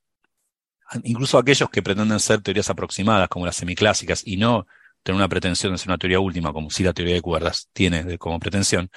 incluso 1.05 1.39
aquellos 1.39 1.71
que 1.71 1.83
pretenden 1.83 2.21
ser 2.21 2.43
teorías 2.43 2.69
aproximadas, 2.69 3.29
como 3.29 3.47
las 3.47 3.57
semiclásicas, 3.57 4.23
y 4.27 4.37
no 4.37 4.67
tener 5.03 5.17
una 5.17 5.29
pretensión 5.29 5.73
de 5.73 5.79
ser 5.79 5.89
una 5.89 5.99
teoría 5.99 6.21
última, 6.21 6.53
como 6.53 6.69
si 6.69 6.83
la 6.83 6.93
teoría 6.93 7.15
de 7.15 7.23
cuerdas 7.23 7.71
tiene 7.73 8.19
como 8.19 8.39
pretensión, 8.39 8.91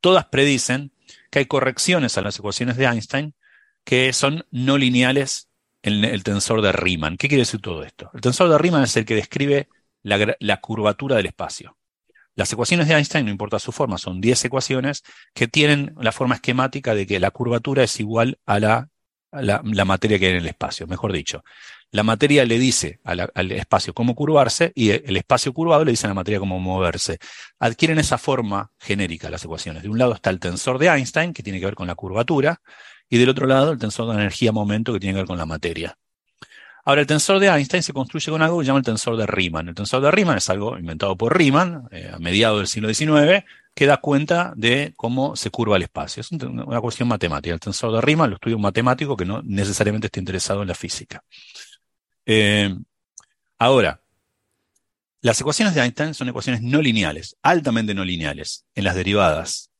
todas 0.00 0.26
predicen 0.26 0.92
que 1.30 1.40
hay 1.40 1.46
correcciones 1.46 2.16
a 2.16 2.22
las 2.22 2.38
ecuaciones 2.38 2.76
de 2.76 2.84
Einstein 2.84 3.34
que 3.84 4.12
son 4.12 4.46
no 4.50 4.78
lineales 4.78 5.49
el 5.82 6.22
tensor 6.24 6.62
de 6.62 6.72
Riemann. 6.72 7.16
¿Qué 7.16 7.28
quiere 7.28 7.42
decir 7.42 7.60
todo 7.60 7.82
esto? 7.82 8.10
El 8.14 8.20
tensor 8.20 8.48
de 8.48 8.58
Riemann 8.58 8.82
es 8.82 8.96
el 8.96 9.04
que 9.04 9.14
describe 9.14 9.68
la, 10.02 10.60
curvatura 10.60 11.16
del 11.16 11.26
espacio. 11.26 11.76
Las 12.34 12.52
ecuaciones 12.52 12.88
de 12.88 12.94
Einstein, 12.94 13.24
no 13.26 13.30
importa 13.30 13.58
su 13.58 13.72
forma, 13.72 13.98
son 13.98 14.20
10 14.20 14.46
ecuaciones 14.46 15.02
que 15.34 15.48
tienen 15.48 15.94
la 16.00 16.12
forma 16.12 16.36
esquemática 16.36 16.94
de 16.94 17.06
que 17.06 17.20
la 17.20 17.30
curvatura 17.30 17.82
es 17.82 17.98
igual 18.00 18.38
a 18.46 18.60
la, 18.60 18.88
la, 19.32 19.84
materia 19.84 20.18
que 20.18 20.26
hay 20.26 20.32
en 20.32 20.38
el 20.38 20.46
espacio. 20.46 20.86
Mejor 20.86 21.12
dicho, 21.12 21.44
la 21.90 22.02
materia 22.02 22.44
le 22.44 22.58
dice 22.58 23.00
al 23.04 23.52
espacio 23.52 23.94
cómo 23.94 24.14
curvarse 24.14 24.72
y 24.74 24.90
el 24.90 25.16
espacio 25.16 25.52
curvado 25.52 25.84
le 25.84 25.92
dice 25.92 26.06
a 26.06 26.08
la 26.08 26.14
materia 26.14 26.38
cómo 26.38 26.58
moverse. 26.58 27.18
Adquieren 27.58 27.98
esa 27.98 28.18
forma 28.18 28.70
genérica 28.78 29.30
las 29.30 29.44
ecuaciones. 29.44 29.82
De 29.82 29.88
un 29.88 29.98
lado 29.98 30.14
está 30.14 30.30
el 30.30 30.40
tensor 30.40 30.78
de 30.78 30.88
Einstein, 30.88 31.32
que 31.32 31.42
tiene 31.42 31.58
que 31.60 31.66
ver 31.66 31.74
con 31.74 31.86
la 31.86 31.94
curvatura, 31.94 32.60
y 33.08 33.18
del 33.18 33.28
otro 33.28 33.46
lado 33.46 33.72
el 33.72 33.78
tensor 33.78 34.08
de 34.08 34.14
energía-momento 34.14 34.92
que 34.92 35.00
tiene 35.00 35.14
que 35.14 35.20
ver 35.20 35.26
con 35.26 35.38
la 35.38 35.46
materia. 35.46 35.96
Ahora, 36.84 37.02
el 37.02 37.06
tensor 37.06 37.40
de 37.40 37.48
Einstein 37.48 37.82
se 37.82 37.92
construye 37.92 38.30
con 38.30 38.40
algo 38.40 38.58
que 38.58 38.64
se 38.64 38.68
llama 38.68 38.78
el 38.78 38.84
tensor 38.84 39.16
de 39.16 39.26
Riemann. 39.26 39.68
El 39.68 39.74
tensor 39.74 40.02
de 40.02 40.10
Riemann 40.10 40.38
es 40.38 40.48
algo 40.48 40.78
inventado 40.78 41.16
por 41.16 41.36
Riemann 41.36 41.88
eh, 41.90 42.10
a 42.12 42.18
mediados 42.18 42.58
del 42.58 42.66
siglo 42.66 42.92
XIX 42.92 43.44
que 43.74 43.86
da 43.86 43.98
cuenta 43.98 44.52
de 44.56 44.92
cómo 44.96 45.36
se 45.36 45.50
curva 45.50 45.76
el 45.76 45.82
espacio. 45.82 46.20
Es 46.20 46.30
una 46.32 46.80
cuestión 46.80 47.08
matemática. 47.08 47.54
El 47.54 47.60
tensor 47.60 47.92
de 47.92 48.00
Riemann 48.00 48.30
lo 48.30 48.36
estudia 48.36 48.56
un 48.56 48.62
matemático 48.62 49.16
que 49.16 49.24
no 49.24 49.42
necesariamente 49.42 50.06
esté 50.06 50.20
interesado 50.20 50.62
en 50.62 50.68
la 50.68 50.74
física. 50.74 51.22
Eh, 52.26 52.74
ahora, 53.58 54.00
las 55.22 55.40
ecuaciones 55.40 55.74
de 55.74 55.82
Einstein 55.82 56.14
son 56.14 56.28
ecuaciones 56.28 56.62
no 56.62 56.80
lineales, 56.80 57.36
altamente 57.42 57.94
no 57.94 58.04
lineales, 58.04 58.64
en 58.74 58.84
las 58.84 58.94
derivadas 58.94 59.70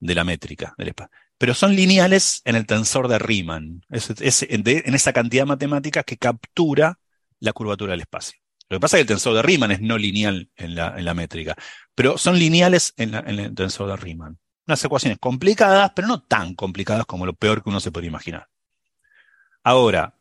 de 0.00 0.14
la 0.14 0.24
métrica 0.24 0.74
del 0.76 0.88
espacio 0.88 1.22
pero 1.42 1.54
son 1.54 1.74
lineales 1.74 2.40
en 2.44 2.54
el 2.54 2.66
tensor 2.66 3.08
de 3.08 3.18
Riemann, 3.18 3.82
en 3.90 4.94
esa 4.94 5.12
cantidad 5.12 5.44
matemática 5.44 6.04
que 6.04 6.16
captura 6.16 7.00
la 7.40 7.52
curvatura 7.52 7.90
del 7.90 8.02
espacio. 8.02 8.38
Lo 8.72 8.78
que 8.78 8.80
pasa 8.80 8.96
es 8.96 9.00
que 9.00 9.02
el 9.02 9.18
tensor 9.18 9.34
de 9.34 9.42
Riemann 9.42 9.70
es 9.70 9.82
no 9.82 9.98
lineal 9.98 10.48
en 10.56 10.74
la, 10.74 11.12
métrica, 11.12 11.54
pero 11.94 12.16
son 12.16 12.38
lineales 12.38 12.94
en, 12.96 13.12
el 13.14 13.54
tensor 13.54 13.86
de 13.90 13.96
Riemann. 13.96 14.38
Unas 14.66 14.82
ecuaciones 14.82 15.18
complicadas, 15.18 15.92
pero 15.94 16.08
no 16.08 16.22
tan 16.22 16.54
complicadas 16.54 17.04
como 17.04 17.26
lo 17.26 17.34
peor 17.34 17.62
que 17.62 17.68
uno 17.68 17.80
se 17.80 17.92
puede 17.92 18.06
imaginar. 18.06 18.48
Ahora, 19.62 20.14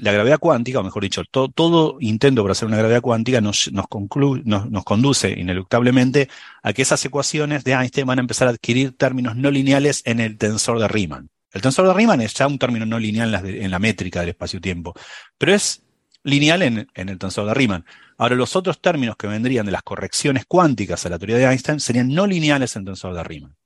la 0.00 0.12
gravedad 0.12 0.38
cuántica, 0.38 0.78
o 0.78 0.84
mejor 0.84 1.02
dicho, 1.02 1.24
todo, 1.24 1.48
todo 1.48 1.96
intento 1.98 2.42
por 2.42 2.52
hacer 2.52 2.68
una 2.68 2.76
gravedad 2.76 3.00
cuántica 3.00 3.40
nos, 3.40 3.68
nos, 3.72 3.88
conduce 3.88 5.32
ineluctablemente 5.32 6.28
a 6.62 6.72
que 6.72 6.82
esas 6.82 7.04
ecuaciones 7.04 7.64
de 7.64 7.72
Einstein 7.72 8.06
van 8.06 8.20
a 8.20 8.22
empezar 8.22 8.46
a 8.46 8.52
adquirir 8.52 8.96
términos 8.96 9.34
no 9.34 9.50
lineales 9.50 10.02
en 10.04 10.20
el 10.20 10.38
tensor 10.38 10.78
de 10.78 10.86
Riemann. 10.86 11.30
El 11.50 11.62
tensor 11.62 11.88
de 11.88 11.94
Riemann 11.94 12.20
es 12.20 12.32
ya 12.32 12.46
un 12.46 12.60
término 12.60 12.86
no 12.86 12.96
lineal 13.00 13.34
en 13.34 13.42
la, 13.42 13.64
en 13.64 13.70
la 13.72 13.80
métrica 13.80 14.20
del 14.20 14.28
espacio-tiempo, 14.28 14.94
pero 15.36 15.52
es 15.52 15.82
lineal 16.24 16.62
en, 16.62 16.88
el 16.94 17.18
tensor 17.18 17.46
de 17.46 17.54
Riemann. 17.54 17.84
Ahora, 18.16 18.36
los 18.36 18.56
otros 18.56 18.80
términos 18.80 19.16
que 19.16 19.26
vendrían 19.26 19.66
de 19.66 19.72
las 19.72 19.82
correcciones 19.82 20.44
cuánticas 20.46 21.04
a 21.06 21.08
la 21.08 21.18
teoría 21.18 21.36
de 21.36 21.44
Einstein 21.44 21.80
serían 21.80 22.12
no 22.12 22.26
lineales 22.26 22.76
en 22.76 22.82
el 22.82 22.86
tensor 22.86 23.14
de 23.14 23.24
Riemann. 23.24 23.56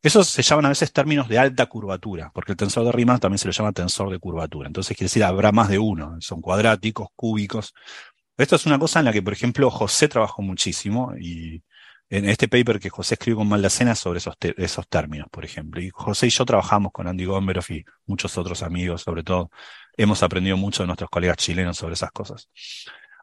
Esos 0.00 0.28
se 0.28 0.42
llaman 0.42 0.66
a 0.66 0.68
veces 0.68 0.92
términos 0.92 1.28
de 1.28 1.38
alta 1.38 1.66
curvatura, 1.66 2.30
porque 2.32 2.52
el 2.52 2.56
tensor 2.56 2.84
de 2.84 2.92
Riemann 2.92 3.18
también 3.18 3.38
se 3.38 3.48
lo 3.48 3.52
llama 3.52 3.72
tensor 3.72 4.10
de 4.10 4.18
curvatura. 4.18 4.68
Entonces 4.68 4.96
quiere 4.96 5.06
decir, 5.06 5.24
habrá 5.24 5.50
más 5.50 5.68
de 5.68 5.78
uno, 5.78 6.16
son 6.20 6.40
cuadráticos, 6.40 7.08
cúbicos. 7.16 7.74
Esto 8.36 8.56
es 8.56 8.66
una 8.66 8.78
cosa 8.78 9.00
en 9.00 9.06
la 9.06 9.12
que, 9.12 9.22
por 9.22 9.32
ejemplo, 9.32 9.70
José 9.70 10.06
trabajó 10.08 10.42
muchísimo 10.42 11.12
y 11.18 11.62
en 12.10 12.28
este 12.28 12.48
paper 12.48 12.78
que 12.80 12.90
José 12.90 13.14
escribió 13.14 13.38
con 13.38 13.48
Maldacena 13.48 13.94
sobre 13.94 14.18
esos, 14.18 14.34
esos 14.40 14.88
términos, 14.88 15.28
por 15.30 15.44
ejemplo. 15.44 15.80
Y 15.80 15.90
José 15.90 16.28
y 16.28 16.30
yo 16.30 16.44
trabajamos 16.44 16.92
con 16.92 17.06
Andy 17.08 17.24
Gomberov 17.24 17.64
y 17.70 17.84
muchos 18.06 18.38
otros 18.38 18.62
amigos, 18.62 19.02
sobre 19.02 19.22
todo. 19.24 19.50
Hemos 19.98 20.22
aprendido 20.22 20.56
mucho 20.56 20.82
de 20.82 20.86
nuestros 20.86 21.10
colegas 21.10 21.36
chilenos 21.36 21.76
sobre 21.76 21.92
esas 21.92 22.10
cosas. 22.10 22.48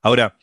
Ahora, 0.04 0.38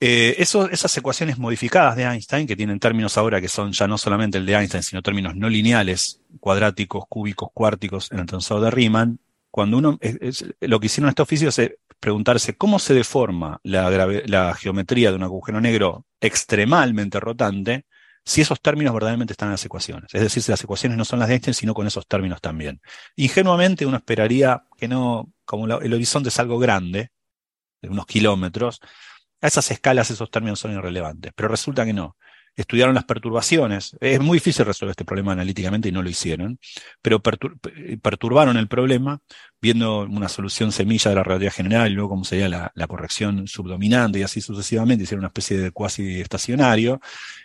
eh, 0.00 0.36
esas 0.38 0.96
ecuaciones 0.96 1.38
modificadas 1.38 1.96
de 1.96 2.04
Einstein, 2.04 2.46
que 2.46 2.54
tienen 2.54 2.78
términos 2.78 3.16
ahora 3.16 3.40
que 3.40 3.48
son 3.48 3.72
ya 3.72 3.88
no 3.88 3.96
solamente 3.96 4.38
el 4.38 4.44
de 4.44 4.54
Einstein, 4.54 4.82
sino 4.82 5.02
términos 5.02 5.34
no 5.34 5.48
lineales, 5.48 6.20
cuadráticos, 6.38 7.04
cúbicos, 7.08 7.48
cuárticos 7.54 8.12
en 8.12 8.18
el 8.18 8.26
tensor 8.26 8.60
de 8.60 8.70
Riemann, 8.70 9.18
cuando 9.50 9.78
uno, 9.78 9.98
lo 10.60 10.78
que 10.80 10.86
hicieron 10.86 11.08
este 11.08 11.22
oficio 11.22 11.48
es 11.48 11.72
preguntarse 11.98 12.56
cómo 12.56 12.78
se 12.78 12.94
deforma 12.94 13.60
la, 13.62 13.90
la 14.26 14.54
geometría 14.54 15.10
de 15.10 15.16
un 15.16 15.22
agujero 15.22 15.60
negro 15.60 16.04
extremadamente 16.20 17.18
rotante 17.18 17.86
si 18.28 18.42
esos 18.42 18.60
términos 18.60 18.92
verdaderamente 18.92 19.32
están 19.32 19.46
en 19.48 19.52
las 19.52 19.64
ecuaciones. 19.64 20.12
Es 20.12 20.20
decir, 20.20 20.42
si 20.42 20.50
las 20.50 20.62
ecuaciones 20.62 20.98
no 20.98 21.06
son 21.06 21.18
las 21.18 21.28
de 21.28 21.34
Einstein, 21.34 21.54
sino 21.54 21.72
con 21.72 21.86
esos 21.86 22.06
términos 22.06 22.42
también. 22.42 22.78
Ingenuamente 23.16 23.86
uno 23.86 23.96
esperaría 23.96 24.64
que 24.76 24.86
no, 24.86 25.32
como 25.46 25.64
el 25.64 25.94
horizonte 25.94 26.28
es 26.28 26.38
algo 26.38 26.58
grande, 26.58 27.10
de 27.80 27.88
unos 27.88 28.04
kilómetros, 28.04 28.80
a 29.40 29.46
esas 29.46 29.70
escalas 29.70 30.10
esos 30.10 30.30
términos 30.30 30.60
son 30.60 30.72
irrelevantes, 30.72 31.32
pero 31.34 31.48
resulta 31.48 31.86
que 31.86 31.94
no. 31.94 32.18
Estudiaron 32.58 32.96
las 32.96 33.04
perturbaciones. 33.04 33.96
Es 34.00 34.18
muy 34.18 34.38
difícil 34.38 34.66
resolver 34.66 34.90
este 34.90 35.04
problema 35.04 35.30
analíticamente 35.30 35.88
y 35.88 35.92
no 35.92 36.02
lo 36.02 36.10
hicieron, 36.10 36.58
pero 37.00 37.22
perturbaron 37.22 38.56
el 38.56 38.66
problema 38.66 39.20
viendo 39.60 40.00
una 40.00 40.28
solución 40.28 40.72
semilla 40.72 41.10
de 41.10 41.14
la 41.14 41.22
relatividad 41.22 41.52
general 41.52 41.92
y 41.92 41.94
luego 41.94 42.10
cómo 42.10 42.24
sería 42.24 42.48
la, 42.48 42.86
corrección 42.88 43.46
subdominante 43.46 44.18
y 44.18 44.22
así 44.24 44.40
sucesivamente. 44.40 45.04
Hicieron 45.04 45.20
una 45.20 45.28
especie 45.28 45.56
de 45.56 45.70
cuasi 45.70 46.20
estacionario 46.20 47.00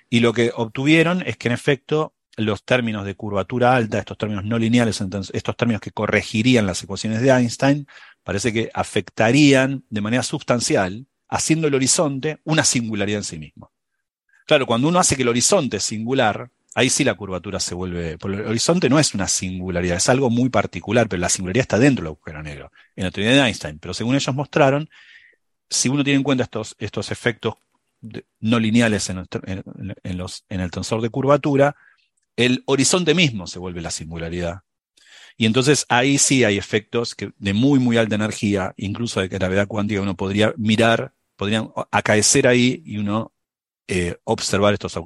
y 0.09 0.19
lo 0.21 0.33
que 0.33 0.51
obtuvieron 0.55 1.21
es 1.27 1.37
que 1.37 1.47
en 1.47 1.53
efecto 1.53 2.15
los 2.35 2.65
términos 2.65 3.05
de 3.05 3.13
curvatura 3.13 3.75
alta, 3.75 3.99
estos 3.99 4.17
términos 4.17 4.45
no 4.45 4.57
lineales, 4.57 4.99
estos 5.31 5.55
términos 5.55 5.79
que 5.79 5.91
corregirían 5.91 6.65
las 6.65 6.81
ecuaciones 6.81 7.21
de 7.21 7.29
Einstein, 7.29 7.85
parece 8.23 8.51
que 8.51 8.71
afectarían 8.73 9.83
de 9.91 10.01
manera 10.01 10.23
sustancial 10.23 11.05
haciendo 11.29 11.67
el 11.67 11.75
horizonte 11.75 12.39
una 12.45 12.63
singularidad 12.63 13.19
en 13.19 13.23
sí 13.23 13.37
mismo. 13.37 13.72
Claro, 14.45 14.65
cuando 14.65 14.87
uno 14.87 14.99
hace 14.99 15.15
que 15.15 15.21
el 15.23 15.29
horizonte 15.29 15.77
es 15.77 15.83
singular, 15.83 16.49
ahí 16.75 16.89
sí 16.89 17.03
la 17.03 17.15
curvatura 17.15 17.59
se 17.59 17.75
vuelve. 17.75 18.17
Porque 18.17 18.37
el 18.37 18.47
horizonte 18.47 18.89
no 18.89 18.99
es 18.99 19.13
una 19.13 19.27
singularidad, 19.27 19.97
es 19.97 20.09
algo 20.09 20.29
muy 20.29 20.49
particular, 20.49 21.07
pero 21.07 21.21
la 21.21 21.29
singularidad 21.29 21.61
está 21.61 21.79
dentro 21.79 22.03
del 22.03 22.13
agujero 22.13 22.43
negro, 22.43 22.71
en 22.95 23.05
la 23.05 23.11
teoría 23.11 23.33
de 23.33 23.39
Einstein. 23.39 23.79
Pero 23.79 23.93
según 23.93 24.15
ellos 24.15 24.35
mostraron, 24.35 24.89
si 25.69 25.89
uno 25.89 26.03
tiene 26.03 26.17
en 26.17 26.23
cuenta 26.23 26.43
estos, 26.43 26.75
estos 26.79 27.11
efectos 27.11 27.55
no 28.41 28.59
lineales 28.59 29.09
en 29.09 29.25
el 30.49 30.71
tensor 30.71 31.01
de 31.01 31.09
curvatura, 31.09 31.75
el 32.35 32.63
horizonte 32.65 33.13
mismo 33.13 33.47
se 33.47 33.59
vuelve 33.59 33.81
la 33.81 33.91
singularidad. 33.91 34.61
Y 35.37 35.45
entonces 35.45 35.85
ahí 35.89 36.17
sí 36.17 36.43
hay 36.43 36.57
efectos 36.57 37.15
que, 37.15 37.31
de 37.37 37.53
muy, 37.53 37.79
muy 37.79 37.97
alta 37.97 38.15
energía, 38.15 38.73
incluso 38.77 39.19
de 39.19 39.29
gravedad 39.29 39.67
cuántica, 39.67 40.01
uno 40.01 40.15
podría 40.15 40.53
mirar 40.57 41.13
podrían 41.35 41.71
acaecer 41.91 42.47
ahí 42.47 42.81
y 42.85 42.99
uno 42.99 43.32
eh, 43.87 44.17
observar 44.23 44.73
estos, 44.73 44.99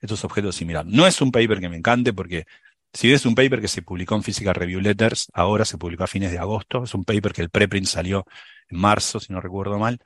estos 0.00 0.24
objetos 0.24 0.60
y 0.60 0.64
mirar. 0.64 0.86
No 0.86 1.06
es 1.06 1.20
un 1.20 1.32
paper 1.32 1.60
que 1.60 1.68
me 1.68 1.76
encante 1.76 2.12
porque 2.12 2.46
si 2.92 3.12
es 3.12 3.24
un 3.26 3.34
paper 3.34 3.60
que 3.60 3.68
se 3.68 3.82
publicó 3.82 4.16
en 4.16 4.22
Physical 4.22 4.54
Review 4.54 4.80
Letters, 4.80 5.28
ahora 5.32 5.64
se 5.64 5.78
publicó 5.78 6.04
a 6.04 6.08
fines 6.08 6.32
de 6.32 6.38
agosto, 6.38 6.84
es 6.84 6.94
un 6.94 7.04
paper 7.04 7.32
que 7.32 7.42
el 7.42 7.50
preprint 7.50 7.86
salió 7.86 8.26
en 8.68 8.78
marzo, 8.78 9.20
si 9.20 9.32
no 9.32 9.40
recuerdo 9.40 9.78
mal, 9.78 10.00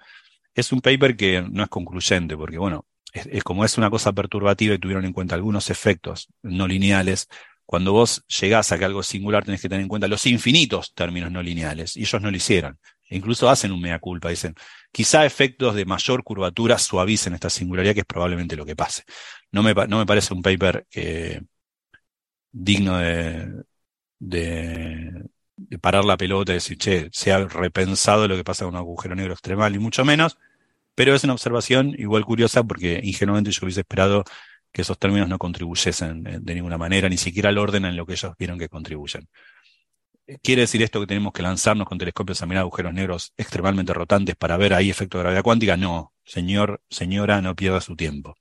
es 0.54 0.72
un 0.72 0.80
paper 0.80 1.16
que 1.16 1.42
no 1.50 1.62
es 1.62 1.68
concluyente 1.68 2.36
porque, 2.36 2.58
bueno, 2.58 2.86
es, 3.12 3.42
como 3.44 3.64
es 3.64 3.78
una 3.78 3.90
cosa 3.90 4.12
perturbativa 4.12 4.74
y 4.74 4.78
tuvieron 4.78 5.04
en 5.04 5.12
cuenta 5.12 5.34
algunos 5.34 5.70
efectos 5.70 6.28
no 6.42 6.66
lineales, 6.66 7.28
cuando 7.66 7.92
vos 7.92 8.24
llegás 8.26 8.70
a 8.72 8.78
que 8.78 8.84
algo 8.84 9.02
singular 9.02 9.44
tenés 9.44 9.62
que 9.62 9.68
tener 9.68 9.82
en 9.82 9.88
cuenta 9.88 10.06
los 10.06 10.26
infinitos 10.26 10.92
términos 10.94 11.30
no 11.30 11.42
lineales, 11.42 11.96
y 11.96 12.02
ellos 12.02 12.20
no 12.20 12.30
lo 12.30 12.36
hicieron. 12.36 12.78
Incluso 13.14 13.48
hacen 13.48 13.72
un 13.72 13.80
mea 13.80 13.98
culpa, 13.98 14.28
dicen, 14.30 14.54
quizá 14.92 15.24
efectos 15.24 15.74
de 15.74 15.84
mayor 15.84 16.24
curvatura 16.24 16.78
suavicen 16.78 17.34
esta 17.34 17.50
singularidad, 17.50 17.94
que 17.94 18.00
es 18.00 18.06
probablemente 18.06 18.56
lo 18.56 18.66
que 18.66 18.76
pase. 18.76 19.04
No 19.52 19.62
me, 19.62 19.74
no 19.74 19.98
me 19.98 20.06
parece 20.06 20.34
un 20.34 20.42
paper 20.42 20.86
eh, 20.92 21.42
digno 22.52 22.98
de, 22.98 23.64
de, 24.18 25.28
parar 25.80 26.04
la 26.04 26.16
pelota 26.16 26.52
y 26.52 26.56
decir, 26.56 26.78
che, 26.78 27.08
se 27.12 27.32
ha 27.32 27.44
repensado 27.46 28.28
lo 28.28 28.36
que 28.36 28.44
pasa 28.44 28.64
con 28.64 28.74
un 28.74 28.80
agujero 28.80 29.14
negro 29.14 29.32
extremal, 29.32 29.72
ni 29.72 29.78
mucho 29.78 30.04
menos, 30.04 30.38
pero 30.94 31.14
es 31.14 31.24
una 31.24 31.32
observación 31.32 31.94
igual 31.98 32.24
curiosa 32.24 32.62
porque 32.64 33.00
ingenuamente 33.02 33.50
yo 33.50 33.60
hubiese 33.64 33.80
esperado 33.80 34.24
que 34.72 34.82
esos 34.82 34.98
términos 34.98 35.28
no 35.28 35.38
contribuyesen 35.38 36.24
de 36.24 36.54
ninguna 36.54 36.78
manera, 36.78 37.08
ni 37.08 37.16
siquiera 37.16 37.48
al 37.50 37.58
orden 37.58 37.84
en 37.84 37.96
lo 37.96 38.06
que 38.06 38.14
ellos 38.14 38.34
vieron 38.38 38.58
que 38.58 38.68
contribuyen. 38.68 39.28
¿Quiere 40.42 40.62
decir 40.62 40.82
esto 40.82 41.00
que 41.00 41.06
tenemos 41.06 41.32
que 41.34 41.42
lanzarnos 41.42 41.86
con 41.86 41.98
telescopios 41.98 42.40
a 42.40 42.46
mirar 42.46 42.62
agujeros 42.62 42.94
negros 42.94 43.34
extremadamente 43.36 43.92
rotantes 43.92 44.36
para 44.36 44.56
ver 44.56 44.72
ahí 44.72 44.88
efecto 44.88 45.18
de 45.18 45.24
gravedad 45.24 45.42
cuántica? 45.42 45.76
No, 45.76 46.14
señor, 46.24 46.80
señora, 46.88 47.42
no 47.42 47.54
pierda 47.54 47.82
su 47.82 47.94
tiempo. 47.94 48.34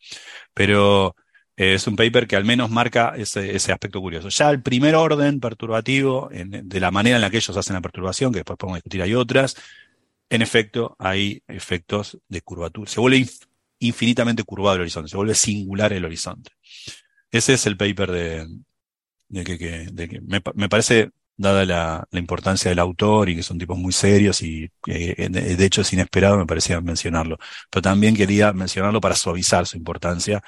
Pero 0.53 1.15
eh, 1.57 1.73
es 1.73 1.85
un 1.87 1.97
paper 1.97 2.25
que 2.27 2.37
al 2.37 2.45
menos 2.45 2.69
marca 2.69 3.13
ese, 3.17 3.71
aspecto 3.73 3.99
curioso. 3.99 4.29
Ya 4.29 4.49
el 4.49 4.61
primer 4.61 4.95
orden 4.95 5.41
perturbativo, 5.41 6.29
de 6.31 6.79
la 6.79 6.91
manera 6.91 7.17
en 7.17 7.21
la 7.21 7.29
que 7.29 7.37
ellos 7.37 7.57
hacen 7.57 7.73
la 7.73 7.81
perturbación, 7.81 8.31
que 8.31 8.39
después 8.39 8.57
podemos 8.57 8.77
discutir, 8.77 9.01
hay 9.01 9.13
otras, 9.13 9.55
en 10.29 10.41
efecto, 10.41 10.95
hay 10.99 11.43
efectos 11.47 12.17
de 12.29 12.41
curvatura. 12.41 12.89
Se 12.89 13.01
vuelve 13.01 13.27
infinitamente 13.79 14.43
curvado 14.43 14.75
el 14.75 14.81
horizonte, 14.83 15.09
se 15.09 15.17
vuelve 15.17 15.35
singular 15.35 15.91
el 15.91 16.05
horizonte. 16.05 16.51
Ese 17.29 17.53
es 17.55 17.65
el 17.67 17.75
paper 17.75 18.11
de, 18.11 18.47
que, 19.43 20.21
me 20.55 20.69
parece 20.69 21.11
dada 21.35 21.65
la, 21.65 22.07
importancia 22.19 22.69
del 22.69 22.79
autor 22.79 23.29
y 23.29 23.35
que 23.35 23.43
son 23.43 23.57
tipos 23.57 23.77
muy 23.77 23.91
serios 23.91 24.41
y 24.41 24.69
de 24.85 25.65
hecho 25.65 25.81
es 25.81 25.93
inesperado, 25.93 26.37
me 26.37 26.45
parecía 26.45 26.79
mencionarlo. 26.81 27.37
Pero 27.69 27.81
también 27.81 28.15
quería 28.15 28.53
mencionarlo 28.53 29.01
para 29.01 29.15
suavizar 29.15 29.65
su 29.65 29.77
importancia. 29.77 30.41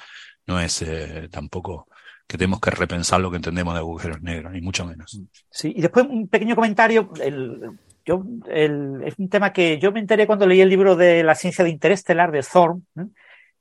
No 0.46 0.60
es 0.60 0.82
eh, 0.82 1.28
tampoco 1.30 1.88
que 2.26 2.38
tenemos 2.38 2.60
que 2.60 2.70
repensar 2.70 3.20
lo 3.20 3.30
que 3.30 3.36
entendemos 3.36 3.74
de 3.74 3.80
agujeros 3.80 4.20
negros, 4.22 4.52
ni 4.52 4.60
mucho 4.60 4.84
menos. 4.84 5.20
Sí, 5.50 5.72
y 5.76 5.80
después 5.80 6.06
un 6.08 6.28
pequeño 6.28 6.54
comentario. 6.54 7.10
El, 7.20 7.78
yo, 8.04 8.22
el, 8.48 9.02
es 9.04 9.14
un 9.18 9.28
tema 9.28 9.52
que 9.52 9.78
yo 9.78 9.92
me 9.92 10.00
enteré 10.00 10.26
cuando 10.26 10.46
leí 10.46 10.60
el 10.60 10.68
libro 10.68 10.96
de 10.96 11.22
la 11.22 11.34
ciencia 11.34 11.64
de 11.64 11.70
interestelar 11.70 12.30
de 12.30 12.42
Thorne, 12.42 12.82
eh, 12.96 13.04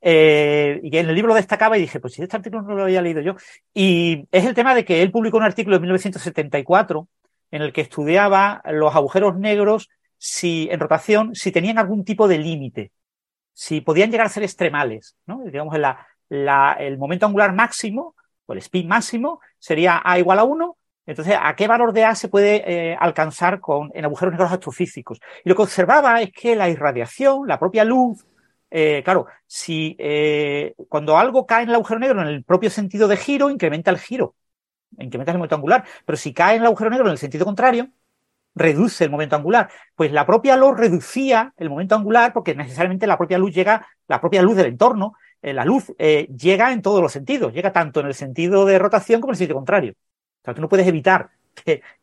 y 0.07 0.91
que 0.91 0.99
en 0.99 1.09
el 1.09 1.15
libro 1.15 1.33
destacaba 1.33 1.77
y 1.77 1.81
dije, 1.81 1.99
pues 1.99 2.13
si 2.13 2.21
este 2.21 2.37
artículo 2.37 2.61
no 2.61 2.75
lo 2.75 2.83
había 2.83 3.01
leído 3.01 3.21
yo. 3.21 3.35
Y 3.73 4.27
es 4.31 4.45
el 4.45 4.53
tema 4.53 4.75
de 4.75 4.85
que 4.85 5.01
él 5.01 5.11
publicó 5.11 5.37
un 5.37 5.43
artículo 5.43 5.77
en 5.77 5.81
1974 5.81 7.07
en 7.51 7.61
el 7.61 7.73
que 7.73 7.81
estudiaba 7.81 8.61
los 8.65 8.95
agujeros 8.95 9.37
negros 9.37 9.89
si 10.17 10.67
en 10.71 10.79
rotación, 10.79 11.35
si 11.35 11.51
tenían 11.51 11.77
algún 11.77 12.03
tipo 12.03 12.27
de 12.27 12.37
límite, 12.37 12.91
si 13.53 13.81
podían 13.81 14.11
llegar 14.11 14.27
a 14.27 14.29
ser 14.29 14.43
extremales, 14.43 15.15
¿no? 15.25 15.41
Digamos, 15.43 15.77
la, 15.79 16.05
la, 16.29 16.73
el 16.79 16.97
momento 16.97 17.25
angular 17.25 17.53
máximo, 17.53 18.15
o 18.45 18.53
el 18.53 18.59
spin 18.59 18.87
máximo, 18.87 19.39
sería 19.57 20.01
A 20.03 20.19
igual 20.19 20.39
a 20.39 20.43
1. 20.43 20.77
Entonces, 21.07 21.37
¿a 21.39 21.55
qué 21.55 21.67
valor 21.67 21.93
de 21.93 22.03
A 22.03 22.15
se 22.15 22.27
puede 22.27 22.63
eh, 22.65 22.97
alcanzar 22.99 23.59
con, 23.59 23.91
en 23.93 24.05
agujeros 24.05 24.33
negros 24.33 24.51
astrofísicos? 24.51 25.19
Y 25.43 25.49
lo 25.49 25.55
que 25.55 25.61
observaba 25.63 26.21
es 26.21 26.31
que 26.31 26.55
la 26.55 26.69
irradiación, 26.69 27.47
la 27.47 27.59
propia 27.59 27.83
luz, 27.83 28.25
eh, 28.77 29.03
claro, 29.05 29.27
si 29.47 29.95
eh, 29.97 30.75
cuando 30.89 31.17
algo 31.17 31.45
cae 31.45 31.63
en 31.63 31.69
el 31.69 31.75
agujero 31.75 31.97
negro 31.97 32.21
en 32.21 32.27
el 32.27 32.43
propio 32.43 32.69
sentido 32.69 33.07
de 33.07 33.15
giro, 33.15 33.49
incrementa 33.49 33.89
el 33.89 33.97
giro, 33.97 34.35
incrementa 34.99 35.31
el 35.31 35.37
momento 35.37 35.55
angular, 35.55 35.85
pero 36.05 36.17
si 36.17 36.33
cae 36.33 36.57
en 36.57 36.61
el 36.61 36.65
agujero 36.65 36.89
negro 36.89 37.05
en 37.05 37.13
el 37.13 37.17
sentido 37.17 37.45
contrario, 37.45 37.87
reduce 38.53 39.05
el 39.05 39.11
momento 39.11 39.37
angular. 39.37 39.69
Pues 39.95 40.11
la 40.11 40.25
propia 40.25 40.57
luz 40.57 40.77
reducía 40.77 41.53
el 41.55 41.69
momento 41.69 41.95
angular 41.95 42.33
porque 42.33 42.53
necesariamente 42.53 43.07
la 43.07 43.17
propia 43.17 43.37
luz 43.37 43.55
llega, 43.55 43.87
la 44.09 44.19
propia 44.19 44.41
luz 44.41 44.57
del 44.57 44.65
entorno, 44.65 45.13
eh, 45.41 45.53
la 45.53 45.63
luz 45.63 45.93
llega 45.97 46.73
en 46.73 46.81
todos 46.81 47.01
los 47.01 47.13
sentidos, 47.13 47.53
llega 47.53 47.71
tanto 47.71 48.01
en 48.01 48.07
el 48.07 48.13
sentido 48.13 48.65
de 48.65 48.77
rotación 48.77 49.21
como 49.21 49.31
en 49.31 49.35
el 49.35 49.37
sentido 49.37 49.55
contrario. 49.55 49.93
O 49.93 50.43
sea, 50.43 50.53
tú 50.53 50.59
no 50.59 50.67
puedes 50.67 50.85
evitar 50.85 51.29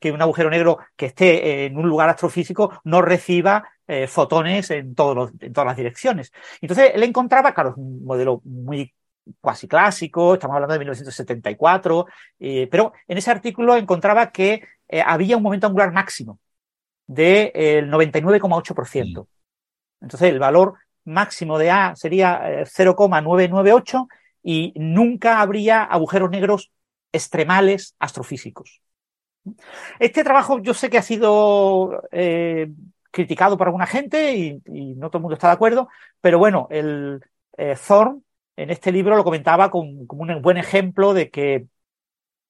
que, 0.01 0.13
un 0.13 0.23
agujero 0.23 0.49
negro 0.49 0.79
que 0.97 1.07
esté 1.07 1.67
en 1.67 1.77
un 1.77 1.87
lugar 1.87 2.09
astrofísico 2.09 2.81
no 2.85 3.03
reciba 3.03 3.65
eh, 3.93 4.07
fotones 4.07 4.71
en, 4.71 4.95
todos 4.95 5.33
en 5.41 5.53
todas 5.53 5.67
las 5.67 5.77
direcciones. 5.77 6.33
Entonces 6.61 6.93
él 6.95 7.03
encontraba, 7.03 7.53
claro, 7.53 7.75
un 7.77 8.05
modelo 8.05 8.41
muy 8.45 8.93
cuasi 9.41 9.69
clásico, 9.69 10.35
estamos 10.35 10.55
hablando 10.55 10.73
de 10.73 10.79
1974, 10.81 12.07
eh, 12.41 12.69
pero 12.71 12.93
en 13.07 13.19
ese 13.19 13.31
artículo 13.31 13.77
encontraba 13.77 14.33
que 14.33 14.63
eh, 14.89 15.03
había 15.05 15.37
un 15.37 15.43
momento 15.43 15.67
angular 15.67 15.93
máximo 15.93 16.39
del 17.07 17.91
99,8%. 17.91 19.27
Entonces 20.01 20.29
el 20.31 20.39
valor 20.39 20.75
máximo 21.05 21.59
de 21.59 21.71
A 21.71 21.95
sería 21.95 22.65
0,998 22.65 24.09
y 24.43 24.73
nunca 24.77 25.41
habría 25.41 25.85
agujeros 25.85 26.31
negros 26.31 26.73
extremales 27.13 27.95
astrofísicos. 27.99 28.81
Este 29.99 30.25
trabajo 30.25 30.61
yo 30.61 30.75
sé 30.75 30.89
que 30.89 30.99
ha 30.99 31.03
sido 31.03 32.03
eh, 32.13 32.71
criticado 33.13 33.57
por 33.57 33.69
alguna 33.69 33.87
gente 33.87 34.35
y, 34.35 34.63
no 34.97 35.11
todo 35.11 35.19
el 35.19 35.23
mundo 35.23 35.35
está 35.35 35.49
de 35.49 35.55
acuerdo, 35.55 35.89
pero 36.21 36.39
bueno, 36.39 36.67
el 36.71 37.21
eh, 37.57 37.77
Thorne 37.87 38.23
en 38.57 38.71
este 38.71 38.93
libro 38.93 39.17
lo 39.17 39.25
comentaba 39.25 39.71
como, 39.71 40.07
un 40.09 40.43
buen 40.43 40.57
ejemplo 40.57 41.15
de 41.15 41.31
que 41.31 41.67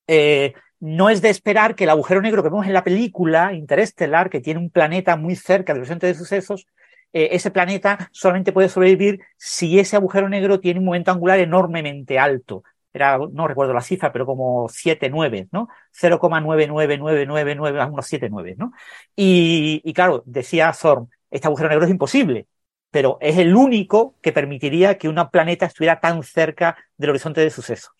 eh, 0.06 0.54
no 0.80 1.10
es 1.10 1.22
de 1.22 1.30
esperar 1.30 1.74
que 1.74 1.84
el 1.84 1.90
agujero 1.90 2.22
negro 2.22 2.42
que 2.42 2.48
vemos 2.48 2.66
en 2.66 2.72
la 2.72 2.84
película 2.84 3.52
Interestelar, 3.52 4.30
que 4.30 4.40
tiene 4.40 4.60
un 4.60 4.70
planeta 4.70 5.16
muy 5.16 5.36
cerca 5.36 5.74
del 5.74 5.86
centro 5.86 6.08
de 6.08 6.14
sucesos, 6.14 6.66
ese 7.14 7.50
planeta 7.50 8.08
solamente 8.10 8.52
puede 8.52 8.70
sobrevivir 8.70 9.20
si 9.36 9.78
ese 9.78 9.96
agujero 9.96 10.30
negro 10.30 10.60
tiene 10.60 10.80
un 10.80 10.86
momento 10.86 11.10
angular 11.10 11.38
enormemente 11.40 12.18
alto 12.18 12.64
era, 12.92 13.18
no 13.18 13.48
recuerdo 13.48 13.72
la 13.72 13.80
cifra, 13.80 14.12
pero 14.12 14.26
como 14.26 14.68
7, 14.68 15.08
9, 15.10 15.48
¿no? 15.52 15.68
0,99999, 15.92 17.90
unos 17.90 18.06
7, 18.06 18.28
9, 18.30 18.54
¿no? 18.58 18.72
Y, 19.16 19.80
y 19.84 19.92
claro, 19.92 20.22
decía 20.26 20.72
Thorne, 20.72 21.08
este 21.30 21.46
agujero 21.48 21.68
negro 21.70 21.84
es 21.84 21.90
imposible, 21.90 22.46
pero 22.90 23.18
es 23.20 23.38
el 23.38 23.56
único 23.56 24.16
que 24.20 24.32
permitiría 24.32 24.98
que 24.98 25.08
un 25.08 25.16
planeta 25.30 25.66
estuviera 25.66 26.00
tan 26.00 26.22
cerca 26.22 26.76
del 26.96 27.10
horizonte 27.10 27.40
de 27.40 27.50
sucesos, 27.50 27.92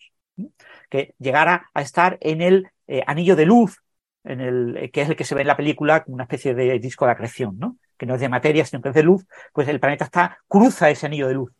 que 0.89 1.15
llegara 1.17 1.69
a 1.73 1.81
estar 1.81 2.17
en 2.21 2.41
el 2.41 2.67
eh, 2.87 3.03
anillo 3.07 3.35
de 3.35 3.45
luz, 3.45 3.83
en 4.23 4.39
el, 4.39 4.91
que 4.91 5.01
es 5.01 5.09
el 5.09 5.15
que 5.15 5.25
se 5.25 5.35
ve 5.35 5.41
en 5.41 5.47
la 5.47 5.57
película, 5.57 6.03
una 6.07 6.23
especie 6.23 6.53
de 6.53 6.79
disco 6.79 7.05
de 7.05 7.11
acreción, 7.11 7.57
¿no? 7.57 7.77
Que 7.97 8.05
no 8.05 8.15
es 8.15 8.21
de 8.21 8.29
materia, 8.29 8.65
sino 8.65 8.81
que 8.81 8.89
es 8.89 8.95
de 8.95 9.03
luz, 9.03 9.25
pues 9.51 9.67
el 9.67 9.79
planeta 9.79 10.05
está, 10.05 10.37
cruza 10.47 10.89
ese 10.89 11.07
anillo 11.07 11.27
de 11.27 11.33
luz. 11.33 11.51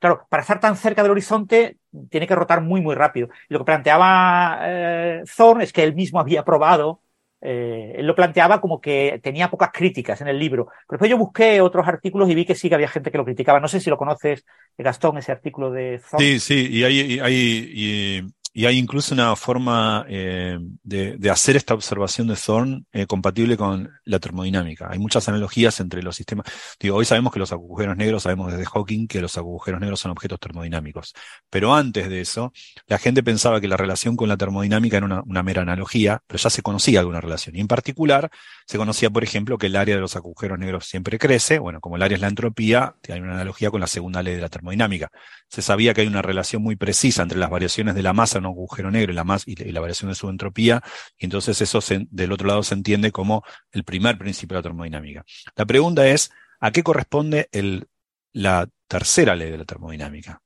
Claro, 0.00 0.26
para 0.28 0.42
estar 0.42 0.60
tan 0.60 0.76
cerca 0.76 1.02
del 1.02 1.12
horizonte 1.12 1.78
tiene 2.10 2.26
que 2.26 2.34
rotar 2.34 2.60
muy, 2.60 2.80
muy 2.80 2.94
rápido. 2.94 3.28
Y 3.48 3.54
lo 3.54 3.60
que 3.60 3.64
planteaba 3.64 4.58
eh, 4.62 5.22
Thorne 5.36 5.64
es 5.64 5.72
que 5.72 5.82
él 5.82 5.94
mismo 5.94 6.20
había 6.20 6.44
probado, 6.44 7.00
eh, 7.40 7.94
él 7.96 8.06
lo 8.06 8.14
planteaba 8.14 8.60
como 8.60 8.80
que 8.80 9.20
tenía 9.22 9.50
pocas 9.50 9.70
críticas 9.72 10.20
en 10.20 10.28
el 10.28 10.38
libro. 10.38 10.66
Pero 10.66 10.96
después 10.96 11.10
yo 11.10 11.18
busqué 11.18 11.60
otros 11.60 11.86
artículos 11.86 12.28
y 12.30 12.34
vi 12.34 12.44
que 12.46 12.54
sí 12.54 12.68
que 12.68 12.74
había 12.74 12.88
gente 12.88 13.10
que 13.10 13.18
lo 13.18 13.24
criticaba. 13.24 13.60
No 13.60 13.68
sé 13.68 13.80
si 13.80 13.90
lo 13.90 13.98
conoces, 13.98 14.44
Gastón, 14.78 15.18
ese 15.18 15.32
artículo 15.32 15.70
de 15.70 16.00
Thorne. 16.10 16.26
Sí, 16.26 16.40
sí, 16.40 16.68
y 16.70 16.84
hay, 16.84 18.26
hay 18.54 18.78
incluso 18.78 19.14
una 19.14 19.34
forma 19.34 20.06
eh, 20.08 20.56
de, 20.84 21.16
de, 21.18 21.30
hacer 21.30 21.56
esta 21.56 21.74
observación 21.74 22.28
de 22.28 22.36
Thorne 22.36 22.84
eh, 22.92 23.04
compatible 23.04 23.56
con 23.56 23.90
la 24.04 24.20
termodinámica. 24.20 24.88
Hay 24.88 25.00
muchas 25.00 25.28
analogías 25.28 25.80
entre 25.80 26.04
los 26.04 26.14
sistemas. 26.14 26.46
Digo, 26.78 26.96
hoy 26.96 27.04
sabemos 27.04 27.32
que 27.32 27.40
los 27.40 27.50
agujeros 27.50 27.96
negros, 27.96 28.22
sabemos 28.22 28.52
desde 28.52 28.64
Hawking 28.66 29.08
que 29.08 29.20
los 29.20 29.36
agujeros 29.36 29.80
negros 29.80 29.98
son 29.98 30.12
objetos 30.12 30.38
termodinámicos. 30.38 31.14
Pero 31.50 31.74
antes 31.74 32.08
de 32.08 32.20
eso, 32.20 32.52
la 32.86 32.98
gente 32.98 33.24
pensaba 33.24 33.60
que 33.60 33.66
la 33.66 33.76
relación 33.76 34.14
con 34.14 34.28
la 34.28 34.36
termodinámica 34.36 34.98
era 34.98 35.06
una, 35.06 35.22
una 35.26 35.42
mera 35.42 35.62
analogía, 35.62 36.22
pero 36.24 36.38
ya 36.38 36.48
se 36.48 36.62
conocía 36.62 37.00
alguna 37.00 37.20
relación. 37.20 37.56
Y 37.56 37.60
en 37.60 37.66
particular, 37.66 38.30
se 38.66 38.78
conocía, 38.78 39.10
por 39.10 39.24
ejemplo, 39.24 39.58
que 39.58 39.66
el 39.66 39.74
área 39.74 39.96
de 39.96 40.00
los 40.00 40.14
agujeros 40.14 40.60
negros 40.60 40.86
siempre 40.86 41.18
crece. 41.18 41.58
Bueno, 41.58 41.80
como 41.80 41.96
el 41.96 42.02
área 42.02 42.14
es 42.14 42.20
la 42.20 42.28
entropía, 42.28 42.94
hay 43.08 43.20
una 43.20 43.34
analogía 43.34 43.72
con 43.72 43.80
la 43.80 43.88
segunda 43.88 44.22
ley 44.22 44.36
de 44.36 44.40
la 44.40 44.48
termodinámica. 44.48 45.10
Se 45.48 45.60
sabía 45.60 45.92
que 45.92 46.02
hay 46.02 46.06
una 46.06 46.22
relación 46.22 46.62
muy 46.62 46.76
precisa 46.76 47.22
entre 47.22 47.38
las 47.38 47.50
variaciones 47.50 47.96
de 47.96 48.02
la 48.02 48.12
masa 48.12 48.40
un 48.46 48.52
agujero 48.52 48.90
negro 48.90 49.12
y 49.12 49.14
la, 49.14 49.24
más, 49.24 49.46
y, 49.46 49.54
la 49.56 49.80
variación 49.80 50.10
de 50.10 50.14
su 50.14 50.28
entropía, 50.28 50.82
y 51.18 51.24
entonces 51.24 51.60
eso 51.60 51.80
del 52.10 52.32
otro 52.32 52.46
lado 52.46 52.62
se 52.62 52.74
entiende 52.74 53.12
como 53.12 53.44
el 53.72 53.84
primer 53.84 54.18
principio 54.18 54.54
de 54.54 54.58
la 54.60 54.62
termodinámica. 54.62 55.24
La 55.56 55.66
pregunta 55.66 56.06
es, 56.06 56.30
¿a 56.60 56.70
qué 56.70 56.82
corresponde 56.82 57.48
el, 57.52 57.88
la 58.32 58.68
tercera 58.86 59.34
ley 59.34 59.50
de 59.50 59.58
la 59.58 59.64
termodinámica? 59.64 60.40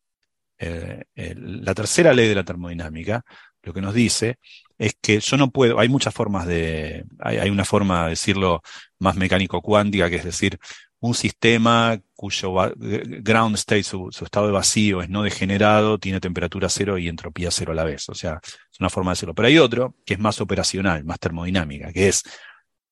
Eh, 0.61 1.05
la 1.15 1.73
tercera 1.75 2.13
ley 2.13 2.29
de 2.29 2.35
la 2.35 2.43
termodinámica 2.43 3.25
lo 3.63 3.75
que 3.75 3.81
nos 3.81 3.95
dice 3.95 4.39
es 4.79 4.97
que 5.01 5.21
yo 5.21 5.37
no 5.37 5.51
puedo, 5.51 5.79
hay 5.79 5.89
muchas 5.89 6.15
formas 6.15 6.47
de, 6.47 7.05
hay, 7.19 7.39
hay 7.39 7.51
una 7.51 7.65
forma 7.65 8.05
de 8.05 8.11
decirlo 8.11 8.63
más 8.99 9.17
mecánico-cuántica, 9.17 10.09
que 10.09 10.17
es 10.17 10.25
decir, 10.25 10.59
un 11.01 11.15
sistema 11.15 12.01
cuyo 12.15 12.53
ground 12.77 13.55
state, 13.57 13.85
su, 13.85 14.09
estado 14.09 14.47
de 14.47 14.53
vacío 14.53 15.03
es 15.03 15.09
no 15.09 15.23
degenerado, 15.23 15.99
tiene 15.99 16.21
temperatura 16.21 16.69
cero 16.69 16.99
y 16.99 17.09
entropía 17.09 17.51
cero 17.51 17.73
a 17.73 17.75
la 17.75 17.85
vez. 17.85 18.09
O 18.09 18.15
sea, 18.15 18.41
es 18.43 18.81
una 18.81 18.91
forma 18.91 19.11
de 19.11 19.13
decirlo. 19.15 19.35
Pero 19.35 19.49
hay 19.49 19.59
otro 19.59 19.95
que 20.05 20.15
es 20.15 20.21
más 20.21 20.41
operacional, 20.41 21.05
más 21.05 21.21
termodinámica, 21.21 21.93
que 21.93 22.09
es, 22.09 22.25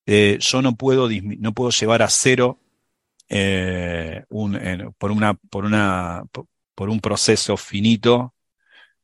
eh, 0.05 0.37
yo 0.39 0.61
no 0.61 0.75
puedo, 0.75 1.09
no 1.39 1.53
puedo 1.53 1.71
llevar 1.71 2.01
a 2.01 2.09
cero 2.09 2.59
eh, 3.27 4.23
un, 4.29 4.95
por, 4.97 5.11
una, 5.11 5.33
por, 5.33 5.65
una, 5.65 6.23
por 6.73 6.89
un 6.89 7.01
proceso 7.01 7.57
finito 7.57 8.33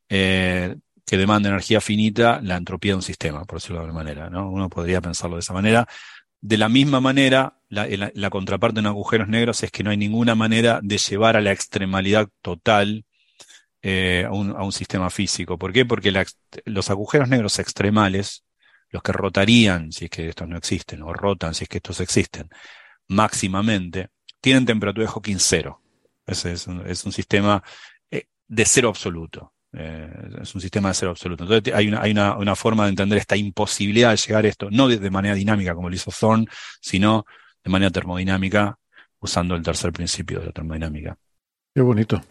eh, 0.07 0.75
que 1.05 1.17
demanda 1.17 1.49
energía 1.49 1.81
finita 1.81 2.39
la 2.41 2.55
entropía 2.55 2.93
de 2.93 2.97
un 2.97 3.01
sistema, 3.01 3.43
por 3.45 3.57
decirlo 3.57 3.79
de 3.79 3.85
alguna 3.85 4.03
manera. 4.03 4.29
¿no? 4.29 4.49
Uno 4.49 4.69
podría 4.69 5.01
pensarlo 5.01 5.35
de 5.35 5.41
esa 5.41 5.53
manera. 5.53 5.87
De 6.45 6.57
la 6.57 6.67
misma 6.67 6.99
manera, 6.99 7.57
la, 7.69 8.29
contraparte 8.29 8.81
en 8.81 8.87
agujeros 8.87 9.29
negros 9.29 9.63
es 9.63 9.71
que 9.71 9.81
no 9.81 9.91
hay 9.91 9.97
ninguna 9.97 10.35
manera 10.35 10.81
de 10.83 10.97
llevar 10.97 11.37
a 11.37 11.41
la 11.41 11.53
extremalidad 11.53 12.27
total 12.41 13.05
eh, 13.81 14.25
a, 14.27 14.31
un, 14.33 14.71
sistema 14.73 15.09
físico. 15.09 15.57
¿Por 15.57 15.71
qué? 15.71 15.85
Porque 15.85 16.11
los 16.65 16.89
agujeros 16.89 17.29
negros 17.29 17.59
extremales, 17.59 18.43
los 18.89 19.01
que 19.01 19.13
rotarían 19.13 19.93
si 19.93 20.05
es 20.05 20.11
que 20.11 20.27
estos 20.27 20.49
no 20.49 20.57
existen, 20.57 21.01
o 21.03 21.13
rotan 21.13 21.53
si 21.53 21.63
es 21.63 21.69
que 21.69 21.77
estos 21.77 22.01
existen, 22.01 22.49
máximamente, 23.07 24.09
tienen 24.41 24.65
temperatura 24.65 25.05
de 25.05 25.13
Hawking 25.13 25.39
cero. 25.39 25.81
Ese 26.27 26.51
es 26.51 26.67
un, 26.67 27.13
sistema 27.13 27.63
eh, 28.11 28.25
de 28.49 28.65
cero 28.65 28.89
absoluto. 28.89 29.52
Eh, 29.75 30.07
es 30.41 30.53
un 30.53 30.61
sistema 30.61 30.89
de 30.89 30.93
cero 30.93 31.11
absoluto. 31.11 31.43
Entonces 31.43 31.73
hay, 31.73 31.87
una, 31.87 32.01
hay 32.01 32.11
una, 32.11 32.37
una, 32.37 32.55
forma 32.55 32.83
de 32.83 32.91
entender 32.91 33.17
esta 33.17 33.35
imposibilidad 33.35 34.11
de 34.11 34.17
llegar 34.17 34.45
a 34.45 34.47
esto, 34.47 34.69
no 34.69 34.87
de, 34.87 35.09
manera 35.09 35.33
dinámica 35.33 35.73
como 35.73 35.89
lo 35.89 35.95
hizo 35.95 36.11
Thorne, 36.11 36.45
sino 36.79 37.25
de 37.63 37.71
manera 37.71 37.89
termodinámica, 37.89 38.77
usando 39.19 39.55
el 39.55 39.63
tercer 39.63 39.91
principio 39.91 40.39
de 40.41 40.47
la 40.47 40.51
termodinámica. 40.51 41.17
Qué 41.73 41.81
bonito. 41.81 42.21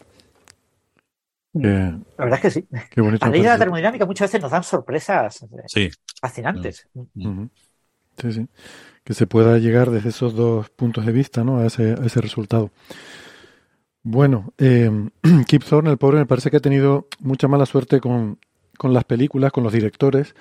la 1.53 1.99
verdad 2.17 2.35
es 2.35 2.39
que 2.39 2.51
sí. 2.51 2.67
Qué 2.89 3.01
bonito 3.01 3.25
a 3.25 3.29
la 3.29 3.33
de 3.33 3.43
la 3.43 3.57
termodinámica 3.57 4.05
muchas 4.05 4.29
veces 4.29 4.41
nos 4.41 4.51
dan 4.51 4.63
sorpresas 4.63 5.45
eh, 5.75 5.91
fascinantes. 6.21 6.87
Mm. 6.93 7.45
Sí, 8.21 8.31
sí. 8.31 8.47
Que 9.03 9.13
se 9.13 9.27
pueda 9.27 9.57
llegar 9.57 9.89
desde 9.89 10.09
esos 10.09 10.33
dos 10.33 10.69
puntos 10.69 11.05
de 11.05 11.11
vista 11.11 11.43
¿no? 11.43 11.59
a, 11.59 11.65
ese, 11.65 11.95
a 12.01 12.05
ese 12.05 12.21
resultado. 12.21 12.71
Bueno, 14.03 14.53
eh, 14.57 14.91
Kip 15.47 15.63
Thorne, 15.63 15.89
el 15.89 15.97
pobre, 15.97 16.17
me 16.19 16.25
parece 16.25 16.51
que 16.51 16.57
ha 16.57 16.61
tenido 16.61 17.07
mucha 17.19 17.47
mala 17.47 17.65
suerte 17.65 18.01
con, 18.01 18.37
con 18.77 18.93
las 18.93 19.05
películas, 19.05 19.53
con 19.53 19.63
los 19.63 19.71
directores, 19.71 20.35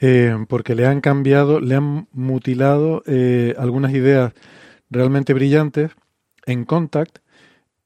eh, 0.00 0.36
porque 0.48 0.74
le 0.74 0.84
han 0.86 1.00
cambiado, 1.00 1.60
le 1.60 1.76
han 1.76 2.08
mutilado 2.12 3.04
eh, 3.06 3.54
algunas 3.56 3.92
ideas 3.92 4.32
realmente 4.90 5.32
brillantes 5.32 5.92
en 6.44 6.64
Contact. 6.64 7.18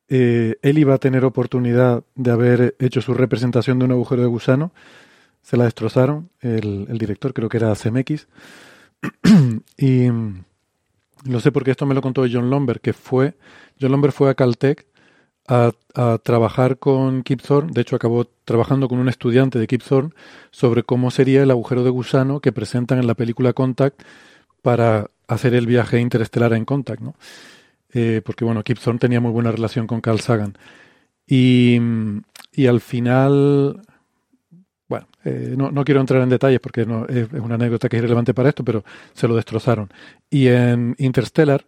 Eh, 0.09 0.56
él 0.62 0.78
iba 0.78 0.94
a 0.94 0.98
tener 0.98 1.24
oportunidad 1.26 2.05
de 2.14 2.30
haber 2.30 2.76
hecho 2.78 3.02
su 3.02 3.12
representación 3.12 3.78
de 3.78 3.84
un 3.84 3.93
agujero 3.93 4.22
de 4.22 4.28
gusano. 4.28 4.72
Se 5.43 5.59
la 5.59 5.64
destrozaron, 5.64 6.30
el, 6.40 6.86
el 6.89 6.98
director 6.98 7.34
creo 7.34 7.51
que 7.51 7.59
era 7.59 7.74
CMX. 7.74 8.28
y 9.76 10.09
lo 11.24 11.40
sé 11.40 11.52
porque 11.52 11.72
esto 11.72 11.84
me 11.84 11.94
lo 11.94 12.01
contó 12.01 12.24
John 12.30 12.48
Lomber, 12.48 12.80
que 12.80 12.93
fue, 12.93 13.34
John 13.80 13.93
Lomber 13.93 14.12
fue 14.12 14.30
a 14.30 14.34
Caltech 14.34 14.86
a, 15.47 15.73
trabajar 16.23 16.78
con 16.78 17.23
Kip 17.23 17.43
Thorne, 17.43 17.73
de 17.73 17.82
hecho 17.82 17.97
acabó 17.97 18.27
trabajando 18.44 18.89
con 18.89 18.98
un 18.98 19.09
estudiante 19.09 19.59
de 19.59 19.66
Kip 19.66 19.82
Thorne 19.82 20.10
sobre 20.51 20.82
cómo 20.82 21.10
sería 21.10 21.43
el 21.43 21.51
agujero 21.51 21.85
de 21.85 21.90
gusano 21.90 22.40
que 22.40 22.52
presentan 22.52 22.98
en 22.98 23.06
la 23.06 23.14
película 23.14 23.52
Contact 23.52 24.02
para 24.62 25.10
hacer 25.28 25.55
el 25.55 25.66
viaje 25.66 26.01
interestelar 26.01 26.52
en 26.55 26.64
Contact, 26.64 27.02
¿no? 27.02 27.14
Eh, 27.93 28.23
porque 28.24 28.44
bueno, 28.44 28.62
Kip 28.62 28.78
Thorne 28.78 28.98
tenía 28.98 29.20
muy 29.20 29.32
buena 29.32 29.52
relación 29.52 29.86
con 29.86 30.01
Carl 30.01 30.20
Sagan. 30.20 30.56
Y, 31.27 31.78
y 32.52 32.66
al 32.66 32.81
final, 32.81 33.82
bueno, 34.89 35.06
eh, 35.24 35.55
no, 35.56 35.70
no, 35.70 35.85
quiero 35.85 36.01
entrar 36.01 36.23
en 36.23 36.28
detalles 36.31 36.60
porque 36.60 36.86
no, 36.86 37.06
es, 37.06 37.32
es, 37.32 37.40
una 37.40 37.56
anécdota 37.56 37.89
que 37.89 37.97
es 37.97 38.01
irrelevante 38.01 38.35
para 38.35 38.48
esto, 38.48 38.64
pero 38.64 38.85
se 39.12 39.28
lo 39.28 39.36
destrozaron. 39.36 39.90
Y 40.31 40.48
en 40.48 40.94
Interstellar, 40.98 41.64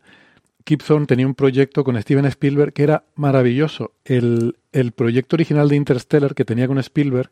Thorne 0.65 1.07
tenía 1.07 1.27
un 1.27 1.35
proyecto 1.35 1.85
con 1.85 2.01
Steven 2.01 2.25
Spielberg 2.27 2.73
que 2.73 2.83
era 2.83 3.05
maravilloso. 3.15 3.93
El, 4.05 4.57
el 4.73 4.93
proyecto 4.93 5.37
original 5.37 5.69
de 5.69 5.77
Interstellar 5.77 6.35
que 6.35 6.45
tenía 6.45 6.67
con 6.67 6.79
Spielberg, 6.79 7.31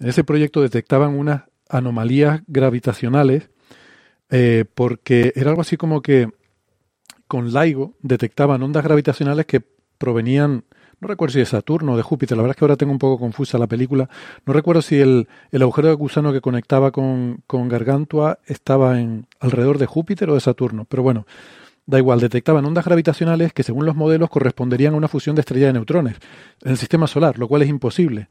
en 0.00 0.08
ese 0.08 0.24
proyecto 0.24 0.60
detectaban 0.60 1.16
unas 1.16 1.44
anomalías 1.68 2.42
gravitacionales 2.46 3.48
eh, 4.30 4.64
porque 4.74 5.32
era 5.36 5.50
algo 5.50 5.62
así 5.62 5.76
como 5.76 6.02
que 6.02 6.28
con 7.28 7.52
LIGO 7.52 7.94
detectaban 8.02 8.62
ondas 8.62 8.84
gravitacionales 8.84 9.46
que 9.46 9.62
provenían, 9.98 10.64
no 11.00 11.08
recuerdo 11.08 11.34
si 11.34 11.38
de 11.40 11.46
Saturno 11.46 11.92
o 11.92 11.96
de 11.96 12.02
Júpiter, 12.02 12.36
la 12.36 12.42
verdad 12.42 12.56
es 12.56 12.58
que 12.58 12.64
ahora 12.64 12.76
tengo 12.76 12.92
un 12.92 12.98
poco 12.98 13.18
confusa 13.18 13.58
la 13.58 13.66
película, 13.66 14.08
no 14.44 14.52
recuerdo 14.52 14.82
si 14.82 15.00
el, 15.00 15.28
el 15.50 15.62
agujero 15.62 15.88
de 15.88 15.94
gusano 15.94 16.32
que 16.32 16.40
conectaba 16.40 16.90
con, 16.90 17.42
con 17.46 17.68
Gargantua 17.68 18.38
estaba 18.46 19.00
en 19.00 19.26
alrededor 19.40 19.78
de 19.78 19.86
Júpiter 19.86 20.28
o 20.30 20.34
de 20.34 20.40
Saturno, 20.40 20.84
pero 20.88 21.02
bueno, 21.02 21.26
da 21.86 21.98
igual, 21.98 22.20
detectaban 22.20 22.64
ondas 22.64 22.84
gravitacionales 22.84 23.52
que 23.52 23.62
según 23.62 23.86
los 23.86 23.94
modelos 23.94 24.28
corresponderían 24.28 24.94
a 24.94 24.96
una 24.96 25.08
fusión 25.08 25.36
de 25.36 25.40
estrella 25.40 25.68
de 25.68 25.74
neutrones 25.74 26.16
en 26.62 26.72
el 26.72 26.76
sistema 26.76 27.06
solar, 27.06 27.38
lo 27.38 27.48
cual 27.48 27.62
es 27.62 27.68
imposible. 27.68 28.28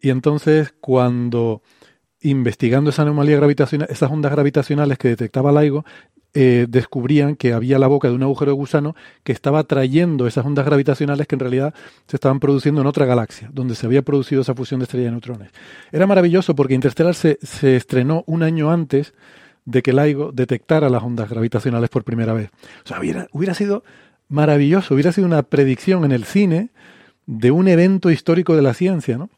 Y 0.00 0.10
entonces 0.10 0.74
cuando 0.80 1.62
investigando 2.22 2.90
esa 2.90 3.02
anomalía 3.02 3.36
gravitacional, 3.36 3.88
esas 3.90 4.10
ondas 4.10 4.32
gravitacionales 4.32 4.96
que 4.96 5.08
detectaba 5.08 5.60
LIGO, 5.60 5.84
eh, 6.34 6.66
descubrían 6.68 7.36
que 7.36 7.52
había 7.52 7.78
la 7.78 7.88
boca 7.88 8.08
de 8.08 8.14
un 8.14 8.22
agujero 8.22 8.52
de 8.52 8.56
gusano 8.56 8.96
que 9.22 9.32
estaba 9.32 9.64
trayendo 9.64 10.26
esas 10.26 10.46
ondas 10.46 10.64
gravitacionales 10.64 11.26
que 11.26 11.34
en 11.34 11.40
realidad 11.40 11.74
se 12.06 12.16
estaban 12.16 12.40
produciendo 12.40 12.80
en 12.80 12.86
otra 12.86 13.04
galaxia, 13.04 13.50
donde 13.52 13.74
se 13.74 13.84
había 13.84 14.00
producido 14.00 14.40
esa 14.40 14.54
fusión 14.54 14.80
de 14.80 14.84
estrella 14.84 15.06
de 15.06 15.10
neutrones. 15.10 15.50
Era 15.90 16.06
maravilloso 16.06 16.54
porque 16.54 16.74
Interstellar 16.74 17.14
se 17.14 17.76
estrenó 17.76 18.24
un 18.26 18.42
año 18.42 18.70
antes 18.70 19.12
de 19.64 19.82
que 19.82 19.92
LIGO 19.92 20.32
detectara 20.32 20.88
las 20.88 21.02
ondas 21.02 21.28
gravitacionales 21.28 21.90
por 21.90 22.04
primera 22.04 22.32
vez. 22.32 22.50
O 22.84 22.88
sea, 22.88 23.00
hubiera, 23.00 23.28
hubiera 23.32 23.54
sido 23.54 23.84
maravilloso, 24.28 24.94
hubiera 24.94 25.12
sido 25.12 25.26
una 25.26 25.42
predicción 25.42 26.04
en 26.04 26.12
el 26.12 26.24
cine 26.24 26.70
de 27.26 27.50
un 27.50 27.68
evento 27.68 28.10
histórico 28.10 28.56
de 28.56 28.62
la 28.62 28.74
ciencia, 28.74 29.18
¿no? 29.18 29.30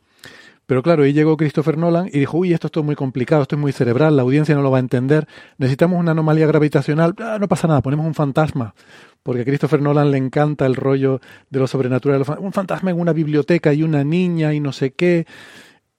Pero 0.66 0.82
claro, 0.82 1.02
ahí 1.02 1.12
llegó 1.12 1.36
Christopher 1.36 1.76
Nolan 1.76 2.08
y 2.08 2.18
dijo, 2.20 2.38
uy, 2.38 2.54
esto 2.54 2.68
es 2.68 2.72
todo 2.72 2.84
muy 2.84 2.96
complicado, 2.96 3.42
esto 3.42 3.56
es 3.56 3.60
muy 3.60 3.72
cerebral, 3.72 4.16
la 4.16 4.22
audiencia 4.22 4.54
no 4.54 4.62
lo 4.62 4.70
va 4.70 4.78
a 4.78 4.80
entender, 4.80 5.28
necesitamos 5.58 6.00
una 6.00 6.12
anomalía 6.12 6.46
gravitacional, 6.46 7.14
ah, 7.18 7.36
no 7.38 7.48
pasa 7.48 7.68
nada, 7.68 7.82
ponemos 7.82 8.06
un 8.06 8.14
fantasma, 8.14 8.74
porque 9.22 9.42
a 9.42 9.44
Christopher 9.44 9.82
Nolan 9.82 10.10
le 10.10 10.16
encanta 10.16 10.64
el 10.64 10.74
rollo 10.74 11.20
de 11.50 11.58
lo 11.58 11.66
sobrenatural, 11.66 12.24
un 12.38 12.52
fantasma 12.54 12.90
en 12.90 12.98
una 12.98 13.12
biblioteca 13.12 13.74
y 13.74 13.82
una 13.82 14.04
niña 14.04 14.54
y 14.54 14.60
no 14.60 14.72
sé 14.72 14.92
qué, 14.92 15.26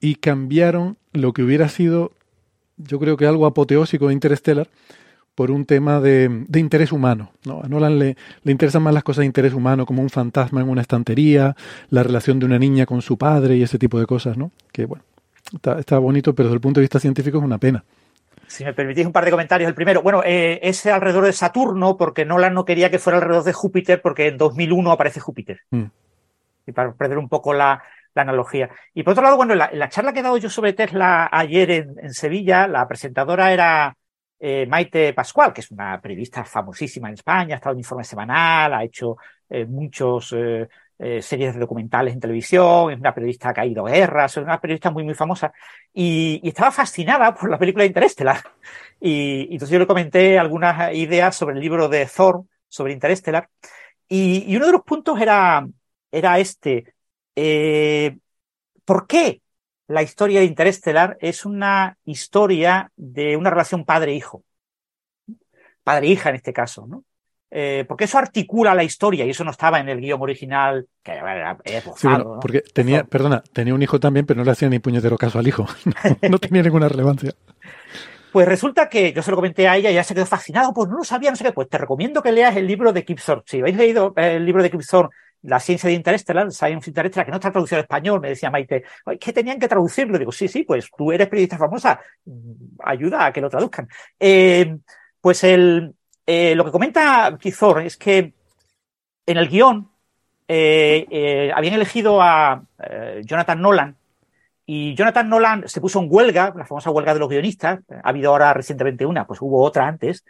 y 0.00 0.16
cambiaron 0.16 0.96
lo 1.12 1.32
que 1.32 1.44
hubiera 1.44 1.68
sido, 1.68 2.12
yo 2.76 2.98
creo 2.98 3.16
que 3.16 3.26
algo 3.26 3.46
apoteósico 3.46 4.08
de 4.08 4.14
Interstellar, 4.14 4.68
por 5.36 5.50
un 5.50 5.66
tema 5.66 6.00
de, 6.00 6.44
de 6.48 6.60
interés 6.60 6.90
humano. 6.90 7.30
¿no? 7.44 7.60
A 7.62 7.68
Nolan 7.68 7.98
le, 7.98 8.16
le, 8.42 8.52
interesan 8.52 8.82
más 8.82 8.94
las 8.94 9.04
cosas 9.04 9.20
de 9.20 9.26
interés 9.26 9.52
humano, 9.52 9.84
como 9.84 10.02
un 10.02 10.08
fantasma 10.08 10.62
en 10.62 10.68
una 10.68 10.80
estantería, 10.80 11.54
la 11.90 12.02
relación 12.02 12.40
de 12.40 12.46
una 12.46 12.58
niña 12.58 12.86
con 12.86 13.02
su 13.02 13.18
padre 13.18 13.54
y 13.54 13.62
ese 13.62 13.78
tipo 13.78 14.00
de 14.00 14.06
cosas, 14.06 14.38
¿no? 14.38 14.50
Que 14.72 14.86
bueno, 14.86 15.04
está, 15.52 15.78
está 15.78 15.98
bonito, 15.98 16.34
pero 16.34 16.48
desde 16.48 16.54
el 16.54 16.60
punto 16.62 16.80
de 16.80 16.84
vista 16.84 16.98
científico 16.98 17.36
es 17.36 17.44
una 17.44 17.58
pena. 17.58 17.84
Si 18.46 18.64
me 18.64 18.72
permitís 18.72 19.04
un 19.04 19.12
par 19.12 19.26
de 19.26 19.30
comentarios. 19.30 19.68
El 19.68 19.74
primero, 19.74 20.00
bueno, 20.00 20.22
eh, 20.24 20.58
es 20.62 20.86
alrededor 20.86 21.26
de 21.26 21.32
Saturno, 21.34 21.98
porque 21.98 22.24
Nolan 22.24 22.54
no 22.54 22.64
quería 22.64 22.90
que 22.90 22.98
fuera 22.98 23.18
alrededor 23.18 23.44
de 23.44 23.52
Júpiter, 23.52 24.00
porque 24.00 24.28
en 24.28 24.38
2001 24.38 24.90
aparece 24.90 25.20
Júpiter. 25.20 25.60
Mm. 25.70 25.84
Y 26.66 26.72
para 26.72 26.92
perder 26.94 27.18
un 27.18 27.28
poco 27.28 27.52
la, 27.52 27.82
la, 28.16 28.22
analogía. 28.22 28.70
Y 28.94 29.02
por 29.02 29.12
otro 29.12 29.22
lado, 29.22 29.36
bueno, 29.36 29.54
la, 29.54 29.70
la 29.72 29.88
charla 29.88 30.12
que 30.12 30.20
he 30.20 30.22
dado 30.22 30.38
yo 30.38 30.50
sobre 30.50 30.72
Tesla 30.72 31.28
ayer 31.30 31.70
en, 31.70 31.94
en 32.02 32.12
Sevilla, 32.12 32.66
la 32.66 32.88
presentadora 32.88 33.52
era 33.52 33.96
eh, 34.38 34.66
Maite 34.66 35.12
Pascual, 35.12 35.52
que 35.52 35.60
es 35.60 35.70
una 35.70 36.00
periodista 36.00 36.44
famosísima 36.44 37.08
en 37.08 37.14
España, 37.14 37.54
ha 37.54 37.58
estado 37.58 37.74
en 37.74 37.80
Informe 37.80 38.04
Semanal, 38.04 38.74
ha 38.74 38.84
hecho 38.84 39.16
eh, 39.48 39.64
muchos 39.64 40.32
eh, 40.36 40.68
eh, 40.98 41.20
series 41.22 41.54
de 41.54 41.60
documentales 41.60 42.14
en 42.14 42.20
televisión, 42.20 42.90
es 42.92 42.98
una 42.98 43.14
periodista 43.14 43.52
que 43.52 43.60
ha 43.60 43.66
ido 43.66 43.86
a 43.86 43.90
guerras, 43.90 44.36
es 44.36 44.42
una 44.42 44.60
periodista 44.60 44.90
muy, 44.90 45.04
muy 45.04 45.14
famosa, 45.14 45.52
y, 45.92 46.40
y 46.42 46.48
estaba 46.48 46.70
fascinada 46.70 47.34
por 47.34 47.50
la 47.50 47.58
película 47.58 47.84
Interestelar. 47.84 48.40
Y, 49.00 49.46
y, 49.50 49.52
entonces 49.52 49.70
yo 49.70 49.78
le 49.78 49.86
comenté 49.86 50.38
algunas 50.38 50.94
ideas 50.94 51.36
sobre 51.36 51.54
el 51.54 51.60
libro 51.60 51.88
de 51.88 52.06
Thor, 52.06 52.44
sobre 52.68 52.92
Interestelar, 52.92 53.48
y, 54.08 54.44
y 54.50 54.56
uno 54.56 54.66
de 54.66 54.72
los 54.72 54.82
puntos 54.82 55.20
era, 55.20 55.66
era 56.10 56.38
este, 56.38 56.94
eh, 57.36 58.18
¿por 58.84 59.06
qué 59.06 59.40
la 59.88 60.02
historia 60.02 60.40
de 60.40 60.46
Interestelar 60.46 61.16
es 61.20 61.44
una 61.44 61.96
historia 62.04 62.90
de 62.96 63.36
una 63.36 63.50
relación 63.50 63.84
padre-hijo. 63.84 64.42
Padre-hija 65.84 66.30
en 66.30 66.36
este 66.36 66.52
caso, 66.52 66.86
¿no? 66.86 67.04
Eh, 67.48 67.84
porque 67.86 68.04
eso 68.04 68.18
articula 68.18 68.74
la 68.74 68.82
historia 68.82 69.24
y 69.24 69.30
eso 69.30 69.44
no 69.44 69.52
estaba 69.52 69.78
en 69.78 69.88
el 69.88 70.00
guion 70.00 70.20
original, 70.20 70.88
que 71.02 71.12
era 71.12 71.56
esbozado, 71.64 71.96
sí, 71.96 72.08
bueno, 72.08 72.40
Porque 72.40 72.60
tenía, 72.60 73.04
perdona, 73.04 73.42
tenía 73.52 73.72
un 73.72 73.82
hijo 73.82 74.00
también, 74.00 74.26
pero 74.26 74.38
no 74.38 74.44
le 74.44 74.50
hacía 74.50 74.68
ni 74.68 74.80
puñetero 74.80 75.16
caso 75.16 75.38
al 75.38 75.46
hijo. 75.46 75.64
No, 76.22 76.30
no 76.30 76.38
tenía 76.38 76.62
ninguna 76.62 76.88
relevancia. 76.88 77.32
Pues 78.32 78.48
resulta 78.48 78.88
que 78.88 79.12
yo 79.12 79.22
se 79.22 79.30
lo 79.30 79.36
comenté 79.36 79.68
a 79.68 79.76
ella 79.76 79.90
y 79.90 79.94
ella 79.94 80.02
se 80.02 80.14
quedó 80.14 80.26
fascinado, 80.26 80.74
pues 80.74 80.90
no 80.90 80.98
lo 80.98 81.04
sabía, 81.04 81.30
no 81.30 81.36
sé 81.36 81.44
qué. 81.44 81.52
Pues 81.52 81.68
te 81.68 81.78
recomiendo 81.78 82.20
que 82.20 82.32
leas 82.32 82.56
el 82.56 82.66
libro 82.66 82.92
de 82.92 83.04
Kip 83.04 83.20
Thorne. 83.24 83.44
Si 83.46 83.60
habéis 83.60 83.76
leído 83.76 84.12
el 84.16 84.44
libro 84.44 84.62
de 84.62 84.70
Kip 84.70 84.82
Thorne, 84.86 85.10
la 85.42 85.60
ciencia 85.60 85.88
de 85.88 85.94
Interestelar, 85.94 86.50
Science 86.50 86.90
Interestelar, 86.90 87.24
que 87.24 87.30
no 87.30 87.36
está 87.36 87.52
traducido 87.52 87.78
al 87.78 87.84
español, 87.84 88.20
me 88.20 88.30
decía 88.30 88.50
Maite, 88.50 88.84
que 89.20 89.32
tenían 89.32 89.58
que 89.58 89.68
traducirlo. 89.68 90.18
Digo, 90.18 90.32
sí, 90.32 90.48
sí, 90.48 90.64
pues 90.64 90.90
tú 90.96 91.12
eres 91.12 91.28
periodista 91.28 91.58
famosa, 91.58 92.00
ayuda 92.80 93.26
a 93.26 93.32
que 93.32 93.40
lo 93.40 93.50
traduzcan. 93.50 93.88
Eh, 94.18 94.76
pues 95.20 95.44
el, 95.44 95.94
eh, 96.26 96.54
lo 96.54 96.64
que 96.64 96.72
comenta 96.72 97.36
Kizor 97.40 97.82
es 97.82 97.96
que 97.96 98.34
en 99.26 99.36
el 99.36 99.48
guion 99.48 99.88
eh, 100.48 101.50
habían 101.54 101.74
elegido 101.74 102.20
a 102.20 102.64
Jonathan 103.24 103.60
Nolan 103.60 103.96
y 104.64 104.94
Jonathan 104.94 105.28
Nolan 105.28 105.68
se 105.68 105.80
puso 105.80 106.00
en 106.00 106.08
huelga, 106.10 106.52
la 106.56 106.66
famosa 106.66 106.90
huelga 106.90 107.14
de 107.14 107.20
los 107.20 107.28
guionistas, 107.28 107.80
ha 108.02 108.08
habido 108.08 108.30
ahora 108.30 108.52
recientemente 108.52 109.06
una, 109.06 109.26
pues 109.26 109.40
hubo 109.40 109.62
otra 109.62 109.86
antes, 109.86 110.24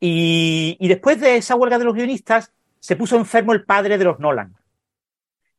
y 0.00 0.86
después 0.88 1.20
de 1.20 1.36
esa 1.36 1.56
huelga 1.56 1.78
de 1.78 1.84
los 1.86 1.94
guionistas 1.94 2.52
se 2.80 2.96
puso 2.96 3.16
enfermo 3.16 3.52
el 3.52 3.64
padre 3.64 3.98
de 3.98 4.04
los 4.04 4.18
Nolan. 4.18 4.54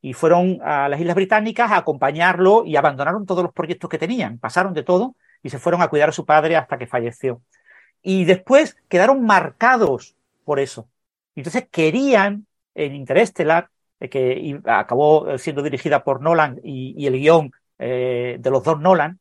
Y 0.01 0.13
fueron 0.13 0.59
a 0.63 0.87
las 0.87 0.99
Islas 0.99 1.15
Británicas 1.15 1.71
a 1.71 1.77
acompañarlo 1.77 2.63
y 2.65 2.75
abandonaron 2.75 3.25
todos 3.25 3.43
los 3.43 3.53
proyectos 3.53 3.89
que 3.89 3.97
tenían. 3.97 4.37
Pasaron 4.39 4.73
de 4.73 4.83
todo 4.83 5.15
y 5.43 5.49
se 5.49 5.59
fueron 5.59 5.81
a 5.81 5.89
cuidar 5.89 6.09
a 6.09 6.13
su 6.13 6.25
padre 6.25 6.55
hasta 6.55 6.77
que 6.77 6.87
falleció. 6.87 7.41
Y 8.01 8.25
después 8.25 8.77
quedaron 8.87 9.25
marcados 9.25 10.15
por 10.45 10.59
eso. 10.59 10.87
Entonces 11.35 11.67
querían 11.69 12.45
en 12.75 12.95
Interestelar, 12.95 13.69
eh, 13.99 14.09
que 14.09 14.61
acabó 14.65 15.37
siendo 15.37 15.61
dirigida 15.61 16.03
por 16.03 16.21
Nolan 16.21 16.59
y, 16.63 16.95
y 16.97 17.07
el 17.07 17.13
guion 17.19 17.51
eh, 17.77 18.37
de 18.39 18.49
los 18.49 18.63
dos 18.63 18.79
Nolan, 18.79 19.19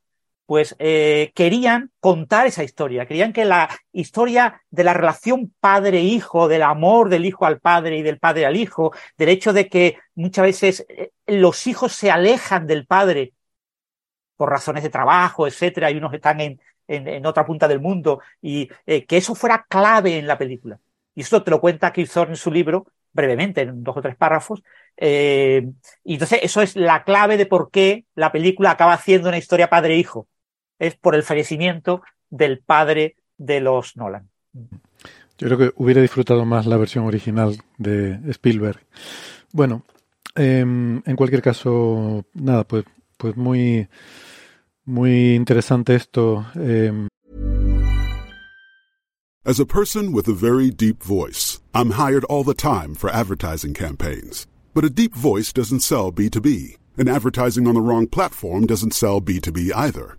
pues 0.49 0.75
eh, 0.79 1.31
querían 1.35 1.91
contar 1.99 2.47
esa 2.47 2.63
historia, 2.63 3.05
querían 3.05 3.33
que 3.33 3.45
la 3.45 3.69
historia 3.91 4.63
de 4.71 4.83
la 4.83 4.95
relación 4.95 5.53
padre-hijo, 5.59 6.47
del 6.47 6.63
amor 6.63 7.09
del 7.09 7.25
hijo 7.25 7.45
al 7.45 7.59
padre 7.59 7.97
y 7.99 8.01
del 8.01 8.17
padre 8.17 8.47
al 8.47 8.55
hijo, 8.55 8.91
del 9.15 9.29
hecho 9.29 9.53
de 9.53 9.69
que 9.69 9.99
muchas 10.15 10.45
veces 10.45 10.87
eh, 10.89 11.11
los 11.27 11.67
hijos 11.67 11.93
se 11.93 12.09
alejan 12.09 12.65
del 12.65 12.87
padre 12.87 13.33
por 14.37 14.49
razones 14.49 14.81
de 14.81 14.89
trabajo, 14.89 15.45
etcétera, 15.45 15.91
y 15.91 15.97
unos 15.97 16.15
están 16.15 16.41
en, 16.41 17.25
otra 17.27 17.45
punta 17.45 17.67
del 17.67 17.79
mundo, 17.79 18.19
y 18.41 18.69
eh, 18.87 19.05
que 19.05 19.17
eso 19.17 19.35
fuera 19.35 19.67
clave 19.69 20.17
en 20.17 20.25
la 20.25 20.39
película. 20.39 20.79
Y 21.13 21.21
esto 21.21 21.43
te 21.43 21.51
lo 21.51 21.61
cuenta 21.61 21.93
Keith 21.93 22.17
en 22.17 22.35
su 22.35 22.51
libro, 22.51 22.87
brevemente, 23.13 23.61
en 23.61 23.83
dos 23.83 23.97
o 23.97 24.01
tres 24.01 24.15
párrafos. 24.15 24.63
Y 24.97 26.13
entonces 26.13 26.39
eso 26.41 26.63
es 26.63 26.75
la 26.75 27.03
clave 27.03 27.37
de 27.37 27.45
por 27.45 27.69
qué 27.69 28.05
la 28.15 28.31
película 28.31 28.71
acaba 28.71 28.97
siendo 28.97 29.29
una 29.29 29.37
historia 29.37 29.69
padre-hijo 29.69 30.27
es 30.79 30.95
por 30.95 31.15
el 31.15 31.23
fallecimiento 31.23 32.01
del 32.29 32.59
padre 32.59 33.17
de 33.37 33.59
los 33.59 33.95
Nolan. 33.97 34.29
Yo 35.37 35.47
creo 35.47 35.57
que 35.57 35.73
hubiera 35.75 36.01
disfrutado 36.01 36.45
más 36.45 36.65
la 36.65 36.77
versión 36.77 37.05
original 37.05 37.57
de 37.77 38.19
Spielberg. 38.29 38.79
Bueno, 39.53 39.83
eh, 40.35 40.59
en 40.59 41.15
cualquier 41.15 41.41
caso, 41.41 42.25
nada, 42.33 42.65
pues, 42.65 42.85
pues 43.17 43.37
muy, 43.37 43.87
muy 44.85 45.35
interesante 45.35 45.95
esto. 45.95 46.45
Eh. 46.55 47.07
As 49.45 49.59
a 49.59 49.65
person 49.65 50.11
with 50.13 50.27
a 50.27 50.33
very 50.33 50.69
deep 50.69 51.01
voice, 51.01 51.59
I'm 51.73 51.91
hired 51.91 52.25
all 52.25 52.43
the 52.43 52.53
time 52.53 52.93
for 52.93 53.09
advertising 53.09 53.73
campaigns. 53.73 54.45
But 54.73 54.83
a 54.83 54.89
deep 54.89 55.15
voice 55.15 55.51
doesn't 55.51 55.79
sell 55.79 56.11
B2B, 56.11 56.77
and 56.97 57.09
advertising 57.09 57.65
on 57.67 57.73
the 57.73 57.81
wrong 57.81 58.07
platform 58.07 58.67
doesn't 58.67 58.93
sell 58.93 59.21
B2B 59.21 59.71
either. 59.73 60.18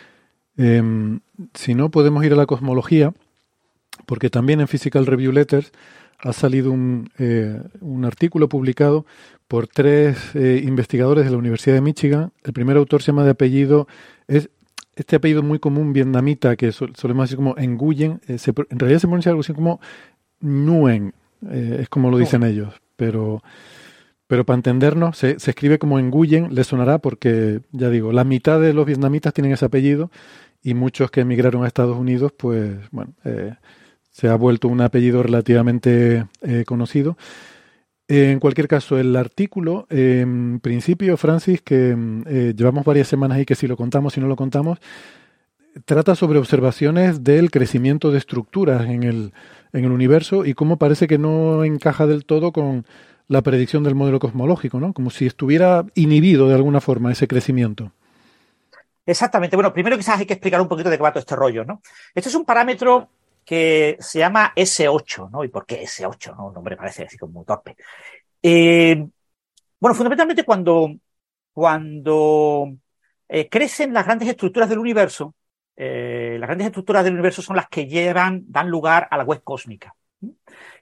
Eh, 0.57 1.19
si 1.53 1.75
no, 1.75 1.89
podemos 1.89 2.23
ir 2.25 2.33
a 2.33 2.37
la 2.37 2.45
cosmología, 2.45 3.13
porque 4.05 4.29
también 4.29 4.61
en 4.61 4.67
Physical 4.67 5.05
Review 5.05 5.31
Letters 5.31 5.71
ha 6.19 6.33
salido 6.33 6.71
un, 6.71 7.09
eh, 7.17 7.61
un 7.79 8.05
artículo 8.05 8.47
publicado 8.47 9.05
por 9.47 9.67
tres 9.67 10.35
eh, 10.35 10.61
investigadores 10.63 11.25
de 11.25 11.31
la 11.31 11.37
Universidad 11.37 11.75
de 11.75 11.81
Michigan. 11.81 12.31
El 12.43 12.53
primer 12.53 12.77
autor 12.77 13.01
se 13.01 13.07
llama 13.07 13.23
de 13.23 13.31
apellido, 13.31 13.87
es 14.27 14.49
este 14.95 15.15
apellido 15.15 15.41
muy 15.41 15.59
común 15.59 15.93
vietnamita 15.93 16.55
que 16.55 16.71
sol, 16.71 16.93
solemos 16.95 17.25
decir 17.25 17.37
como 17.37 17.55
Nguyen, 17.55 18.21
eh, 18.27 18.37
se, 18.37 18.51
en 18.69 18.79
realidad 18.79 18.99
se 18.99 19.07
pronuncia 19.07 19.31
algo 19.31 19.41
así 19.41 19.53
como 19.53 19.79
Nguyen, 20.41 21.13
es 21.49 21.89
como 21.89 22.11
lo 22.11 22.19
dicen 22.19 22.43
ellos, 22.43 22.73
pero, 22.95 23.41
pero 24.31 24.45
para 24.45 24.55
entendernos 24.55 25.17
se, 25.17 25.31
escribe 25.31 25.77
como 25.77 25.99
Nguyen, 25.99 26.55
le 26.55 26.63
sonará 26.63 26.99
porque, 26.99 27.59
ya 27.73 27.89
digo, 27.89 28.13
la 28.13 28.23
mitad 28.23 28.61
de 28.61 28.71
los 28.71 28.85
vietnamitas 28.85 29.33
tienen 29.33 29.51
ese 29.51 29.65
apellido 29.65 30.09
y 30.63 30.73
muchos 30.73 31.11
que 31.11 31.19
emigraron 31.19 31.65
a 31.65 31.67
Estados 31.67 31.97
Unidos, 31.97 32.31
pues 32.37 32.77
bueno, 32.91 33.11
eh, 33.25 33.55
se 34.09 34.29
ha 34.29 34.35
vuelto 34.35 34.69
un 34.69 34.79
apellido 34.79 35.21
relativamente 35.21 36.27
eh, 36.43 36.63
conocido. 36.65 37.17
En 38.07 38.39
cualquier 38.39 38.69
caso, 38.69 38.97
el 38.97 39.17
artículo, 39.17 39.85
en 39.89 40.61
principio, 40.61 41.17
Francis, 41.17 41.61
que 41.61 41.93
eh, 42.25 42.53
llevamos 42.55 42.85
varias 42.85 43.09
semanas 43.09 43.37
ahí, 43.37 43.45
que 43.45 43.55
si 43.55 43.67
lo 43.67 43.75
contamos, 43.75 44.13
si 44.13 44.21
no 44.21 44.27
lo 44.27 44.37
contamos, 44.37 44.79
trata 45.83 46.15
sobre 46.15 46.39
observaciones 46.39 47.21
del 47.25 47.51
crecimiento 47.51 48.11
de 48.11 48.19
estructuras 48.19 48.89
en 48.89 49.03
el, 49.03 49.33
en 49.73 49.83
el 49.83 49.91
universo 49.91 50.45
y 50.45 50.53
cómo 50.53 50.77
parece 50.77 51.07
que 51.07 51.17
no 51.17 51.65
encaja 51.65 52.07
del 52.07 52.23
todo 52.23 52.53
con 52.53 52.85
la 53.31 53.41
predicción 53.41 53.81
del 53.81 53.95
modelo 53.95 54.19
cosmológico, 54.19 54.81
¿no? 54.81 54.91
Como 54.91 55.09
si 55.09 55.25
estuviera 55.25 55.85
inhibido 55.95 56.49
de 56.49 56.55
alguna 56.55 56.81
forma 56.81 57.13
ese 57.13 57.29
crecimiento. 57.29 57.93
Exactamente. 59.05 59.55
Bueno, 59.55 59.71
primero 59.71 59.95
quizás 59.95 60.19
hay 60.19 60.25
que 60.25 60.33
explicar 60.33 60.59
un 60.59 60.67
poquito 60.67 60.89
de 60.89 60.97
qué 60.97 61.03
va 61.03 61.13
todo 61.13 61.21
este 61.21 61.37
rollo, 61.37 61.63
¿no? 61.63 61.81
Este 62.13 62.27
es 62.27 62.35
un 62.35 62.43
parámetro 62.43 63.09
que 63.45 63.95
se 64.01 64.19
llama 64.19 64.51
S8, 64.53 65.29
¿no? 65.31 65.45
¿Y 65.45 65.47
por 65.47 65.65
qué 65.65 65.81
S8? 65.83 66.35
¿no? 66.35 66.47
Un 66.47 66.53
nombre 66.55 66.75
parece 66.75 67.05
así 67.05 67.17
como 67.17 67.31
muy 67.31 67.45
torpe. 67.45 67.77
Eh, 68.43 69.07
bueno, 69.79 69.95
fundamentalmente 69.95 70.43
cuando, 70.43 70.93
cuando 71.53 72.73
eh, 73.29 73.47
crecen 73.47 73.93
las 73.93 74.03
grandes 74.03 74.27
estructuras 74.27 74.67
del 74.67 74.79
universo, 74.79 75.35
eh, 75.77 76.35
las 76.37 76.49
grandes 76.49 76.67
estructuras 76.67 77.05
del 77.05 77.13
universo 77.13 77.41
son 77.41 77.55
las 77.55 77.69
que 77.69 77.87
llevan, 77.87 78.43
dan 78.47 78.67
lugar 78.67 79.07
a 79.09 79.15
la 79.15 79.23
web 79.23 79.41
cósmica. 79.41 79.95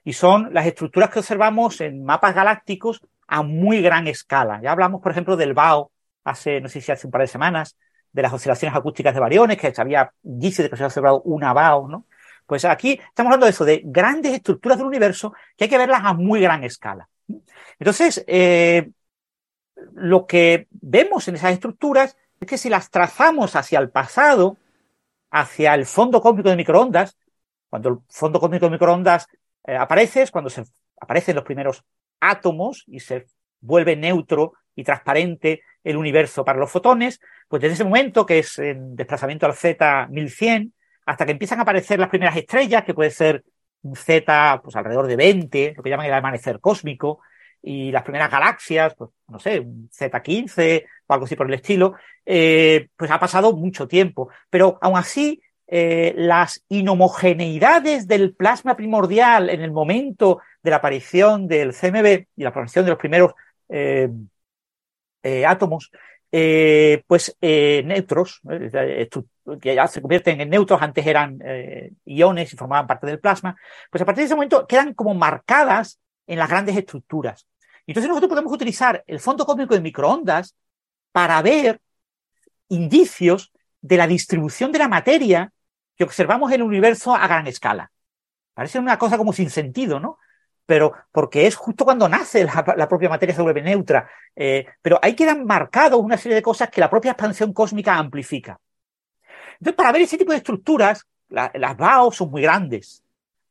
Y 0.04 0.12
son 0.12 0.52
las 0.52 0.66
estructuras 0.66 1.10
que 1.10 1.20
observamos 1.20 1.80
en 1.80 2.04
mapas 2.04 2.34
galácticos 2.34 3.02
a 3.26 3.42
muy 3.42 3.80
gran 3.80 4.08
escala. 4.08 4.60
Ya 4.62 4.72
hablamos, 4.72 5.00
por 5.00 5.12
ejemplo, 5.12 5.36
del 5.36 5.54
BAO 5.54 5.90
hace, 6.24 6.60
no 6.60 6.68
sé 6.68 6.80
si 6.80 6.92
hace 6.92 7.06
un 7.06 7.10
par 7.10 7.22
de 7.22 7.26
semanas, 7.26 7.76
de 8.12 8.22
las 8.22 8.32
oscilaciones 8.32 8.76
acústicas 8.76 9.14
de 9.14 9.20
bariones, 9.20 9.56
que 9.56 9.72
había 9.76 10.12
indicios 10.24 10.64
de 10.64 10.70
que 10.70 10.76
se 10.76 10.82
había 10.82 10.88
observado 10.88 11.22
una 11.22 11.52
BAO, 11.52 11.88
¿no? 11.88 12.06
Pues 12.46 12.64
aquí 12.64 13.00
estamos 13.08 13.28
hablando 13.28 13.46
de 13.46 13.50
eso, 13.50 13.64
de 13.64 13.82
grandes 13.84 14.32
estructuras 14.32 14.78
del 14.78 14.88
universo 14.88 15.32
que 15.56 15.64
hay 15.64 15.70
que 15.70 15.78
verlas 15.78 16.00
a 16.02 16.14
muy 16.14 16.40
gran 16.40 16.64
escala. 16.64 17.08
Entonces, 17.78 18.24
eh, 18.26 18.90
lo 19.94 20.26
que 20.26 20.66
vemos 20.72 21.28
en 21.28 21.36
esas 21.36 21.52
estructuras 21.52 22.16
es 22.40 22.48
que 22.48 22.58
si 22.58 22.68
las 22.68 22.90
trazamos 22.90 23.54
hacia 23.54 23.78
el 23.78 23.90
pasado, 23.90 24.56
hacia 25.30 25.74
el 25.74 25.86
fondo 25.86 26.20
cósmico 26.20 26.48
de 26.48 26.56
microondas, 26.56 27.16
cuando 27.70 27.88
el 27.88 27.98
fondo 28.08 28.40
cósmico 28.40 28.66
de 28.66 28.72
microondas 28.72 29.26
eh, 29.64 29.76
aparece, 29.76 30.22
es 30.22 30.30
cuando 30.30 30.50
se 30.50 30.64
aparecen 31.00 31.36
los 31.36 31.44
primeros 31.44 31.84
átomos 32.20 32.84
y 32.86 33.00
se 33.00 33.26
vuelve 33.60 33.96
neutro 33.96 34.52
y 34.74 34.84
transparente 34.84 35.62
el 35.82 35.96
universo 35.96 36.44
para 36.44 36.58
los 36.58 36.70
fotones, 36.70 37.20
pues 37.48 37.62
desde 37.62 37.74
ese 37.74 37.84
momento, 37.84 38.26
que 38.26 38.40
es 38.40 38.58
en 38.58 38.94
desplazamiento 38.96 39.46
al 39.46 39.54
Z 39.54 40.08
1100, 40.10 40.74
hasta 41.06 41.24
que 41.24 41.32
empiezan 41.32 41.58
a 41.58 41.62
aparecer 41.62 41.98
las 41.98 42.10
primeras 42.10 42.36
estrellas, 42.36 42.84
que 42.84 42.94
puede 42.94 43.10
ser 43.10 43.44
un 43.82 43.96
Z 43.96 44.60
pues 44.62 44.76
alrededor 44.76 45.06
de 45.06 45.16
20, 45.16 45.74
lo 45.76 45.82
que 45.82 45.90
llaman 45.90 46.06
el 46.06 46.12
amanecer 46.12 46.60
cósmico, 46.60 47.20
y 47.62 47.90
las 47.90 48.02
primeras 48.02 48.30
galaxias, 48.30 48.94
pues 48.94 49.10
no 49.28 49.38
sé, 49.38 49.60
un 49.60 49.90
Z15 49.90 50.84
o 51.06 51.12
algo 51.12 51.26
así 51.26 51.36
por 51.36 51.46
el 51.46 51.54
estilo, 51.54 51.94
eh, 52.24 52.88
pues 52.96 53.10
ha 53.10 53.20
pasado 53.20 53.54
mucho 53.54 53.86
tiempo. 53.86 54.30
Pero 54.48 54.78
aún 54.80 54.98
así, 54.98 55.42
eh, 55.72 56.14
las 56.16 56.64
inhomogeneidades 56.68 58.08
del 58.08 58.34
plasma 58.34 58.76
primordial 58.76 59.50
en 59.50 59.60
el 59.60 59.70
momento 59.70 60.40
de 60.60 60.70
la 60.70 60.76
aparición 60.78 61.46
del 61.46 61.72
CMB 61.72 62.26
y 62.34 62.42
la 62.42 62.48
aparición 62.48 62.84
de 62.84 62.90
los 62.90 62.98
primeros 62.98 63.34
eh, 63.68 64.10
átomos, 65.46 65.92
pues 67.06 67.36
neutros, 67.40 68.40
que 69.60 69.76
ya 69.76 69.86
se 69.86 70.00
convierten 70.00 70.40
en 70.40 70.50
neutros, 70.50 70.82
antes 70.82 71.06
eran 71.06 71.38
eh, 71.44 71.92
iones 72.04 72.52
y 72.52 72.56
formaban 72.56 72.88
parte 72.88 73.06
del 73.06 73.20
plasma, 73.20 73.56
pues 73.90 74.02
a 74.02 74.04
partir 74.04 74.22
de 74.22 74.26
ese 74.26 74.34
momento 74.34 74.66
quedan 74.66 74.92
como 74.94 75.14
marcadas 75.14 76.00
en 76.26 76.40
las 76.40 76.48
grandes 76.48 76.76
estructuras. 76.76 77.46
Entonces 77.86 78.08
nosotros 78.08 78.28
podemos 78.28 78.52
utilizar 78.52 79.04
el 79.06 79.20
fondo 79.20 79.46
cósmico 79.46 79.74
de 79.74 79.82
microondas 79.82 80.56
para 81.12 81.40
ver 81.42 81.80
indicios 82.68 83.52
de 83.80 83.96
la 83.96 84.08
distribución 84.08 84.72
de 84.72 84.80
la 84.80 84.88
materia 84.88 85.52
que 86.00 86.04
observamos 86.04 86.50
el 86.50 86.62
universo 86.62 87.14
a 87.14 87.26
gran 87.26 87.46
escala. 87.46 87.92
Parece 88.54 88.78
una 88.78 88.96
cosa 88.96 89.18
como 89.18 89.34
sin 89.34 89.50
sentido, 89.50 90.00
¿no? 90.00 90.16
Pero 90.64 90.94
porque 91.12 91.46
es 91.46 91.54
justo 91.54 91.84
cuando 91.84 92.08
nace 92.08 92.44
la, 92.46 92.88
propia 92.88 93.10
materia 93.10 93.34
se 93.34 93.42
neutra. 93.60 94.08
Eh, 94.34 94.64
pero 94.80 94.98
ahí 95.02 95.14
quedan 95.14 95.44
marcados 95.44 96.00
una 96.00 96.16
serie 96.16 96.36
de 96.36 96.42
cosas 96.42 96.70
que 96.70 96.80
la 96.80 96.88
propia 96.88 97.10
expansión 97.10 97.52
cósmica 97.52 97.98
amplifica. 97.98 98.58
Entonces, 99.58 99.74
para 99.74 99.92
ver 99.92 100.00
ese 100.00 100.16
tipo 100.16 100.32
de 100.32 100.38
estructuras, 100.38 101.06
la, 101.28 101.50
las 101.52 101.76
BAO 101.76 102.10
son 102.12 102.30
muy 102.30 102.40
grandes. 102.40 103.04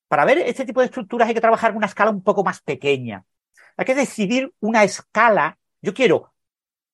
Para 0.08 0.26
ver 0.26 0.40
este 0.40 0.66
tipo 0.66 0.80
de 0.80 0.88
estructuras 0.88 1.28
hay 1.28 1.36
que 1.36 1.42
trabajar 1.42 1.70
en 1.70 1.78
una 1.78 1.86
escala 1.86 2.10
un 2.10 2.24
poco 2.24 2.44
más 2.44 2.62
pequeña. 2.62 3.26
Hay 3.78 3.86
que 3.86 3.94
decidir 3.94 4.52
una 4.60 4.84
escala. 4.84 5.60
Yo 5.84 5.94
quiero, 5.94 6.34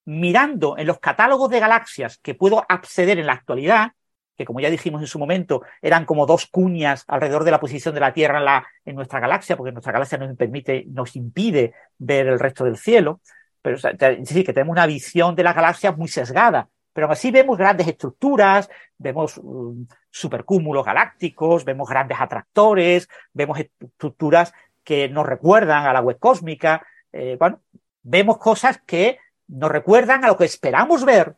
mirando 0.04 0.78
en 0.78 0.88
los 0.88 1.00
catálogos 1.00 1.50
de 1.50 1.62
galaxias 1.62 2.18
que 2.18 2.36
puedo 2.36 2.66
acceder 2.68 3.20
en 3.20 3.28
la 3.28 3.34
actualidad, 3.34 3.94
que 4.38 4.46
como 4.46 4.60
ya 4.60 4.70
dijimos 4.70 5.02
en 5.02 5.08
su 5.08 5.20
momento, 5.20 5.62
eran 5.82 6.06
como 6.06 6.26
dos 6.26 6.46
cuñas 6.48 7.04
alrededor 7.08 7.44
de 7.44 7.52
la 7.52 7.60
posición 7.60 7.94
de 7.94 8.02
la 8.02 8.14
Tierra 8.14 8.40
en, 8.40 8.46
la, 8.46 8.68
en 8.84 8.96
nuestra 8.96 9.20
galaxia, 9.20 9.56
porque 9.56 9.72
nuestra 9.72 9.94
galaxia 9.94 10.18
nos 10.18 10.36
permite, 10.36 10.86
nos 10.88 11.16
impide 11.16 11.74
ver 11.98 12.28
el 12.28 12.40
resto 12.40 12.66
del 12.66 12.78
cielo. 12.78 13.22
Pero 13.62 13.78
es 13.78 13.84
decir, 13.98 14.46
que 14.46 14.54
tenemos 14.54 14.74
una 14.74 14.86
visión 14.86 15.36
de 15.36 15.44
las 15.44 15.56
galaxias 15.56 15.98
muy 15.98 16.08
sesgada 16.08 16.70
pero 16.96 17.12
así 17.12 17.30
vemos 17.30 17.58
grandes 17.58 17.90
estructuras, 17.90 18.70
vemos 18.98 19.38
um, 19.40 19.86
supercúmulos 20.10 20.86
galácticos, 20.86 21.66
vemos 21.66 21.90
grandes 21.90 22.18
atractores, 22.22 23.10
vemos 23.34 23.60
estructuras 23.60 24.54
que 24.82 25.10
nos 25.10 25.26
recuerdan 25.26 25.88
a 25.88 25.92
la 25.92 26.00
web 26.00 26.18
cósmica, 26.18 26.88
eh, 27.12 27.36
bueno, 27.38 27.60
vemos 28.02 28.38
cosas 28.38 28.82
que 28.86 29.20
nos 29.50 29.70
recuerdan 29.70 30.24
a 30.24 30.30
lo 30.30 30.38
que 30.38 30.46
esperamos 30.46 31.04
ver 31.04 31.36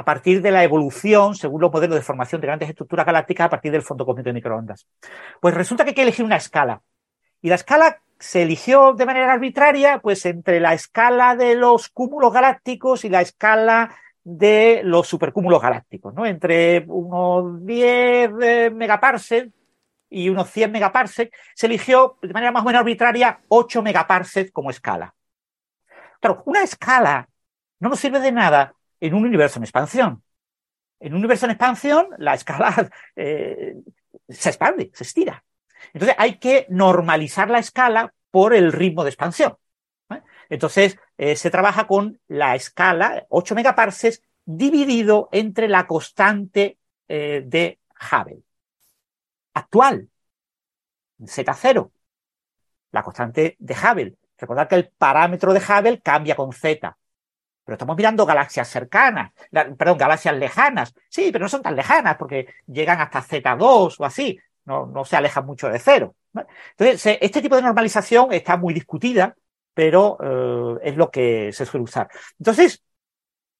a 0.00 0.02
partir 0.02 0.40
de 0.40 0.50
la 0.50 0.64
evolución, 0.64 1.34
según 1.34 1.60
los 1.60 1.70
modelos 1.70 1.94
de 1.94 2.00
formación 2.00 2.40
de 2.40 2.46
grandes 2.46 2.70
estructuras 2.70 3.04
galácticas, 3.04 3.44
a 3.44 3.50
partir 3.50 3.70
del 3.70 3.82
fondo 3.82 4.06
cósmico 4.06 4.30
de 4.30 4.32
microondas. 4.32 4.86
Pues 5.42 5.54
resulta 5.54 5.84
que 5.84 5.90
hay 5.90 5.94
que 5.94 6.02
elegir 6.02 6.24
una 6.24 6.36
escala. 6.36 6.80
Y 7.42 7.50
la 7.50 7.56
escala 7.56 8.00
se 8.18 8.40
eligió 8.40 8.94
de 8.94 9.04
manera 9.04 9.30
arbitraria, 9.30 9.98
pues 9.98 10.24
entre 10.24 10.58
la 10.58 10.72
escala 10.72 11.36
de 11.36 11.54
los 11.54 11.90
cúmulos 11.90 12.32
galácticos 12.32 13.04
y 13.04 13.10
la 13.10 13.20
escala 13.20 13.94
de 14.24 14.80
los 14.84 15.06
supercúmulos 15.06 15.60
galácticos, 15.60 16.14
¿no? 16.14 16.24
Entre 16.24 16.82
unos 16.88 17.66
10 17.66 18.30
eh, 18.40 18.70
megaparsecs 18.70 19.52
y 20.08 20.30
unos 20.30 20.48
100 20.48 20.72
megaparsecs, 20.72 21.36
se 21.54 21.66
eligió 21.66 22.16
de 22.22 22.32
manera 22.32 22.52
más 22.52 22.62
o 22.62 22.66
menos 22.66 22.80
arbitraria 22.80 23.38
8 23.48 23.82
megaparsecs 23.82 24.50
como 24.50 24.70
escala. 24.70 25.14
Claro, 26.20 26.42
una 26.46 26.62
escala 26.62 27.28
no 27.80 27.90
nos 27.90 28.00
sirve 28.00 28.20
de 28.20 28.32
nada 28.32 28.74
en 29.00 29.14
un 29.14 29.24
universo 29.24 29.58
en 29.58 29.64
expansión. 29.64 30.22
En 30.98 31.12
un 31.12 31.18
universo 31.20 31.46
en 31.46 31.52
expansión, 31.52 32.08
la 32.18 32.34
escala 32.34 32.90
eh, 33.16 33.76
se 34.28 34.50
expande, 34.50 34.90
se 34.94 35.04
estira. 35.04 35.44
Entonces 35.92 36.16
hay 36.18 36.38
que 36.38 36.66
normalizar 36.68 37.48
la 37.50 37.58
escala 37.58 38.12
por 38.30 38.54
el 38.54 38.72
ritmo 38.72 39.02
de 39.02 39.10
expansión. 39.10 39.56
Entonces 40.48 40.98
eh, 41.16 41.36
se 41.36 41.50
trabaja 41.50 41.86
con 41.86 42.20
la 42.26 42.54
escala 42.54 43.24
8 43.28 43.54
megaparsecs 43.54 44.22
dividido 44.44 45.28
entre 45.32 45.68
la 45.68 45.86
constante 45.86 46.78
eh, 47.08 47.42
de 47.46 47.78
Hubble 48.12 48.42
actual, 49.54 50.08
Z0, 51.20 51.90
la 52.92 53.02
constante 53.02 53.56
de 53.58 53.74
Hubble. 53.74 54.16
Recordad 54.38 54.68
que 54.68 54.74
el 54.76 54.88
parámetro 54.88 55.52
de 55.52 55.60
Hubble 55.60 56.00
cambia 56.00 56.34
con 56.34 56.52
Z. 56.52 56.96
Pero 57.70 57.76
estamos 57.76 57.96
mirando 57.96 58.26
galaxias 58.26 58.66
cercanas, 58.66 59.30
perdón, 59.78 59.96
galaxias 59.96 60.36
lejanas. 60.36 60.92
Sí, 61.08 61.30
pero 61.30 61.44
no 61.44 61.48
son 61.48 61.62
tan 61.62 61.76
lejanas 61.76 62.16
porque 62.16 62.48
llegan 62.66 63.00
hasta 63.00 63.22
Z2 63.22 63.94
o 63.96 64.04
así. 64.04 64.36
No, 64.64 65.04
se 65.04 65.14
alejan 65.14 65.46
mucho 65.46 65.68
de 65.68 65.78
cero. 65.78 66.16
Entonces, 66.76 67.18
este 67.20 67.40
tipo 67.40 67.54
de 67.54 67.62
normalización 67.62 68.32
está 68.32 68.56
muy 68.56 68.74
discutida, 68.74 69.36
pero 69.72 70.18
eh, 70.20 70.88
es 70.90 70.96
lo 70.96 71.12
que 71.12 71.52
se 71.52 71.64
suele 71.64 71.84
usar. 71.84 72.08
Entonces, 72.40 72.82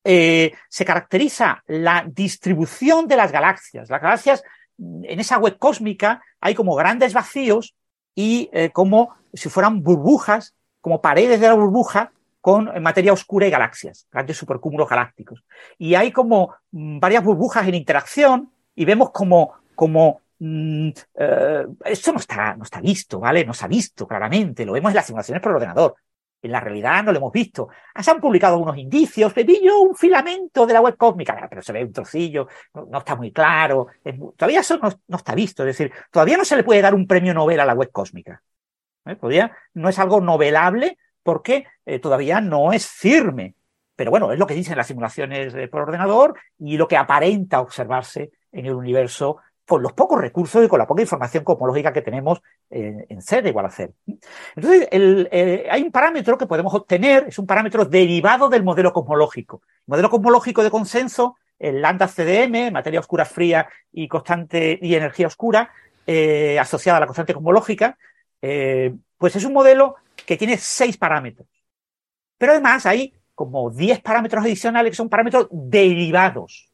eh, 0.03 0.55
se 0.69 0.85
caracteriza 0.85 1.63
la 1.69 2.05
distribución 2.05 3.07
de 3.07 3.17
las 3.17 3.31
galaxias. 3.31 3.89
Las 3.91 4.03
galaxias, 4.03 4.43
en 4.77 5.21
esa 5.21 5.39
web 5.39 5.57
cósmica, 5.57 6.21
hay 6.41 6.57
como 6.57 6.75
grandes 6.75 7.15
vacíos 7.15 7.77
y 8.17 8.51
eh, 8.53 8.71
como 8.71 9.15
si 9.33 9.49
fueran 9.49 9.85
burbujas, 9.85 10.57
como 10.81 11.01
paredes 11.01 11.39
de 11.41 11.47
la 11.47 11.55
burbuja 11.55 12.11
con 12.41 12.71
materia 12.83 13.13
oscura 13.13 13.47
y 13.47 13.51
galaxias, 13.51 14.07
grandes 14.11 14.37
supercúmulos 14.37 14.89
galácticos. 14.89 15.45
Y 15.79 15.95
hay 15.95 16.11
como 16.11 16.55
mm, 16.73 16.99
varias 16.99 17.23
burbujas 17.23 17.69
en 17.69 17.75
interacción 17.75 18.53
y 18.75 18.85
vemos 18.85 19.11
como, 19.11 19.55
como 19.75 20.23
mm, 20.39 20.89
eh, 21.15 21.67
esto 21.85 22.13
no 22.13 22.19
está, 22.19 22.57
no 22.57 22.65
está 22.65 22.81
visto, 22.81 23.21
¿vale? 23.21 23.45
No 23.45 23.53
se 23.53 23.65
ha 23.65 23.69
visto 23.69 24.07
claramente, 24.07 24.65
lo 24.65 24.73
vemos 24.73 24.91
en 24.91 24.97
las 24.97 25.07
simulaciones 25.07 25.43
por 25.43 25.53
ordenador. 25.53 25.97
En 26.43 26.53
la 26.53 26.61
realidad 26.61 27.05
no 27.05 27.13
lo 27.13 27.19
hemos 27.19 27.33
visto. 27.33 27.69
Se 28.01 28.11
han 28.11 28.19
publicado 28.19 28.57
unos 28.57 28.79
indicios, 28.79 29.35
yo 29.63 29.81
un 29.81 29.95
filamento 29.95 30.65
de 30.67 30.73
la 30.73 30.81
web 30.81 30.97
cósmica, 30.97 31.47
pero 31.51 31.61
se 31.61 31.73
ve 31.75 31.85
un 31.85 31.93
trocillo, 31.93 32.49
no, 32.73 32.99
está 32.99 33.15
muy 33.15 33.31
claro. 33.31 33.89
todavía 34.39 34.61
eso 34.61 34.79
no, 34.79 35.17
está 35.17 35.35
visto, 35.35 35.65
es 35.65 35.77
decir, 35.77 35.93
todavía 36.11 36.39
no 36.39 36.47
se 36.47 36.57
le 36.57 36.65
puede 36.65 36.81
dar 36.81 36.95
un 36.95 37.07
premio 37.07 37.35
Nobel 37.35 37.61
a 37.61 37.67
la 37.67 37.75
web 37.75 37.91
cósmica. 37.93 38.43
¿eh? 39.05 39.51
No 39.75 39.91
es 39.91 39.99
algo 39.99 40.23
novelable 40.23 40.97
porque 41.23 41.67
eh, 41.87 41.99
todavía 41.99 42.41
no 42.41 42.73
es 42.73 42.87
firme. 42.87 43.55
Pero 43.97 44.11
bueno, 44.11 44.33
es 44.33 44.39
lo 44.39 44.47
que 44.47 44.55
dicen 44.55 44.77
las 44.77 44.87
simulaciones 44.87 45.55
por 45.69 45.83
ordenador 45.83 46.35
y 46.59 46.77
lo 46.77 46.89
que 46.89 46.97
aparenta 46.97 47.61
observarse 47.61 48.31
en 48.51 48.67
el 48.67 48.75
universo 48.75 49.39
con 49.71 49.83
los 49.83 49.93
pocos 49.93 50.21
recursos 50.21 50.65
y 50.65 50.69
con 50.69 50.81
la 50.81 50.87
poca 50.87 51.03
información 51.03 51.45
cosmológica 51.45 51.93
que 51.93 52.03
tenemos 52.03 52.43
en 52.71 53.23
C 53.23 53.41
igual 53.47 53.67
a 53.67 53.71
C. 53.71 53.93
Entonces, 54.57 54.89
eh, 54.91 55.69
hay 55.71 55.83
un 55.83 55.93
parámetro 55.93 56.37
que 56.37 56.47
podemos 56.47 56.75
obtener, 56.75 57.27
es 57.29 57.39
un 57.39 57.47
parámetro 57.47 57.85
derivado 57.85 58.49
del 58.49 58.65
modelo 58.65 58.93
cosmológico. 58.93 59.63
El 59.65 59.93
modelo 59.93 60.11
cosmológico 60.11 60.65
de 60.65 60.71
consenso, 60.71 61.37
el 61.57 61.81
lambda 61.81 62.09
CDM, 62.09 62.73
materia 62.73 62.99
oscura 62.99 63.25
fría 63.25 63.69
y 63.93 64.09
constante 64.09 64.77
y 64.83 64.95
energía 64.97 65.29
oscura, 65.29 65.71
eh, 66.05 66.59
asociada 66.59 66.97
a 66.97 67.01
la 67.01 67.07
constante 67.07 67.35
cosmológica, 67.35 67.97
eh, 68.43 68.93
pues 69.19 69.37
es 69.37 69.45
un 69.45 69.53
modelo 69.53 69.95
que 70.27 70.37
tiene 70.37 70.57
seis 70.57 70.97
parámetros. 70.97 71.49
Pero 72.39 72.53
además 72.53 72.87
hay 72.87 73.15
como 73.35 73.71
diez 73.71 74.01
parámetros 74.01 74.45
adicionales 74.45 74.91
que 74.91 74.97
son 74.97 75.09
parámetros 75.09 75.49
derivados 75.51 76.71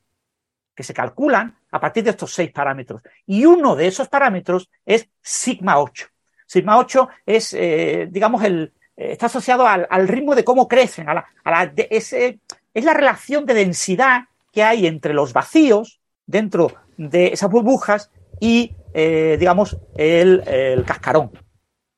que 0.74 0.82
se 0.82 0.93
calculan 0.93 1.56
a 1.73 1.81
partir 1.81 2.05
de 2.05 2.10
estos 2.10 2.32
seis 2.32 2.52
parámetros. 2.52 3.02
Y 3.27 3.47
uno 3.47 3.74
de 3.74 3.86
esos 3.86 4.09
parámetros 4.09 4.70
es 4.85 5.09
sigma 5.23 5.78
8. 5.78 6.06
Sigma 6.47 6.78
8 6.78 7.09
es, 7.24 7.55
eh, 7.55 8.09
digamos, 8.10 8.44
el, 8.44 8.74
eh, 8.97 9.12
está 9.12 9.27
asociado 9.27 9.66
al, 9.66 10.09
ritmo 10.09 10.35
de 10.35 10.44
cómo 10.44 10.68
crecen, 10.68 11.09
a 11.09 11.14
la, 11.14 11.73
es, 11.77 12.12
es 12.12 12.85
la 12.85 12.94
relación 12.94 13.47
de 13.47 13.55
densidad 13.55 14.24
que 14.52 14.62
hay 14.62 14.86
entre 14.86 15.14
los 15.14 15.32
vacíos 15.32 16.01
dentro 16.27 16.73
de 16.97 17.28
esas 17.28 17.51
burbujas 17.51 18.10
y, 18.39 18.77
eh, 18.93 19.36
digamos, 19.39 19.78
el, 19.97 20.43
el, 20.47 20.85
cascarón, 20.85 21.32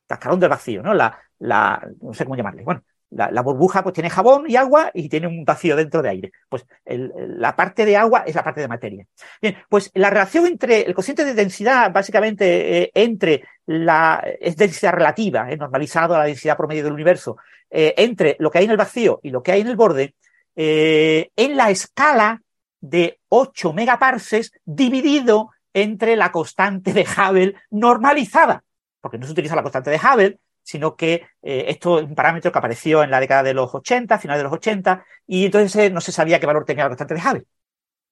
cascarón 0.07 0.41
del 0.41 0.51
vacío, 0.51 0.83
¿no? 0.83 0.95
La, 0.95 1.19
la, 1.39 1.87
no 2.01 2.15
sé 2.15 2.25
cómo 2.25 2.37
llamarle. 2.37 2.63
Bueno, 2.63 2.83
la, 3.11 3.43
burbuja 3.43 3.83
pues 3.83 3.95
tiene 3.95 4.11
jabón 4.11 4.45
y 4.49 4.57
agua 4.57 4.91
y 4.93 5.09
tiene 5.09 5.27
un 5.27 5.45
vacío 5.45 5.77
dentro 5.77 6.03
de 6.03 6.11
aire. 6.11 6.33
Pues 6.49 6.67
la 6.85 7.57
parte 7.57 7.85
de 7.85 7.97
agua 7.97 8.25
es 8.27 8.35
la 8.35 8.45
parte 8.45 8.61
de 8.61 8.69
materia. 8.69 9.07
Bien, 9.41 9.57
pues 9.69 9.91
la 9.95 10.11
relación 10.11 10.47
entre 10.47 10.83
el 10.83 10.95
cociente 10.95 11.25
de 11.25 11.35
densidad, 11.35 11.91
básicamente 11.93 12.83
eh, 12.83 12.91
entre 12.95 13.45
la 13.67 14.23
es 14.41 14.57
densidad 14.57 14.93
relativa, 14.93 15.51
eh, 15.51 15.57
normalizado 15.57 16.15
a 16.15 16.19
la 16.19 16.25
densidad 16.25 16.57
promedio 16.57 16.85
del 16.85 16.93
universo, 16.93 17.39
eh, 17.71 17.95
entre 17.97 18.37
lo 18.39 18.51
que 18.51 18.59
hay 18.59 18.65
en 18.65 18.73
el 18.73 18.77
vacío 18.77 19.21
y 19.23 19.31
lo 19.31 19.43
que 19.43 19.53
hay 19.53 19.61
en 19.61 19.69
el 19.69 19.77
borde, 19.77 20.15
en 20.61 21.57
la 21.57 21.71
escala 21.71 22.43
de 22.81 23.21
8 23.29 23.73
megaparses 23.73 24.53
dividido 24.65 25.51
entre 25.73 26.17
la 26.17 26.33
constante 26.33 26.93
de 26.93 27.03
Hubble 27.03 27.55
normalizada, 27.71 28.65
porque 29.01 29.19
no 29.19 29.27
se 29.27 29.33
utiliza 29.33 29.55
la 29.55 29.63
constante 29.63 29.91
de 29.91 29.99
Hubble, 29.99 30.39
sino 30.69 30.97
que 30.97 31.27
eh, 31.41 31.65
esto 31.69 31.99
es 31.99 32.05
un 32.05 32.15
parámetro 32.15 32.53
que 32.53 32.59
apareció 32.59 33.03
en 33.03 33.11
la 33.11 33.21
década 33.21 33.43
de 33.43 33.55
los 33.55 33.75
80, 33.75 34.19
final 34.19 34.37
de 34.37 34.45
los 34.45 34.53
80, 34.53 35.03
y 35.27 35.47
entonces 35.47 35.75
eh, 35.77 35.91
no 35.91 36.03
se 36.03 36.13
sabía 36.13 36.39
qué 36.39 36.45
valor 36.45 36.67
tenía 36.67 36.85
la 36.85 36.91
constante 36.91 37.15
de 37.15 37.21
Hubble. 37.21 37.47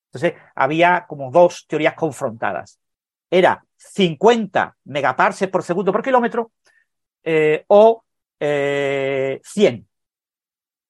Entonces 0.07 0.41
había 0.55 1.05
como 1.07 1.31
dos 1.31 1.66
teorías 1.69 1.93
confrontadas. 1.93 2.81
Era 3.31 3.62
50 3.77 4.74
megaparsecs 4.85 5.53
por 5.53 5.65
segundo 5.65 5.93
por 5.93 6.03
kilómetro 6.03 6.53
eh, 7.24 7.66
o 7.69 8.03
100. 8.39 9.87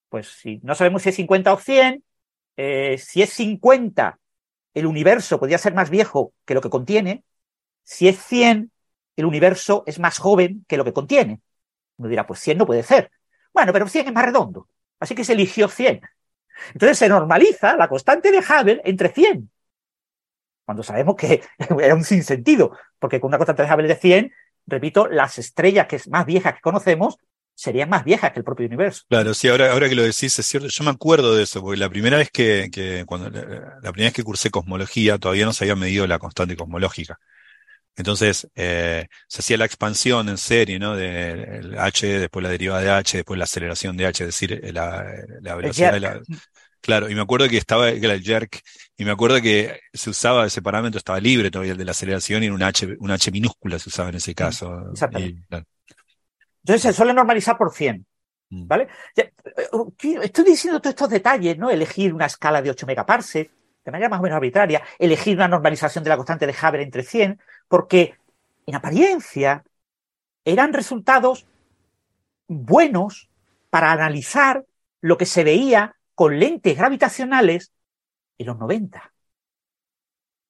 Pues 0.08 0.28
si 0.28 0.60
no 0.62 0.76
sabemos 0.76 1.02
si 1.02 1.08
es 1.08 1.16
50 1.16 1.52
o 1.52 1.58
100, 1.58 2.04
si 2.96 3.22
es 3.22 3.30
50, 3.30 4.20
el 4.72 4.86
universo 4.86 5.40
podría 5.40 5.58
ser 5.58 5.74
más 5.74 5.90
viejo 5.90 6.32
que 6.44 6.54
lo 6.54 6.60
que 6.60 6.70
contiene. 6.70 7.24
Si 7.82 8.06
es 8.06 8.22
100, 8.22 8.70
el 9.16 9.24
universo 9.24 9.82
es 9.86 9.98
más 9.98 10.18
joven 10.18 10.64
que 10.68 10.76
lo 10.76 10.84
que 10.84 10.92
contiene. 10.92 11.40
Uno 11.98 12.08
dirá, 12.08 12.26
pues 12.26 12.40
100 12.40 12.58
no 12.58 12.66
puede 12.66 12.82
ser. 12.82 13.10
Bueno, 13.52 13.72
pero 13.72 13.88
100 13.88 14.08
es 14.08 14.12
más 14.12 14.24
redondo. 14.24 14.68
Así 15.00 15.14
que 15.14 15.24
se 15.24 15.32
eligió 15.32 15.68
100. 15.68 16.00
Entonces 16.72 16.98
se 16.98 17.08
normaliza 17.08 17.76
la 17.76 17.88
constante 17.88 18.30
de 18.30 18.38
Hubble 18.38 18.80
entre 18.84 19.10
100. 19.10 19.50
Cuando 20.64 20.82
sabemos 20.82 21.16
que 21.16 21.42
era 21.80 21.94
un 21.94 22.04
sinsentido, 22.04 22.76
porque 22.98 23.20
con 23.20 23.28
una 23.28 23.38
constante 23.38 23.62
de 23.62 23.72
Hubble 23.72 23.88
de 23.88 23.96
100, 23.96 24.32
repito, 24.66 25.06
las 25.06 25.38
estrellas 25.38 25.86
que 25.86 25.96
es 25.96 26.08
más 26.08 26.26
viejas 26.26 26.54
que 26.54 26.60
conocemos 26.60 27.18
serían 27.54 27.88
más 27.88 28.04
viejas 28.04 28.32
que 28.32 28.40
el 28.40 28.44
propio 28.44 28.66
universo. 28.66 29.04
Claro, 29.08 29.32
sí, 29.32 29.48
ahora, 29.48 29.72
ahora 29.72 29.88
que 29.88 29.94
lo 29.94 30.02
decís 30.02 30.38
es 30.38 30.46
cierto. 30.46 30.68
Yo 30.68 30.84
me 30.84 30.90
acuerdo 30.90 31.34
de 31.34 31.44
eso, 31.44 31.62
porque 31.62 31.78
la 31.78 31.88
primera 31.88 32.18
vez 32.18 32.30
que, 32.30 32.68
que 32.70 33.04
cuando 33.06 33.30
la, 33.30 33.40
la 33.82 33.92
primera 33.92 34.08
vez 34.08 34.12
que 34.12 34.24
cursé 34.24 34.50
cosmología, 34.50 35.18
todavía 35.18 35.46
no 35.46 35.54
se 35.54 35.64
había 35.64 35.76
medido 35.76 36.06
la 36.06 36.18
constante 36.18 36.56
cosmológica. 36.56 37.18
Entonces, 37.96 38.46
eh, 38.54 39.06
se 39.26 39.40
hacía 39.40 39.56
la 39.56 39.64
expansión 39.64 40.28
en 40.28 40.36
serie, 40.36 40.78
¿no? 40.78 40.94
De 40.94 41.74
H, 41.78 42.06
después 42.06 42.42
la 42.42 42.50
derivada 42.50 42.82
de 42.82 42.90
H, 42.90 43.16
después 43.18 43.38
la 43.38 43.44
aceleración 43.44 43.96
de 43.96 44.06
H, 44.06 44.24
es 44.24 44.28
decir, 44.28 44.60
la, 44.72 45.04
la 45.40 45.54
velocidad 45.54 45.92
de 45.92 46.00
la... 46.00 46.20
Claro, 46.82 47.10
y 47.10 47.14
me 47.16 47.22
acuerdo 47.22 47.48
que 47.48 47.56
estaba 47.56 47.88
el 47.88 48.22
jerk, 48.22 48.60
y 48.96 49.04
me 49.04 49.10
acuerdo 49.10 49.40
que 49.40 49.80
se 49.92 50.10
usaba 50.10 50.46
ese 50.46 50.62
parámetro, 50.62 50.98
estaba 50.98 51.18
libre 51.18 51.50
todavía 51.50 51.72
el 51.72 51.78
de 51.78 51.84
la 51.84 51.90
aceleración, 51.90 52.44
y 52.44 52.46
en 52.46 52.52
un 52.52 52.62
H, 52.62 52.96
un 53.00 53.10
H 53.10 53.30
minúscula 53.32 53.78
se 53.78 53.88
usaba 53.88 54.10
en 54.10 54.16
ese 54.16 54.34
caso. 54.34 54.90
Exactamente. 54.92 55.42
Entonces 56.62 56.82
se 56.82 56.92
suele 56.92 57.12
normalizar 57.12 57.56
por 57.56 57.72
100. 57.72 58.06
Mm. 58.50 58.66
¿Vale? 58.68 58.88
Eh, 59.16 59.32
estoy 60.22 60.44
diciendo 60.44 60.80
todos 60.80 60.92
estos 60.92 61.10
detalles, 61.10 61.58
¿no? 61.58 61.70
Elegir 61.70 62.14
una 62.14 62.26
escala 62.26 62.62
de 62.62 62.70
8 62.70 62.86
megaparsecs, 62.86 63.50
de 63.86 63.92
manera 63.92 64.08
más 64.08 64.18
o 64.18 64.22
menos 64.24 64.36
arbitraria, 64.36 64.82
elegir 64.98 65.36
una 65.36 65.46
normalización 65.46 66.02
de 66.02 66.10
la 66.10 66.16
constante 66.16 66.44
de 66.46 66.52
Hubble 66.52 66.82
entre 66.82 67.04
100, 67.04 67.40
porque 67.68 68.16
en 68.66 68.74
apariencia 68.74 69.64
eran 70.44 70.72
resultados 70.72 71.46
buenos 72.48 73.30
para 73.70 73.92
analizar 73.92 74.64
lo 75.00 75.16
que 75.16 75.24
se 75.24 75.44
veía 75.44 75.94
con 76.16 76.36
lentes 76.38 76.76
gravitacionales 76.76 77.72
en 78.38 78.46
los 78.48 78.58
90. 78.58 79.12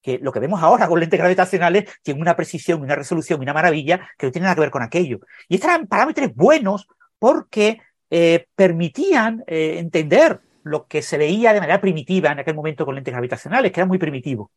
Que 0.01 0.19
lo 0.19 0.33
que 0.33 0.41
vemos 0.41 0.63
ahora 0.63 0.89
con 0.89 0.99
lentes 0.99 1.19
gravitacionales 1.19 1.91
tiene 2.03 2.23
una 2.23 2.37
precisión, 2.37 2.81
una 2.81 2.95
resolución, 2.95 3.41
una 3.41 3.53
maravilla 3.53 4.09
que 4.17 4.27
no 4.27 4.33
tiene 4.33 4.45
nada 4.45 4.55
que 4.55 4.63
ver 4.63 4.71
con 4.71 4.83
aquello. 4.83 5.21
Y 5.47 5.57
estos 5.57 5.69
eran 5.69 5.87
parámetros 5.87 6.35
buenos 6.35 6.89
porque 7.19 7.83
eh, 8.09 8.47
permitían 8.55 9.45
eh, 9.47 9.79
entender 9.79 10.41
lo 10.67 10.89
que 10.89 11.01
se 11.01 11.17
veía 11.17 11.53
de 11.53 11.61
manera 11.61 11.81
primitiva 11.81 12.33
en 12.33 12.41
aquel 12.41 12.57
momento 12.57 12.85
con 12.85 12.97
lentes 12.97 13.13
gravitacionales, 13.13 13.71
que 13.71 13.81
era 13.81 13.87
muy 13.87 13.99
primitivo. 13.99 14.51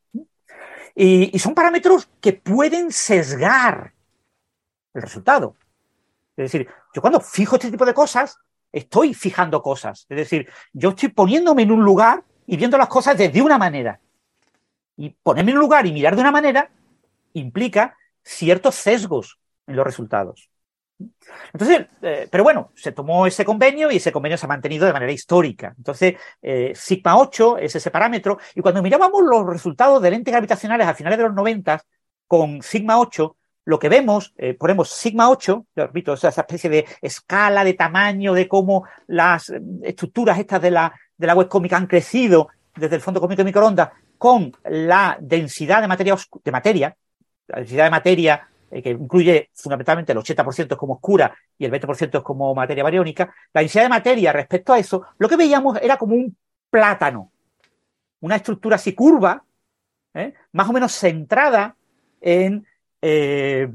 Y, 0.95 1.37
son 1.37 1.53
parámetros 1.53 2.09
que 2.19 2.33
pueden 2.33 2.91
sesgar 2.91 3.93
el 4.95 5.01
resultado. 5.03 5.55
Es 6.35 6.51
decir, 6.51 6.67
yo 6.95 7.01
cuando 7.01 7.19
fijo 7.19 7.57
este 7.57 7.69
tipo 7.69 7.85
de 7.85 7.93
cosas, 7.93 8.39
estoy 8.71 9.13
fijando 9.13 9.61
cosas. 9.61 10.07
Es 10.09 10.17
decir, 10.17 10.49
yo 10.73 10.89
estoy 10.89 11.09
poniéndome 11.09 11.61
en 11.61 11.71
un 11.71 11.85
lugar 11.85 12.23
y 12.47 12.57
viendo 12.57 12.77
las 12.79 12.87
cosas 12.87 13.15
desde 13.15 13.43
una 13.43 13.59
manera. 13.59 13.99
Y 14.97 15.11
ponerme 15.11 15.51
en 15.51 15.57
un 15.57 15.61
lugar 15.61 15.85
y 15.85 15.93
mirar 15.93 16.15
de 16.15 16.21
una 16.21 16.31
manera 16.31 16.71
implica 17.33 17.95
ciertos 18.23 18.73
sesgos 18.73 19.39
en 19.67 19.75
los 19.75 19.85
resultados. 19.85 20.48
Entonces, 21.53 21.87
eh, 22.01 22.27
pero 22.29 22.43
bueno, 22.43 22.71
se 22.75 22.91
tomó 22.91 23.25
ese 23.25 23.45
convenio 23.45 23.91
y 23.91 23.97
ese 23.97 24.11
convenio 24.11 24.37
se 24.37 24.45
ha 24.45 24.49
mantenido 24.49 24.85
de 24.85 24.93
manera 24.93 25.11
histórica. 25.11 25.73
Entonces, 25.77 26.15
eh, 26.41 26.73
sigma 26.75 27.17
8 27.17 27.57
es 27.57 27.75
ese 27.75 27.91
parámetro 27.91 28.37
y 28.55 28.61
cuando 28.61 28.81
mirábamos 28.81 29.21
los 29.23 29.45
resultados 29.45 30.01
de 30.01 30.11
lentes 30.11 30.31
gravitacionales 30.31 30.87
a 30.87 30.93
finales 30.93 31.17
de 31.17 31.25
los 31.25 31.33
90 31.33 31.81
con 32.27 32.61
sigma 32.61 32.99
8, 32.99 33.35
lo 33.65 33.79
que 33.79 33.89
vemos, 33.89 34.33
eh, 34.37 34.53
ponemos 34.55 34.89
sigma 34.89 35.29
8, 35.29 35.65
yo 35.75 35.85
repito, 35.85 36.13
esa 36.13 36.29
especie 36.29 36.69
de 36.69 36.85
escala 37.01 37.63
de 37.63 37.73
tamaño 37.73 38.33
de 38.33 38.47
cómo 38.47 38.85
las 39.07 39.51
estructuras 39.83 40.39
estas 40.39 40.61
de 40.61 40.71
la, 40.71 40.93
de 41.17 41.27
la 41.27 41.35
web 41.35 41.47
cómica 41.47 41.77
han 41.77 41.87
crecido 41.87 42.49
desde 42.75 42.95
el 42.95 43.01
fondo 43.01 43.21
cómico 43.21 43.39
de 43.39 43.45
microondas 43.45 43.89
con 44.17 44.51
la 44.65 45.17
densidad 45.19 45.81
de 45.81 45.87
materia, 45.87 46.17
de 46.43 46.51
materia 46.51 46.95
la 47.49 47.59
densidad 47.59 47.85
de 47.85 47.89
materia 47.89 48.48
eh, 48.71 48.81
que 48.81 48.91
incluye 48.91 49.49
fundamentalmente 49.53 50.11
el 50.11 50.17
80% 50.17 50.71
es 50.71 50.77
como 50.77 50.95
oscura 50.95 51.35
y 51.57 51.65
el 51.65 51.71
20% 51.71 52.17
es 52.17 52.23
como 52.23 52.53
materia 52.53 52.83
bariónica, 52.83 53.33
la 53.53 53.61
densidad 53.61 53.83
de 53.83 53.89
materia 53.89 54.31
respecto 54.31 54.73
a 54.73 54.79
eso, 54.79 55.05
lo 55.17 55.27
que 55.27 55.37
veíamos 55.37 55.77
era 55.81 55.97
como 55.97 56.15
un 56.15 56.35
plátano, 56.69 57.31
una 58.21 58.35
estructura 58.35 58.75
así 58.75 58.93
curva, 58.93 59.43
¿eh? 60.13 60.33
más 60.51 60.69
o 60.69 60.73
menos 60.73 60.93
centrada 60.93 61.75
en, 62.21 62.65
eh, 63.01 63.69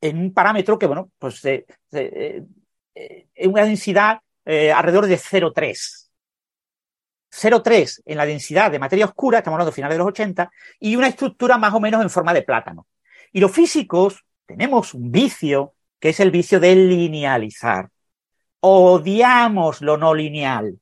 en 0.00 0.18
un 0.18 0.32
parámetro 0.32 0.78
que, 0.78 0.86
bueno, 0.86 1.10
pues 1.18 1.44
en 1.44 2.48
una 3.46 3.64
densidad 3.64 4.20
alrededor 4.44 5.06
de 5.06 5.16
0,3. 5.16 6.04
0,3 7.34 8.02
en 8.04 8.16
la 8.16 8.26
densidad 8.26 8.70
de 8.70 8.78
materia 8.78 9.06
oscura, 9.06 9.38
estamos 9.38 9.56
hablando 9.56 9.70
de 9.70 9.74
finales 9.74 9.94
de 9.96 9.98
los 9.98 10.08
80, 10.08 10.50
y 10.78 10.96
una 10.96 11.08
estructura 11.08 11.58
más 11.58 11.74
o 11.74 11.80
menos 11.80 12.00
en 12.00 12.10
forma 12.10 12.32
de 12.32 12.42
plátano. 12.42 12.86
Y 13.34 13.40
los 13.40 13.50
físicos 13.50 14.24
tenemos 14.46 14.94
un 14.94 15.10
vicio, 15.10 15.74
que 15.98 16.10
es 16.10 16.20
el 16.20 16.30
vicio 16.30 16.60
de 16.60 16.76
linealizar. 16.76 17.90
Odiamos 18.60 19.82
lo 19.82 19.98
no 19.98 20.14
lineal. 20.14 20.78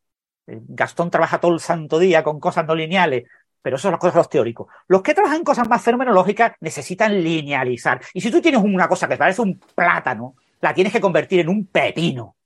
Eh, 0.47 0.61
Gastón 0.69 1.11
trabaja 1.11 1.41
todo 1.41 1.55
el 1.55 1.61
santo 1.61 1.99
día 1.99 2.23
con 2.23 2.39
cosas 2.39 2.67
no 2.67 2.75
lineales, 2.75 3.25
pero 3.63 3.77
eso 3.77 3.85
son 3.85 3.93
las 3.93 4.01
cosas 4.01 4.15
de 4.15 4.21
los 4.21 4.29
teóricos. 4.29 4.67
Los 4.87 5.01
que 5.01 5.15
trabajan 5.15 5.45
cosas 5.45 5.67
más 5.67 5.81
fenomenológicas 5.81 6.53
necesitan 6.61 7.23
linealizar. 7.23 8.03
Y 8.13 8.21
si 8.21 8.31
tú 8.31 8.43
tienes 8.43 8.63
una 8.63 8.87
cosa 8.87 9.09
que 9.09 9.17
parece 9.17 9.41
un 9.41 9.59
plátano, 9.59 10.35
la 10.61 10.75
tienes 10.75 10.93
que 10.93 11.01
convertir 11.01 11.41
en 11.41 11.49
un 11.49 11.67
pepino. 11.69 12.37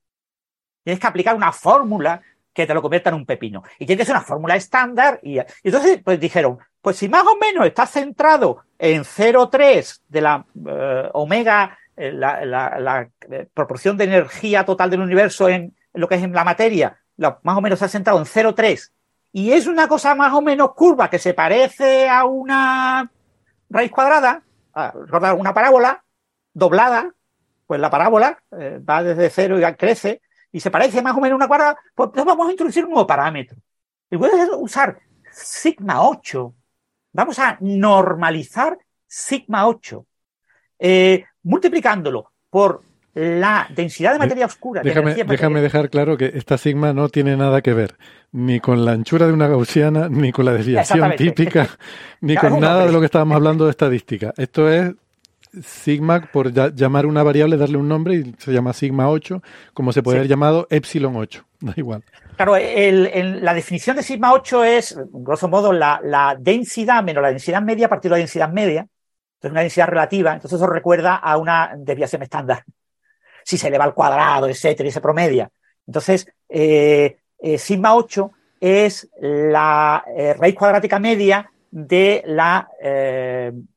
Tienes 0.84 1.00
que 1.00 1.06
aplicar 1.08 1.34
una 1.34 1.50
fórmula 1.50 2.22
que 2.54 2.64
te 2.64 2.72
lo 2.72 2.80
convierta 2.80 3.10
en 3.10 3.16
un 3.16 3.26
pepino. 3.26 3.64
Y 3.80 3.86
tiene 3.86 3.98
que 3.98 4.06
ser 4.06 4.14
una 4.14 4.24
fórmula 4.24 4.54
estándar. 4.54 5.18
Y, 5.24 5.40
y 5.40 5.44
entonces, 5.64 6.00
pues 6.04 6.20
dijeron, 6.20 6.58
pues 6.86 6.98
si 6.98 7.08
más 7.08 7.24
o 7.26 7.36
menos 7.36 7.66
está 7.66 7.84
centrado 7.84 8.62
en 8.78 9.02
0,3 9.02 10.02
de 10.08 10.20
la 10.20 10.46
eh, 10.68 11.10
omega, 11.14 11.76
eh, 11.96 12.12
la, 12.12 13.08
eh, 13.28 13.48
proporción 13.52 13.96
de 13.96 14.04
energía 14.04 14.64
total 14.64 14.90
del 14.90 15.00
universo 15.00 15.48
en, 15.48 15.74
lo 15.94 16.06
que 16.06 16.14
es 16.14 16.22
en 16.22 16.32
la 16.32 16.44
materia, 16.44 16.96
más 17.16 17.56
o 17.56 17.60
menos 17.60 17.78
está 17.78 17.88
centrado 17.88 18.20
en 18.20 18.24
0,3 18.24 18.92
y 19.32 19.50
es 19.50 19.66
una 19.66 19.88
cosa 19.88 20.14
más 20.14 20.32
o 20.32 20.40
menos 20.40 20.74
curva 20.74 21.10
que 21.10 21.18
se 21.18 21.34
parece 21.34 22.08
a 22.08 22.24
una 22.24 23.10
raíz 23.68 23.90
cuadrada, 23.90 24.44
a, 24.72 24.92
una 25.36 25.52
parábola 25.52 26.04
doblada, 26.54 27.12
pues 27.66 27.80
la 27.80 27.90
parábola 27.90 28.38
va 28.88 29.02
desde 29.02 29.28
cero 29.30 29.58
y 29.58 29.74
crece 29.74 30.22
y 30.52 30.60
se 30.60 30.70
parece 30.70 31.02
más 31.02 31.16
o 31.16 31.20
menos 31.20 31.32
a 31.32 31.36
una 31.38 31.48
cuadrada, 31.48 31.78
pues 31.96 32.10
vamos 32.14 32.46
a 32.46 32.52
introducir 32.52 32.84
un 32.84 32.90
nuevo 32.90 33.08
parámetro. 33.08 33.56
Y 34.08 34.16
puedes 34.16 34.48
usar 34.52 35.00
sigma 35.32 36.08
8 36.08 36.54
vamos 37.16 37.38
a 37.38 37.56
normalizar 37.60 38.78
sigma 39.06 39.66
8, 39.66 40.06
eh, 40.78 41.24
multiplicándolo 41.42 42.32
por 42.50 42.82
la 43.14 43.66
densidad 43.74 44.12
de 44.12 44.18
materia 44.18 44.44
oscura. 44.44 44.82
Déjame, 44.82 45.14
déjame 45.14 45.62
dejar 45.62 45.88
claro 45.88 46.18
que 46.18 46.32
esta 46.34 46.58
sigma 46.58 46.92
no 46.92 47.08
tiene 47.08 47.34
nada 47.36 47.62
que 47.62 47.72
ver 47.72 47.96
ni 48.30 48.60
con 48.60 48.84
la 48.84 48.92
anchura 48.92 49.26
de 49.26 49.32
una 49.32 49.48
gaussiana, 49.48 50.08
ni 50.10 50.32
con 50.32 50.44
la 50.44 50.52
desviación 50.52 51.16
típica, 51.16 51.66
ni 52.20 52.36
con 52.36 52.60
nada 52.60 52.84
de 52.84 52.92
lo 52.92 53.00
que 53.00 53.06
estábamos 53.06 53.36
hablando 53.36 53.64
de 53.64 53.70
estadística. 53.70 54.34
Esto 54.36 54.70
es 54.70 54.92
sigma, 55.62 56.28
por 56.32 56.52
llamar 56.52 57.06
una 57.06 57.22
variable, 57.22 57.56
darle 57.56 57.78
un 57.78 57.88
nombre 57.88 58.14
y 58.14 58.34
se 58.38 58.52
llama 58.52 58.72
sigma 58.72 59.08
8, 59.08 59.42
como 59.74 59.92
se 59.92 60.02
puede 60.02 60.18
haber 60.18 60.28
llamado 60.28 60.66
epsilon 60.70 61.16
8, 61.16 61.44
da 61.60 61.74
igual. 61.76 62.02
Claro, 62.36 62.56
la 62.56 63.54
definición 63.54 63.96
de 63.96 64.02
sigma 64.02 64.32
8 64.32 64.64
es, 64.64 64.98
grosso 65.10 65.48
modo, 65.48 65.72
la, 65.72 66.36
densidad 66.38 67.02
menos 67.02 67.22
la 67.22 67.30
densidad 67.30 67.62
media 67.62 67.86
a 67.86 67.88
partir 67.88 68.10
de 68.10 68.16
la 68.16 68.18
densidad 68.18 68.52
media. 68.52 68.86
Entonces, 69.36 69.52
una 69.52 69.60
densidad 69.60 69.88
relativa. 69.88 70.32
Entonces, 70.34 70.58
eso 70.58 70.66
recuerda 70.66 71.16
a 71.16 71.36
una 71.36 71.72
desviación 71.76 72.22
estándar. 72.22 72.64
Si 73.44 73.56
se 73.56 73.68
eleva 73.68 73.84
al 73.84 73.94
cuadrado, 73.94 74.48
etcétera, 74.48 74.88
y 74.88 74.92
se 74.92 75.00
promedia. 75.00 75.50
Entonces, 75.86 76.26
eh, 76.48 77.18
eh, 77.38 77.58
sigma 77.58 77.94
8 77.94 78.30
es 78.60 79.08
la 79.20 80.04
eh, 80.16 80.34
raíz 80.34 80.54
cuadrática 80.54 80.98
media 80.98 81.50
de 81.70 82.22
la, 82.26 82.68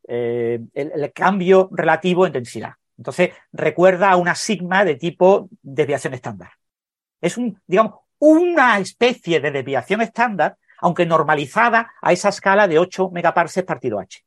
el, 0.10 1.12
cambio 1.14 1.70
relativo 1.72 2.26
en 2.26 2.34
densidad. 2.34 2.74
Entonces, 2.98 3.32
recuerda 3.54 4.12
a 4.12 4.18
una 4.18 4.36
sigma 4.36 4.84
de 4.84 4.96
tipo 4.96 5.50
desviación 5.62 6.14
estándar. 6.14 6.50
Es 7.22 7.38
un, 7.38 7.62
digamos, 7.66 7.96
una 8.20 8.78
especie 8.80 9.40
de 9.40 9.52
desviación 9.52 10.02
estándar, 10.02 10.58
aunque 10.80 11.06
normalizada 11.06 11.92
a 12.02 12.12
esa 12.12 12.30
escala 12.30 12.68
de 12.68 12.80
8 12.80 13.10
megaparsecs 13.12 13.66
partido 13.66 14.00
h. 14.00 14.24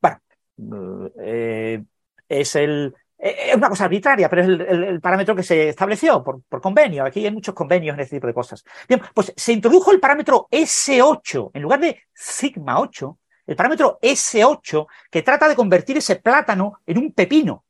Bueno, 0.00 1.10
eh, 1.20 1.82
es 2.28 2.56
el, 2.56 2.94
eh, 3.18 3.50
es 3.50 3.56
una 3.56 3.68
cosa 3.68 3.84
arbitraria, 3.84 4.28
pero 4.28 4.42
es 4.42 4.48
el, 4.48 5.00
parámetro 5.00 5.34
que 5.34 5.42
se 5.42 5.68
estableció 5.68 6.22
por, 6.22 6.42
por, 6.42 6.60
convenio. 6.60 7.04
Aquí 7.04 7.24
hay 7.24 7.32
muchos 7.32 7.54
convenios 7.54 7.94
en 7.94 8.00
este 8.00 8.16
tipo 8.16 8.26
de 8.26 8.34
cosas. 8.34 8.64
Bien, 8.88 9.00
pues 9.14 9.32
se 9.36 9.52
introdujo 9.52 9.92
el 9.92 10.00
parámetro 10.00 10.48
S8 10.50 11.50
en 11.54 11.62
lugar 11.62 11.80
de 11.80 12.02
sigma 12.12 12.80
8, 12.80 13.18
el 13.46 13.56
parámetro 13.56 13.98
S8 14.00 14.86
que 15.10 15.22
trata 15.22 15.48
de 15.48 15.56
convertir 15.56 15.96
ese 15.98 16.16
plátano 16.16 16.80
en 16.86 16.98
un 16.98 17.12
pepino. 17.12 17.64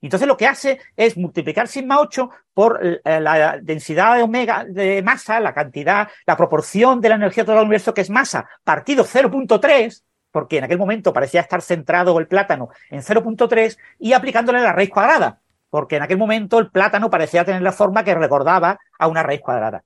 Entonces 0.00 0.28
lo 0.28 0.36
que 0.36 0.46
hace 0.46 0.78
es 0.96 1.16
multiplicar 1.16 1.68
sigma 1.68 2.00
8 2.00 2.30
por 2.52 2.80
eh, 2.82 3.00
la 3.20 3.58
densidad 3.60 4.16
de 4.16 4.22
omega 4.22 4.64
de 4.64 5.02
masa, 5.02 5.40
la 5.40 5.54
cantidad, 5.54 6.08
la 6.26 6.36
proporción 6.36 7.00
de 7.00 7.08
la 7.08 7.14
energía 7.16 7.44
total 7.44 7.58
del 7.58 7.66
universo 7.66 7.94
que 7.94 8.02
es 8.02 8.10
masa, 8.10 8.48
partido 8.62 9.04
0.3, 9.04 10.02
porque 10.30 10.58
en 10.58 10.64
aquel 10.64 10.78
momento 10.78 11.12
parecía 11.12 11.40
estar 11.40 11.62
centrado 11.62 12.18
el 12.18 12.28
plátano 12.28 12.68
en 12.90 13.00
0.3, 13.00 13.78
y 13.98 14.12
aplicándole 14.12 14.60
la 14.60 14.72
raíz 14.72 14.90
cuadrada, 14.90 15.40
porque 15.70 15.96
en 15.96 16.02
aquel 16.02 16.18
momento 16.18 16.58
el 16.58 16.70
plátano 16.70 17.10
parecía 17.10 17.44
tener 17.44 17.62
la 17.62 17.72
forma 17.72 18.04
que 18.04 18.14
recordaba 18.14 18.78
a 18.98 19.08
una 19.08 19.22
raíz 19.22 19.40
cuadrada. 19.40 19.82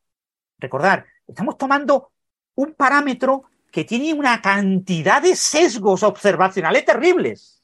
Recordar, 0.59 1.07
estamos 1.27 1.57
tomando 1.57 2.11
un 2.57 2.75
parámetro 2.75 3.45
que 3.71 3.85
tiene 3.85 4.13
una 4.13 4.41
cantidad 4.41 5.23
de 5.23 5.37
sesgos 5.37 6.03
observacionales 6.03 6.85
terribles. 6.85 7.63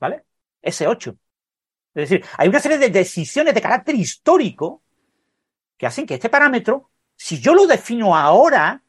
¿Vale? 0.00 0.24
S8. 0.62 1.16
Es 1.94 2.10
decir, 2.10 2.24
hay 2.36 2.48
una 2.48 2.60
serie 2.60 2.78
de 2.78 2.90
decisiones 2.90 3.54
de 3.54 3.62
carácter 3.62 3.94
histórico 3.94 4.82
que 5.76 5.86
hacen 5.86 6.06
que 6.06 6.14
este 6.14 6.28
parámetro, 6.28 6.90
si 7.16 7.40
yo 7.40 7.54
lo 7.54 7.66
defino 7.66 8.16
ahora, 8.16 8.82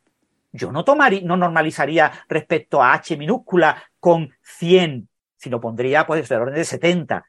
yo 0.52 0.72
no 0.72 0.84
tomaría, 0.84 1.22
no 1.24 1.38
normalizaría 1.38 2.12
respecto 2.28 2.82
a 2.82 2.94
h 2.94 3.16
minúscula 3.18 3.84
con 4.00 4.32
100, 4.42 5.08
sino 5.38 5.62
pondría 5.62 6.06
pues 6.06 6.28
del 6.28 6.42
orden 6.42 6.56
de 6.56 6.66
70. 6.66 7.26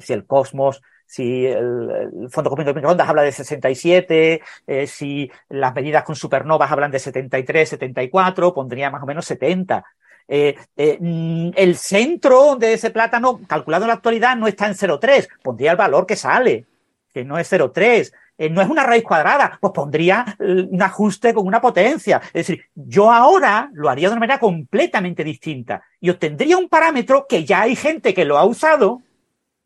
Si 0.00 0.12
el 0.12 0.26
cosmos, 0.26 0.82
si 1.14 1.46
el, 1.46 2.28
fondo 2.28 2.50
de 2.56 2.74
microondas 2.74 3.08
habla 3.08 3.22
de 3.22 3.30
67, 3.30 4.42
eh, 4.66 4.86
si 4.88 5.30
las 5.48 5.72
medidas 5.72 6.02
con 6.02 6.16
supernovas 6.16 6.72
hablan 6.72 6.90
de 6.90 6.98
73, 6.98 7.68
74, 7.68 8.52
pondría 8.52 8.90
más 8.90 9.04
o 9.04 9.06
menos 9.06 9.24
70. 9.24 9.84
Eh, 10.26 10.56
eh, 10.76 10.98
mm, 11.00 11.50
el 11.54 11.76
centro 11.76 12.56
de 12.56 12.72
ese 12.72 12.90
plátano, 12.90 13.40
calculado 13.46 13.84
en 13.84 13.88
la 13.88 13.94
actualidad, 13.94 14.36
no 14.36 14.48
está 14.48 14.66
en 14.66 14.74
0,3, 14.74 15.28
pondría 15.40 15.70
el 15.70 15.76
valor 15.76 16.04
que 16.04 16.16
sale, 16.16 16.66
que 17.12 17.24
no 17.24 17.38
es 17.38 17.48
0,3. 17.48 18.12
Eh, 18.36 18.50
no 18.50 18.60
es 18.60 18.68
una 18.68 18.82
raíz 18.82 19.04
cuadrada, 19.04 19.56
pues 19.60 19.72
pondría 19.72 20.36
un 20.40 20.82
ajuste 20.82 21.32
con 21.32 21.46
una 21.46 21.60
potencia. 21.60 22.20
Es 22.26 22.48
decir, 22.48 22.64
yo 22.74 23.12
ahora 23.12 23.70
lo 23.72 23.88
haría 23.88 24.08
de 24.08 24.14
una 24.14 24.20
manera 24.20 24.40
completamente 24.40 25.22
distinta 25.22 25.84
y 26.00 26.10
obtendría 26.10 26.58
un 26.58 26.68
parámetro 26.68 27.26
que 27.28 27.44
ya 27.44 27.60
hay 27.60 27.76
gente 27.76 28.12
que 28.12 28.24
lo 28.24 28.36
ha 28.36 28.44
usado, 28.44 29.00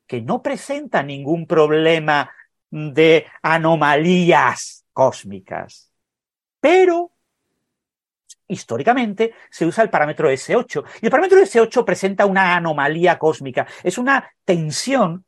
que 0.08 0.22
no 0.22 0.42
presenta 0.42 1.02
ningún 1.02 1.46
problema 1.46 2.32
de 2.70 3.26
anomalías 3.42 4.84
cósmicas. 4.92 5.92
Pero 6.60 7.12
históricamente 8.48 9.34
se 9.50 9.66
usa 9.66 9.84
el 9.84 9.90
parámetro 9.90 10.30
S8. 10.30 10.84
Y 11.02 11.04
el 11.04 11.10
parámetro 11.10 11.38
S8 11.38 11.84
presenta 11.84 12.26
una 12.26 12.56
anomalía 12.56 13.18
cósmica. 13.18 13.66
Es 13.84 13.98
una 13.98 14.28
tensión 14.44 15.24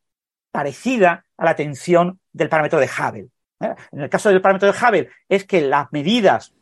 parecida 0.50 1.24
a 1.36 1.44
la 1.44 1.54
tensión 1.54 2.18
del 2.32 2.48
parámetro 2.48 2.80
de 2.80 2.86
Hubble. 2.86 3.28
¿eh? 3.60 3.74
En 3.92 4.00
el 4.00 4.08
caso 4.08 4.30
del 4.30 4.40
parámetro 4.40 4.72
de 4.72 4.78
Hubble 4.78 5.10
es 5.28 5.44
que 5.44 5.60
las 5.60 5.92
medidas 5.92 6.54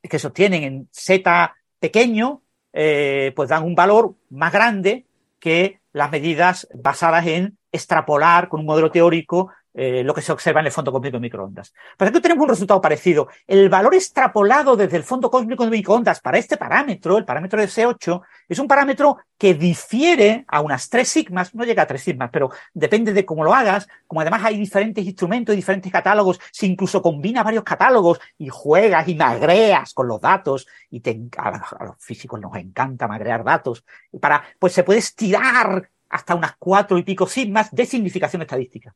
que 0.00 0.18
se 0.18 0.28
obtienen 0.28 0.62
en 0.62 0.88
Z 0.92 1.56
pequeño, 1.80 2.42
eh, 2.72 3.32
pues 3.34 3.48
dan 3.48 3.64
un 3.64 3.74
valor 3.74 4.14
más 4.30 4.52
grande 4.52 5.06
que 5.40 5.77
las 5.92 6.10
medidas 6.10 6.68
basadas 6.74 7.26
en 7.26 7.58
extrapolar 7.72 8.48
con 8.48 8.60
un 8.60 8.66
modelo 8.66 8.90
teórico 8.90 9.50
eh, 9.80 10.02
lo 10.02 10.12
que 10.12 10.22
se 10.22 10.32
observa 10.32 10.58
en 10.58 10.66
el 10.66 10.72
fondo 10.72 10.90
cósmico 10.90 11.18
de 11.18 11.20
microondas. 11.20 11.72
Pues 11.96 12.10
aquí 12.10 12.20
tenemos 12.20 12.42
un 12.42 12.48
resultado 12.48 12.80
parecido. 12.80 13.28
El 13.46 13.68
valor 13.68 13.94
extrapolado 13.94 14.74
desde 14.76 14.96
el 14.96 15.04
fondo 15.04 15.30
cósmico 15.30 15.64
de 15.64 15.70
microondas 15.70 16.18
para 16.18 16.36
este 16.36 16.56
parámetro, 16.56 17.16
el 17.16 17.24
parámetro 17.24 17.60
de 17.60 17.68
C8, 17.68 18.20
es 18.48 18.58
un 18.58 18.66
parámetro 18.66 19.18
que 19.38 19.54
difiere 19.54 20.44
a 20.48 20.62
unas 20.62 20.88
tres 20.88 21.08
sigmas, 21.08 21.54
no 21.54 21.62
llega 21.62 21.84
a 21.84 21.86
tres 21.86 22.02
sigmas, 22.02 22.28
pero 22.32 22.50
depende 22.74 23.12
de 23.12 23.24
cómo 23.24 23.44
lo 23.44 23.54
hagas, 23.54 23.86
como 24.08 24.20
además 24.20 24.42
hay 24.46 24.58
diferentes 24.58 25.04
instrumentos 25.04 25.52
y 25.52 25.56
diferentes 25.56 25.92
catálogos, 25.92 26.40
si 26.50 26.66
incluso 26.66 27.00
combina 27.00 27.44
varios 27.44 27.62
catálogos 27.62 28.18
y 28.36 28.48
juegas 28.48 29.06
y 29.06 29.14
magreas 29.14 29.94
con 29.94 30.08
los 30.08 30.20
datos, 30.20 30.66
y 30.90 31.00
a, 31.36 31.84
los 31.84 31.96
físicos 32.00 32.40
nos 32.40 32.56
encanta 32.56 33.06
magrear 33.06 33.44
datos, 33.44 33.84
para, 34.20 34.42
pues 34.58 34.72
se 34.72 34.82
puede 34.82 34.98
estirar 34.98 35.88
hasta 36.08 36.34
unas 36.34 36.56
cuatro 36.58 36.98
y 36.98 37.02
pico 37.02 37.26
sigmas 37.26 37.70
de 37.70 37.86
significación 37.86 38.42
estadística. 38.42 38.94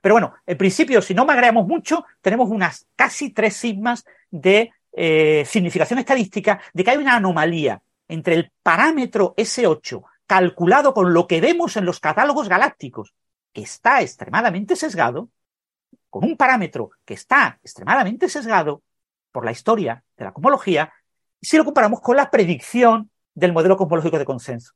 Pero 0.00 0.14
bueno, 0.14 0.34
en 0.46 0.56
principio, 0.56 1.02
si 1.02 1.14
no 1.14 1.24
magreamos 1.24 1.66
mucho, 1.66 2.04
tenemos 2.20 2.48
unas 2.50 2.86
casi 2.94 3.30
tres 3.30 3.56
sigmas 3.56 4.04
de 4.30 4.72
eh, 4.92 5.44
significación 5.46 5.98
estadística 5.98 6.60
de 6.72 6.84
que 6.84 6.90
hay 6.90 6.96
una 6.98 7.16
anomalía 7.16 7.82
entre 8.08 8.34
el 8.34 8.52
parámetro 8.62 9.34
S8 9.36 10.02
calculado 10.26 10.92
con 10.92 11.12
lo 11.12 11.26
que 11.26 11.40
vemos 11.40 11.76
en 11.76 11.84
los 11.84 12.00
catálogos 12.00 12.48
galácticos, 12.48 13.14
que 13.52 13.62
está 13.62 14.00
extremadamente 14.00 14.76
sesgado, 14.76 15.30
con 16.10 16.24
un 16.24 16.36
parámetro 16.36 16.90
que 17.04 17.14
está 17.14 17.58
extremadamente 17.62 18.28
sesgado 18.28 18.82
por 19.32 19.44
la 19.44 19.52
historia 19.52 20.02
de 20.16 20.24
la 20.24 20.32
cosmología, 20.32 20.92
si 21.40 21.56
lo 21.56 21.64
comparamos 21.64 22.00
con 22.00 22.16
la 22.16 22.30
predicción 22.30 23.10
del 23.34 23.52
modelo 23.52 23.76
cosmológico 23.76 24.18
de 24.18 24.24
consenso. 24.24 24.72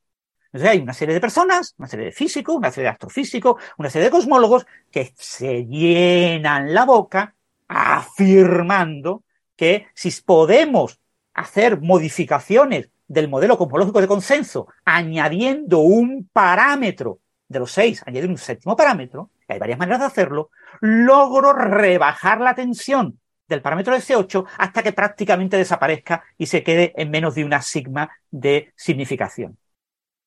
Entonces 0.52 0.70
hay 0.70 0.78
una 0.80 0.94
serie 0.94 1.14
de 1.14 1.20
personas, 1.20 1.74
una 1.78 1.86
serie 1.86 2.06
de 2.06 2.12
físicos, 2.12 2.56
una 2.56 2.72
serie 2.72 2.84
de 2.84 2.90
astrofísicos, 2.90 3.62
una 3.78 3.88
serie 3.88 4.06
de 4.06 4.10
cosmólogos 4.10 4.66
que 4.90 5.12
se 5.16 5.64
llenan 5.64 6.74
la 6.74 6.84
boca 6.84 7.36
afirmando 7.68 9.22
que 9.54 9.86
si 9.94 10.10
podemos 10.22 10.98
hacer 11.34 11.80
modificaciones 11.80 12.90
del 13.06 13.28
modelo 13.28 13.56
cosmológico 13.56 14.00
de 14.00 14.08
consenso 14.08 14.66
añadiendo 14.84 15.80
un 15.80 16.28
parámetro 16.32 17.20
de 17.46 17.58
los 17.60 17.70
seis, 17.70 18.02
añadir 18.06 18.28
un 18.28 18.38
séptimo 18.38 18.76
parámetro, 18.76 19.30
que 19.46 19.54
hay 19.54 19.58
varias 19.60 19.78
maneras 19.78 20.00
de 20.00 20.06
hacerlo, 20.06 20.50
logro 20.80 21.52
rebajar 21.52 22.40
la 22.40 22.54
tensión 22.54 23.20
del 23.48 23.62
parámetro 23.62 23.94
de 23.94 24.00
C8 24.00 24.46
hasta 24.58 24.82
que 24.82 24.92
prácticamente 24.92 25.56
desaparezca 25.56 26.24
y 26.38 26.46
se 26.46 26.62
quede 26.62 26.92
en 26.96 27.10
menos 27.10 27.34
de 27.34 27.44
una 27.44 27.62
sigma 27.62 28.10
de 28.30 28.72
significación. 28.76 29.58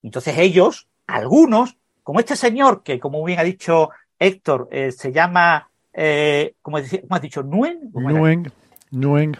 Entonces 0.03 0.37
ellos, 0.37 0.87
algunos, 1.07 1.77
como 2.03 2.19
este 2.19 2.35
señor, 2.35 2.83
que 2.83 2.99
como 2.99 3.23
bien 3.23 3.39
ha 3.39 3.43
dicho 3.43 3.89
Héctor, 4.19 4.67
eh, 4.71 4.91
se 4.91 5.11
llama, 5.11 5.69
eh, 5.93 6.55
¿cómo, 6.61 6.77
has 6.77 7.21
dicho? 7.21 7.41
¿Nuen? 7.41 7.89
Nuen, 7.93 8.51
Nuen, 8.91 9.37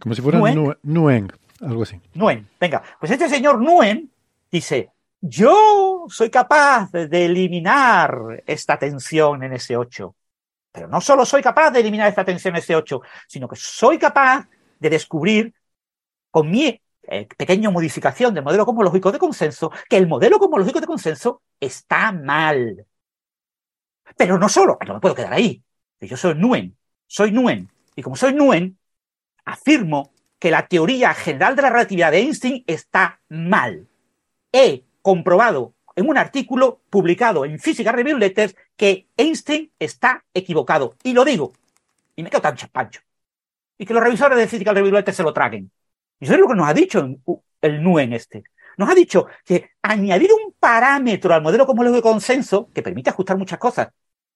como 0.00 0.14
si 0.14 0.22
fuera 0.22 0.38
Nuen, 0.82 1.32
algo 1.60 1.82
así. 1.82 2.00
Nuen, 2.14 2.48
venga, 2.58 2.82
pues 2.98 3.12
este 3.12 3.28
señor 3.28 3.60
Nuen 3.60 4.10
dice, 4.50 4.90
yo 5.20 6.06
soy 6.08 6.30
capaz 6.30 6.90
de 6.92 7.24
eliminar 7.24 8.42
esta 8.46 8.78
tensión 8.78 9.42
en 9.42 9.52
ese 9.54 9.76
8. 9.76 10.14
Pero 10.70 10.86
no 10.86 11.00
solo 11.00 11.24
soy 11.24 11.42
capaz 11.42 11.72
de 11.72 11.80
eliminar 11.80 12.08
esta 12.08 12.24
tensión 12.24 12.54
en 12.54 12.60
ese 12.60 12.76
8, 12.76 13.00
sino 13.26 13.48
que 13.48 13.56
soy 13.56 13.98
capaz 13.98 14.48
de 14.78 14.90
descubrir 14.90 15.52
con 16.30 16.50
mi 16.50 16.80
eh, 17.10 17.26
pequeña 17.36 17.70
modificación 17.70 18.34
del 18.34 18.44
modelo 18.44 18.66
cosmológico 18.66 19.10
de 19.10 19.18
consenso, 19.18 19.72
que 19.88 19.96
el 19.96 20.06
modelo 20.06 20.38
cosmológico 20.38 20.80
de 20.80 20.86
consenso 20.86 21.42
está 21.58 22.12
mal. 22.12 22.86
Pero 24.16 24.38
no 24.38 24.48
solo, 24.48 24.78
no 24.86 24.94
me 24.94 25.00
puedo 25.00 25.14
quedar 25.14 25.32
ahí. 25.32 25.62
Yo 26.00 26.16
soy 26.16 26.34
Nuen, 26.34 26.76
soy 27.06 27.32
Nuen. 27.32 27.70
Y 27.96 28.02
como 28.02 28.14
soy 28.14 28.34
Nuen, 28.34 28.78
afirmo 29.44 30.12
que 30.38 30.50
la 30.50 30.66
teoría 30.68 31.14
general 31.14 31.56
de 31.56 31.62
la 31.62 31.70
relatividad 31.70 32.12
de 32.12 32.18
Einstein 32.18 32.64
está 32.66 33.20
mal. 33.28 33.88
He 34.52 34.84
comprobado 35.02 35.74
en 35.96 36.08
un 36.08 36.18
artículo 36.18 36.80
publicado 36.90 37.44
en 37.44 37.58
Physical 37.58 37.94
Review 37.94 38.18
Letters 38.18 38.54
que 38.76 39.08
Einstein 39.16 39.72
está 39.78 40.24
equivocado. 40.34 40.94
Y 41.02 41.12
lo 41.12 41.24
digo. 41.24 41.52
Y 42.14 42.22
me 42.22 42.30
quedo 42.30 42.42
tan 42.42 42.56
chaspancho. 42.56 43.00
Y 43.78 43.86
que 43.86 43.94
los 43.94 44.02
revisores 44.02 44.38
de 44.38 44.46
Physical 44.46 44.74
Review 44.74 44.92
Letters 44.92 45.16
se 45.16 45.22
lo 45.22 45.32
traguen. 45.32 45.70
Y 46.20 46.24
eso 46.24 46.34
es 46.34 46.40
lo 46.40 46.48
que 46.48 46.54
nos 46.54 46.68
ha 46.68 46.74
dicho 46.74 47.06
el 47.60 47.82
NUEN 47.82 48.12
este. 48.12 48.44
Nos 48.76 48.88
ha 48.88 48.94
dicho 48.94 49.26
que 49.44 49.70
añadir 49.82 50.30
un 50.32 50.54
parámetro 50.58 51.34
al 51.34 51.42
modelo 51.42 51.66
cosmológico 51.66 51.96
de 51.96 52.12
consenso 52.12 52.70
que 52.72 52.82
permite 52.82 53.10
ajustar 53.10 53.36
muchas 53.36 53.58
cosas, 53.58 53.88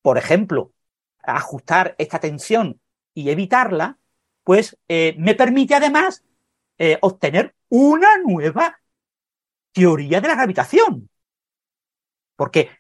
por 0.02 0.18
ejemplo, 0.18 0.72
ajustar 1.22 1.94
esta 1.98 2.18
tensión 2.18 2.80
y 3.14 3.30
evitarla, 3.30 3.98
pues 4.42 4.76
eh, 4.88 5.14
me 5.18 5.34
permite 5.34 5.74
además 5.74 6.24
eh, 6.78 6.98
obtener 7.00 7.54
una 7.68 8.18
nueva 8.18 8.80
teoría 9.72 10.20
de 10.20 10.28
la 10.28 10.34
gravitación. 10.34 11.08
Porque 12.36 12.70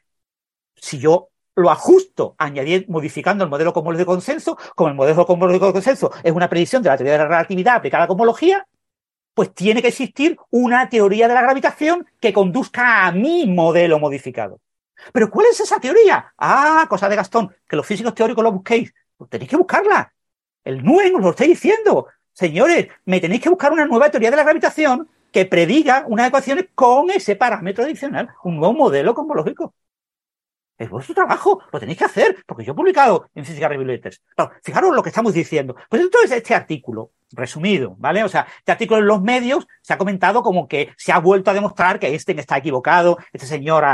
si 0.74 0.98
yo 0.98 1.28
lo 1.54 1.70
ajusto 1.70 2.34
añadiendo, 2.38 2.90
modificando 2.90 3.44
el 3.44 3.50
modelo 3.50 3.72
cosmológico 3.72 4.12
de 4.12 4.16
consenso, 4.16 4.58
como 4.74 4.88
el 4.88 4.96
modelo 4.96 5.24
cosmológico 5.26 5.66
de 5.66 5.72
consenso 5.72 6.10
es 6.24 6.32
una 6.32 6.48
predicción 6.48 6.82
de 6.82 6.88
la 6.88 6.96
teoría 6.96 7.12
de 7.12 7.18
la 7.18 7.28
relatividad 7.28 7.76
aplicada 7.76 8.02
a 8.02 8.04
la 8.06 8.08
cosmología, 8.08 8.66
pues 9.34 9.54
tiene 9.54 9.82
que 9.82 9.88
existir 9.88 10.36
una 10.50 10.88
teoría 10.88 11.28
de 11.28 11.34
la 11.34 11.42
gravitación 11.42 12.06
que 12.20 12.32
conduzca 12.32 13.06
a 13.06 13.12
mi 13.12 13.46
modelo 13.46 13.98
modificado. 13.98 14.60
Pero 15.12 15.30
¿cuál 15.30 15.46
es 15.50 15.60
esa 15.60 15.80
teoría? 15.80 16.32
Ah, 16.38 16.86
cosa 16.88 17.08
de 17.08 17.16
Gastón, 17.16 17.54
que 17.68 17.76
los 17.76 17.86
físicos 17.86 18.14
teóricos 18.14 18.44
lo 18.44 18.52
busquéis. 18.52 18.92
Pues 19.16 19.30
tenéis 19.30 19.50
que 19.50 19.56
buscarla. 19.56 20.12
El 20.64 20.84
NUEN 20.84 21.16
os 21.16 21.22
lo 21.22 21.30
estoy 21.30 21.48
diciendo. 21.48 22.06
Señores, 22.32 22.88
me 23.04 23.20
tenéis 23.20 23.42
que 23.42 23.48
buscar 23.48 23.72
una 23.72 23.84
nueva 23.84 24.10
teoría 24.10 24.30
de 24.30 24.36
la 24.36 24.44
gravitación 24.44 25.08
que 25.32 25.46
prediga 25.46 26.04
unas 26.06 26.28
ecuaciones 26.28 26.66
con 26.74 27.10
ese 27.10 27.36
parámetro 27.36 27.84
adicional, 27.84 28.30
un 28.44 28.56
nuevo 28.56 28.74
modelo 28.74 29.14
cosmológico. 29.14 29.74
Es 30.78 30.90
vuestro 30.90 31.14
trabajo, 31.14 31.62
lo 31.72 31.80
tenéis 31.80 31.98
que 31.98 32.04
hacer, 32.04 32.42
porque 32.46 32.64
yo 32.64 32.72
he 32.72 32.76
publicado 32.76 33.28
en 33.34 33.44
Physical 33.44 33.70
Review 33.70 33.86
Letters. 33.86 34.22
fijaros 34.62 34.94
lo 34.94 35.02
que 35.02 35.10
estamos 35.10 35.32
diciendo. 35.32 35.76
Pues 35.88 36.02
entonces 36.02 36.32
este 36.32 36.54
artículo, 36.54 37.12
resumido, 37.32 37.96
¿vale? 37.98 38.24
O 38.24 38.28
sea, 38.28 38.46
este 38.58 38.72
artículo 38.72 39.00
en 39.00 39.06
los 39.06 39.22
medios 39.22 39.66
se 39.80 39.92
ha 39.92 39.98
comentado 39.98 40.42
como 40.42 40.68
que 40.68 40.90
se 40.96 41.12
ha 41.12 41.18
vuelto 41.18 41.50
a 41.50 41.54
demostrar 41.54 41.98
que 41.98 42.08
Einstein 42.08 42.38
está 42.38 42.56
equivocado, 42.56 43.18
este 43.32 43.46
señor 43.46 43.84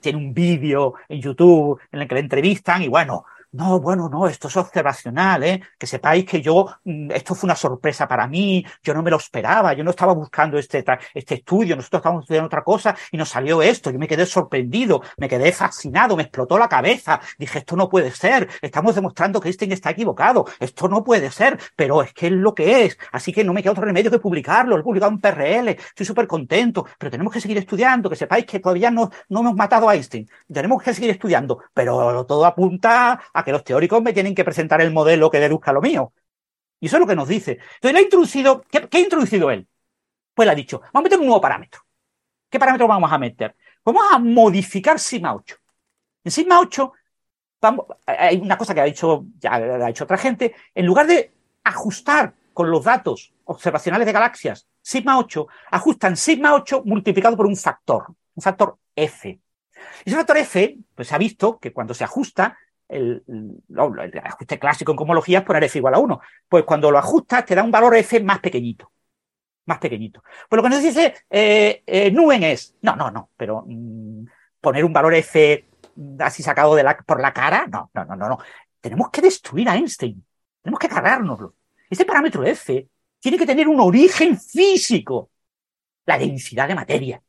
tiene 0.00 0.18
un 0.18 0.34
vídeo 0.34 0.94
en 1.08 1.20
YouTube 1.20 1.80
en 1.92 2.02
el 2.02 2.08
que 2.08 2.14
le 2.14 2.20
entrevistan 2.20 2.82
y 2.82 2.88
bueno, 2.88 3.24
no, 3.54 3.78
bueno, 3.78 4.08
no, 4.08 4.26
esto 4.26 4.48
es 4.48 4.56
observacional, 4.56 5.44
¿eh? 5.44 5.62
Que 5.78 5.86
sepáis 5.86 6.24
que 6.24 6.42
yo, 6.42 6.66
mm, 6.84 7.12
esto 7.12 7.36
fue 7.36 7.46
una 7.46 7.54
sorpresa 7.54 8.08
para 8.08 8.26
mí, 8.26 8.66
yo 8.82 8.92
no 8.94 9.00
me 9.00 9.12
lo 9.12 9.16
esperaba, 9.16 9.72
yo 9.74 9.84
no 9.84 9.90
estaba 9.90 10.12
buscando 10.12 10.58
este, 10.58 10.84
este 11.14 11.34
estudio, 11.36 11.76
nosotros 11.76 12.00
estábamos 12.00 12.24
estudiando 12.24 12.48
otra 12.48 12.64
cosa 12.64 12.96
y 13.12 13.16
nos 13.16 13.28
salió 13.28 13.62
esto, 13.62 13.92
yo 13.92 13.98
me 14.00 14.08
quedé 14.08 14.26
sorprendido, 14.26 15.02
me 15.18 15.28
quedé 15.28 15.52
fascinado, 15.52 16.16
me 16.16 16.24
explotó 16.24 16.58
la 16.58 16.68
cabeza, 16.68 17.20
dije, 17.38 17.60
esto 17.60 17.76
no 17.76 17.88
puede 17.88 18.10
ser, 18.10 18.48
estamos 18.60 18.96
demostrando 18.96 19.40
que 19.40 19.48
Einstein 19.50 19.70
está 19.70 19.90
equivocado, 19.90 20.46
esto 20.58 20.88
no 20.88 21.04
puede 21.04 21.30
ser, 21.30 21.56
pero 21.76 22.02
es 22.02 22.12
que 22.12 22.26
es 22.26 22.32
lo 22.32 22.56
que 22.56 22.86
es, 22.86 22.98
así 23.12 23.32
que 23.32 23.44
no 23.44 23.52
me 23.52 23.62
queda 23.62 23.70
otro 23.70 23.84
remedio 23.84 24.10
que 24.10 24.18
publicarlo, 24.18 24.74
lo 24.74 24.80
he 24.80 24.84
publicado 24.84 25.12
en 25.12 25.20
PRL, 25.20 25.68
estoy 25.68 26.04
súper 26.04 26.26
contento, 26.26 26.86
pero 26.98 27.08
tenemos 27.08 27.32
que 27.32 27.40
seguir 27.40 27.58
estudiando, 27.58 28.10
que 28.10 28.16
sepáis 28.16 28.46
que 28.46 28.58
todavía 28.58 28.90
no, 28.90 29.12
no 29.28 29.40
hemos 29.40 29.54
matado 29.54 29.88
a 29.88 29.94
Einstein, 29.94 30.28
tenemos 30.52 30.82
que 30.82 30.92
seguir 30.92 31.10
estudiando, 31.10 31.60
pero 31.72 32.26
todo 32.26 32.44
apunta 32.44 33.20
a 33.32 33.43
que 33.44 33.52
los 33.52 33.64
teóricos 33.64 34.02
me 34.02 34.12
tienen 34.12 34.34
que 34.34 34.44
presentar 34.44 34.80
el 34.80 34.92
modelo 34.92 35.30
que 35.30 35.40
deduzca 35.40 35.72
lo 35.72 35.80
mío. 35.80 36.12
Y 36.80 36.86
eso 36.86 36.96
es 36.96 37.00
lo 37.00 37.06
que 37.06 37.16
nos 37.16 37.28
dice. 37.28 37.58
Entonces, 37.76 37.98
ha 37.98 38.02
introducido, 38.02 38.62
¿qué, 38.62 38.88
ha 38.90 38.98
introducido 38.98 39.50
él? 39.50 39.66
Pues 40.34 40.46
le 40.46 40.52
ha 40.52 40.54
dicho, 40.54 40.80
vamos 40.92 41.00
a 41.00 41.02
meter 41.02 41.18
un 41.18 41.26
nuevo 41.26 41.40
parámetro. 41.40 41.82
¿Qué 42.50 42.58
parámetro 42.58 42.88
vamos 42.88 43.12
a 43.12 43.18
meter? 43.18 43.54
Vamos 43.84 44.02
a 44.10 44.18
modificar 44.18 44.98
sigma 44.98 45.34
8. 45.34 45.56
En 46.24 46.32
sigma 46.32 46.60
8, 46.60 46.92
vamos, 47.60 47.86
hay 48.06 48.38
una 48.38 48.58
cosa 48.58 48.74
que 48.74 48.80
ha 48.80 48.84
dicho, 48.84 49.26
ya 49.38 49.54
ha 49.54 49.86
dicho 49.86 50.04
otra 50.04 50.18
gente, 50.18 50.54
en 50.74 50.86
lugar 50.86 51.06
de 51.06 51.32
ajustar 51.62 52.34
con 52.52 52.70
los 52.70 52.84
datos 52.84 53.32
observacionales 53.44 54.06
de 54.06 54.12
galaxias 54.12 54.66
sigma 54.84 55.18
8, 55.18 55.46
ajustan 55.70 56.16
sigma 56.16 56.54
8 56.54 56.82
multiplicado 56.84 57.36
por 57.36 57.46
un 57.46 57.56
factor, 57.56 58.14
un 58.34 58.42
factor 58.42 58.76
f. 58.94 59.28
Y 60.04 60.08
ese 60.08 60.16
factor 60.16 60.36
f, 60.36 60.76
pues 60.94 61.08
se 61.08 61.14
ha 61.14 61.18
visto 61.18 61.58
que 61.58 61.72
cuando 61.72 61.94
se 61.94 62.04
ajusta, 62.04 62.58
el, 62.88 63.22
ajuste 64.22 64.58
clásico 64.58 64.92
en 64.92 64.96
cosmología 64.96 65.38
es 65.38 65.44
poner 65.44 65.64
f 65.64 65.78
igual 65.78 65.94
a 65.94 65.98
1. 65.98 66.20
Pues 66.48 66.64
cuando 66.64 66.90
lo 66.90 66.98
ajustas 66.98 67.44
te 67.44 67.54
da 67.54 67.62
un 67.62 67.70
valor 67.70 67.96
f 67.96 68.20
más 68.20 68.40
pequeñito. 68.40 68.92
más 69.66 69.78
pequeñito. 69.78 70.22
Pues 70.48 70.58
lo 70.58 70.62
que 70.62 70.68
nos 70.68 70.82
dice 70.82 71.14
eh, 71.30 71.82
eh, 71.86 72.12
es, 72.42 72.76
no, 72.82 72.96
no, 72.96 73.10
no, 73.10 73.30
pero 73.36 73.64
mm, 73.66 74.26
poner 74.60 74.84
un 74.84 74.92
valor 74.92 75.14
F 75.14 75.68
así 76.18 76.42
sacado 76.42 76.74
de 76.74 76.82
la, 76.82 76.96
por 76.96 77.20
la 77.20 77.32
cara, 77.32 77.66
no, 77.66 77.90
no, 77.94 78.04
no, 78.04 78.16
no, 78.16 78.28
no. 78.28 78.38
Tenemos 78.80 79.10
que 79.10 79.22
destruir 79.22 79.68
a 79.68 79.76
Einstein, 79.76 80.24
tenemos 80.62 80.78
que 80.78 80.88
cargárnoslo. 80.88 81.54
Ese 81.88 82.04
parámetro 82.04 82.44
F 82.44 82.88
tiene 83.20 83.38
que 83.38 83.46
tener 83.46 83.68
un 83.68 83.80
origen 83.80 84.38
físico, 84.38 85.30
la 86.06 86.18
densidad 86.18 86.68
de 86.68 86.74
materia. 86.74 87.22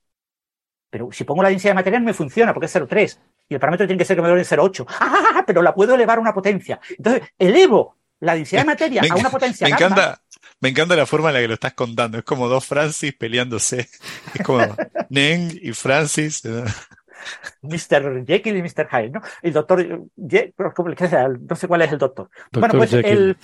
Pero 0.89 1.11
si 1.11 1.23
pongo 1.23 1.43
la 1.43 1.49
densidad 1.49 1.71
de 1.71 1.75
materia 1.75 1.99
no 1.99 2.05
me 2.05 2.13
funciona 2.13 2.53
porque 2.53 2.65
es 2.65 2.75
0,3 2.75 3.19
y 3.47 3.53
el 3.53 3.59
parámetro 3.59 3.87
tiene 3.87 3.99
que 3.99 4.05
ser 4.05 4.15
que 4.15 4.21
me 4.21 4.29
de 4.29 4.43
0,8. 4.43 4.85
¡Ah, 4.99 5.43
pero 5.45 5.61
la 5.61 5.73
puedo 5.73 5.95
elevar 5.95 6.17
a 6.17 6.21
una 6.21 6.33
potencia! 6.33 6.79
Entonces, 6.97 7.29
elevo 7.37 7.97
la 8.19 8.35
densidad 8.35 8.61
de 8.61 8.65
materia 8.65 9.01
a 9.09 9.15
una 9.15 9.29
potencia 9.29 9.67
me 9.67 9.73
encanta, 9.73 10.21
me 10.61 10.69
encanta 10.69 10.95
la 10.95 11.05
forma 11.05 11.29
en 11.29 11.33
la 11.35 11.41
que 11.41 11.47
lo 11.47 11.53
estás 11.55 11.73
contando. 11.73 12.17
Es 12.17 12.23
como 12.23 12.47
dos 12.47 12.65
Francis 12.65 13.13
peleándose. 13.13 13.89
Es 14.33 14.41
como 14.43 14.59
Neng 15.09 15.51
y 15.61 15.73
Francis. 15.73 16.41
Mr. 17.61 18.25
Jekyll 18.25 18.57
y 18.57 18.61
Mr. 18.61 18.87
Hyde, 18.89 19.09
¿no? 19.09 19.21
El 19.41 19.53
doctor, 19.53 19.85
no 20.15 21.55
sé 21.55 21.67
cuál 21.67 21.81
es 21.81 21.91
el 21.91 21.97
doctor. 21.97 22.29
bueno, 22.51 22.75
pues 22.75 22.93
el, 22.93 23.37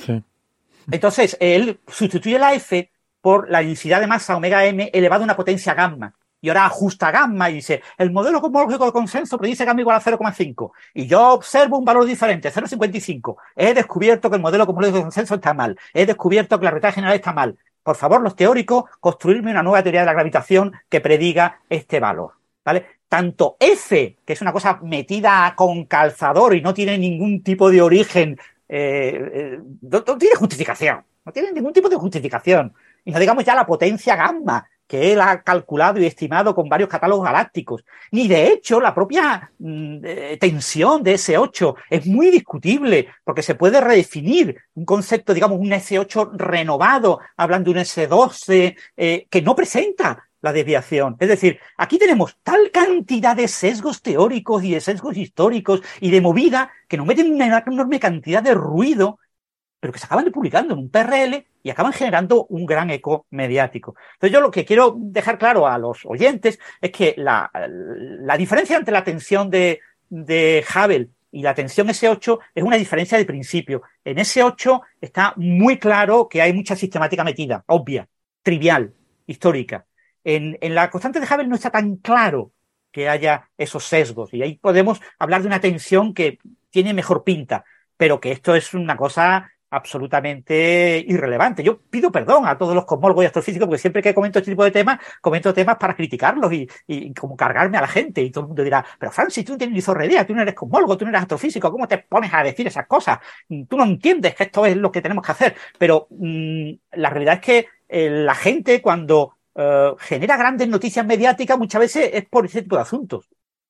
entonces 0.89 1.37
él 1.39 1.79
sustituye 1.87 2.39
la 2.39 2.53
F 2.53 2.91
por 3.21 3.49
la 3.49 3.59
densidad 3.59 4.01
de 4.01 4.07
masa 4.07 4.35
omega 4.35 4.65
m 4.65 4.89
elevado 4.93 5.23
a 5.23 5.25
una 5.25 5.35
potencia 5.35 5.73
gamma 5.73 6.13
y 6.41 6.49
ahora 6.49 6.65
ajusta 6.65 7.11
gamma 7.11 7.49
y 7.49 7.55
dice, 7.55 7.81
el 7.97 8.11
modelo 8.11 8.41
cosmológico 8.41 8.85
de 8.85 8.91
consenso 8.91 9.37
predice 9.37 9.63
gamma 9.63 9.81
igual 9.81 9.97
a 9.97 10.01
0,5 10.01 10.71
y 10.95 11.05
yo 11.05 11.33
observo 11.33 11.77
un 11.77 11.85
valor 11.85 12.05
diferente, 12.05 12.51
0,55. 12.51 13.35
He 13.55 13.73
descubierto 13.73 14.29
que 14.29 14.35
el 14.37 14.41
modelo 14.41 14.65
cosmológico 14.65 14.97
de 14.97 15.03
consenso 15.03 15.35
está 15.35 15.53
mal. 15.53 15.77
He 15.93 16.05
descubierto 16.05 16.59
que 16.59 16.65
la 16.65 16.71
realidad 16.71 16.93
general 16.93 17.15
está 17.15 17.31
mal. 17.31 17.57
Por 17.83 17.95
favor, 17.95 18.21
los 18.21 18.35
teóricos, 18.35 18.85
construirme 18.99 19.51
una 19.51 19.63
nueva 19.63 19.81
teoría 19.83 20.01
de 20.01 20.07
la 20.07 20.13
gravitación 20.13 20.73
que 20.89 21.01
prediga 21.01 21.61
este 21.69 21.99
valor. 21.99 22.33
¿Vale? 22.63 22.85
Tanto 23.07 23.57
F, 23.59 24.17
que 24.23 24.33
es 24.33 24.41
una 24.41 24.53
cosa 24.53 24.79
metida 24.83 25.53
con 25.55 25.85
calzador 25.85 26.55
y 26.55 26.61
no 26.61 26.73
tiene 26.73 26.97
ningún 26.97 27.41
tipo 27.41 27.69
de 27.71 27.81
origen, 27.81 28.39
eh, 28.69 29.31
eh, 29.33 29.59
no 29.81 30.17
tiene 30.17 30.35
justificación. 30.35 31.03
No 31.25 31.31
tiene 31.31 31.51
ningún 31.51 31.73
tipo 31.73 31.89
de 31.89 31.95
justificación. 31.95 32.73
Y 33.03 33.11
no 33.11 33.19
digamos 33.19 33.43
ya 33.43 33.55
la 33.55 33.65
potencia 33.65 34.15
gamma, 34.15 34.67
que 34.91 35.13
él 35.13 35.21
ha 35.21 35.41
calculado 35.41 36.01
y 36.01 36.05
estimado 36.05 36.53
con 36.53 36.67
varios 36.67 36.89
catálogos 36.89 37.23
galácticos. 37.23 37.85
Ni 38.11 38.27
de 38.27 38.47
hecho 38.47 38.81
la 38.81 38.93
propia 38.93 39.49
mm, 39.57 39.99
eh, 40.03 40.37
tensión 40.37 41.01
de 41.01 41.13
S8 41.13 41.75
es 41.89 42.05
muy 42.07 42.29
discutible, 42.29 43.07
porque 43.23 43.41
se 43.41 43.55
puede 43.55 43.79
redefinir 43.79 44.57
un 44.73 44.83
concepto, 44.83 45.33
digamos, 45.33 45.61
un 45.61 45.69
S8 45.71 46.31
renovado, 46.33 47.21
hablando 47.37 47.71
de 47.71 47.79
un 47.79 47.85
S12, 47.85 48.75
eh, 48.97 49.27
que 49.29 49.41
no 49.41 49.55
presenta 49.55 50.27
la 50.41 50.51
desviación. 50.51 51.15
Es 51.21 51.29
decir, 51.29 51.57
aquí 51.77 51.97
tenemos 51.97 52.35
tal 52.43 52.69
cantidad 52.69 53.33
de 53.33 53.47
sesgos 53.47 54.01
teóricos 54.01 54.61
y 54.65 54.73
de 54.73 54.81
sesgos 54.81 55.15
históricos 55.15 55.81
y 56.01 56.11
de 56.11 56.19
movida 56.19 56.69
que 56.89 56.97
nos 56.97 57.07
meten 57.07 57.31
una 57.31 57.63
enorme 57.65 57.97
cantidad 57.97 58.43
de 58.43 58.55
ruido 58.55 59.19
pero 59.81 59.91
que 59.91 59.99
se 59.99 60.05
acaban 60.05 60.31
publicando 60.31 60.75
en 60.75 60.79
un 60.79 60.89
PRL 60.89 61.43
y 61.63 61.69
acaban 61.71 61.91
generando 61.91 62.45
un 62.45 62.67
gran 62.67 62.91
eco 62.91 63.25
mediático. 63.31 63.95
Entonces 64.13 64.31
yo 64.31 64.39
lo 64.39 64.51
que 64.51 64.63
quiero 64.63 64.95
dejar 64.95 65.39
claro 65.39 65.67
a 65.67 65.77
los 65.79 66.05
oyentes 66.05 66.59
es 66.79 66.91
que 66.91 67.15
la, 67.17 67.51
la 67.67 68.37
diferencia 68.37 68.77
entre 68.77 68.93
la 68.93 69.03
tensión 69.03 69.49
de, 69.49 69.81
de 70.07 70.63
Hubble 70.73 71.09
y 71.31 71.41
la 71.41 71.55
tensión 71.55 71.87
S8 71.87 72.39
es 72.53 72.63
una 72.63 72.75
diferencia 72.75 73.17
de 73.17 73.25
principio. 73.25 73.81
En 74.05 74.17
S8 74.17 74.81
está 75.01 75.33
muy 75.37 75.79
claro 75.79 76.29
que 76.29 76.43
hay 76.43 76.53
mucha 76.53 76.75
sistemática 76.75 77.23
metida, 77.23 77.63
obvia, 77.65 78.07
trivial, 78.43 78.93
histórica. 79.25 79.85
En, 80.23 80.59
en 80.61 80.75
la 80.75 80.91
constante 80.91 81.19
de 81.19 81.25
Hubble 81.25 81.47
no 81.47 81.55
está 81.55 81.71
tan 81.71 81.95
claro 81.95 82.51
que 82.91 83.09
haya 83.09 83.49
esos 83.57 83.83
sesgos 83.85 84.31
y 84.31 84.43
ahí 84.43 84.57
podemos 84.57 85.01
hablar 85.17 85.41
de 85.41 85.47
una 85.47 85.59
tensión 85.59 86.13
que 86.13 86.37
tiene 86.69 86.93
mejor 86.93 87.23
pinta, 87.23 87.65
pero 87.97 88.19
que 88.19 88.31
esto 88.31 88.53
es 88.53 88.75
una 88.75 88.95
cosa 88.95 89.51
absolutamente 89.71 91.03
irrelevante. 91.07 91.63
Yo 91.63 91.81
pido 91.81 92.11
perdón 92.11 92.45
a 92.45 92.57
todos 92.57 92.75
los 92.75 92.85
cosmólogos 92.85 93.23
y 93.23 93.27
astrofísicos 93.27 93.67
porque 93.67 93.79
siempre 93.79 94.01
que 94.01 94.13
comento 94.13 94.39
este 94.39 94.51
tipo 94.51 94.63
de 94.63 94.71
temas, 94.71 94.99
comento 95.21 95.53
temas 95.53 95.77
para 95.77 95.95
criticarlos 95.95 96.51
y, 96.53 96.69
y 96.87 97.13
como 97.13 97.35
cargarme 97.35 97.77
a 97.77 97.81
la 97.81 97.87
gente 97.87 98.21
y 98.21 98.29
todo 98.29 98.43
el 98.43 98.47
mundo 98.49 98.63
dirá, 98.63 98.85
pero 98.99 99.11
Francis, 99.11 99.45
tú 99.45 99.53
no 99.53 99.57
tienes 99.57 99.75
ni 99.75 100.25
tú 100.25 100.35
no 100.35 100.41
eres 100.41 100.53
cosmólogo, 100.53 100.97
tú 100.97 101.05
no 101.05 101.09
eres 101.09 101.21
astrofísico, 101.21 101.71
¿cómo 101.71 101.87
te 101.87 101.99
pones 101.99 102.33
a 102.33 102.43
decir 102.43 102.67
esas 102.67 102.85
cosas? 102.85 103.19
Tú 103.67 103.77
no 103.77 103.83
entiendes 103.85 104.35
que 104.35 104.43
esto 104.43 104.65
es 104.65 104.75
lo 104.75 104.91
que 104.91 105.01
tenemos 105.01 105.25
que 105.25 105.31
hacer. 105.31 105.55
Pero 105.77 106.07
mm, 106.09 106.71
la 106.93 107.09
realidad 107.09 107.35
es 107.35 107.41
que 107.41 107.67
eh, 107.87 108.09
la 108.09 108.35
gente 108.35 108.81
cuando 108.81 109.37
eh, 109.55 109.93
genera 109.99 110.37
grandes 110.37 110.67
noticias 110.67 111.05
mediáticas 111.05 111.57
muchas 111.57 111.79
veces 111.79 112.09
es 112.13 112.25
por 112.25 112.45
ese 112.45 112.61
tipo 112.61 112.75
de 112.75 112.81
asuntos. 112.81 113.29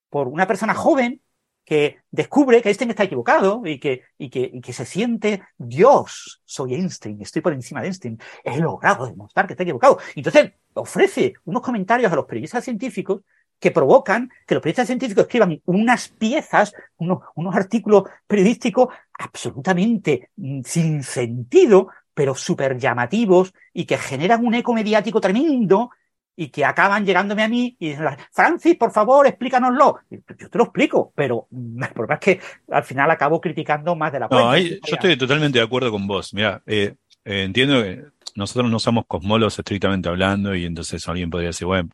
Por 0.10 0.28
una 0.28 0.48
persona 0.48 0.73
joven 0.73 1.22
que 1.65 1.99
descubre 2.09 2.61
que 2.61 2.69
Einstein 2.69 2.89
está 2.89 3.03
equivocado 3.03 3.61
y 3.65 3.79
que, 3.79 4.03
y 4.17 4.29
que, 4.29 4.49
y 4.53 4.61
que 4.61 4.73
se 4.73 4.85
siente 4.85 5.43
Dios, 5.57 6.41
soy 6.43 6.75
Einstein, 6.75 7.21
estoy 7.21 7.41
por 7.41 7.53
encima 7.53 7.81
de 7.81 7.88
Einstein, 7.88 8.19
he 8.43 8.57
logrado 8.59 9.05
demostrar 9.05 9.47
que 9.47 9.53
está 9.53 9.63
equivocado. 9.63 9.99
Entonces 10.15 10.53
ofrece 10.73 11.33
unos 11.45 11.61
comentarios 11.61 12.11
a 12.11 12.15
los 12.15 12.25
periodistas 12.25 12.63
científicos 12.63 13.21
que 13.59 13.71
provocan 13.71 14.29
que 14.47 14.55
los 14.55 14.61
periodistas 14.61 14.88
científicos 14.88 15.23
escriban 15.23 15.61
unas 15.65 16.09
piezas, 16.09 16.73
unos, 16.97 17.19
unos 17.35 17.55
artículos 17.55 18.05
periodísticos 18.25 18.89
absolutamente 19.13 20.31
mm, 20.35 20.61
sin 20.65 21.03
sentido, 21.03 21.89
pero 22.13 22.33
súper 22.35 22.77
llamativos 22.77 23.53
y 23.71 23.85
que 23.85 23.97
generan 23.97 24.45
un 24.45 24.55
eco 24.55 24.73
mediático 24.73 25.21
tremendo 25.21 25.91
y 26.35 26.49
que 26.49 26.65
acaban 26.65 27.05
llegándome 27.05 27.43
a 27.43 27.47
mí 27.47 27.75
y 27.79 27.89
dicen, 27.89 28.07
Francis, 28.31 28.75
por 28.75 28.91
favor, 28.91 29.27
explícanoslo. 29.27 29.99
Yo 30.09 30.49
te 30.49 30.57
lo 30.57 30.65
explico, 30.65 31.11
pero 31.15 31.47
el 31.51 31.93
problema 31.93 32.15
es 32.15 32.19
que 32.19 32.39
al 32.71 32.83
final 32.83 33.11
acabo 33.11 33.39
criticando 33.41 33.95
más 33.95 34.11
de 34.11 34.19
la 34.19 34.27
cuenta. 34.27 34.51
No, 34.51 34.57
yo 34.57 34.79
estoy 34.83 35.17
totalmente 35.17 35.59
de 35.59 35.65
acuerdo 35.65 35.91
con 35.91 36.07
vos. 36.07 36.33
Mira, 36.33 36.61
eh, 36.65 36.95
eh, 37.25 37.43
entiendo 37.43 37.81
que 37.83 38.03
nosotros 38.35 38.71
no 38.71 38.79
somos 38.79 39.05
cosmólogos 39.07 39.59
estrictamente 39.59 40.09
hablando 40.09 40.55
y 40.55 40.65
entonces 40.65 41.07
alguien 41.07 41.29
podría 41.29 41.49
decir, 41.49 41.67
bueno, 41.67 41.89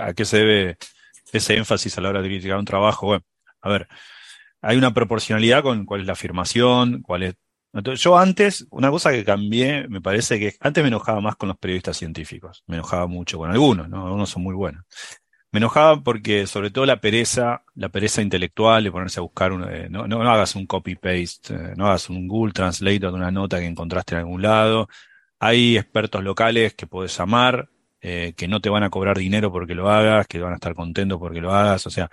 ¿a 0.00 0.12
qué 0.14 0.24
se 0.24 0.38
debe 0.38 0.76
ese 1.32 1.56
énfasis 1.56 1.98
a 1.98 2.00
la 2.00 2.10
hora 2.10 2.22
de 2.22 2.28
criticar 2.28 2.58
un 2.58 2.64
trabajo? 2.64 3.06
Bueno, 3.06 3.24
a 3.60 3.68
ver, 3.68 3.88
hay 4.62 4.76
una 4.76 4.94
proporcionalidad 4.94 5.62
con 5.62 5.84
cuál 5.84 6.02
es 6.02 6.06
la 6.06 6.12
afirmación, 6.12 7.02
cuál 7.02 7.24
es 7.24 7.34
yo 7.82 8.18
antes, 8.18 8.66
una 8.70 8.90
cosa 8.90 9.10
que 9.10 9.24
cambié, 9.24 9.88
me 9.88 10.00
parece 10.00 10.38
que 10.38 10.54
antes 10.60 10.82
me 10.82 10.88
enojaba 10.88 11.20
más 11.20 11.36
con 11.36 11.48
los 11.48 11.58
periodistas 11.58 11.96
científicos, 11.96 12.62
me 12.66 12.76
enojaba 12.76 13.06
mucho 13.06 13.38
con 13.38 13.50
algunos, 13.50 13.88
¿no? 13.88 14.06
Algunos 14.06 14.30
son 14.30 14.42
muy 14.42 14.54
buenos. 14.54 14.84
Me 15.54 15.58
enojaba 15.58 16.02
porque, 16.02 16.48
sobre 16.48 16.70
todo, 16.70 16.84
la 16.84 17.00
pereza, 17.00 17.62
la 17.76 17.88
pereza 17.88 18.20
intelectual 18.22 18.82
de 18.82 18.90
ponerse 18.90 19.20
a 19.20 19.22
buscar, 19.22 19.52
eh, 19.70 19.88
no, 19.88 20.08
no, 20.08 20.20
hagas 20.22 20.56
un 20.56 20.66
copy-paste, 20.66 21.54
eh, 21.54 21.74
no 21.76 21.86
hagas 21.86 22.10
un 22.10 22.26
Google 22.26 22.52
Translator 22.52 23.12
de 23.12 23.16
una 23.16 23.30
nota 23.30 23.60
que 23.60 23.66
encontraste 23.66 24.14
en 24.14 24.20
algún 24.20 24.42
lado. 24.42 24.88
Hay 25.38 25.76
expertos 25.78 26.24
locales 26.24 26.74
que 26.74 26.88
puedes 26.88 27.20
amar, 27.20 27.68
eh, 28.00 28.34
que 28.36 28.48
no 28.48 28.60
te 28.60 28.68
van 28.68 28.82
a 28.82 28.90
cobrar 28.90 29.16
dinero 29.16 29.52
porque 29.52 29.74
lo 29.76 29.88
hagas, 29.90 30.26
que 30.26 30.40
van 30.40 30.52
a 30.52 30.56
estar 30.56 30.74
contentos 30.74 31.18
porque 31.20 31.40
lo 31.40 31.54
hagas. 31.54 31.86
O 31.86 31.90
sea, 31.90 32.10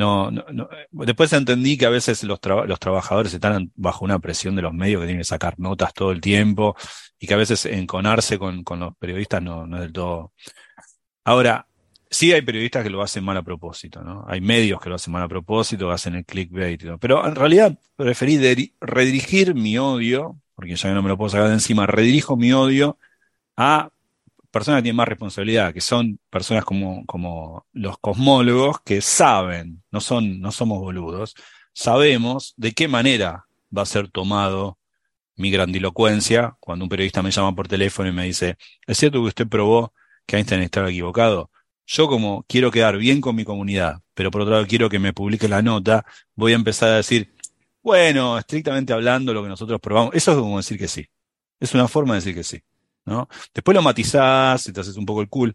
no, 0.00 0.30
no, 0.30 0.44
no, 0.50 0.68
Después 0.92 1.30
entendí 1.34 1.76
que 1.76 1.84
a 1.84 1.90
veces 1.90 2.24
los, 2.24 2.40
los 2.66 2.80
trabajadores 2.80 3.34
están 3.34 3.70
bajo 3.76 4.02
una 4.02 4.18
presión 4.18 4.56
de 4.56 4.62
los 4.62 4.72
medios 4.72 5.00
que 5.00 5.06
tienen 5.08 5.20
que 5.20 5.24
sacar 5.24 5.58
notas 5.58 5.92
todo 5.92 6.10
el 6.10 6.22
tiempo 6.22 6.74
y 7.18 7.26
que 7.26 7.34
a 7.34 7.36
veces 7.36 7.66
enconarse 7.66 8.38
con, 8.38 8.64
con 8.64 8.80
los 8.80 8.96
periodistas 8.96 9.42
no, 9.42 9.66
no 9.66 9.76
es 9.76 9.82
del 9.82 9.92
todo. 9.92 10.32
Ahora, 11.22 11.66
sí 12.08 12.32
hay 12.32 12.40
periodistas 12.40 12.82
que 12.82 12.88
lo 12.88 13.02
hacen 13.02 13.22
mal 13.22 13.36
a 13.36 13.42
propósito, 13.42 14.02
¿no? 14.02 14.24
Hay 14.26 14.40
medios 14.40 14.80
que 14.80 14.88
lo 14.88 14.94
hacen 14.94 15.12
mal 15.12 15.22
a 15.22 15.28
propósito, 15.28 15.90
hacen 15.90 16.14
el 16.14 16.24
clickbait, 16.24 16.82
pero 16.98 17.26
en 17.26 17.34
realidad 17.34 17.78
preferí 17.94 18.74
redirigir 18.80 19.54
mi 19.54 19.76
odio, 19.76 20.40
porque 20.54 20.76
ya 20.76 20.94
no 20.94 21.02
me 21.02 21.10
lo 21.10 21.18
puedo 21.18 21.28
sacar 21.28 21.48
de 21.48 21.54
encima, 21.54 21.86
redirijo 21.86 22.38
mi 22.38 22.52
odio 22.54 22.98
a 23.54 23.90
personas 24.50 24.78
que 24.78 24.84
tienen 24.84 24.96
más 24.96 25.08
responsabilidad, 25.08 25.72
que 25.72 25.80
son 25.80 26.18
personas 26.30 26.64
como, 26.64 27.04
como 27.06 27.66
los 27.72 27.98
cosmólogos 27.98 28.80
que 28.84 29.00
saben, 29.00 29.82
no, 29.90 30.00
son, 30.00 30.40
no 30.40 30.52
somos 30.52 30.80
boludos, 30.80 31.34
sabemos 31.72 32.54
de 32.56 32.72
qué 32.72 32.88
manera 32.88 33.46
va 33.76 33.82
a 33.82 33.86
ser 33.86 34.08
tomado 34.08 34.78
mi 35.36 35.50
grandilocuencia 35.50 36.56
cuando 36.60 36.84
un 36.84 36.88
periodista 36.88 37.22
me 37.22 37.30
llama 37.30 37.54
por 37.54 37.68
teléfono 37.68 38.08
y 38.08 38.12
me 38.12 38.24
dice, 38.24 38.56
¿es 38.86 38.98
cierto 38.98 39.20
que 39.20 39.28
usted 39.28 39.48
probó 39.48 39.94
que 40.26 40.36
Einstein 40.36 40.62
estaba 40.62 40.90
equivocado? 40.90 41.50
Yo 41.86 42.06
como 42.08 42.44
quiero 42.48 42.70
quedar 42.70 42.98
bien 42.98 43.20
con 43.20 43.34
mi 43.36 43.44
comunidad, 43.44 44.02
pero 44.14 44.30
por 44.30 44.42
otro 44.42 44.54
lado 44.54 44.66
quiero 44.66 44.88
que 44.90 44.98
me 44.98 45.12
publique 45.12 45.48
la 45.48 45.62
nota, 45.62 46.04
voy 46.34 46.52
a 46.52 46.56
empezar 46.56 46.90
a 46.90 46.96
decir, 46.96 47.32
bueno, 47.82 48.38
estrictamente 48.38 48.92
hablando, 48.92 49.32
lo 49.32 49.42
que 49.42 49.48
nosotros 49.48 49.80
probamos, 49.80 50.14
eso 50.14 50.32
es 50.32 50.38
como 50.38 50.58
decir 50.58 50.78
que 50.78 50.88
sí. 50.88 51.06
Es 51.58 51.74
una 51.74 51.88
forma 51.88 52.14
de 52.14 52.20
decir 52.20 52.34
que 52.34 52.44
sí. 52.44 52.62
¿No? 53.04 53.28
Después 53.54 53.74
lo 53.74 53.82
matizás 53.82 54.66
y 54.68 54.72
te 54.72 54.80
haces 54.80 54.96
un 54.96 55.06
poco 55.06 55.22
el 55.22 55.28
cool, 55.28 55.54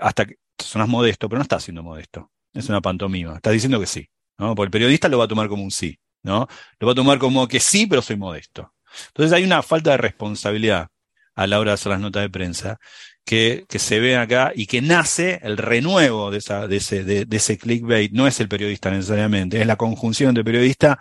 hasta 0.00 0.26
que 0.26 0.36
sonas 0.58 0.88
modesto, 0.88 1.28
pero 1.28 1.38
no 1.38 1.42
estás 1.42 1.64
siendo 1.64 1.82
modesto. 1.82 2.30
Es 2.52 2.68
una 2.68 2.80
pantomima. 2.80 3.36
Estás 3.36 3.52
diciendo 3.52 3.78
que 3.80 3.86
sí, 3.86 4.08
¿no? 4.38 4.54
Porque 4.54 4.66
el 4.66 4.70
periodista 4.72 5.08
lo 5.08 5.18
va 5.18 5.24
a 5.24 5.28
tomar 5.28 5.48
como 5.48 5.62
un 5.62 5.70
sí, 5.70 5.98
¿no? 6.22 6.48
Lo 6.78 6.86
va 6.86 6.92
a 6.92 6.96
tomar 6.96 7.18
como 7.18 7.46
que 7.48 7.60
sí, 7.60 7.86
pero 7.86 8.02
soy 8.02 8.16
modesto. 8.16 8.74
Entonces 9.08 9.32
hay 9.32 9.44
una 9.44 9.62
falta 9.62 9.92
de 9.92 9.96
responsabilidad. 9.98 10.88
a 11.36 11.46
la 11.46 11.60
hora 11.60 11.70
de 11.70 11.74
hacer 11.74 11.90
las 11.90 12.00
notas 12.00 12.22
de 12.22 12.30
prensa, 12.30 12.78
que, 13.24 13.64
que 13.68 13.78
se 13.78 14.00
ve 14.00 14.16
acá 14.16 14.52
y 14.54 14.66
que 14.66 14.82
nace 14.82 15.40
el 15.42 15.56
renuevo 15.56 16.30
de, 16.30 16.38
esa, 16.38 16.66
de, 16.66 16.76
ese, 16.76 17.04
de, 17.04 17.24
de 17.24 17.36
ese 17.36 17.56
clickbait. 17.58 18.12
No 18.12 18.26
es 18.26 18.40
el 18.40 18.48
periodista 18.48 18.90
necesariamente, 18.90 19.60
es 19.60 19.66
la 19.66 19.76
conjunción 19.76 20.34
del 20.34 20.44
periodista 20.44 20.98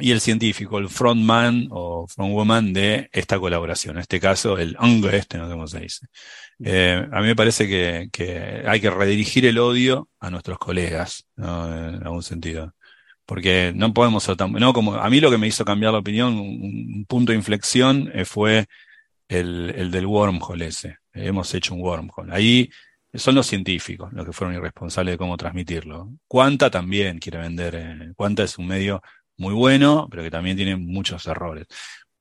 y 0.00 0.10
el 0.12 0.20
científico, 0.20 0.78
el 0.78 0.88
frontman 0.88 1.68
o 1.70 2.06
frontwoman 2.06 2.72
de 2.72 3.08
esta 3.12 3.38
colaboración. 3.38 3.96
En 3.96 4.02
este 4.02 4.20
caso, 4.20 4.58
el 4.58 4.76
hongo 4.78 5.10
este, 5.10 5.38
no 5.38 5.46
sé 5.46 5.52
cómo 5.52 5.66
se 5.66 5.80
dice. 5.80 6.06
Eh, 6.62 7.06
a 7.10 7.20
mí 7.20 7.26
me 7.26 7.36
parece 7.36 7.68
que, 7.68 8.08
que, 8.12 8.62
hay 8.66 8.80
que 8.80 8.90
redirigir 8.90 9.46
el 9.46 9.58
odio 9.58 10.08
a 10.18 10.30
nuestros 10.30 10.58
colegas, 10.58 11.26
¿no? 11.36 11.66
en 11.74 12.02
algún 12.02 12.22
sentido. 12.22 12.74
Porque 13.26 13.72
no 13.74 13.94
podemos 13.94 14.26
no, 14.50 14.72
como, 14.72 14.94
a 14.94 15.08
mí 15.08 15.20
lo 15.20 15.30
que 15.30 15.38
me 15.38 15.46
hizo 15.46 15.64
cambiar 15.64 15.92
la 15.92 16.00
opinión, 16.00 16.34
un, 16.34 16.62
un 16.96 17.04
punto 17.06 17.32
de 17.32 17.38
inflexión 17.38 18.10
eh, 18.14 18.24
fue 18.24 18.66
el, 19.28 19.72
el 19.76 19.90
del 19.90 20.06
wormhole 20.06 20.66
ese. 20.66 20.98
Hemos 21.12 21.54
hecho 21.54 21.74
un 21.74 21.82
wormhole. 21.82 22.34
Ahí 22.34 22.70
son 23.14 23.34
los 23.34 23.46
científicos 23.46 24.12
los 24.12 24.24
que 24.24 24.32
fueron 24.32 24.54
irresponsables 24.54 25.14
de 25.14 25.18
cómo 25.18 25.36
transmitirlo. 25.36 26.10
Cuanta 26.28 26.70
también 26.70 27.18
quiere 27.18 27.38
vender, 27.38 27.74
eh, 27.74 28.12
Cuanta 28.16 28.44
es 28.44 28.58
un 28.58 28.66
medio 28.66 29.02
muy 29.40 29.54
bueno, 29.54 30.06
pero 30.10 30.22
que 30.22 30.30
también 30.30 30.56
tiene 30.56 30.76
muchos 30.76 31.26
errores. 31.26 31.66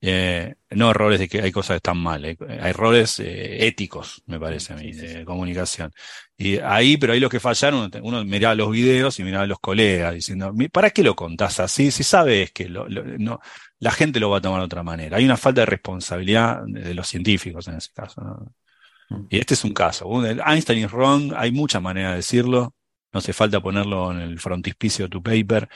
Eh, 0.01 0.55
no 0.69 0.91
errores 0.91 1.19
de 1.19 1.27
que 1.27 1.41
hay 1.41 1.51
cosas 1.51 1.73
que 1.73 1.77
están 1.77 1.97
mal, 1.97 2.23
hay, 2.23 2.37
hay 2.47 2.69
errores 2.69 3.19
eh, 3.19 3.67
éticos, 3.67 4.23
me 4.27 4.39
parece 4.39 4.71
a 4.71 4.77
mí, 4.77 4.93
de 4.93 5.25
comunicación. 5.25 5.91
Y 6.37 6.57
ahí, 6.59 6.95
pero 6.95 7.11
ahí 7.11 7.19
los 7.19 7.29
que 7.29 7.41
fallaron, 7.41 7.91
uno 8.01 8.23
miraba 8.23 8.55
los 8.55 8.71
videos 8.71 9.19
y 9.19 9.23
miraba 9.23 9.43
a 9.43 9.47
los 9.47 9.59
colegas 9.59 10.13
diciendo, 10.13 10.53
¿para 10.71 10.91
qué 10.91 11.03
lo 11.03 11.15
contás 11.15 11.59
así? 11.59 11.91
Si 11.91 12.03
sabes 12.03 12.51
que 12.51 12.69
lo, 12.69 12.87
lo, 12.87 13.03
no, 13.03 13.41
la 13.79 13.91
gente 13.91 14.21
lo 14.21 14.29
va 14.29 14.37
a 14.37 14.41
tomar 14.41 14.61
de 14.61 14.65
otra 14.65 14.83
manera. 14.83 15.17
Hay 15.17 15.25
una 15.25 15.37
falta 15.37 15.61
de 15.61 15.65
responsabilidad 15.65 16.61
de 16.65 16.93
los 16.93 17.07
científicos 17.07 17.67
en 17.67 17.75
ese 17.75 17.89
caso. 17.93 18.21
¿no? 18.21 19.25
Y 19.29 19.39
este 19.39 19.55
es 19.55 19.63
un 19.65 19.73
caso. 19.73 20.07
Einstein 20.45 20.85
is 20.85 20.91
wrong, 20.91 21.33
hay 21.35 21.51
muchas 21.51 21.81
maneras 21.81 22.11
de 22.11 22.17
decirlo, 22.17 22.73
no 23.11 23.17
hace 23.17 23.33
falta 23.33 23.59
ponerlo 23.59 24.11
en 24.11 24.19
el 24.19 24.39
frontispicio 24.39 25.05
de 25.05 25.09
tu 25.09 25.21
paper, 25.21 25.67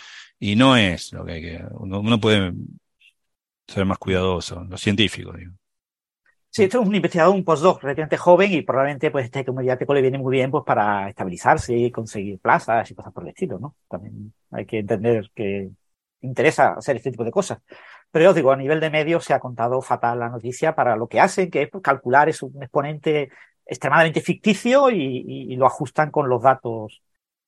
y 0.43 0.57
no 0.57 0.75
es 0.75 1.13
lo 1.13 1.23
que 1.23 1.31
hay 1.31 1.41
que. 1.41 1.65
Uno, 1.71 2.19
puede 2.19 2.51
ser 3.65 3.85
más 3.85 3.97
cuidadoso, 3.97 4.65
los 4.65 4.81
científicos, 4.81 5.37
digo. 5.37 5.53
Sí, 6.49 6.65
esto 6.65 6.81
es 6.81 6.87
un 6.87 6.93
investigador, 6.93 7.33
un 7.33 7.45
postdoc 7.45 7.81
relativamente 7.81 8.17
joven 8.17 8.51
y 8.51 8.61
probablemente 8.61 9.09
pues 9.09 9.25
este 9.25 9.49
mediático 9.53 9.93
le 9.93 10.01
viene 10.01 10.17
muy 10.17 10.35
bien 10.35 10.51
pues 10.51 10.65
para 10.65 11.07
estabilizarse 11.07 11.73
y 11.73 11.89
conseguir 11.91 12.39
plazas 12.39 12.91
y 12.91 12.93
cosas 12.93 13.13
por 13.13 13.23
el 13.23 13.29
estilo, 13.29 13.57
¿no? 13.57 13.77
También 13.87 14.33
hay 14.51 14.65
que 14.65 14.79
entender 14.79 15.31
que 15.33 15.71
interesa 16.19 16.73
hacer 16.73 16.97
este 16.97 17.11
tipo 17.11 17.23
de 17.23 17.31
cosas. 17.31 17.59
Pero 18.11 18.29
os 18.29 18.35
digo, 18.35 18.51
a 18.51 18.57
nivel 18.57 18.81
de 18.81 18.89
medios 18.89 19.23
se 19.23 19.33
ha 19.33 19.39
contado 19.39 19.81
fatal 19.81 20.19
la 20.19 20.29
noticia 20.29 20.75
para 20.75 20.97
lo 20.97 21.07
que 21.07 21.21
hacen, 21.21 21.49
que 21.49 21.63
es 21.63 21.69
pues, 21.69 21.81
calcular 21.81 22.27
es 22.27 22.43
un 22.43 22.61
exponente 22.61 23.29
extremadamente 23.65 24.19
ficticio 24.19 24.91
y, 24.91 25.23
y, 25.25 25.53
y 25.53 25.55
lo 25.55 25.67
ajustan 25.67 26.11
con 26.11 26.27
los 26.27 26.43
datos 26.43 27.01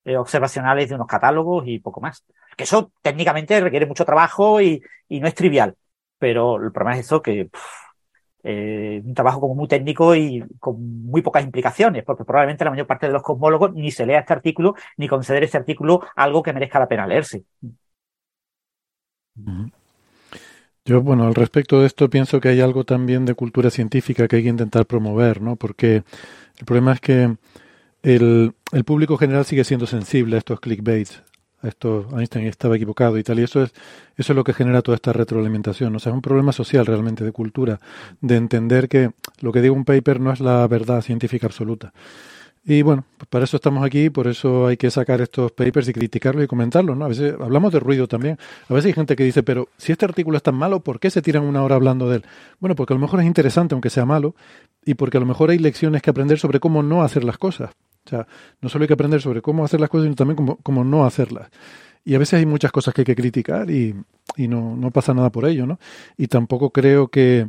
eh, 0.06 0.18
observacionales 0.18 0.88
de 0.88 0.96
unos 0.96 1.08
catálogos 1.08 1.66
y 1.68 1.80
poco 1.80 2.00
más. 2.00 2.24
Que 2.56 2.64
eso 2.64 2.92
técnicamente 3.02 3.60
requiere 3.60 3.86
mucho 3.86 4.06
trabajo 4.06 4.62
y, 4.62 4.82
no 5.10 5.28
es 5.28 5.36
trivial. 5.36 5.76
Pero 6.18 6.56
el 6.58 6.72
problema 6.72 6.98
es 6.98 7.06
eso 7.06 7.22
que 7.22 7.50
eh, 8.44 9.02
un 9.04 9.14
trabajo 9.14 9.40
como 9.40 9.56
muy 9.56 9.68
técnico 9.68 10.16
y 10.16 10.44
con 10.60 11.06
muy 11.06 11.22
pocas 11.22 11.44
implicaciones, 11.44 12.04
porque 12.04 12.24
probablemente 12.24 12.64
la 12.64 12.72
mayor 12.72 12.88
parte 12.88 13.08
de 13.08 13.14
los 13.14 13.24
cosmólogos 13.24 13.74
ni 13.74 13.92
se 13.92 14.06
lea 14.06 14.20
este 14.20 14.34
artículo 14.34 14.76
ni 14.98 15.08
considere 15.08 15.46
este 15.46 15.58
artículo 15.58 16.02
algo 16.16 16.44
que 16.44 16.54
merezca 16.54 16.80
la 16.80 16.88
pena 16.88 17.08
leerse. 17.08 17.44
Yo, 20.86 21.02
bueno, 21.02 21.26
al 21.26 21.34
respecto 21.34 21.80
de 21.80 21.88
esto 21.88 22.10
pienso 22.10 22.40
que 22.40 22.50
hay 22.50 22.62
algo 22.62 22.84
también 22.84 23.26
de 23.26 23.34
cultura 23.34 23.72
científica 23.72 24.28
que 24.28 24.36
hay 24.36 24.44
que 24.44 24.50
intentar 24.50 24.86
promover, 24.86 25.42
¿no? 25.42 25.56
Porque 25.56 26.04
el 26.60 26.66
problema 26.66 26.94
es 26.94 27.02
que 27.02 27.36
el, 28.04 28.54
el 28.72 28.84
público 28.84 29.18
general 29.18 29.46
sigue 29.46 29.64
siendo 29.64 29.88
sensible 29.88 30.36
a 30.36 30.40
estos 30.40 30.60
clickbaits, 30.60 31.24
esto 31.66 32.08
Einstein 32.18 32.48
estaba 32.48 32.76
equivocado 32.76 33.18
y 33.18 33.24
tal, 33.24 33.40
y 33.40 33.44
eso 33.44 33.64
es, 33.64 33.74
eso 34.18 34.34
es 34.34 34.36
lo 34.36 34.44
que 34.44 34.54
genera 34.54 34.82
toda 34.82 34.96
esta 34.96 35.14
retroalimentación. 35.14 35.96
O 35.96 36.00
sea, 36.00 36.12
es 36.12 36.16
un 36.16 36.22
problema 36.22 36.52
social 36.52 36.86
realmente 36.86 37.24
de 37.24 37.32
cultura, 37.32 37.80
de 38.22 38.36
entender 38.36 38.88
que 38.88 39.12
lo 39.42 39.52
que 39.52 39.62
diga 39.62 39.74
un 39.74 39.86
paper 39.86 40.20
no 40.20 40.32
es 40.32 40.40
la 40.40 40.68
verdad 40.68 41.02
científica 41.02 41.48
absoluta. 41.48 41.94
Y 42.68 42.82
bueno, 42.82 43.06
pues 43.18 43.28
para 43.30 43.44
eso 43.46 43.58
estamos 43.58 43.86
aquí, 43.86 44.10
por 44.10 44.28
eso 44.28 44.66
hay 44.66 44.76
que 44.76 44.90
sacar 44.90 45.22
estos 45.22 45.52
papers 45.52 45.88
y 45.88 45.94
criticarlos 45.94 46.44
y 46.44 46.48
comentarlos, 46.48 46.98
¿no? 46.98 47.06
A 47.06 47.10
veces 47.10 47.36
hablamos 47.40 47.72
de 47.72 47.80
ruido 47.80 48.08
también. 48.08 48.40
A 48.68 48.74
veces 48.74 48.88
hay 48.88 48.94
gente 48.94 49.16
que 49.16 49.24
dice, 49.24 49.44
pero 49.44 49.70
si 49.78 49.92
este 49.92 50.06
artículo 50.06 50.38
es 50.38 50.44
tan 50.44 50.56
malo, 50.56 50.80
¿por 50.80 51.00
qué 51.00 51.12
se 51.12 51.22
tiran 51.22 51.44
una 51.44 51.62
hora 51.64 51.76
hablando 51.76 52.10
de 52.10 52.18
él? 52.18 52.26
Bueno, 52.60 52.76
porque 52.76 52.94
a 52.94 52.96
lo 52.96 53.02
mejor 53.02 53.20
es 53.20 53.28
interesante, 53.28 53.76
aunque 53.76 53.92
sea 53.92 54.06
malo, 54.06 54.34
y 54.84 54.96
porque 54.96 55.18
a 55.18 55.20
lo 55.20 55.28
mejor 55.28 55.52
hay 55.52 55.60
lecciones 55.60 56.02
que 56.02 56.10
aprender 56.10 56.40
sobre 56.40 56.60
cómo 56.60 56.82
no 56.82 57.04
hacer 57.04 57.24
las 57.24 57.38
cosas. 57.38 57.70
O 58.06 58.10
sea, 58.10 58.28
no 58.62 58.70
solo 58.70 58.84
hay 58.84 58.88
que 58.88 58.94
aprender 58.94 59.22
sobre 59.22 59.42
cómo 59.42 59.66
hacer 59.66 59.80
las 59.80 59.90
cosas, 59.90 60.06
sino 60.06 60.16
también 60.16 60.36
cómo, 60.36 60.58
cómo 60.58 60.84
no 60.84 61.06
hacerlas. 61.06 61.50
Y 62.04 62.14
a 62.14 62.20
veces 62.20 62.40
hay 62.40 62.46
muchas 62.46 62.72
cosas 62.72 62.94
que 62.94 63.02
hay 63.02 63.06
que 63.06 63.16
criticar 63.16 63.70
y, 63.72 63.96
y 64.38 64.48
no, 64.48 64.76
no 64.76 64.92
pasa 64.92 65.14
nada 65.14 65.32
por 65.32 65.48
ello, 65.48 65.66
¿no? 65.66 65.80
Y 66.18 66.28
tampoco 66.28 66.70
creo 66.70 67.08
que, 67.08 67.48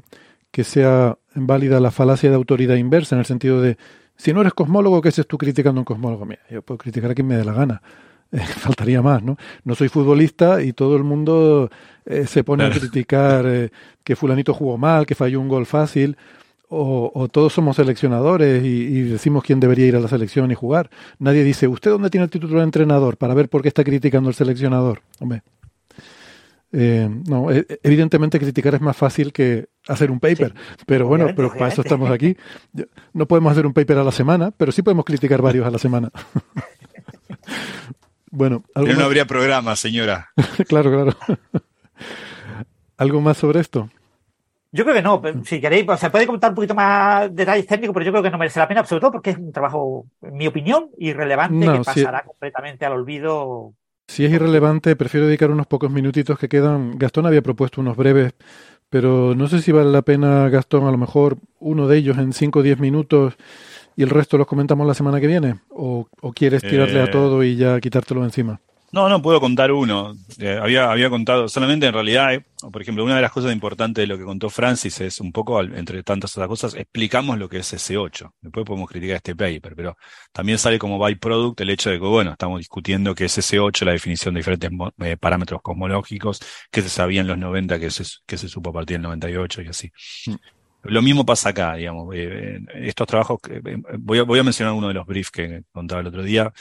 que 0.50 0.64
sea 0.64 1.18
válida 1.34 1.80
la 1.80 1.90
falacia 1.90 2.30
de 2.30 2.36
autoridad 2.36 2.76
inversa, 2.76 3.14
en 3.14 3.20
el 3.20 3.26
sentido 3.26 3.60
de, 3.60 3.76
si 4.16 4.32
no 4.32 4.40
eres 4.40 4.54
cosmólogo, 4.54 5.02
¿qué 5.02 5.10
haces 5.10 5.26
tú 5.26 5.36
criticando 5.36 5.78
a 5.78 5.82
un 5.82 5.84
cosmólogo? 5.84 6.24
Mira, 6.24 6.40
yo 6.50 6.62
puedo 6.62 6.78
criticar 6.78 7.10
a 7.10 7.14
quien 7.14 7.26
me 7.26 7.36
dé 7.36 7.44
la 7.44 7.52
gana. 7.52 7.82
Eh, 8.32 8.40
faltaría 8.40 9.00
más, 9.02 9.22
¿no? 9.22 9.36
No 9.62 9.76
soy 9.76 9.88
futbolista 9.88 10.60
y 10.60 10.72
todo 10.72 10.96
el 10.96 11.04
mundo 11.04 11.70
eh, 12.04 12.26
se 12.26 12.42
pone 12.42 12.64
claro. 12.64 12.74
a 12.74 12.80
criticar 12.80 13.46
eh, 13.46 13.70
que 14.02 14.16
fulanito 14.16 14.52
jugó 14.52 14.76
mal, 14.76 15.06
que 15.06 15.14
falló 15.14 15.40
un 15.40 15.46
gol 15.46 15.64
fácil, 15.64 16.16
o, 16.68 17.12
o 17.14 17.28
todos 17.28 17.52
somos 17.52 17.76
seleccionadores 17.76 18.64
y, 18.64 18.68
y, 18.68 19.02
decimos 19.02 19.44
quién 19.44 19.60
debería 19.60 19.86
ir 19.86 19.96
a 19.96 20.00
la 20.00 20.08
selección 20.08 20.50
y 20.50 20.54
jugar. 20.54 20.90
Nadie 21.18 21.44
dice, 21.44 21.68
¿usted 21.68 21.90
dónde 21.90 22.10
tiene 22.10 22.24
el 22.24 22.30
título 22.30 22.58
de 22.58 22.64
entrenador? 22.64 23.16
Para 23.16 23.34
ver 23.34 23.48
por 23.48 23.62
qué 23.62 23.68
está 23.68 23.84
criticando 23.84 24.28
al 24.28 24.34
seleccionador. 24.34 25.02
Hombre. 25.20 25.42
Eh, 26.72 27.08
no, 27.26 27.48
evidentemente 27.50 28.38
criticar 28.38 28.74
es 28.74 28.80
más 28.80 28.96
fácil 28.96 29.32
que 29.32 29.68
hacer 29.88 30.10
un 30.10 30.20
paper, 30.20 30.52
sí, 30.52 30.84
pero 30.84 31.06
bueno, 31.06 31.28
pero 31.34 31.50
para 31.52 31.68
eso 31.68 31.80
estamos 31.80 32.10
aquí. 32.10 32.36
No 33.12 33.26
podemos 33.26 33.52
hacer 33.52 33.66
un 33.66 33.72
paper 33.72 33.98
a 33.98 34.04
la 34.04 34.12
semana, 34.12 34.50
pero 34.50 34.72
sí 34.72 34.82
podemos 34.82 35.04
criticar 35.04 35.40
varios 35.40 35.66
a 35.66 35.70
la 35.70 35.78
semana. 35.78 36.10
bueno, 38.30 38.64
¿algo 38.74 38.90
no 38.90 38.96
más? 38.96 39.04
habría 39.04 39.26
programa, 39.26 39.76
señora. 39.76 40.30
claro, 40.68 40.90
claro. 40.90 41.16
¿Algo 42.98 43.20
más 43.20 43.38
sobre 43.38 43.60
esto? 43.60 43.88
Yo 44.76 44.84
creo 44.84 44.96
que 44.96 45.02
no. 45.02 45.22
Si 45.44 45.58
queréis, 45.58 45.88
o 45.88 45.96
sea, 45.96 46.12
puede 46.12 46.26
contar 46.26 46.50
un 46.50 46.56
poquito 46.56 46.74
más 46.74 47.34
detalles 47.34 47.66
técnicos, 47.66 47.94
pero 47.94 48.04
yo 48.04 48.12
creo 48.12 48.22
que 48.22 48.30
no 48.30 48.36
merece 48.36 48.60
la 48.60 48.68
pena, 48.68 48.84
sobre 48.84 49.00
todo 49.00 49.12
porque 49.12 49.30
es 49.30 49.38
un 49.38 49.50
trabajo, 49.50 50.06
en 50.20 50.36
mi 50.36 50.46
opinión, 50.46 50.90
irrelevante 50.98 51.64
no, 51.64 51.72
que 51.72 51.84
pasará 51.84 52.20
si... 52.20 52.26
completamente 52.26 52.84
al 52.84 52.92
olvido. 52.92 53.72
Si 54.06 54.26
es 54.26 54.30
irrelevante, 54.30 54.94
prefiero 54.94 55.26
dedicar 55.26 55.50
unos 55.50 55.66
pocos 55.66 55.90
minutitos 55.90 56.38
que 56.38 56.50
quedan. 56.50 56.98
Gastón 56.98 57.24
había 57.24 57.40
propuesto 57.40 57.80
unos 57.80 57.96
breves, 57.96 58.34
pero 58.90 59.34
no 59.34 59.48
sé 59.48 59.62
si 59.62 59.72
vale 59.72 59.90
la 59.90 60.02
pena, 60.02 60.50
Gastón, 60.50 60.86
a 60.86 60.90
lo 60.90 60.98
mejor 60.98 61.38
uno 61.58 61.88
de 61.88 61.96
ellos 61.96 62.18
en 62.18 62.34
5 62.34 62.58
o 62.58 62.62
10 62.62 62.78
minutos 62.78 63.34
y 63.96 64.02
el 64.02 64.10
resto 64.10 64.36
los 64.36 64.46
comentamos 64.46 64.86
la 64.86 64.94
semana 64.94 65.20
que 65.22 65.26
viene. 65.26 65.60
¿O, 65.70 66.06
o 66.20 66.32
quieres 66.34 66.60
tirarle 66.60 67.00
eh... 67.00 67.04
a 67.04 67.10
todo 67.10 67.42
y 67.42 67.56
ya 67.56 67.80
quitártelo 67.80 68.22
encima? 68.24 68.60
No, 68.92 69.08
no 69.08 69.20
puedo 69.20 69.40
contar 69.40 69.72
uno. 69.72 70.14
Eh, 70.38 70.58
había, 70.60 70.90
había 70.90 71.10
contado, 71.10 71.48
solamente 71.48 71.86
en 71.86 71.92
realidad, 71.92 72.34
eh, 72.34 72.46
por 72.72 72.80
ejemplo, 72.80 73.04
una 73.04 73.16
de 73.16 73.22
las 73.22 73.32
cosas 73.32 73.52
importantes 73.52 74.02
de 74.02 74.06
lo 74.06 74.16
que 74.16 74.24
contó 74.24 74.48
Francis 74.48 75.00
es 75.00 75.20
un 75.20 75.32
poco, 75.32 75.60
entre 75.60 76.02
tantas 76.02 76.36
otras 76.36 76.48
cosas, 76.48 76.74
explicamos 76.74 77.38
lo 77.38 77.48
que 77.48 77.58
es 77.58 77.72
S8. 77.72 78.32
Después 78.40 78.64
podemos 78.64 78.88
criticar 78.88 79.16
este 79.16 79.34
paper, 79.34 79.74
pero 79.74 79.96
también 80.32 80.58
sale 80.58 80.78
como 80.78 80.98
byproduct 80.98 81.60
el 81.60 81.70
hecho 81.70 81.90
de 81.90 81.98
que, 81.98 82.06
bueno, 82.06 82.32
estamos 82.32 82.58
discutiendo 82.58 83.14
que 83.14 83.24
es 83.26 83.36
S8, 83.36 83.84
la 83.84 83.92
definición 83.92 84.34
de 84.34 84.40
diferentes 84.40 84.70
eh, 85.00 85.16
parámetros 85.16 85.60
cosmológicos 85.62 86.40
que 86.70 86.82
se 86.82 86.88
sabía 86.88 87.20
en 87.20 87.26
los 87.26 87.38
90, 87.38 87.78
que 87.80 87.90
se, 87.90 88.04
que 88.24 88.38
se 88.38 88.48
supo 88.48 88.70
a 88.70 88.72
partir 88.72 88.96
del 88.96 89.02
98 89.02 89.62
y 89.62 89.66
así. 89.68 89.92
Mm. 90.26 90.34
Lo 90.88 91.02
mismo 91.02 91.26
pasa 91.26 91.48
acá, 91.48 91.74
digamos. 91.74 92.14
Estos 92.14 93.06
trabajos, 93.08 93.40
voy 93.98 94.18
a, 94.18 94.22
voy 94.22 94.38
a 94.38 94.44
mencionar 94.44 94.72
uno 94.72 94.88
de 94.88 94.94
los 94.94 95.06
briefs 95.06 95.30
que 95.30 95.62
contaba 95.72 96.00
el 96.00 96.06
otro 96.06 96.22
día. 96.22 96.52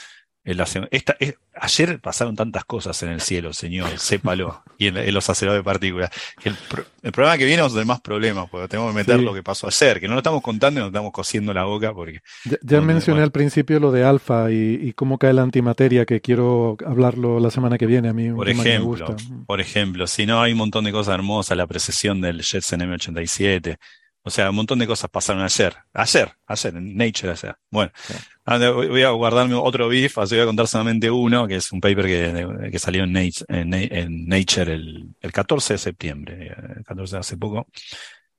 Esta, 0.46 1.16
es, 1.18 1.34
ayer 1.54 1.98
pasaron 1.98 2.36
tantas 2.36 2.64
cosas 2.64 3.02
en 3.02 3.08
el 3.08 3.20
cielo, 3.20 3.52
señor, 3.52 3.98
sépalo, 3.98 4.62
y 4.78 4.86
en, 4.86 4.96
en 4.96 5.12
los 5.12 5.28
aceleradores 5.28 5.64
de 5.64 5.64
partículas. 5.64 6.10
El, 6.44 6.54
el, 7.02 7.10
programa 7.10 7.36
que 7.36 7.44
viene 7.44 7.62
vamos 7.62 7.72
a 7.72 7.74
tener 7.74 7.86
más 7.86 8.00
problemas, 8.00 8.48
porque 8.48 8.68
tenemos 8.68 8.92
que 8.92 8.96
meter 8.96 9.18
sí. 9.18 9.24
lo 9.24 9.34
que 9.34 9.42
pasó 9.42 9.66
ayer, 9.66 9.98
que 9.98 10.06
no 10.06 10.14
lo 10.14 10.20
estamos 10.20 10.42
contando 10.42 10.78
y 10.78 10.82
nos 10.82 10.90
estamos 10.90 11.12
cosiendo 11.12 11.52
la 11.52 11.64
boca. 11.64 11.92
porque 11.92 12.20
Ya, 12.44 12.58
ya 12.62 12.76
no, 12.78 12.86
mencioné 12.86 13.22
al 13.22 13.32
principio 13.32 13.80
lo 13.80 13.90
de 13.90 14.04
alfa 14.04 14.52
y, 14.52 14.78
y, 14.80 14.92
cómo 14.92 15.18
cae 15.18 15.32
la 15.32 15.42
antimateria, 15.42 16.06
que 16.06 16.20
quiero 16.20 16.76
hablarlo 16.86 17.40
la 17.40 17.50
semana 17.50 17.76
que 17.76 17.86
viene. 17.86 18.08
A 18.08 18.12
mí 18.12 18.30
por 18.30 18.48
ejemplo, 18.48 19.16
por 19.46 19.60
ejemplo, 19.60 20.06
si 20.06 20.26
no 20.26 20.40
hay 20.40 20.52
un 20.52 20.58
montón 20.58 20.84
de 20.84 20.92
cosas 20.92 21.14
hermosas, 21.14 21.56
la 21.56 21.66
precesión 21.66 22.20
del 22.20 22.42
Jetson 22.42 22.80
M87. 22.80 23.78
O 24.26 24.30
sea, 24.30 24.50
un 24.50 24.56
montón 24.56 24.80
de 24.80 24.88
cosas 24.88 25.08
pasaron 25.08 25.40
ayer. 25.40 25.72
Ayer, 25.92 26.32
ayer, 26.48 26.76
en 26.76 26.96
Nature 26.96 27.30
ayer. 27.30 27.54
Bueno, 27.70 27.92
sí. 27.94 28.14
Ah, 28.44 28.58
voy 28.70 29.02
a 29.02 29.10
guardarme 29.10 29.54
otro 29.54 29.88
beef, 29.88 30.18
así 30.18 30.34
voy 30.34 30.42
a 30.42 30.46
contar 30.46 30.66
solamente 30.66 31.08
uno, 31.08 31.46
que 31.46 31.54
es 31.54 31.70
un 31.70 31.80
paper 31.80 32.06
que, 32.06 32.70
que 32.72 32.78
salió 32.80 33.04
en 33.04 33.12
Nature, 33.12 33.44
en, 33.48 33.72
en 33.72 34.26
Nature 34.26 34.74
el, 34.74 35.14
el, 35.20 35.32
14 35.32 35.74
de 35.74 35.78
septiembre, 35.78 36.56
el 36.76 36.84
14 36.84 37.14
de 37.14 37.20
hace 37.20 37.36
poco, 37.36 37.68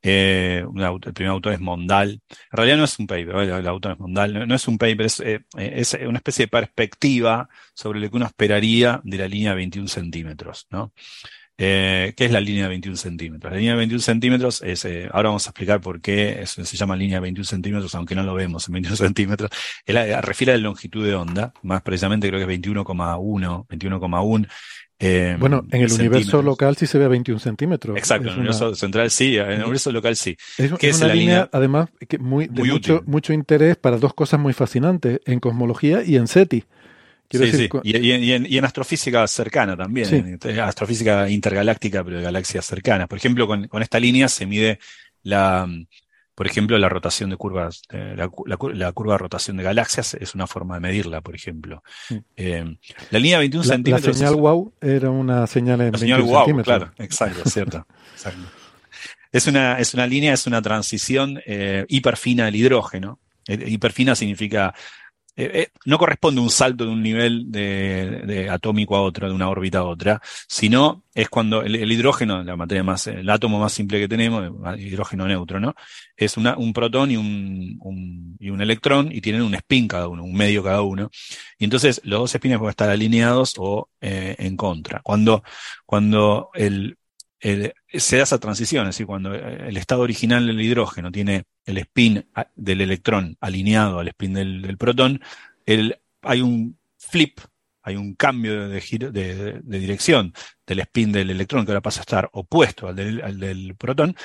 Eh, 0.01 0.65
el 0.65 1.13
primer 1.13 1.31
autor 1.31 1.53
es 1.53 1.61
Mondal. 1.61 2.21
En 2.29 2.57
realidad 2.57 2.77
no 2.77 2.83
es 2.83 2.99
un 2.99 3.07
paper, 3.07 3.35
el 3.35 3.67
autor 3.67 3.93
es 3.93 3.99
Mondal, 3.99 4.47
no, 4.47 4.55
es 4.55 4.67
un 4.67 4.77
paper, 4.77 5.05
es, 5.05 5.23
es, 5.57 5.93
una 6.05 6.17
especie 6.17 6.45
de 6.45 6.49
perspectiva 6.49 7.47
sobre 7.73 8.01
lo 8.01 8.09
que 8.09 8.17
uno 8.17 8.25
esperaría 8.25 8.99
de 9.05 9.17
la 9.17 9.27
línea 9.29 9.51
de 9.51 9.55
21 9.55 9.87
centímetros, 9.87 10.67
¿no? 10.69 10.91
Eh, 11.59 12.13
¿Qué 12.15 12.25
es 12.25 12.31
la 12.31 12.39
línea 12.39 12.63
de 12.63 12.69
21 12.69 12.97
centímetros? 12.97 13.51
La 13.51 13.57
línea 13.57 13.73
de 13.73 13.77
21 13.79 13.99
centímetros 13.99 14.61
es, 14.61 14.85
eh, 14.85 15.09
ahora 15.11 15.29
vamos 15.29 15.47
a 15.47 15.49
explicar 15.49 15.81
por 15.81 16.01
qué 16.01 16.43
se 16.45 16.77
llama 16.77 16.95
línea 16.95 17.17
de 17.17 17.21
21 17.21 17.45
centímetros, 17.45 17.95
aunque 17.95 18.13
no 18.13 18.21
lo 18.21 18.35
vemos 18.35 18.67
en 18.67 18.73
21 18.73 18.95
centímetros. 18.95 19.49
Es 19.85 19.95
la, 19.95 20.21
refiere 20.21 20.53
a 20.53 20.57
la 20.57 20.63
longitud 20.63 21.03
de 21.03 21.15
onda, 21.15 21.53
más 21.63 21.81
precisamente 21.81 22.27
creo 22.27 22.45
que 22.45 22.53
es 22.53 22.61
21,1, 22.61 23.67
21,1. 23.67 24.47
Eh, 24.99 25.35
bueno, 25.39 25.63
en 25.71 25.81
el 25.81 25.91
universo 25.91 26.41
local 26.41 26.75
sí 26.75 26.87
se 26.87 26.97
ve 26.97 27.05
a 27.05 27.07
21 27.07 27.39
centímetros. 27.39 27.97
Exacto, 27.97 28.27
en 28.27 28.33
el 28.33 28.39
universo 28.39 28.73
central 28.75 29.11
sí, 29.11 29.37
en 29.37 29.51
el 29.51 29.61
universo 29.61 29.91
local 29.91 30.15
sí. 30.15 30.35
Es, 30.57 30.71
es 30.79 31.01
una 31.01 31.13
línea, 31.13 31.49
además, 31.51 31.89
que 32.07 32.17
muy, 32.17 32.47
de 32.47 32.63
mucho, 32.63 33.03
mucho 33.05 33.33
interés 33.33 33.77
para 33.77 33.97
dos 33.97 34.13
cosas 34.13 34.39
muy 34.39 34.53
fascinantes, 34.53 35.21
en 35.25 35.39
cosmología 35.39 36.03
y 36.03 36.17
en 36.17 36.27
SETI. 36.27 36.65
Sí, 37.29 37.51
sí. 37.51 37.69
Y, 37.83 38.57
en, 38.57 38.65
astrofísica 38.65 39.27
cercana 39.27 39.75
también, 39.75 40.39
astrofísica 40.61 41.29
intergaláctica, 41.29 42.03
pero 42.03 42.17
de 42.17 42.23
galaxias 42.23 42.65
cercanas. 42.65 43.07
Por 43.07 43.17
ejemplo, 43.17 43.47
con, 43.47 43.67
esta 43.81 43.99
línea 43.99 44.29
se 44.29 44.45
mide 44.45 44.79
la, 45.23 45.67
por 46.33 46.47
ejemplo, 46.47 46.77
la 46.77 46.87
rotación 46.87 47.29
de 47.29 47.35
curvas, 47.35 47.81
eh, 47.89 48.15
la, 48.15 48.27
curva 48.27 49.13
de 49.13 49.17
rotación 49.17 49.57
de 49.57 49.63
galaxias 49.63 50.13
es 50.13 50.35
una 50.35 50.47
forma 50.47 50.75
de 50.75 50.81
medirla, 50.81 51.19
por 51.21 51.35
ejemplo. 51.35 51.83
Eh, 52.37 52.77
la 53.09 53.19
línea 53.19 53.37
de 53.37 53.41
21 53.41 53.63
centímetros. 53.65 54.07
La 54.07 54.27
señal 54.27 54.35
wow 54.35 54.73
era 54.79 55.09
una 55.09 55.47
señal 55.47 55.81
en 55.81 55.91
la 55.91 55.97
señal 55.97 56.21
wow, 56.21 56.63
claro, 56.63 56.91
exacto, 56.97 57.49
cierto. 57.49 57.85
Es 59.29 59.45
una, 59.45 59.77
es 59.77 59.93
una 59.93 60.07
línea, 60.07 60.33
es 60.33 60.47
una 60.47 60.61
transición 60.61 61.39
eh, 61.45 61.85
hiperfina 61.89 62.45
del 62.45 62.55
hidrógeno. 62.55 63.19
hiperfina 63.45 64.15
significa 64.15 64.73
eh, 65.37 65.51
eh, 65.53 65.67
no 65.85 65.99
corresponde 65.99 66.41
un 66.41 66.49
salto 66.49 66.83
de 66.83 66.89
un 66.89 67.03
nivel 67.03 67.51
de, 67.51 68.49
atómico 68.49 68.95
a 68.95 69.01
otro, 69.01 69.27
de 69.27 69.35
una 69.35 69.49
órbita 69.49 69.79
a 69.79 69.83
otra, 69.83 70.19
sino 70.47 71.03
es 71.13 71.29
cuando 71.29 71.61
el, 71.61 71.91
hidrógeno, 71.91 72.43
la 72.43 72.55
materia 72.55 72.83
más, 72.83 73.05
el 73.05 73.29
átomo 73.29 73.59
más 73.59 73.71
simple 73.71 73.99
que 73.99 74.07
tenemos, 74.07 74.51
hidrógeno 74.79 75.27
neutro, 75.27 75.59
¿no? 75.59 75.75
Es 76.15 76.37
un 76.37 76.73
protón 76.73 77.11
y 77.11 77.17
un, 77.17 78.35
y 78.39 78.49
un 78.49 78.61
electrón 78.61 79.11
y 79.11 79.21
tienen 79.21 79.43
un 79.43 79.53
spin 79.53 79.87
cada 79.87 80.07
uno, 80.07 80.23
un 80.23 80.33
medio 80.33 80.63
cada 80.63 80.81
uno. 80.81 81.11
Y 81.59 81.65
entonces 81.65 82.01
los 82.03 82.19
dos 82.19 82.31
spins 82.31 82.57
pueden 82.57 82.71
estar 82.71 82.89
alineados 82.89 83.53
o 83.57 83.89
eh, 84.01 84.35
en 84.39 84.57
contra. 84.57 85.01
Cuando, 85.03 85.43
cuando 85.85 86.49
el, 86.55 86.97
se 87.39 88.17
da 88.17 88.23
esa 88.23 88.39
transición, 88.39 88.87
es 88.87 88.95
decir, 88.95 89.05
cuando 89.05 89.33
el 89.33 89.77
estado 89.77 90.01
original 90.01 90.47
del 90.47 90.61
hidrógeno 90.61 91.11
tiene 91.11 91.45
el 91.65 91.77
spin 91.79 92.25
del 92.55 92.81
electrón 92.81 93.37
alineado 93.39 93.99
al 93.99 94.07
spin 94.09 94.33
del, 94.33 94.77
protón, 94.77 95.21
hay 95.65 96.41
un 96.41 96.77
flip, 96.97 97.39
hay 97.83 97.95
un 97.95 98.15
cambio 98.15 98.67
de, 98.67 98.81
giro, 98.81 99.11
de, 99.11 99.61
dirección 99.63 100.33
del 100.65 100.79
spin 100.79 101.11
del 101.11 101.29
electrón 101.29 101.65
que 101.65 101.71
ahora 101.71 101.81
pasa 101.81 102.01
a 102.01 102.03
estar 102.03 102.29
opuesto 102.33 102.87
al 102.87 102.95
del 102.95 103.75
protón, 103.77 104.15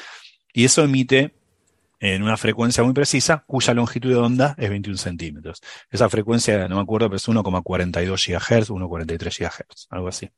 y 0.53 0.65
eso 0.65 0.83
emite 0.83 1.35
en 2.03 2.23
una 2.25 2.37
frecuencia 2.37 2.83
muy 2.83 2.93
precisa, 2.93 3.45
cuya 3.47 3.73
longitud 3.75 4.11
de 4.11 4.17
onda 4.17 4.57
es 4.59 4.69
21 4.69 4.99
centímetros. 4.99 5.63
Esa 5.89 6.09
frecuencia, 6.09 6.67
no 6.67 6.75
me 6.75 6.83
acuerdo, 6.83 7.09
pero 7.09 7.17
es 7.17 7.29
1,42 7.29 8.27
GHz, 8.27 8.71
1,43 8.71 9.39
GHz, 9.39 9.87
algo 9.89 10.09
así. 10.09 10.29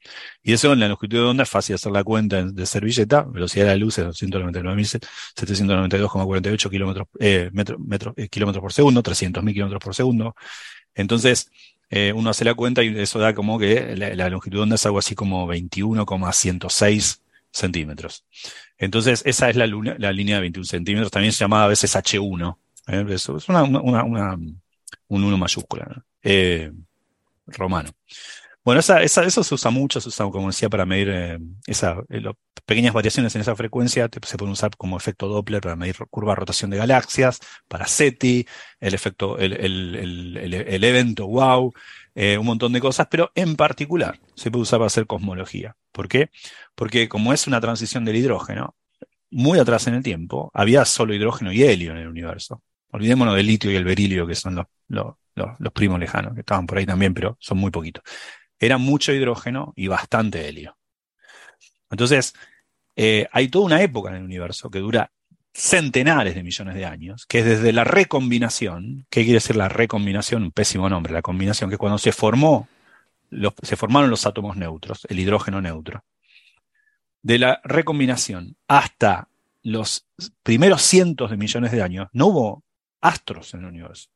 Y 0.43 0.53
eso 0.53 0.75
en 0.75 0.81
la 0.81 0.89
longitud 0.89 1.17
de 1.17 1.25
onda 1.25 1.45
es 1.45 1.49
fácil 1.49 1.77
hacer 1.77 1.91
la 1.91 2.05
cuenta 2.05 2.45
de 2.45 2.67
servilleta, 2.67 3.23
velocidad 3.23 3.65
de 3.65 3.71
la 3.71 3.77
luz 3.77 3.97
es 3.99 4.05
299.792,48 4.05 6.71
kilómetros, 6.71 7.09
eh, 7.19 7.51
eh, 8.17 8.29
kilómetros 8.29 8.61
por 8.61 8.75
segundo, 8.75 9.03
300.000 9.03 9.55
kilómetros 9.55 9.83
por 9.83 9.95
segundo. 9.95 10.37
Entonces, 10.95 11.51
eh, 11.89 12.13
uno 12.15 12.29
hace 12.29 12.45
la 12.45 12.53
cuenta 12.53 12.83
y 12.83 12.95
eso 12.99 13.19
da 13.19 13.35
como 13.35 13.59
que 13.59 13.97
la, 13.97 14.15
la 14.15 14.29
longitud 14.29 14.59
de 14.59 14.63
onda 14.65 14.75
es 14.75 14.85
algo 14.85 14.99
así 14.99 15.15
como 15.15 15.47
21,106 15.47 17.24
centímetros. 17.55 18.25
Entonces, 18.77 19.23
esa 19.25 19.49
es 19.49 19.57
la, 19.57 19.67
línea 19.67 20.37
de 20.37 20.41
21 20.43 20.65
centímetros, 20.65 21.11
también 21.11 21.33
se 21.33 21.39
llama 21.39 21.65
a 21.65 21.69
veces 21.69 21.95
H1. 21.95 22.59
¿eh? 22.89 23.07
Es 23.09 23.29
una, 23.49 23.63
un 23.63 24.61
1 25.09 25.39
mayúscula, 25.39 26.05
eh, 26.23 26.73
romano. 27.47 27.91
Bueno, 28.65 28.81
eso 28.81 29.43
se 29.43 29.55
usa 29.55 29.71
mucho, 29.71 30.01
se 30.01 30.09
usa, 30.09 30.25
como 30.31 30.47
decía, 30.47 30.71
para 30.71 30.87
medir 30.87 31.11
eh, 31.11 31.39
esa, 31.67 32.03
pequeñas 32.65 32.95
variaciones 32.95 33.35
en 33.35 33.43
esa 33.43 33.55
frecuencia. 33.55 34.09
se 34.11 34.39
pueden 34.39 34.53
usar 34.53 34.71
como 34.77 34.97
efecto 34.97 35.29
Doppler 35.29 35.61
para 35.61 35.77
medir 35.77 35.97
curva 36.09 36.33
de 36.33 36.37
rotación 36.37 36.71
de 36.71 36.79
galaxias, 36.79 37.41
para 37.69 37.87
SETI, 37.87 38.47
el 38.81 38.95
efecto, 38.95 39.39
el, 39.39 39.53
el, 39.53 39.97
el, 40.39 40.55
el 40.55 40.85
evento 40.85 41.27
WOW, 41.27 41.75
un 42.15 42.47
montón 42.47 42.73
de 42.73 42.81
cosas, 42.81 43.09
pero 43.11 43.33
en 43.35 43.57
particular 43.57 44.21
se 44.35 44.51
puede 44.51 44.63
usar 44.63 44.79
para 44.79 44.87
hacer 44.87 45.07
cosmología. 45.07 45.77
¿Por 45.93 46.09
qué? 46.09 46.31
Porque 46.75 47.09
como 47.09 47.33
es 47.33 47.47
una 47.47 47.61
transición 47.61 48.05
del 48.05 48.17
hidrógeno, 48.17 48.77
muy 49.35 49.59
atrás 49.59 49.89
en 49.89 49.95
el 49.95 50.03
tiempo, 50.03 50.51
había 50.55 50.85
solo 50.85 51.13
hidrógeno 51.13 51.53
y 51.53 51.63
helio 51.63 51.91
en 51.91 51.99
el 51.99 52.09
universo. 52.09 52.63
Olvidémonos 52.93 53.35
del 53.35 53.47
litio 53.47 53.71
y 53.71 53.75
el 53.75 53.85
berilio, 53.85 54.27
que 54.27 54.37
son 54.37 54.55
los, 54.55 54.67
los, 55.35 55.73
primos 55.73 55.99
lejanos, 55.99 56.35
que 56.35 56.41
estaban 56.41 56.67
por 56.67 56.79
ahí 56.79 56.87
también, 56.87 57.13
pero 57.13 57.37
son 57.41 57.59
muy 57.59 57.73
poquitos. 57.73 58.05
Era 58.59 58.79
mucho 58.79 59.13
hidrógeno 59.13 59.73
y 59.75 59.89
bastante 59.89 60.49
helio. 60.49 60.77
Entonces, 61.91 62.33
eh, 62.95 63.27
hay 63.33 63.49
toda 63.49 63.67
una 63.67 63.83
época 63.83 64.11
en 64.11 64.17
el 64.17 64.23
universo 64.23 64.71
que 64.71 64.79
dura 64.79 65.11
centenares 65.55 66.35
de 66.35 66.43
millones 66.43 66.75
de 66.75 66.85
años, 66.85 67.27
que 67.27 67.39
es 67.39 67.45
desde 67.45 67.73
la 67.73 67.85
recombinación, 67.85 69.07
¿qué 69.09 69.23
quiere 69.23 69.35
decir 69.35 69.57
la 69.57 69.69
recombinación? 69.69 70.43
Un 70.43 70.51
pésimo 70.51 70.91
nombre, 70.91 71.13
la 71.13 71.23
combinación, 71.23 71.71
que 71.71 71.79
cuando 71.79 71.99
se 71.99 72.13
formó 72.13 72.69
se 73.63 73.77
formaron 73.77 74.11
los 74.11 74.27
átomos 74.27 74.57
neutros, 74.57 75.07
el 75.09 75.19
hidrógeno 75.19 75.61
neutro. 75.61 76.05
De 77.23 77.39
la 77.39 77.61
recombinación 77.65 78.57
hasta 78.69 79.29
los 79.63 80.07
primeros 80.43 80.83
cientos 80.83 81.31
de 81.31 81.37
millones 81.37 81.73
de 81.73 81.83
años, 81.83 82.09
no 82.13 82.27
hubo 82.27 82.65
astros 83.01 83.55
en 83.55 83.61
el 83.61 83.67
universo. 83.67 84.11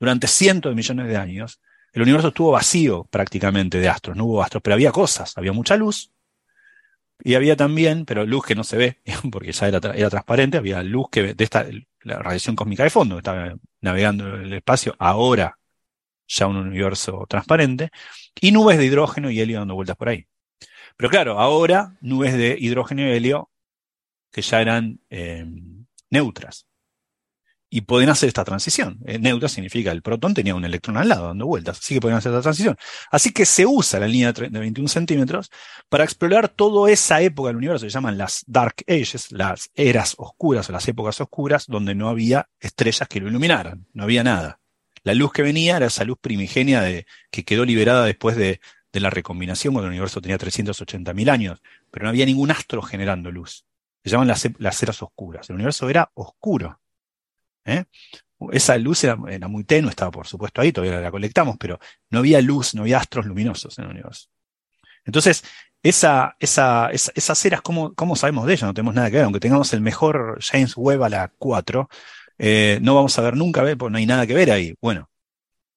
Durante 0.00 0.26
cientos 0.26 0.70
de 0.70 0.76
millones 0.76 1.08
de 1.08 1.16
años, 1.16 1.60
el 1.92 2.02
universo 2.02 2.28
estuvo 2.28 2.52
vacío 2.52 3.04
prácticamente 3.04 3.78
de 3.78 3.88
astros, 3.88 4.16
no 4.16 4.24
hubo 4.24 4.42
astros, 4.42 4.62
pero 4.62 4.74
había 4.74 4.92
cosas, 4.92 5.36
había 5.36 5.52
mucha 5.52 5.76
luz, 5.76 6.12
y 7.22 7.34
había 7.34 7.56
también, 7.56 8.04
pero 8.04 8.24
luz 8.26 8.44
que 8.44 8.54
no 8.54 8.64
se 8.64 8.76
ve, 8.76 9.00
porque 9.32 9.52
ya 9.52 9.68
era, 9.68 9.78
era 9.94 10.10
transparente, 10.10 10.58
había 10.58 10.82
luz 10.82 11.08
que 11.10 11.34
de 11.34 11.44
esta, 11.44 11.66
la 12.02 12.18
radiación 12.18 12.56
cósmica 12.56 12.84
de 12.84 12.90
fondo, 12.90 13.18
estaba 13.18 13.56
navegando 13.80 14.36
en 14.36 14.42
el 14.42 14.52
espacio, 14.54 14.94
ahora 14.98 15.58
ya 16.28 16.46
un 16.46 16.56
universo 16.56 17.26
transparente, 17.28 17.90
y 18.40 18.52
nubes 18.52 18.78
de 18.78 18.86
hidrógeno 18.86 19.30
y 19.30 19.40
helio 19.40 19.58
dando 19.58 19.74
vueltas 19.74 19.96
por 19.96 20.08
ahí. 20.08 20.26
Pero 20.96 21.10
claro, 21.10 21.38
ahora 21.38 21.96
nubes 22.00 22.34
de 22.34 22.56
hidrógeno 22.58 23.02
y 23.02 23.10
helio 23.12 23.50
que 24.30 24.42
ya 24.42 24.60
eran 24.60 25.00
eh, 25.10 25.46
neutras. 26.10 26.65
Y 27.68 27.80
pueden 27.80 28.08
hacer 28.08 28.28
esta 28.28 28.44
transición. 28.44 29.00
Eh, 29.06 29.18
neutra 29.18 29.48
significa 29.48 29.90
el 29.90 30.00
protón 30.00 30.34
tenía 30.34 30.54
un 30.54 30.64
electrón 30.64 30.96
al 30.96 31.08
lado 31.08 31.26
dando 31.26 31.46
vueltas, 31.46 31.78
así 31.78 31.94
que 31.94 32.00
pueden 32.00 32.16
hacer 32.16 32.30
esta 32.32 32.42
transición. 32.42 32.76
Así 33.10 33.32
que 33.32 33.44
se 33.44 33.66
usa 33.66 33.98
la 33.98 34.06
línea 34.06 34.32
de 34.32 34.48
21 34.48 34.88
centímetros 34.88 35.50
para 35.88 36.04
explorar 36.04 36.48
toda 36.48 36.90
esa 36.90 37.20
época 37.20 37.48
del 37.48 37.56
universo, 37.56 37.84
se 37.84 37.90
llaman 37.90 38.18
las 38.18 38.44
Dark 38.46 38.76
Ages, 38.86 39.32
las 39.32 39.70
eras 39.74 40.14
oscuras 40.16 40.68
o 40.68 40.72
las 40.72 40.86
épocas 40.86 41.20
oscuras, 41.20 41.66
donde 41.66 41.94
no 41.94 42.08
había 42.08 42.48
estrellas 42.60 43.08
que 43.08 43.20
lo 43.20 43.28
iluminaran, 43.28 43.86
no 43.92 44.04
había 44.04 44.22
nada. 44.22 44.60
La 45.06 45.14
luz 45.14 45.32
que 45.32 45.42
venía 45.42 45.76
era 45.76 45.86
esa 45.86 46.02
luz 46.02 46.18
primigenia 46.20 46.80
de, 46.80 47.06
que 47.30 47.44
quedó 47.44 47.64
liberada 47.64 48.04
después 48.04 48.36
de, 48.36 48.60
la 48.92 49.10
recombinación, 49.10 49.74
cuando 49.74 49.88
el 49.88 49.92
universo 49.92 50.22
tenía 50.22 50.38
380.000 50.38 51.30
años, 51.30 51.62
pero 51.90 52.04
no 52.04 52.08
había 52.08 52.24
ningún 52.24 52.50
astro 52.50 52.80
generando 52.80 53.30
luz. 53.30 53.66
Se 54.02 54.10
llaman 54.10 54.26
las, 54.26 54.48
las 54.58 54.82
eras 54.82 55.02
oscuras. 55.02 55.50
El 55.50 55.56
universo 55.56 55.90
era 55.90 56.10
oscuro. 56.14 56.80
¿Eh? 57.66 57.84
Esa 58.52 58.76
luz 58.76 59.02
era, 59.04 59.16
muy 59.16 59.64
tenue, 59.64 59.90
estaba 59.90 60.10
por 60.10 60.26
supuesto 60.26 60.60
ahí, 60.60 60.72
todavía 60.72 61.00
la 61.00 61.10
colectamos, 61.10 61.56
pero 61.58 61.78
no 62.10 62.18
había 62.18 62.40
luz, 62.40 62.74
no 62.74 62.82
había 62.82 62.98
astros 62.98 63.26
luminosos 63.26 63.78
en 63.78 63.84
el 63.84 63.90
universo. 63.92 64.28
Entonces, 65.04 65.42
esa, 65.82 66.36
esa, 66.38 66.90
esas 66.90 67.44
eras, 67.44 67.62
¿cómo, 67.62 67.94
¿cómo, 67.94 68.16
sabemos 68.16 68.46
de 68.46 68.54
ellas? 68.54 68.66
No 68.66 68.74
tenemos 68.74 68.94
nada 68.94 69.10
que 69.10 69.16
ver, 69.16 69.24
aunque 69.24 69.40
tengamos 69.40 69.72
el 69.72 69.80
mejor 69.80 70.38
James 70.42 70.76
Webb 70.76 71.04
a 71.04 71.08
la 71.08 71.32
4, 71.38 71.88
eh, 72.38 72.78
no 72.82 72.94
vamos 72.94 73.18
a 73.18 73.22
ver 73.22 73.36
nunca, 73.36 73.62
porque 73.78 73.92
no 73.92 73.98
hay 73.98 74.06
nada 74.06 74.26
que 74.26 74.34
ver 74.34 74.50
ahí. 74.50 74.74
Bueno, 74.82 75.08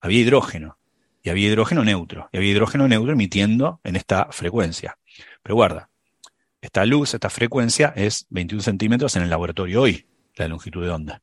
había 0.02 0.20
hidrógeno, 0.20 0.80
y 1.24 1.30
había 1.30 1.48
hidrógeno 1.48 1.84
neutro, 1.86 2.30
y 2.32 2.38
había 2.38 2.52
hidrógeno 2.52 2.88
neutro 2.88 3.14
emitiendo 3.14 3.80
en 3.84 3.96
esta 3.96 4.30
frecuencia. 4.32 4.98
Pero 5.44 5.56
guarda, 5.56 5.90
esta 6.62 6.86
luz, 6.86 7.14
esta 7.14 7.30
frecuencia 7.30 7.94
es 7.96 8.26
21 8.30 8.64
centímetros 8.64 9.16
en 9.16 9.24
el 9.24 9.30
laboratorio 9.30 9.82
hoy, 9.82 10.08
la 10.36 10.48
longitud 10.48 10.84
de 10.84 10.90
onda. 10.90 11.22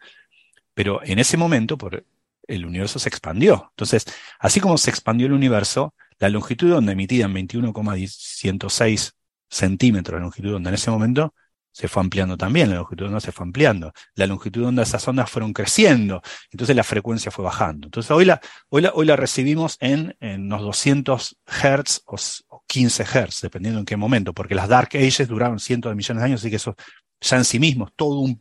Pero 0.75 1.01
en 1.05 1.21
ese 1.21 1.37
momento, 1.37 1.79
por 1.79 2.05
el 2.47 2.67
universo 2.67 2.99
se 2.99 3.09
expandió. 3.09 3.69
Entonces, 3.71 4.05
así 4.39 4.61
como 4.61 4.79
se 4.79 4.91
expandió 4.91 5.27
el 5.27 5.33
universo, 5.33 5.95
la 6.19 6.29
longitud 6.29 6.69
de 6.69 6.75
onda 6.75 6.93
emitida 6.93 7.25
en 7.27 7.35
21,106 7.35 9.13
centímetros, 9.49 10.19
la 10.19 10.25
longitud 10.25 10.51
de 10.51 10.57
onda 10.57 10.71
en 10.71 10.75
ese 10.75 10.91
momento, 10.91 11.35
se 11.75 11.89
fue 11.89 12.03
ampliando 12.05 12.37
también, 12.37 12.71
la 12.71 12.77
longitud 12.77 13.03
de 13.03 13.09
onda 13.09 13.21
se 13.21 13.33
fue 13.33 13.45
ampliando, 13.45 13.93
la 14.15 14.29
longitud 14.29 14.61
de 14.61 14.67
onda 14.69 14.83
de 14.83 14.87
esas 14.87 15.09
ondas 15.09 15.29
fueron 15.29 15.53
creciendo, 15.53 16.23
entonces 16.53 16.77
la 16.77 16.85
frecuencia 16.85 17.33
fue 17.33 17.45
bajando. 17.45 17.89
Entonces 17.89 18.13
hoy 18.13 18.25
la, 18.25 18.41
hoy 18.69 18.83
la, 18.83 18.93
hoy 18.95 19.07
la 19.07 19.17
recibimos 19.17 19.77
en, 19.81 20.17
en 20.21 20.43
unos 20.45 20.63
200 20.63 21.37
Hz 21.45 22.03
o, 22.07 22.15
o 22.49 22.65
15 22.69 23.05
Hz, 23.05 23.41
dependiendo 23.41 23.81
en 23.81 23.87
qué 23.87 23.97
momento, 23.97 24.33
porque 24.33 24.55
las 24.55 24.69
Dark 24.69 24.91
Ages 24.95 25.27
duraron 25.27 25.59
cientos 25.59 25.91
de 25.91 25.97
millones 25.97 26.21
de 26.21 26.27
años, 26.27 26.41
así 26.43 26.49
que 26.49 26.57
eso 26.57 26.77
ya 27.21 27.39
en 27.39 27.45
sí 27.45 27.59
mismo 27.59 27.87
es 27.87 27.93
todo 27.97 28.21
un 28.21 28.41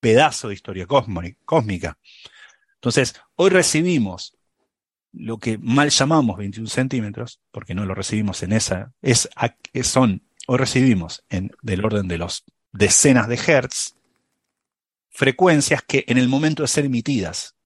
pedazo 0.00 0.48
de 0.48 0.54
historia 0.54 0.86
cósmica. 0.86 1.98
Entonces, 2.76 3.20
hoy 3.36 3.50
recibimos 3.50 4.34
lo 5.12 5.36
que 5.36 5.58
mal 5.58 5.90
llamamos 5.90 6.38
21 6.38 6.70
centímetros, 6.70 7.42
porque 7.50 7.74
no 7.74 7.84
lo 7.84 7.94
recibimos 7.94 8.42
en 8.42 8.52
esa, 8.52 8.94
es, 9.02 9.28
son, 9.82 10.22
hoy 10.46 10.58
recibimos 10.58 11.24
del 11.62 11.84
orden 11.84 12.08
de 12.08 12.18
los 12.18 12.44
decenas 12.72 13.28
de 13.28 13.36
hertz, 13.36 13.94
frecuencias 15.10 15.82
que 15.82 16.04
en 16.06 16.18
el 16.18 16.28
momento 16.28 16.62
de 16.62 16.68
ser 16.68 16.84
emitidas 16.84 17.56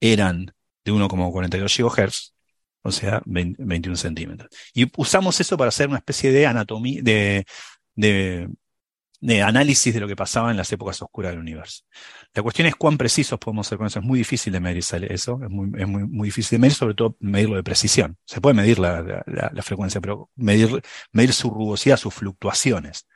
eran 0.00 0.54
de 0.84 0.92
1,42 0.92 1.82
GHz, 1.82 2.34
o 2.82 2.92
sea, 2.92 3.22
21 3.26 3.96
centímetros. 3.96 4.50
Y 4.74 4.90
usamos 4.96 5.40
eso 5.40 5.56
para 5.56 5.68
hacer 5.68 5.88
una 5.88 5.98
especie 5.98 6.32
de 6.32 6.46
anatomía, 6.46 7.00
de 7.02 8.48
de 9.20 9.42
análisis 9.42 9.92
de 9.92 10.00
lo 10.00 10.08
que 10.08 10.16
pasaba 10.16 10.50
en 10.50 10.56
las 10.56 10.72
épocas 10.72 11.00
oscuras 11.02 11.32
del 11.32 11.40
universo. 11.40 11.84
La 12.34 12.42
cuestión 12.42 12.66
es 12.66 12.74
cuán 12.74 12.96
precisos 12.96 13.38
podemos 13.38 13.66
ser 13.66 13.76
con 13.76 13.86
eso. 13.86 13.98
Es 13.98 14.04
muy 14.04 14.18
difícil 14.18 14.52
de 14.52 14.60
medir 14.60 14.78
eso, 15.08 15.40
es 15.42 15.50
muy, 15.50 16.24
difícil 16.24 16.56
de 16.56 16.60
medir, 16.60 16.74
sobre 16.74 16.94
todo 16.94 17.16
medirlo 17.20 17.56
de 17.56 17.62
precisión. 17.62 18.16
Se 18.24 18.40
puede 18.40 18.54
medir 18.54 18.78
la, 18.78 19.22
frecuencia, 19.62 20.00
pero 20.00 20.30
medir, 20.36 21.32
su 21.32 21.50
rugosidad, 21.50 21.96
sus 21.96 22.14
fluctuaciones. 22.14 23.06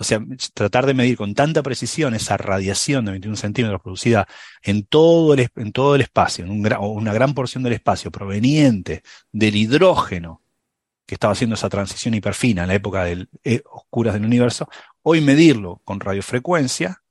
O 0.00 0.04
sea, 0.04 0.20
tratar 0.54 0.86
de 0.86 0.94
medir 0.94 1.16
con 1.16 1.34
tanta 1.34 1.62
precisión 1.62 2.14
esa 2.14 2.36
radiación 2.36 3.04
de 3.04 3.12
21 3.12 3.36
centímetros 3.36 3.82
producida 3.82 4.28
en 4.62 4.86
todo 4.86 5.34
el, 5.34 5.48
en 5.56 5.72
todo 5.72 5.96
el 5.96 6.02
espacio, 6.02 6.44
en 6.44 6.52
un, 6.52 6.72
una 6.78 7.12
gran 7.12 7.34
porción 7.34 7.64
del 7.64 7.72
espacio 7.72 8.10
proveniente 8.10 9.02
del 9.32 9.56
hidrógeno 9.56 10.40
que 11.08 11.14
estaba 11.14 11.32
haciendo 11.32 11.54
esa 11.54 11.70
transición 11.70 12.12
hiperfina 12.12 12.62
en 12.62 12.68
la 12.68 12.74
época 12.74 13.04
del, 13.04 13.30
eh, 13.42 13.62
oscuras 13.72 14.12
del 14.12 14.26
universo, 14.26 14.68
hoy 15.10 15.22
medirlo 15.22 15.80
con 15.84 16.00
radiofrecuencia, 16.00 17.02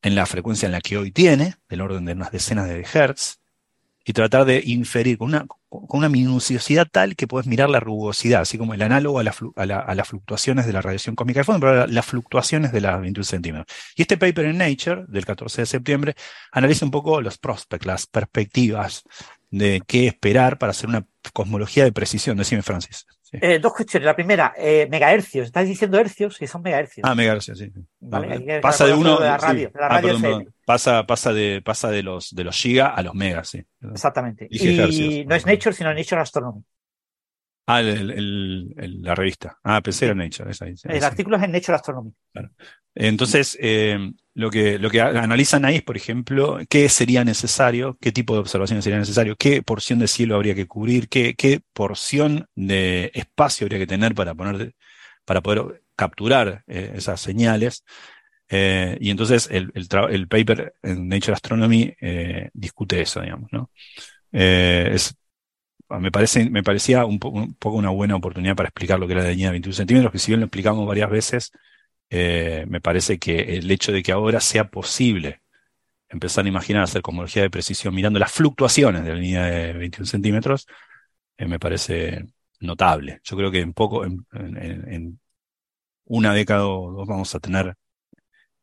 en 0.00 0.14
la 0.14 0.24
frecuencia 0.24 0.64
en 0.64 0.72
la 0.72 0.80
que 0.80 0.96
hoy 0.96 1.10
tiene, 1.10 1.56
del 1.68 1.82
orden 1.82 2.06
de 2.06 2.12
unas 2.12 2.32
decenas 2.32 2.66
de 2.66 2.80
hertz, 2.80 3.40
y 4.06 4.14
tratar 4.14 4.46
de 4.46 4.62
inferir 4.64 5.18
con 5.18 5.28
una, 5.28 5.46
con 5.68 5.98
una 5.98 6.08
minuciosidad 6.08 6.86
tal 6.90 7.14
que 7.14 7.26
puedes 7.26 7.46
mirar 7.46 7.68
la 7.68 7.78
rugosidad, 7.78 8.40
así 8.40 8.56
como 8.56 8.72
el 8.72 8.80
análogo 8.80 9.18
a, 9.18 9.22
las 9.22 10.08
fluctuaciones 10.08 10.64
de 10.64 10.72
la 10.72 10.80
radiación 10.80 11.14
cósmica 11.14 11.40
de 11.40 11.44
fondo, 11.44 11.60
pero 11.60 11.86
las 11.86 12.06
fluctuaciones 12.06 12.72
de 12.72 12.80
las 12.80 12.98
21 13.02 13.24
centímetros. 13.24 13.66
Y 13.96 14.02
este 14.02 14.16
paper 14.16 14.46
en 14.46 14.56
Nature, 14.56 15.04
del 15.06 15.26
14 15.26 15.60
de 15.60 15.66
septiembre, 15.66 16.14
analiza 16.52 16.86
un 16.86 16.90
poco 16.90 17.20
los 17.20 17.36
prospects, 17.36 17.84
las 17.84 18.06
perspectivas 18.06 19.02
de 19.50 19.82
qué 19.86 20.06
esperar 20.06 20.56
para 20.56 20.70
hacer 20.70 20.88
una 20.88 21.04
cosmología 21.34 21.84
de 21.84 21.92
precisión. 21.92 22.38
Decime, 22.38 22.62
Francis. 22.62 23.06
Eh, 23.32 23.58
dos 23.58 23.72
cuestiones. 23.72 24.06
La 24.06 24.14
primera, 24.14 24.54
eh, 24.56 24.86
megahercios. 24.90 25.46
Estás 25.46 25.66
diciendo 25.66 25.98
hercios 25.98 26.40
y 26.40 26.46
son 26.46 26.62
megahercios. 26.62 27.08
Ah, 27.08 27.14
megahercios, 27.14 27.58
sí. 27.58 27.72
pasa 28.62 28.86
de 28.86 28.94
uno. 28.94 29.18
De 29.18 29.26
la 29.26 29.36
radio, 29.36 29.70
de 29.72 29.80
la 29.80 29.86
ah, 29.86 30.00
radio 30.00 30.44
Pasa, 30.64 31.06
pasa, 31.06 31.32
de, 31.32 31.62
pasa 31.64 31.90
de 31.90 32.02
los 32.02 32.34
de 32.34 32.42
los 32.42 32.56
giga 32.56 32.88
a 32.88 33.02
los 33.02 33.14
megas, 33.14 33.48
sí. 33.48 33.64
Exactamente. 33.92 34.48
y 34.50 35.24
no 35.24 35.34
es 35.34 35.46
Nature, 35.46 35.72
sino 35.74 35.94
Nature 35.94 36.20
Astronomy. 36.20 36.64
Ah, 37.68 37.80
el, 37.80 39.02
la 39.02 39.14
revista. 39.16 39.58
Ah, 39.64 39.80
pensé 39.82 40.06
en 40.06 40.18
Nature. 40.18 40.52
el 40.84 41.04
artículo 41.04 41.36
es 41.36 41.42
en 41.42 41.50
Nature 41.50 41.74
Astronomy. 41.74 42.12
Entonces, 42.94 43.58
eh, 43.60 43.98
lo, 44.34 44.50
que, 44.50 44.78
lo 44.78 44.88
que 44.88 45.00
analizan 45.00 45.64
ahí 45.64 45.76
es, 45.76 45.82
por 45.82 45.96
ejemplo, 45.96 46.60
qué 46.68 46.88
sería 46.88 47.24
necesario, 47.24 47.98
qué 48.00 48.12
tipo 48.12 48.34
de 48.34 48.40
observaciones 48.40 48.84
sería 48.84 49.00
necesario, 49.00 49.34
qué 49.34 49.62
porción 49.62 49.98
de 49.98 50.06
cielo 50.06 50.36
habría 50.36 50.54
que 50.54 50.68
cubrir, 50.68 51.08
qué, 51.08 51.34
qué 51.34 51.60
porción 51.72 52.46
de 52.54 53.10
espacio 53.14 53.64
habría 53.64 53.80
que 53.80 53.88
tener 53.88 54.14
para, 54.14 54.34
poner, 54.34 54.74
para 55.24 55.42
poder 55.42 55.82
capturar 55.96 56.62
eh, 56.68 56.92
esas 56.94 57.20
señales. 57.20 57.84
Eh, 58.48 58.96
y 59.00 59.10
entonces 59.10 59.48
el, 59.50 59.72
el, 59.74 60.28
paper 60.28 60.74
en 60.84 61.08
Nature 61.08 61.32
Astronomy 61.32 61.92
discute 62.52 63.00
eso, 63.00 63.20
digamos, 63.20 63.52
¿no? 63.52 63.70
es 64.30 65.16
me, 65.88 66.10
parece, 66.10 66.50
me 66.50 66.62
parecía 66.62 67.04
un, 67.04 67.18
poco 67.18 67.76
una 67.76 67.90
buena 67.90 68.16
oportunidad 68.16 68.56
para 68.56 68.68
explicar 68.68 68.98
lo 68.98 69.06
que 69.06 69.14
era 69.14 69.22
la 69.22 69.30
línea 69.30 69.48
de 69.48 69.52
21 69.52 69.74
centímetros, 69.74 70.12
que 70.12 70.18
si 70.18 70.32
bien 70.32 70.40
lo 70.40 70.46
explicamos 70.46 70.86
varias 70.86 71.10
veces, 71.10 71.52
eh, 72.10 72.64
me 72.68 72.80
parece 72.80 73.18
que 73.18 73.56
el 73.56 73.70
hecho 73.70 73.92
de 73.92 74.02
que 74.02 74.12
ahora 74.12 74.40
sea 74.40 74.68
posible 74.70 75.42
empezar 76.08 76.44
a 76.44 76.48
imaginar 76.48 76.82
hacer 76.82 77.02
cosmología 77.02 77.42
de 77.42 77.50
precisión 77.50 77.94
mirando 77.94 78.18
las 78.18 78.32
fluctuaciones 78.32 79.04
de 79.04 79.10
la 79.10 79.16
línea 79.16 79.44
de 79.46 79.72
21 79.74 80.06
centímetros, 80.06 80.66
eh, 81.38 81.46
me 81.46 81.58
parece 81.58 82.26
notable. 82.60 83.20
Yo 83.24 83.36
creo 83.36 83.50
que 83.50 83.60
en 83.60 83.72
poco, 83.74 84.04
en 84.04 84.26
una 86.06 86.32
década 86.34 86.66
o 86.66 86.92
dos 86.92 87.08
vamos 87.08 87.34
a 87.34 87.40
tener 87.40 87.76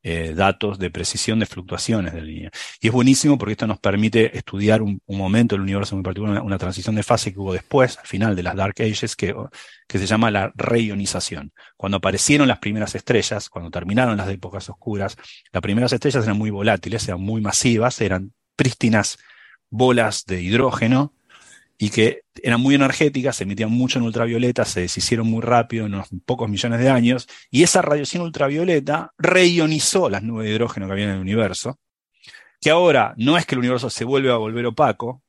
eh, 0.05 0.33
datos 0.35 0.79
de 0.79 0.91
precisión 0.91 1.39
de 1.39 1.45
fluctuaciones 1.45 2.13
de 2.13 2.21
línea. 2.21 2.51
Y 2.81 2.87
es 2.87 2.93
buenísimo 2.93 3.37
porque 3.37 3.53
esto 3.53 3.67
nos 3.67 3.79
permite 3.79 4.37
estudiar 4.37 4.81
un, 4.81 5.01
momento 5.07 5.55
del 5.55 5.61
universo 5.61 5.95
muy 5.95 6.03
particular, 6.03 6.41
una, 6.41 6.57
transición 6.57 6.95
de 6.95 7.03
fase 7.03 7.31
que 7.31 7.39
hubo 7.39 7.53
después, 7.53 7.97
al 7.97 8.05
final 8.05 8.35
de 8.35 8.43
las 8.43 8.55
Dark 8.55 8.75
Ages, 8.79 9.15
que, 9.15 9.33
que 9.87 9.99
se 9.99 10.05
llama 10.05 10.29
la 10.29 10.51
reionización. 10.55 11.53
Cuando 11.77 11.97
aparecieron 11.97 12.49
las 12.49 12.59
primeras 12.59 12.95
estrellas, 12.95 13.49
cuando 13.49 13.71
terminaron 13.71 14.17
las 14.17 14.29
épocas 14.29 14.69
oscuras, 14.69 15.15
las 15.53 15.61
primeras 15.61 15.93
estrellas 15.93 16.25
eran 16.25 16.37
muy 16.37 16.49
volátiles, 16.49 17.07
eran 17.07 17.21
muy 17.21 17.39
masivas, 17.39 18.01
eran 18.01 18.33
prístinas 18.57 19.17
bolas 19.69 20.25
de 20.25 20.41
hidrógeno 20.41 21.13
y 21.83 21.89
que 21.89 22.21
eran 22.41 22.61
muy 22.61 22.75
energéticas, 22.75 23.35
se 23.35 23.43
emitían 23.43 23.69
mucho 23.69 23.99
en 23.99 24.05
ultravioleta, 24.05 24.63
se 24.63 24.79
deshicieron 24.79 25.27
muy 25.27 25.41
rápido 25.41 25.85
en 25.85 25.95
unos 25.95 26.07
pocos 26.25 26.47
millones 26.47 26.79
de 26.79 26.89
años, 26.89 27.27
y 27.51 27.63
esa 27.63 27.81
radiación 27.81 28.23
ultravioleta 28.23 29.11
reionizó 29.17 30.09
las 30.09 30.23
nubes 30.23 30.47
de 30.47 30.53
hidrógeno 30.53 30.85
que 30.85 30.93
había 30.93 31.03
en 31.03 31.11
el 31.15 31.19
universo, 31.19 31.77
que 32.61 32.69
ahora 32.69 33.13
no 33.17 33.37
es 33.37 33.45
que 33.45 33.55
el 33.55 33.59
universo 33.59 33.89
se 33.89 34.05
vuelve 34.05 34.31
a 34.31 34.37
volver 34.37 34.65
opaco, 34.65 35.21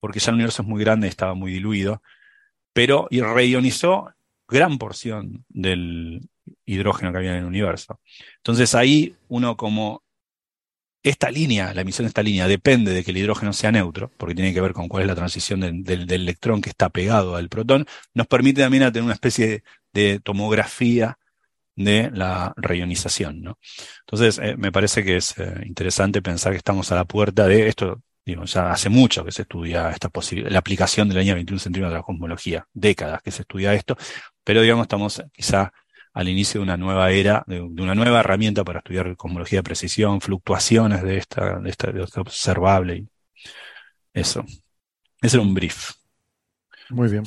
porque 0.00 0.18
ya 0.18 0.30
el 0.30 0.36
universo 0.36 0.62
es 0.62 0.68
muy 0.68 0.80
grande 0.80 1.08
y 1.08 1.10
estaba 1.10 1.34
muy 1.34 1.52
diluido, 1.52 2.02
pero 2.72 3.06
reionizó 3.10 4.14
gran 4.48 4.78
porción 4.78 5.44
del 5.50 6.26
hidrógeno 6.64 7.12
que 7.12 7.18
había 7.18 7.32
en 7.32 7.40
el 7.40 7.44
universo. 7.44 8.00
Entonces 8.38 8.74
ahí 8.74 9.14
uno 9.28 9.58
como 9.58 10.01
esta 11.02 11.30
línea, 11.30 11.74
la 11.74 11.80
emisión 11.82 12.04
de 12.04 12.08
esta 12.08 12.22
línea, 12.22 12.46
depende 12.46 12.92
de 12.92 13.02
que 13.04 13.10
el 13.10 13.16
hidrógeno 13.16 13.52
sea 13.52 13.72
neutro, 13.72 14.12
porque 14.16 14.34
tiene 14.34 14.54
que 14.54 14.60
ver 14.60 14.72
con 14.72 14.88
cuál 14.88 15.02
es 15.02 15.08
la 15.08 15.14
transición 15.14 15.82
del 15.82 16.10
electrón 16.10 16.60
que 16.60 16.70
está 16.70 16.90
pegado 16.90 17.36
al 17.36 17.48
protón, 17.48 17.86
nos 18.14 18.26
permite 18.26 18.62
también 18.62 18.84
tener 18.92 19.04
una 19.04 19.14
especie 19.14 19.64
de, 19.92 20.20
tomografía 20.20 21.18
de 21.76 22.10
la 22.12 22.54
reionización. 22.56 23.42
¿no? 23.42 23.58
Entonces, 24.00 24.38
eh, 24.42 24.56
me 24.56 24.72
parece 24.72 25.04
que 25.04 25.16
es 25.16 25.36
eh, 25.38 25.62
interesante 25.66 26.22
pensar 26.22 26.52
que 26.52 26.58
estamos 26.58 26.92
a 26.92 26.96
la 26.96 27.04
puerta 27.04 27.46
de 27.46 27.68
esto. 27.68 28.02
Digo, 28.24 28.44
ya 28.44 28.70
hace 28.70 28.88
mucho 28.88 29.24
que 29.24 29.32
se 29.32 29.42
estudia 29.42 29.90
esta 29.90 30.08
la 30.48 30.58
aplicación 30.58 31.08
de 31.08 31.14
la 31.14 31.20
línea 31.20 31.34
21 31.34 31.58
centímetros 31.58 31.92
de 31.92 31.98
la 31.98 32.04
cosmología, 32.04 32.68
décadas 32.72 33.20
que 33.22 33.32
se 33.32 33.42
estudia 33.42 33.74
esto, 33.74 33.96
pero 34.44 34.62
digamos, 34.62 34.84
estamos 34.84 35.22
quizá 35.32 35.72
al 36.12 36.28
inicio 36.28 36.60
de 36.60 36.64
una 36.64 36.76
nueva 36.76 37.10
era, 37.10 37.42
de, 37.46 37.60
una 37.60 37.94
nueva 37.94 38.20
herramienta 38.20 38.64
para 38.64 38.80
estudiar 38.80 39.16
cosmología 39.16 39.60
de 39.60 39.64
precisión, 39.64 40.20
fluctuaciones 40.20 41.02
de 41.02 41.16
esta, 41.16 41.58
de 41.58 41.70
esta, 41.70 41.90
de 41.90 42.02
observable. 42.02 42.96
Y 42.96 43.08
eso. 44.12 44.44
Ese 45.20 45.36
era 45.36 45.46
un 45.46 45.54
brief. 45.54 45.92
Muy 46.90 47.08
bien. 47.08 47.24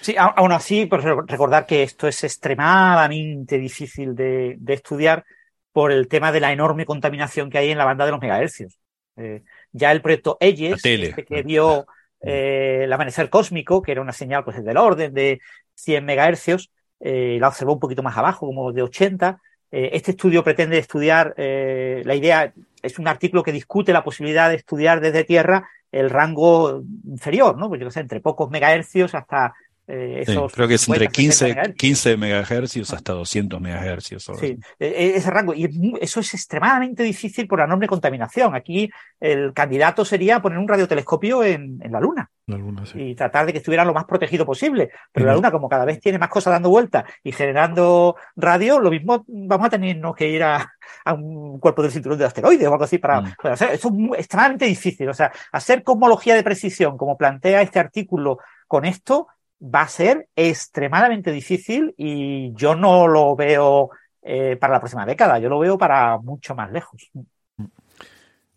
Sí, 0.00 0.14
aún 0.16 0.52
así, 0.52 0.86
pues 0.86 1.04
recordar 1.04 1.66
que 1.66 1.82
esto 1.82 2.08
es 2.08 2.24
extremadamente 2.24 3.58
difícil 3.58 4.14
de, 4.14 4.58
estudiar 4.68 5.24
por 5.72 5.92
el 5.92 6.08
tema 6.08 6.32
de 6.32 6.40
la 6.40 6.52
enorme 6.52 6.86
contaminación 6.86 7.50
que 7.50 7.58
hay 7.58 7.70
en 7.70 7.78
la 7.78 7.84
banda 7.84 8.06
de 8.06 8.12
los 8.12 8.20
megahercios. 8.20 8.78
Eh, 9.16 9.42
ya 9.72 9.92
el 9.92 10.00
proyecto 10.00 10.38
EYES, 10.40 10.84
este 10.84 11.24
que 11.24 11.42
vio 11.42 11.86
eh, 12.22 12.82
el 12.84 12.92
amanecer 12.92 13.28
cósmico, 13.28 13.82
que 13.82 13.92
era 13.92 14.00
una 14.00 14.12
señal 14.12 14.44
pues 14.44 14.64
del 14.64 14.76
orden 14.76 15.12
de 15.12 15.40
100 15.74 16.04
megahercios, 16.04 16.70
eh, 17.04 17.36
la 17.40 17.48
observó 17.48 17.72
un 17.72 17.80
poquito 17.80 18.02
más 18.02 18.16
abajo, 18.16 18.46
como 18.46 18.72
de 18.72 18.82
80. 18.82 19.40
Eh, 19.72 19.90
este 19.94 20.12
estudio 20.12 20.44
pretende 20.44 20.78
estudiar, 20.78 21.34
eh, 21.36 22.02
la 22.04 22.14
idea 22.14 22.52
es 22.80 22.98
un 22.98 23.08
artículo 23.08 23.42
que 23.42 23.50
discute 23.50 23.92
la 23.92 24.04
posibilidad 24.04 24.48
de 24.48 24.56
estudiar 24.56 25.00
desde 25.00 25.24
Tierra 25.24 25.68
el 25.90 26.10
rango 26.10 26.82
inferior, 27.04 27.58
¿no? 27.58 27.68
Pues 27.68 27.80
yo 27.80 27.90
sé, 27.90 28.00
entre 28.00 28.20
pocos 28.20 28.50
megahercios 28.50 29.14
hasta 29.14 29.52
Eh, 29.88 30.22
sí, 30.26 30.36
creo 30.54 30.68
que 30.68 30.74
es 30.74 30.88
entre 30.88 31.06
50, 31.06 31.12
15, 31.12 31.32
60 31.46 31.62
MHz. 31.70 31.76
15 31.76 32.16
megahercios 32.16 32.92
hasta 32.94 33.12
200 33.14 33.60
megahercios. 33.60 34.28
o- 34.28 34.34
Sí, 34.36 34.56
e- 34.78 35.12
ese 35.16 35.30
rango. 35.30 35.52
Y 35.54 35.98
eso 36.00 36.20
es 36.20 36.32
extremadamente 36.34 37.02
difícil 37.02 37.48
por 37.48 37.58
la 37.58 37.64
enorme 37.64 37.88
contaminación. 37.88 38.54
Aquí 38.54 38.88
el 39.20 39.52
candidato 39.52 40.04
sería 40.04 40.40
poner 40.40 40.58
un 40.58 40.68
radiotelescopio 40.68 41.42
en, 41.44 41.78
en 41.82 41.92
la 41.92 42.00
Luna 42.00 42.30
La 42.46 42.56
luna, 42.56 42.86
sí. 42.86 43.00
y 43.00 43.14
tratar 43.16 43.44
de 43.46 43.52
que 43.52 43.58
estuviera 43.58 43.84
lo 43.84 43.92
más 43.92 44.04
protegido 44.04 44.46
posible. 44.46 44.90
Pero 45.12 45.26
la 45.26 45.34
Luna, 45.34 45.50
como 45.50 45.68
cada 45.68 45.84
vez 45.84 46.00
tiene 46.00 46.18
más 46.18 46.28
cosas 46.28 46.52
dando 46.52 46.70
vueltas 46.70 47.04
y 47.24 47.32
generando 47.32 48.16
radio, 48.36 48.78
lo 48.80 48.90
mismo 48.90 49.24
vamos 49.26 49.66
a 49.66 49.70
tenernos 49.70 50.14
que 50.14 50.28
ir 50.28 50.42
a, 50.44 50.72
a 51.04 51.12
un 51.12 51.58
cuerpo 51.58 51.82
del 51.82 51.90
cinturón 51.90 52.18
de 52.18 52.24
asteroides 52.24 52.66
o 52.68 52.72
algo 52.72 52.84
así 52.84 52.98
para, 52.98 53.20
Mm. 53.20 53.34
para 53.42 53.54
hacer. 53.54 53.70
Eso 53.72 53.88
es 53.88 53.94
muy- 53.94 54.16
extremadamente 54.16 54.64
difícil. 54.64 55.08
O 55.08 55.14
sea, 55.14 55.32
hacer 55.50 55.82
cosmología 55.82 56.34
de 56.36 56.42
precisión, 56.44 56.96
como 56.96 57.16
plantea 57.16 57.62
este 57.62 57.78
artículo 57.80 58.38
con 58.68 58.84
esto, 58.86 59.26
va 59.62 59.82
a 59.82 59.88
ser 59.88 60.28
extremadamente 60.36 61.32
difícil 61.32 61.94
y 61.96 62.52
yo 62.54 62.74
no 62.74 63.06
lo 63.06 63.36
veo 63.36 63.90
eh, 64.22 64.56
para 64.56 64.74
la 64.74 64.80
próxima 64.80 65.06
década, 65.06 65.38
yo 65.38 65.48
lo 65.48 65.58
veo 65.58 65.78
para 65.78 66.18
mucho 66.18 66.54
más 66.54 66.70
lejos. 66.72 67.10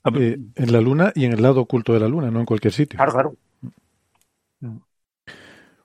Ah, 0.03 0.11
Eh, 0.15 0.37
en 0.55 0.71
la 0.71 0.81
luna 0.81 1.11
y 1.15 1.25
en 1.25 1.33
el 1.33 1.41
lado 1.41 1.61
oculto 1.61 1.93
de 1.93 1.99
la 1.99 2.07
luna, 2.07 2.29
no 2.31 2.39
en 2.39 2.45
cualquier 2.45 2.73
sitio. 2.73 2.97
Claro, 2.97 3.11
claro. 3.11 3.35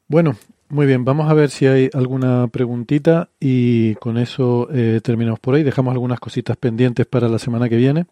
Bueno, 0.09 0.37
muy 0.69 0.87
bien, 0.87 1.05
vamos 1.05 1.31
a 1.31 1.35
ver 1.35 1.51
si 1.51 1.67
hay 1.67 1.91
alguna 1.95 2.49
preguntita 2.49 3.29
y 3.39 3.95
con 3.97 4.19
eso 4.19 4.69
eh, 4.73 5.01
terminamos 5.03 5.41
por 5.41 5.55
ahí. 5.55 5.63
Dejamos 5.63 5.93
algunas 5.93 6.21
cositas 6.21 6.57
pendientes 6.57 7.07
para 7.07 7.29
la 7.29 7.39
semana 7.39 7.69
que 7.69 7.77
viene. 7.77 8.07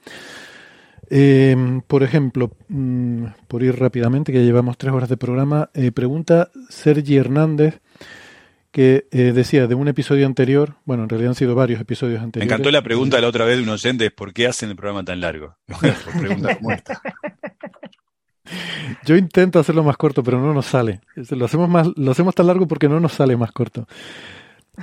Eh, 1.10 1.80
por 1.86 2.02
ejemplo, 2.02 2.50
mm, 2.68 3.24
por 3.48 3.62
ir 3.62 3.78
rápidamente, 3.78 4.32
que 4.32 4.40
ya 4.40 4.44
llevamos 4.44 4.76
tres 4.76 4.92
horas 4.92 5.08
de 5.08 5.16
programa, 5.16 5.70
eh, 5.74 5.90
pregunta 5.92 6.50
Sergi 6.68 7.16
Hernández, 7.16 7.80
que 8.70 9.06
eh, 9.10 9.32
decía 9.32 9.66
de 9.66 9.74
un 9.74 9.88
episodio 9.88 10.26
anterior, 10.26 10.74
bueno, 10.84 11.04
en 11.04 11.08
realidad 11.08 11.30
han 11.30 11.34
sido 11.34 11.54
varios 11.54 11.80
episodios 11.80 12.20
Me 12.20 12.24
anteriores. 12.24 12.52
encantó 12.52 12.70
la 12.70 12.82
pregunta 12.82 13.16
de 13.16 13.22
la 13.22 13.28
otra 13.28 13.44
vez 13.46 13.56
de 13.56 13.62
un 13.62 13.70
oyente, 13.70 14.06
es 14.06 14.12
¿por 14.12 14.32
qué 14.34 14.46
hacen 14.46 14.68
el 14.70 14.76
programa 14.76 15.04
tan 15.04 15.20
largo? 15.20 15.56
Por 15.66 16.20
preguntas 16.20 16.56
como 16.58 16.72
esta. 16.72 17.00
Yo 19.04 19.16
intento 19.16 19.58
hacerlo 19.58 19.84
más 19.84 19.96
corto, 19.96 20.22
pero 20.22 20.40
no 20.40 20.54
nos 20.54 20.66
sale. 20.66 21.00
Lo 21.30 21.44
hacemos 21.44 21.68
más, 21.68 21.88
lo 21.96 22.10
hacemos 22.10 22.34
tan 22.34 22.46
largo 22.46 22.66
porque 22.66 22.88
no 22.88 23.00
nos 23.00 23.12
sale 23.12 23.36
más 23.36 23.52
corto. 23.52 23.86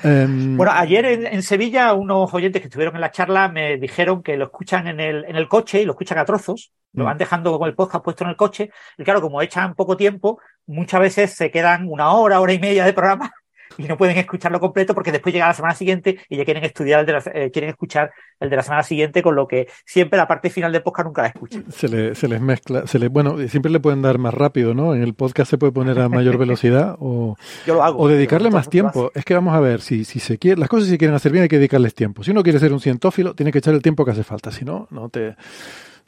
Em, 0.03 0.57
Bueno, 0.57 0.71
ayer 0.73 1.05
en, 1.05 1.25
en 1.27 1.41
Sevilla 1.43 1.93
unos 1.93 2.33
oyentes 2.33 2.61
que 2.61 2.67
estuvieron 2.67 2.95
en 2.95 3.01
la 3.01 3.11
charla 3.11 3.47
me 3.49 3.77
dijeron 3.77 4.21
que 4.23 4.37
lo 4.37 4.45
escuchan 4.45 4.87
en 4.87 4.99
el, 4.99 5.25
en 5.25 5.35
el 5.35 5.47
coche 5.47 5.81
y 5.81 5.85
lo 5.85 5.93
escuchan 5.93 6.17
a 6.17 6.25
trozos, 6.25 6.71
lo 6.93 7.03
Mm. 7.03 7.07
van 7.07 7.17
dejando 7.17 7.57
con 7.59 7.67
el 7.67 7.75
podcast 7.75 8.03
puesto 8.03 8.23
en 8.23 8.29
el 8.31 8.35
coche 8.35 8.69
y 8.97 9.03
claro, 9.03 9.21
como 9.21 9.41
echan 9.41 9.75
poco 9.75 9.97
tiempo, 9.97 10.39
muchas 10.65 10.99
veces 11.01 11.33
se 11.33 11.51
quedan 11.51 11.87
una 11.89 12.11
hora, 12.11 12.39
hora 12.39 12.53
y 12.53 12.59
media 12.59 12.85
de 12.85 12.93
programa 12.93 13.31
y 13.77 13.83
no 13.83 13.97
pueden 13.97 14.17
escucharlo 14.17 14.59
completo 14.59 14.93
porque 14.93 15.11
después 15.11 15.33
llega 15.33 15.47
la 15.47 15.53
semana 15.53 15.75
siguiente 15.75 16.19
y 16.29 16.37
ya 16.37 16.45
quieren 16.45 16.63
estudiar 16.63 17.01
el 17.01 17.05
de 17.05 17.13
la, 17.13 17.23
eh, 17.33 17.51
quieren 17.51 17.69
escuchar 17.69 18.11
el 18.39 18.49
de 18.49 18.55
la 18.55 18.63
semana 18.63 18.83
siguiente, 18.83 19.21
con 19.21 19.35
lo 19.35 19.47
que 19.47 19.67
siempre 19.85 20.17
la 20.17 20.27
parte 20.27 20.49
final 20.49 20.71
del 20.71 20.81
podcast 20.83 21.05
nunca 21.07 21.21
la 21.23 21.27
escuchan. 21.29 21.65
se, 21.71 21.87
le- 21.87 22.15
se 22.15 22.27
les 22.27 22.41
mezcla, 22.41 22.85
se 22.87 22.99
le, 22.99 23.07
bueno, 23.07 23.37
siempre 23.47 23.71
le 23.71 23.79
pueden 23.79 24.01
dar 24.01 24.17
más 24.17 24.33
rápido, 24.33 24.73
¿no? 24.73 24.93
En 24.95 25.01
el 25.01 25.13
podcast 25.13 25.49
se 25.49 25.57
puede 25.57 25.71
poner 25.71 25.99
a 25.99 26.09
mayor 26.09 26.37
velocidad 26.37 26.95
o, 26.99 27.35
Yo 27.65 27.75
lo 27.75 27.83
hago. 27.83 27.99
o 27.99 28.07
dedicarle 28.07 28.49
más 28.51 28.69
tiempo. 28.69 29.11
Es 29.15 29.25
que 29.25 29.33
vamos 29.33 29.53
a 29.55 29.59
ver, 29.59 29.81
si, 29.81 30.05
si 30.05 30.19
se 30.19 30.37
quiere, 30.37 30.59
las 30.59 30.69
cosas 30.69 30.85
si 30.85 30.91
se 30.91 30.97
quieren 30.97 31.15
hacer 31.15 31.31
bien 31.31 31.43
hay 31.43 31.47
que 31.49 31.57
dedicarles 31.57 31.93
tiempo. 31.95 32.23
Si 32.23 32.31
uno 32.31 32.43
quiere 32.43 32.59
ser 32.59 32.73
un 32.73 32.79
cientófilo, 32.79 33.33
tiene 33.35 33.51
que 33.51 33.59
echar 33.59 33.73
el 33.73 33.81
tiempo 33.81 34.03
que 34.05 34.11
hace 34.11 34.23
falta. 34.23 34.51
Si 34.51 34.65
no, 34.65 34.87
no 34.91 35.09
te. 35.09 35.35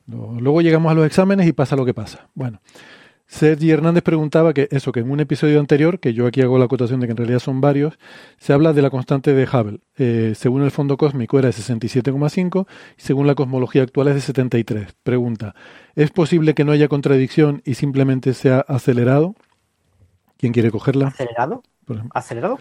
no- 0.05 0.37
luego 0.39 0.61
llegamos 0.61 0.91
a 0.91 0.95
los 0.95 1.05
exámenes 1.05 1.47
y 1.47 1.53
pasa 1.53 1.75
lo 1.75 1.85
que 1.85 1.93
pasa. 1.93 2.27
Bueno. 2.33 2.59
Sergi 3.27 3.71
Hernández 3.71 4.03
preguntaba 4.03 4.53
que 4.53 4.69
eso, 4.71 4.93
que 4.93 5.01
en 5.01 5.11
un 5.11 5.19
episodio 5.19 5.59
anterior, 5.59 5.99
que 5.99 6.13
yo 6.13 6.27
aquí 6.27 6.41
hago 6.41 6.57
la 6.57 6.65
acotación 6.65 7.01
de 7.01 7.07
que 7.07 7.11
en 7.11 7.17
realidad 7.17 7.39
son 7.39 7.59
varios, 7.59 7.99
se 8.37 8.53
habla 8.53 8.71
de 8.71 8.81
la 8.81 8.89
constante 8.89 9.33
de 9.33 9.43
Hubble. 9.43 9.79
Eh, 9.97 10.33
según 10.35 10.63
el 10.63 10.71
fondo 10.71 10.95
cósmico 10.95 11.37
era 11.37 11.49
de 11.49 11.53
67,5 11.53 12.67
y 12.97 13.01
según 13.01 13.27
la 13.27 13.35
cosmología 13.35 13.83
actual 13.83 14.07
es 14.07 14.15
de 14.15 14.21
73. 14.21 14.95
Pregunta, 15.03 15.55
¿es 15.95 16.09
posible 16.11 16.53
que 16.53 16.63
no 16.63 16.71
haya 16.71 16.87
contradicción 16.87 17.61
y 17.65 17.73
simplemente 17.73 18.33
sea 18.33 18.61
acelerado? 18.61 19.35
¿Quién 20.37 20.53
quiere 20.53 20.71
cogerla? 20.71 21.07
¿Acelerado? 21.07 21.63
Por 21.85 21.97
ejemplo, 21.97 22.17
¿Acelerado? 22.17 22.59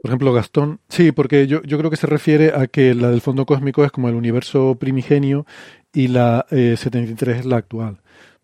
por 0.00 0.10
ejemplo, 0.10 0.32
Gastón. 0.32 0.80
Sí, 0.88 1.12
porque 1.12 1.46
yo, 1.46 1.60
yo 1.62 1.76
creo 1.76 1.90
que 1.90 1.96
se 1.96 2.06
refiere 2.06 2.52
a 2.54 2.68
que 2.68 2.94
la 2.94 3.10
del 3.10 3.20
fondo 3.20 3.44
cósmico 3.44 3.84
es 3.84 3.92
como 3.92 4.08
el 4.08 4.14
universo 4.14 4.76
primigenio 4.76 5.44
y 5.92 6.08
la 6.08 6.46
eh, 6.50 6.76
73 6.78 7.40
es 7.40 7.44
la 7.44 7.58
actual. 7.58 8.00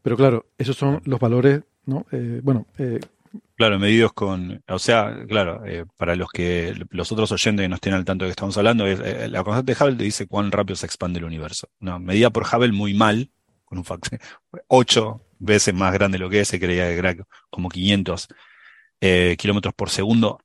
Pero 0.07 0.16
claro, 0.16 0.47
esos 0.57 0.77
son 0.77 1.03
los 1.05 1.19
valores, 1.19 1.62
¿no? 1.85 2.07
Eh, 2.12 2.39
bueno, 2.41 2.69
eh, 2.78 3.01
Claro, 3.57 3.81
medidos 3.81 4.12
con, 4.12 4.62
o 4.69 4.78
sea, 4.78 5.24
claro, 5.27 5.66
eh, 5.66 5.85
para 5.97 6.15
los 6.15 6.31
que 6.31 6.74
los 6.91 7.11
otros 7.11 7.33
oyentes 7.33 7.65
que 7.65 7.69
no 7.69 7.74
estén 7.74 7.93
al 7.93 8.05
tanto 8.05 8.24
de 8.24 8.28
que 8.28 8.31
estamos 8.31 8.57
hablando, 8.57 8.87
es, 8.87 9.01
eh, 9.01 9.27
la 9.28 9.43
constante 9.43 9.74
de 9.74 9.85
Hubble 9.85 9.97
te 9.97 10.05
dice 10.05 10.28
cuán 10.28 10.53
rápido 10.53 10.77
se 10.77 10.87
expande 10.87 11.19
el 11.19 11.24
universo. 11.24 11.69
Una 11.81 11.99
medida 11.99 12.31
por 12.31 12.45
Hubble 12.45 12.70
muy 12.70 12.95
mal, 12.95 13.33
con 13.65 13.78
un 13.78 13.85
factor 13.85 14.20
ocho 14.69 15.23
veces 15.41 15.74
más 15.74 15.93
grande 15.93 16.19
de 16.19 16.24
lo 16.24 16.31
que 16.31 16.39
es, 16.39 16.47
se 16.47 16.61
creía 16.61 16.85
que 16.85 16.99
era 16.99 17.16
como 17.51 17.69
500 17.69 18.28
eh, 19.01 19.35
kilómetros 19.37 19.74
por 19.74 19.91
segundo 19.91 20.39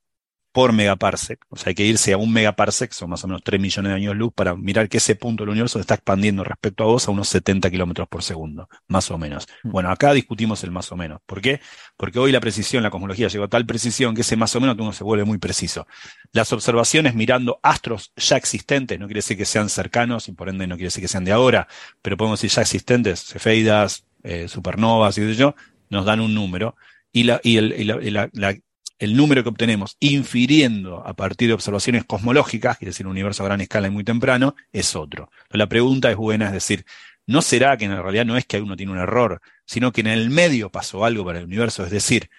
por 0.51 0.73
megaparsec. 0.73 1.39
O 1.49 1.55
sea, 1.55 1.69
hay 1.69 1.75
que 1.75 1.85
irse 1.85 2.13
a 2.13 2.17
un 2.17 2.31
megaparsec, 2.31 2.91
son 2.91 3.09
más 3.09 3.23
o 3.23 3.27
menos 3.27 3.41
3 3.43 3.59
millones 3.59 3.91
de 3.91 3.95
años 3.95 4.15
luz, 4.15 4.33
para 4.33 4.55
mirar 4.55 4.89
que 4.89 4.97
ese 4.97 5.15
punto 5.15 5.43
del 5.43 5.51
universo 5.51 5.79
se 5.79 5.81
está 5.81 5.95
expandiendo 5.95 6.43
respecto 6.43 6.83
a 6.83 6.87
vos 6.87 7.07
a 7.07 7.11
unos 7.11 7.29
70 7.29 7.69
kilómetros 7.69 8.07
por 8.07 8.23
segundo, 8.23 8.67
más 8.87 9.09
o 9.11 9.17
menos. 9.17 9.47
Bueno, 9.63 9.89
acá 9.89 10.13
discutimos 10.13 10.63
el 10.63 10.71
más 10.71 10.91
o 10.91 10.97
menos. 10.97 11.21
¿Por 11.25 11.41
qué? 11.41 11.61
Porque 11.97 12.19
hoy 12.19 12.31
la 12.31 12.39
precisión, 12.39 12.83
la 12.83 12.89
cosmología 12.89 13.27
llegó 13.27 13.45
a 13.45 13.47
tal 13.47 13.65
precisión 13.65 14.13
que 14.13 14.21
ese 14.21 14.35
más 14.35 14.55
o 14.55 14.61
menos 14.61 14.75
uno 14.77 14.93
se 14.93 15.03
vuelve 15.03 15.23
muy 15.23 15.37
preciso. 15.37 15.87
Las 16.33 16.51
observaciones 16.51 17.15
mirando 17.15 17.59
astros 17.63 18.11
ya 18.15 18.37
existentes, 18.37 18.99
no 18.99 19.05
quiere 19.05 19.19
decir 19.19 19.37
que 19.37 19.45
sean 19.45 19.69
cercanos 19.69 20.27
y 20.27 20.33
por 20.33 20.49
ende 20.49 20.67
no 20.67 20.75
quiere 20.75 20.87
decir 20.87 21.01
que 21.01 21.07
sean 21.07 21.23
de 21.23 21.31
ahora, 21.31 21.67
pero 22.01 22.17
podemos 22.17 22.41
decir 22.41 22.55
ya 22.55 22.61
existentes, 22.61 23.23
cefeidas, 23.23 24.05
eh, 24.23 24.47
supernovas 24.47 25.17
y 25.17 25.21
de 25.21 25.35
yo, 25.35 25.55
nos 25.89 26.05
dan 26.05 26.19
un 26.19 26.33
número. 26.33 26.75
Y, 27.13 27.23
la, 27.23 27.41
y, 27.43 27.57
el, 27.57 27.73
y 27.77 27.83
la, 27.83 28.01
y 28.01 28.09
la, 28.09 28.29
la 28.33 28.55
el 29.01 29.17
número 29.17 29.41
que 29.41 29.49
obtenemos 29.49 29.97
infiriendo 29.99 31.01
a 31.03 31.15
partir 31.15 31.47
de 31.47 31.55
observaciones 31.55 32.05
cosmológicas, 32.05 32.77
quiere 32.77 32.91
decir 32.91 33.07
un 33.07 33.13
universo 33.13 33.41
a 33.41 33.47
gran 33.47 33.59
escala 33.59 33.87
y 33.87 33.89
muy 33.89 34.03
temprano, 34.03 34.55
es 34.71 34.95
otro. 34.95 35.31
La 35.49 35.65
pregunta 35.67 36.11
es 36.11 36.15
buena, 36.15 36.45
es 36.45 36.51
decir, 36.51 36.85
¿no 37.25 37.41
será 37.41 37.75
que 37.77 37.85
en 37.85 37.99
realidad 37.99 38.25
no 38.25 38.37
es 38.37 38.45
que 38.45 38.61
uno 38.61 38.75
tiene 38.75 38.91
un 38.91 38.99
error, 38.99 39.41
sino 39.65 39.91
que 39.91 40.01
en 40.01 40.07
el 40.07 40.29
medio 40.29 40.69
pasó 40.69 41.03
algo 41.03 41.25
para 41.25 41.39
el 41.39 41.45
universo? 41.45 41.83
Es 41.83 41.89
decir, 41.89 42.29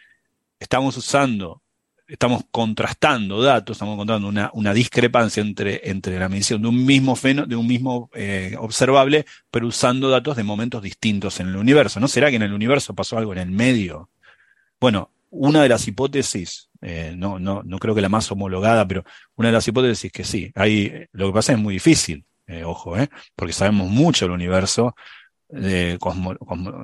estamos 0.60 0.96
usando, 0.96 1.62
estamos 2.06 2.44
contrastando 2.52 3.42
datos, 3.42 3.74
estamos 3.74 3.94
encontrando 3.94 4.28
una, 4.52 4.72
discrepancia 4.72 5.40
entre, 5.40 5.90
entre 5.90 6.16
la 6.20 6.28
medición 6.28 6.62
de 6.62 6.68
un 6.68 6.86
mismo 6.86 7.16
fenómeno, 7.16 7.48
de 7.48 7.56
un 7.56 7.66
mismo 7.66 8.08
eh, 8.14 8.54
observable, 8.56 9.26
pero 9.50 9.66
usando 9.66 10.10
datos 10.10 10.36
de 10.36 10.44
momentos 10.44 10.80
distintos 10.80 11.40
en 11.40 11.48
el 11.48 11.56
universo. 11.56 11.98
¿No 11.98 12.06
será 12.06 12.30
que 12.30 12.36
en 12.36 12.42
el 12.42 12.52
universo 12.52 12.94
pasó 12.94 13.18
algo 13.18 13.32
en 13.32 13.40
el 13.40 13.50
medio? 13.50 14.10
Bueno, 14.78 15.10
una 15.32 15.62
de 15.62 15.68
las 15.70 15.88
hipótesis, 15.88 16.70
eh, 16.82 17.14
no, 17.16 17.38
no, 17.38 17.62
no 17.64 17.78
creo 17.78 17.94
que 17.94 18.00
la 18.02 18.08
más 18.10 18.30
homologada, 18.30 18.86
pero 18.86 19.04
una 19.36 19.48
de 19.48 19.52
las 19.54 19.66
hipótesis 19.68 20.06
es 20.06 20.12
que 20.12 20.24
sí. 20.24 20.52
Hay, 20.54 21.06
lo 21.12 21.28
que 21.28 21.32
pasa 21.34 21.52
es 21.52 21.58
muy 21.58 21.74
difícil, 21.74 22.24
eh, 22.46 22.64
ojo, 22.64 22.96
eh, 22.98 23.08
porque 23.36 23.52
sabemos 23.52 23.88
mucho 23.90 24.26
del 24.26 24.32
universo. 24.32 24.94
eh, 25.54 25.98
cosmo- 26.00 26.34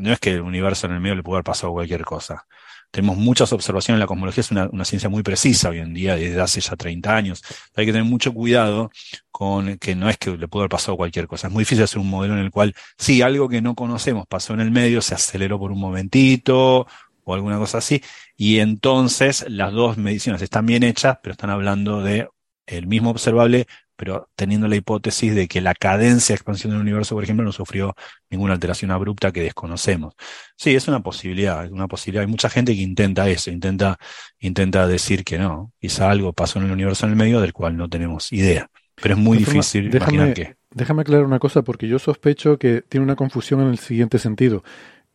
no 0.01 0.13
es 0.13 0.21
que 0.21 0.33
el 0.35 0.43
universo 0.43 0.87
en 0.87 0.93
el 0.95 1.01
medio 1.01 1.15
le 1.17 1.23
pudo 1.23 1.37
haber 1.37 1.45
pasado 1.45 1.73
cualquier 1.73 2.05
cosa. 2.05 2.47
Tenemos 2.91 3.17
muchas 3.19 3.53
observaciones, 3.53 3.99
la 4.01 4.07
cosmología 4.07 4.41
es 4.43 4.51
una, 4.51 4.69
una 4.73 4.85
ciencia 4.85 5.09
muy 5.11 5.23
precisa 5.23 5.71
hoy 5.71 5.79
en 5.79 5.93
día, 5.95 6.17
desde 6.17 6.41
hace 6.41 6.61
ya 6.61 6.77
30 6.77 7.17
años. 7.17 7.43
Hay 7.77 7.87
que 7.87 7.93
tener 7.93 8.05
mucho 8.07 8.33
cuidado 8.33 8.91
con 9.31 9.79
que 9.79 9.95
no 9.95 10.09
es 10.09 10.19
que 10.19 10.37
le 10.37 10.49
pudo 10.49 10.63
haber 10.63 10.71
pasado 10.71 10.97
cualquier 10.97 11.27
cosa. 11.29 11.47
Es 11.49 11.53
muy 11.53 11.63
difícil 11.63 11.85
hacer 11.85 11.99
un 11.99 12.09
modelo 12.11 12.35
en 12.35 12.41
el 12.41 12.51
cual, 12.51 12.75
sí, 12.99 13.23
algo 13.23 13.49
que 13.49 13.61
no 13.63 13.75
conocemos 13.75 14.27
pasó 14.27 14.55
en 14.55 14.61
el 14.61 14.71
medio, 14.71 15.01
se 15.03 15.15
aceleró 15.15 15.59
por 15.59 15.71
un 15.73 15.81
momentito 15.81 16.87
o 17.29 17.35
alguna 17.35 17.59
cosa 17.59 17.79
así, 17.79 18.03
y 18.37 18.59
entonces 18.59 19.45
las 19.49 19.73
dos 19.73 19.99
mediciones 19.99 20.41
están 20.43 20.67
bien 20.67 20.83
hechas, 20.83 21.19
pero 21.23 21.33
están 21.33 21.51
hablando 21.51 22.03
de 22.03 22.29
el 22.67 22.87
mismo 22.87 23.11
observable, 23.11 23.67
pero 23.97 24.31
teniendo 24.35 24.69
la 24.69 24.77
hipótesis 24.77 25.35
de 25.35 25.49
que 25.49 25.61
la 25.61 25.75
cadencia 25.75 26.33
de 26.33 26.37
expansión 26.37 26.73
del 26.73 26.81
universo, 26.81 27.15
por 27.15 27.25
ejemplo, 27.25 27.45
no 27.45 27.53
sufrió 27.53 27.95
ninguna 28.31 28.55
alteración 28.55 28.91
abrupta 28.93 29.33
que 29.33 29.43
desconocemos. 29.43 30.15
Sí, 30.57 30.75
es 30.75 30.89
una 30.89 31.03
posibilidad, 31.03 31.65
es 31.65 31.71
una 31.71 31.89
posibilidad. 31.89 32.23
Hay 32.23 32.31
mucha 32.31 32.49
gente 32.49 32.75
que 32.75 32.81
intenta 32.81 33.29
eso, 33.29 33.51
intenta, 33.51 33.99
intenta 34.39 34.87
decir 34.87 35.25
que 35.25 35.39
no, 35.39 35.73
quizá 35.81 36.11
algo 36.11 36.33
pasó 36.33 36.61
en 36.61 36.67
el 36.67 36.73
universo 36.73 37.07
en 37.07 37.13
el 37.13 37.19
medio 37.19 37.41
del 37.41 37.53
cual 37.53 37.77
no 37.77 37.89
tenemos 37.89 38.33
idea. 38.33 38.71
Pero 38.95 39.15
es 39.15 39.21
muy 39.21 39.39
forma, 39.39 39.53
difícil 39.53 39.91
déjame, 39.91 40.15
imaginar 40.15 40.35
que. 40.35 40.57
déjame 40.71 41.03
aclarar 41.03 41.27
una 41.27 41.39
cosa, 41.39 41.63
porque 41.63 41.89
yo 41.89 41.99
sospecho 41.99 42.59
que 42.59 42.83
tiene 42.83 43.05
una 43.05 43.17
confusión 43.17 43.61
en 43.61 43.69
el 43.69 43.79
siguiente 43.79 44.19
sentido. 44.19 44.63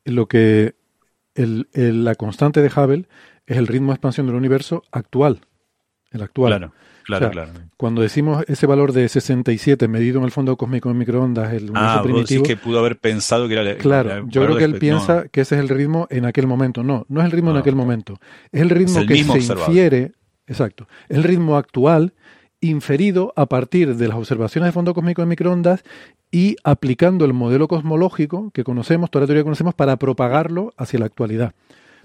Lo 0.06 0.28
que 0.28 0.76
el, 1.36 1.68
el- 1.74 2.04
la 2.04 2.16
constante 2.16 2.62
de 2.62 2.68
Hubble 2.70 3.08
es 3.46 3.58
el 3.58 3.68
ritmo 3.68 3.88
de 3.92 3.96
expansión 3.96 4.28
del 4.28 4.36
universo 4.36 4.84
actual. 4.92 5.42
el 6.12 6.22
actual. 6.22 6.52
Claro, 6.52 6.74
claro, 7.06 7.26
O 7.26 7.32
sea, 7.32 7.32
claro. 7.32 7.60
Cuando 7.76 8.02
decimos 8.04 8.46
ese 8.48 8.68
valor 8.68 8.94
de 8.94 9.10
67 9.10 9.88
medido 9.88 10.20
en 10.20 10.26
el 10.26 10.32
fondo 10.32 10.56
cósmico 10.58 10.92
en 10.92 10.98
microondas, 11.00 11.52
el 11.54 11.64
universo 11.72 11.80
Ah, 11.86 11.98
vos 11.98 12.06
decís 12.06 12.14
primitivo, 12.38 12.44
que 12.44 12.56
pudo 12.56 12.80
haber 12.80 12.98
pensado 13.00 13.48
que 13.48 13.54
era 13.56 13.64
el 13.70 13.78
Claro, 13.78 14.26
yo 14.30 14.44
creo 14.46 14.58
que 14.58 14.64
él 14.64 14.76
piensa 14.78 15.24
no. 15.24 15.30
que 15.32 15.42
ese 15.42 15.56
es 15.56 15.62
el 15.62 15.70
ritmo 15.70 16.08
en 16.12 16.26
aquel 16.26 16.46
momento. 16.48 16.84
No, 16.84 17.06
no 17.10 17.20
es 17.22 17.26
el 17.26 17.32
ritmo 17.32 17.50
en 17.50 17.56
No. 17.56 17.60
aquel 17.62 17.76
momento. 17.76 18.20
Es 18.52 18.62
el 18.62 18.70
ritmo 18.70 18.96
Es 19.00 19.02
el 19.02 19.08
que 19.08 19.24
se 19.24 19.54
infiere, 19.54 20.12
exacto, 20.48 20.88
es 21.10 21.18
el 21.18 21.24
ritmo 21.24 21.58
actual 21.58 22.14
inferido 22.64 23.34
a 23.36 23.46
partir 23.46 23.96
de 23.96 24.08
las 24.08 24.18
observaciones 24.18 24.68
de 24.68 24.72
fondo 24.72 24.94
cósmico 24.94 25.22
en 25.22 25.28
microondas 25.30 25.84
y 26.32 26.56
aplicando 26.64 27.26
el 27.26 27.34
modelo 27.34 27.68
cosmológico 27.68 28.52
que 28.52 28.64
conocemos, 28.64 29.12
toda 29.12 29.22
la 29.24 29.28
teoría 29.28 29.42
que 29.42 29.46
conocemos, 29.46 29.74
para 29.74 29.98
propagarlo 29.98 30.74
hacia 30.78 31.00
la 31.00 31.06
actualidad. 31.06 31.54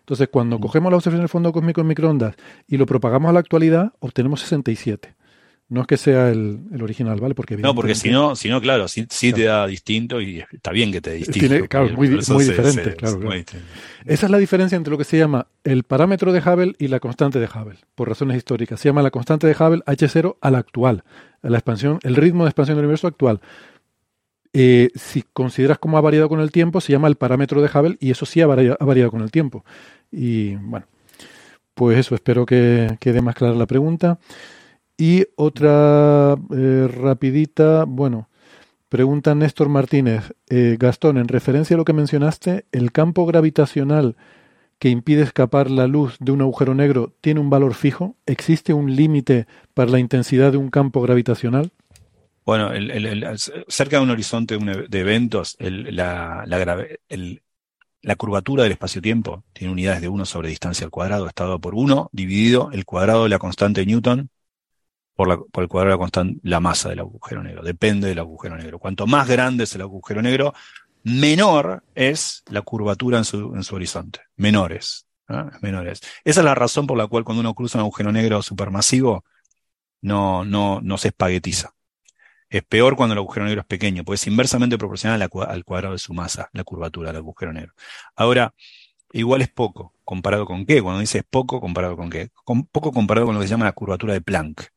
Entonces, 0.00 0.28
cuando 0.30 0.58
Mm. 0.58 0.60
cogemos 0.62 0.90
la 0.90 0.96
observación 0.96 1.22
del 1.22 1.28
fondo 1.28 1.52
cósmico 1.52 1.80
en 1.80 1.86
microondas 1.86 2.34
y 2.66 2.76
lo 2.76 2.86
propagamos 2.86 3.28
a 3.30 3.32
la 3.32 3.40
actualidad, 3.40 3.92
obtenemos 4.00 4.40
67. 4.40 5.14
No 5.70 5.82
es 5.82 5.86
que 5.86 5.98
sea 5.98 6.30
el, 6.30 6.60
el 6.72 6.82
original, 6.82 7.20
¿vale? 7.20 7.34
Porque 7.34 7.56
No, 7.58 7.74
porque 7.74 7.94
si 7.94 8.08
no, 8.10 8.34
si 8.34 8.48
no, 8.48 8.58
claro, 8.60 8.88
sí, 8.88 9.06
sí 9.10 9.34
te 9.34 9.44
da 9.44 9.66
distinto 9.66 10.18
y 10.20 10.42
está 10.50 10.70
bien 10.72 10.90
que 10.90 11.02
te 11.02 11.12
distinto. 11.12 11.40
Tiene- 11.46 11.68
claro, 11.68 11.90
muy 11.94 12.08
muy 12.08 12.44
diferente, 12.44 12.70
se- 12.72 12.72
claro, 12.72 12.90
se- 12.92 12.96
claro. 12.96 13.18
muy 13.20 13.36
distinto. 13.36 13.66
Esa 14.06 14.26
es 14.26 14.32
la 14.32 14.38
diferencia 14.38 14.76
entre 14.76 14.90
lo 14.90 14.96
que 14.96 15.04
se 15.04 15.18
llama 15.18 15.46
el 15.64 15.82
parámetro 15.82 16.32
de 16.32 16.38
Hubble 16.40 16.74
y 16.78 16.88
la 16.88 17.00
constante 17.00 17.38
de 17.38 17.46
Hubble, 17.46 17.78
por 17.94 18.08
razones 18.08 18.38
históricas. 18.38 18.80
Se 18.80 18.88
llama 18.88 19.02
la 19.02 19.10
constante 19.10 19.46
de 19.46 19.52
Hubble 19.52 19.82
H0 19.84 20.38
a 20.40 20.50
la 20.50 20.58
actual, 20.58 21.04
a 21.42 21.50
la 21.50 21.58
expansión, 21.58 21.98
el 22.02 22.16
ritmo 22.16 22.44
de 22.44 22.48
expansión 22.48 22.76
del 22.76 22.86
universo 22.86 23.06
actual. 23.06 23.40
Eh, 24.54 24.88
si 24.94 25.22
consideras 25.34 25.78
cómo 25.78 25.98
ha 25.98 26.00
variado 26.00 26.30
con 26.30 26.40
el 26.40 26.50
tiempo, 26.50 26.80
se 26.80 26.92
llama 26.92 27.08
el 27.08 27.16
parámetro 27.16 27.60
de 27.60 27.68
Hubble 27.68 27.96
y 28.00 28.10
eso 28.10 28.24
sí 28.24 28.40
ha 28.40 28.46
variado, 28.46 28.78
ha 28.80 28.84
variado 28.86 29.10
con 29.10 29.20
el 29.20 29.30
tiempo. 29.30 29.66
Y 30.10 30.54
bueno, 30.56 30.86
pues 31.74 31.98
eso, 31.98 32.14
espero 32.14 32.46
que 32.46 32.96
quede 33.00 33.20
más 33.20 33.34
clara 33.34 33.54
la 33.54 33.66
pregunta. 33.66 34.18
Y 34.98 35.26
otra 35.36 36.36
eh, 36.54 36.88
rapidita, 36.92 37.84
bueno, 37.86 38.28
pregunta 38.88 39.34
Néstor 39.34 39.68
Martínez. 39.68 40.34
Eh, 40.50 40.76
Gastón, 40.78 41.18
en 41.18 41.28
referencia 41.28 41.74
a 41.74 41.78
lo 41.78 41.84
que 41.84 41.92
mencionaste, 41.94 42.66
¿el 42.72 42.92
campo 42.92 43.26
gravitacional 43.26 44.16
que 44.78 44.90
impide 44.90 45.22
escapar 45.22 45.70
la 45.70 45.86
luz 45.86 46.16
de 46.20 46.32
un 46.32 46.42
agujero 46.42 46.74
negro 46.74 47.14
tiene 47.20 47.40
un 47.40 47.50
valor 47.50 47.74
fijo? 47.74 48.16
¿Existe 48.26 48.74
un 48.74 48.96
límite 48.96 49.46
para 49.74 49.90
la 49.92 50.00
intensidad 50.00 50.52
de 50.52 50.58
un 50.58 50.70
campo 50.70 51.02
gravitacional? 51.02 51.72
Bueno, 52.46 52.72
el- 52.72 53.38
cerca 53.68 53.98
de 53.98 54.02
un 54.02 54.10
horizonte 54.10 54.56
e- 54.56 54.86
de 54.88 55.00
eventos, 55.00 55.56
la, 55.60 56.44
la 56.46 56.58
la 58.02 58.16
curvatura 58.16 58.62
del 58.62 58.72
espacio-tiempo 58.72 59.44
tiene 59.52 59.72
unidades 59.72 60.00
de 60.00 60.08
1 60.08 60.24
sobre 60.24 60.48
distancia 60.48 60.84
al 60.84 60.90
cuadrado, 60.90 61.26
está 61.26 61.44
dado 61.44 61.60
por 61.60 61.74
1 61.74 62.08
dividido 62.12 62.70
el 62.72 62.84
cuadrado 62.84 63.24
de 63.24 63.28
la 63.28 63.38
constante 63.38 63.80
de 63.80 63.86
Newton 63.86 64.30
por, 65.18 65.26
la- 65.26 65.34
el 65.34 65.66
cuadrado 65.66 65.86
de 65.86 65.94
la 65.96 65.98
constante, 65.98 66.40
la 66.44 66.60
masa 66.60 66.90
del 66.90 67.00
agujero 67.00 67.42
negro. 67.42 67.64
Depende 67.64 68.06
del 68.06 68.20
agujero 68.20 68.56
negro. 68.56 68.78
Cuanto 68.78 69.04
más 69.08 69.26
grande 69.26 69.64
es 69.64 69.74
el 69.74 69.80
agujero 69.80 70.22
negro, 70.22 70.54
menor 71.02 71.82
es 71.96 72.44
la 72.48 72.62
curvatura 72.62 73.18
en 73.18 73.24
su, 73.24 73.52
en 73.56 73.64
su 73.64 73.74
horizonte. 73.74 74.20
Menores. 74.36 75.08
¿no? 75.26 75.50
Menores. 75.60 76.02
Esa 76.22 76.40
es 76.40 76.44
la 76.44 76.54
razón 76.54 76.86
por 76.86 76.96
la 76.96 77.08
cual 77.08 77.24
cuando 77.24 77.40
uno 77.40 77.52
cruza 77.52 77.78
un 77.78 77.82
agujero 77.82 78.12
negro 78.12 78.42
supermasivo, 78.42 79.24
no, 80.02 80.44
no, 80.44 80.80
no 80.82 80.96
se 80.98 81.08
espaguetiza. 81.08 81.74
Es 82.48 82.62
peor 82.62 82.94
cuando 82.94 83.14
el 83.14 83.18
agujero 83.18 83.44
negro 83.46 83.62
es 83.62 83.66
pequeño, 83.66 84.04
porque 84.04 84.14
es 84.14 84.26
inversamente 84.28 84.78
proporcional 84.78 85.20
al 85.20 85.64
cuadrado 85.64 85.94
de 85.94 85.98
su 85.98 86.14
masa, 86.14 86.48
la 86.52 86.62
curvatura 86.62 87.08
del 87.08 87.16
agujero 87.16 87.52
negro. 87.52 87.72
Ahora, 88.14 88.54
igual 89.12 89.42
es 89.42 89.48
poco, 89.48 89.94
comparado 90.04 90.46
con 90.46 90.64
qué. 90.64 90.80
Cuando 90.80 91.00
dices 91.00 91.24
poco, 91.28 91.60
comparado 91.60 91.96
con 91.96 92.08
qué. 92.08 92.30
Con, 92.44 92.66
poco 92.66 92.92
comparado 92.92 93.26
con 93.26 93.34
lo 93.34 93.40
que 93.40 93.48
se 93.48 93.50
llama 93.50 93.64
la 93.64 93.72
curvatura 93.72 94.12
de 94.14 94.20
Planck. 94.20 94.70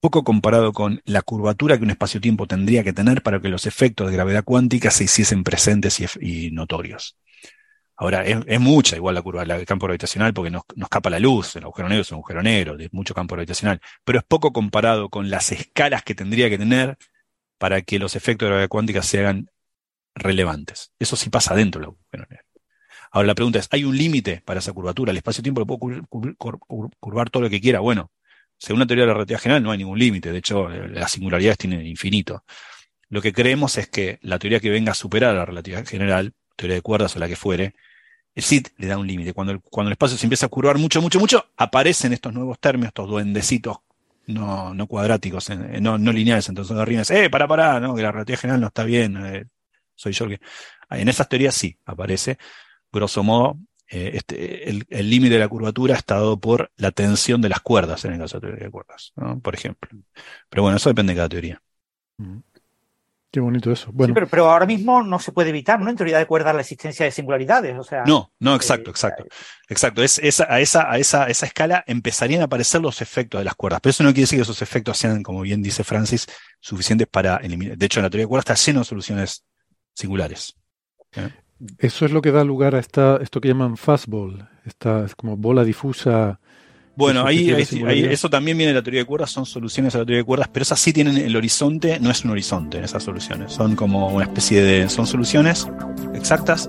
Poco 0.00 0.24
comparado 0.24 0.72
con 0.72 1.02
la 1.04 1.20
curvatura 1.20 1.76
que 1.76 1.84
un 1.84 1.90
espacio-tiempo 1.90 2.46
tendría 2.46 2.82
que 2.82 2.94
tener 2.94 3.22
para 3.22 3.40
que 3.40 3.48
los 3.48 3.66
efectos 3.66 4.08
de 4.08 4.14
gravedad 4.14 4.44
cuántica 4.44 4.90
se 4.90 5.04
hiciesen 5.04 5.44
presentes 5.44 6.00
y, 6.20 6.50
notorios. 6.52 7.18
Ahora, 7.96 8.24
es, 8.24 8.60
mucha 8.60 8.96
igual 8.96 9.14
la 9.14 9.20
curva 9.20 9.44
del 9.44 9.66
campo 9.66 9.84
gravitacional 9.84 10.32
porque 10.32 10.50
nos, 10.50 10.62
nos 10.74 10.86
escapa 10.86 11.10
la 11.10 11.18
luz, 11.18 11.54
el 11.56 11.64
agujero 11.64 11.88
negro 11.90 12.00
es 12.00 12.10
un 12.12 12.16
agujero 12.16 12.42
negro, 12.42 12.76
de 12.78 12.88
mucho 12.92 13.14
campo 13.14 13.34
gravitacional, 13.34 13.78
pero 14.02 14.18
es 14.20 14.24
poco 14.24 14.54
comparado 14.54 15.10
con 15.10 15.28
las 15.28 15.52
escalas 15.52 16.02
que 16.02 16.14
tendría 16.14 16.48
que 16.48 16.56
tener 16.56 16.96
para 17.58 17.82
que 17.82 17.98
los 17.98 18.16
efectos 18.16 18.46
de 18.46 18.50
gravedad 18.50 18.68
cuántica 18.68 19.02
se 19.02 19.18
hagan 19.18 19.50
relevantes. 20.14 20.92
Eso 20.98 21.14
sí 21.14 21.28
pasa 21.28 21.54
dentro 21.54 21.80
del 21.80 21.90
agujero 21.90 22.26
negro. 22.30 22.46
Ahora 23.12 23.26
la 23.26 23.34
pregunta 23.34 23.58
es, 23.58 23.68
¿hay 23.70 23.84
un 23.84 23.96
límite 23.96 24.40
para 24.46 24.60
esa 24.60 24.72
curvatura? 24.72 25.10
¿El 25.10 25.18
espacio-tiempo 25.18 25.60
lo 25.60 25.66
puedo 25.66 26.06
curvar 27.00 27.28
todo 27.28 27.42
lo 27.42 27.50
que 27.50 27.60
quiera? 27.60 27.80
Bueno, 27.80 28.10
según 28.60 28.80
la 28.80 28.86
teoría 28.86 29.04
de 29.04 29.08
la 29.08 29.14
relatividad 29.14 29.40
general 29.40 29.62
no 29.62 29.70
hay 29.70 29.78
ningún 29.78 29.98
límite, 29.98 30.30
de 30.30 30.38
hecho 30.38 30.70
eh, 30.70 30.88
las 30.90 31.12
singularidades 31.12 31.56
tienen 31.56 31.86
infinito. 31.86 32.44
Lo 33.08 33.22
que 33.22 33.32
creemos 33.32 33.78
es 33.78 33.88
que 33.88 34.18
la 34.20 34.38
teoría 34.38 34.60
que 34.60 34.68
venga 34.68 34.92
a 34.92 34.94
superar 34.94 35.30
a 35.30 35.38
la 35.38 35.46
relatividad 35.46 35.86
general, 35.86 36.34
teoría 36.56 36.76
de 36.76 36.82
cuerdas 36.82 37.16
o 37.16 37.18
la 37.18 37.26
que 37.26 37.36
fuere, 37.36 37.74
el 38.34 38.42
SIT 38.42 38.68
le 38.76 38.86
da 38.86 38.98
un 38.98 39.06
límite. 39.06 39.32
Cuando 39.32 39.54
el, 39.54 39.60
cuando 39.60 39.88
el 39.88 39.92
espacio 39.92 40.18
se 40.18 40.26
empieza 40.26 40.46
a 40.46 40.50
curvar 40.50 40.76
mucho, 40.76 41.00
mucho, 41.00 41.18
mucho, 41.18 41.46
aparecen 41.56 42.12
estos 42.12 42.34
nuevos 42.34 42.60
términos, 42.60 42.88
estos 42.88 43.08
duendecitos 43.08 43.78
no, 44.26 44.74
no 44.74 44.86
cuadráticos, 44.86 45.48
no, 45.80 45.96
no 45.96 46.12
lineales. 46.12 46.48
Entonces 46.50 46.76
arriba 46.76 47.00
es, 47.00 47.10
eh, 47.10 47.30
para, 47.30 47.48
para, 47.48 47.80
no, 47.80 47.94
que 47.94 48.02
la 48.02 48.12
relatividad 48.12 48.40
general 48.40 48.60
no 48.60 48.66
está 48.66 48.84
bien, 48.84 49.16
eh, 49.24 49.46
soy 49.94 50.12
yo 50.12 50.26
el 50.26 50.38
que. 50.38 50.40
En 50.90 51.08
esas 51.08 51.28
teorías 51.28 51.54
sí 51.54 51.78
aparece, 51.86 52.36
grosso 52.92 53.22
modo, 53.22 53.58
eh, 53.90 54.12
este, 54.14 54.70
el 54.70 55.10
límite 55.10 55.34
de 55.34 55.40
la 55.40 55.48
curvatura 55.48 55.96
está 55.96 56.14
dado 56.14 56.38
por 56.38 56.70
la 56.76 56.92
tensión 56.92 57.40
de 57.40 57.48
las 57.48 57.60
cuerdas, 57.60 58.04
en 58.04 58.12
el 58.12 58.20
caso 58.20 58.38
de 58.38 58.46
la 58.46 58.50
teoría 58.52 58.66
de 58.66 58.70
cuerdas, 58.70 59.12
¿no? 59.16 59.40
por 59.40 59.54
ejemplo. 59.54 59.90
Pero 60.48 60.62
bueno, 60.62 60.76
eso 60.76 60.90
depende 60.90 61.12
de 61.12 61.16
cada 61.16 61.28
teoría. 61.28 61.62
Qué 63.32 63.40
bonito 63.40 63.72
eso. 63.72 63.86
Sí, 63.86 63.92
Bueno, 63.94 64.14
pero, 64.14 64.28
pero 64.28 64.50
ahora 64.50 64.66
mismo 64.66 65.02
no 65.02 65.18
se 65.18 65.32
puede 65.32 65.50
evitar, 65.50 65.80
¿no? 65.80 65.90
En 65.90 65.96
teoría 65.96 66.18
de 66.18 66.26
cuerdas 66.26 66.54
la 66.54 66.60
existencia 66.60 67.04
de 67.04 67.12
singularidades. 67.12 67.76
O 67.78 67.82
sea, 67.82 68.04
No, 68.04 68.32
no, 68.38 68.54
exacto, 68.54 68.90
eh, 68.90 68.92
exacto. 68.92 69.24
Exacto. 69.68 70.02
Es, 70.02 70.18
esa, 70.18 70.52
a, 70.52 70.60
esa, 70.60 70.90
a, 70.90 70.98
esa, 70.98 71.24
a 71.24 71.28
esa 71.28 71.46
escala 71.46 71.84
empezarían 71.86 72.42
a 72.42 72.44
aparecer 72.44 72.80
los 72.80 73.00
efectos 73.02 73.40
de 73.40 73.44
las 73.44 73.54
cuerdas. 73.54 73.80
Pero 73.82 73.90
eso 73.90 74.04
no 74.04 74.10
quiere 74.10 74.22
decir 74.22 74.38
que 74.38 74.42
esos 74.42 74.62
efectos 74.62 74.98
sean, 74.98 75.22
como 75.22 75.42
bien 75.42 75.62
dice 75.62 75.84
Francis, 75.84 76.26
suficientes 76.60 77.06
para 77.06 77.36
eliminar. 77.36 77.76
De 77.76 77.86
hecho, 77.86 78.00
la 78.02 78.10
teoría 78.10 78.24
de 78.24 78.28
cuerdas 78.28 78.50
está 78.50 78.66
lleno 78.66 78.80
de 78.80 78.84
soluciones 78.84 79.44
singulares. 79.94 80.56
Eso 81.78 82.04
es 82.06 82.12
lo 82.12 82.22
que 82.22 82.32
da 82.32 82.44
lugar 82.44 82.74
a 82.74 82.78
esta, 82.78 83.18
esto 83.22 83.40
que 83.40 83.48
llaman 83.48 83.76
fastball, 83.76 84.48
esta 84.64 85.04
es 85.04 85.14
como 85.14 85.36
bola 85.36 85.64
difusa. 85.64 86.38
Bueno, 86.96 87.24
ahí, 87.24 87.50
ahí- 87.50 87.64
ahí- 87.86 88.04
eso 88.04 88.28
también 88.28 88.58
viene 88.58 88.72
de 88.72 88.78
la 88.78 88.82
teoría 88.82 89.00
de 89.00 89.06
cuerdas, 89.06 89.30
son 89.30 89.46
soluciones 89.46 89.94
a 89.94 89.98
la 89.98 90.04
teoría 90.04 90.18
de 90.18 90.24
cuerdas, 90.24 90.48
pero 90.52 90.62
esas 90.64 90.80
sí 90.80 90.92
tienen 90.92 91.16
el 91.16 91.34
horizonte, 91.36 91.98
no 92.00 92.10
es 92.10 92.24
un 92.24 92.30
horizonte 92.32 92.82
esas 92.82 93.02
soluciones, 93.02 93.52
son 93.52 93.74
como 93.76 94.08
una 94.08 94.24
especie 94.24 94.60
de, 94.62 94.88
son 94.88 95.06
soluciones 95.06 95.66
exactas 96.14 96.68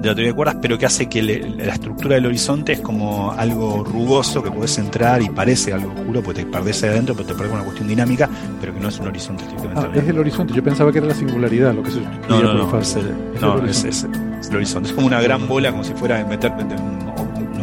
de 0.00 0.08
la 0.08 0.14
teoría 0.14 0.28
de 0.30 0.34
cuerdas, 0.34 0.56
pero 0.62 0.78
que 0.78 0.86
hace 0.86 1.06
que 1.08 1.22
le- 1.22 1.40
la 1.56 1.72
estructura 1.74 2.14
del 2.14 2.26
horizonte 2.26 2.72
es 2.72 2.80
como 2.80 3.32
algo 3.32 3.82
rugoso 3.84 4.42
que 4.42 4.50
podés 4.50 4.78
entrar 4.78 5.20
y 5.22 5.28
parece 5.28 5.72
algo 5.72 5.92
oscuro, 5.92 6.22
porque 6.22 6.44
te 6.44 6.50
perdés 6.50 6.82
ahí 6.84 6.90
adentro, 6.90 7.14
pero 7.14 7.26
te 7.28 7.34
perdés 7.34 7.48
con 7.50 7.56
una 7.58 7.64
cuestión 7.64 7.88
dinámica, 7.88 8.28
pero 8.60 8.72
que 8.74 8.80
no 8.80 8.88
es 8.88 8.98
un 9.00 9.08
horizonte 9.08 9.42
estrictamente 9.44 9.80
Ah, 9.80 9.90
es 10.02 10.08
el 10.08 10.18
horizonte. 10.18 10.54
Yo 10.54 10.62
pensaba 10.62 10.92
que 10.92 10.98
era 10.98 11.08
la 11.08 11.14
singularidad 11.14 11.74
lo 11.74 11.82
que 11.82 11.90
se 11.90 12.00
No, 12.28 12.40
no, 12.42 12.78
es 12.78 12.94
el, 12.96 13.06
Es 13.34 13.40
no, 13.42 13.58
el 13.58 13.68
es, 13.70 13.84
horizonte. 13.84 13.88
es- 13.88 14.06
es 14.40 14.48
el 14.50 14.56
horizonte. 14.56 14.88
Es 14.90 14.94
como 14.94 15.06
una 15.08 15.20
gran 15.20 15.48
bola, 15.48 15.70
como 15.72 15.82
si 15.84 15.92
fuera 15.94 16.24
meterte 16.24 16.62
en 16.62 16.72
un, 16.80 17.08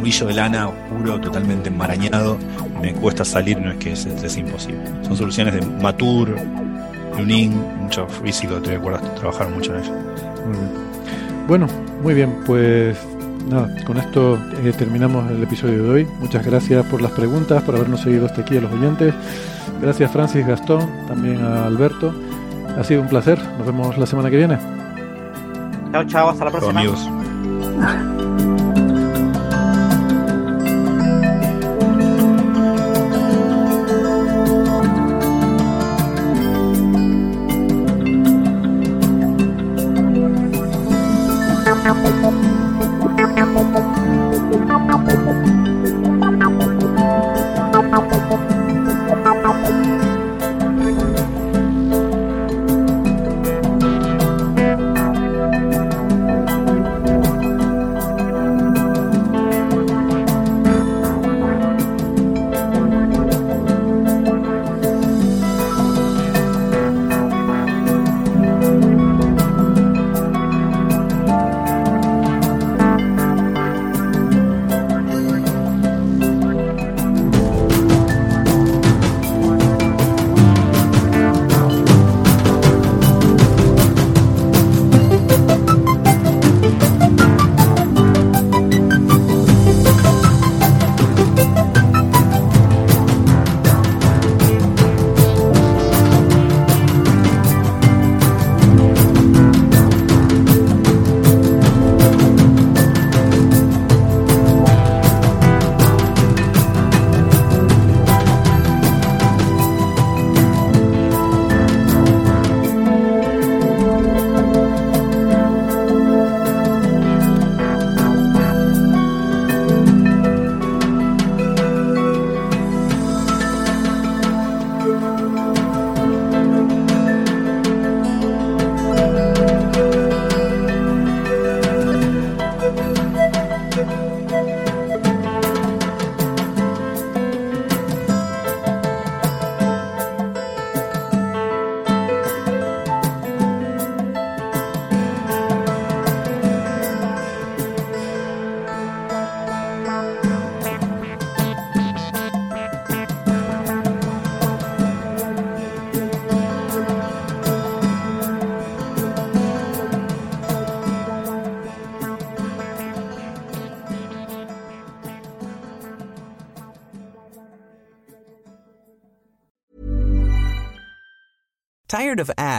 de 0.06 0.34
lana 0.34 0.68
oscuro, 0.68 1.20
totalmente 1.20 1.70
enmarañado. 1.70 2.38
Me 2.80 2.94
cuesta 2.94 3.26
salir, 3.26 3.60
no 3.60 3.72
es 3.72 3.78
que 3.78 3.94
es, 3.94 4.06
es 4.06 4.38
imposible. 4.38 4.78
Son 5.02 5.18
soluciones 5.18 5.56
de 5.56 5.62
Matur, 5.82 6.36
Lunin, 7.18 7.60
muchos 7.82 8.12
físicos, 8.24 8.62
te 8.62 8.72
recuerdas, 8.72 9.02
trabajaron 9.16 9.54
mucho 9.56 9.74
en 9.76 9.84
ello. 9.84 9.94
Muy 10.46 10.58
bien. 10.58 10.85
Bueno, 11.48 11.68
muy 12.02 12.14
bien, 12.14 12.34
pues 12.46 12.98
nada, 13.50 13.70
con 13.86 13.98
esto 13.98 14.40
eh, 14.64 14.74
terminamos 14.78 15.30
el 15.32 15.44
episodio 15.44 15.84
de 15.84 15.90
hoy. 15.90 16.08
Muchas 16.20 16.46
gracias 16.46 16.86
por 16.88 17.02
las 17.02 17.12
preguntas, 17.12 17.62
por 17.64 17.76
habernos 17.76 18.02
seguido 18.02 18.26
hasta 18.26 18.42
aquí 18.42 18.58
a 18.58 18.62
los 18.62 18.72
oyentes. 18.72 19.14
Gracias 19.82 20.12
Francis 20.12 20.46
Gastón, 20.48 20.90
también 21.08 21.44
a 21.44 21.66
Alberto. 21.66 22.14
Ha 22.80 22.84
sido 22.84 23.02
un 23.02 23.08
placer. 23.08 23.40
Nos 23.58 23.68
vemos 23.68 23.98
la 23.98 24.06
semana 24.06 24.30
que 24.30 24.38
viene. 24.38 24.58
Chao, 25.92 26.04
chao, 26.06 26.30
hasta 26.30 26.46
la 26.46 26.52
Chao, 26.52 26.60
próxima. 26.60 26.80
amigos. 26.82 27.10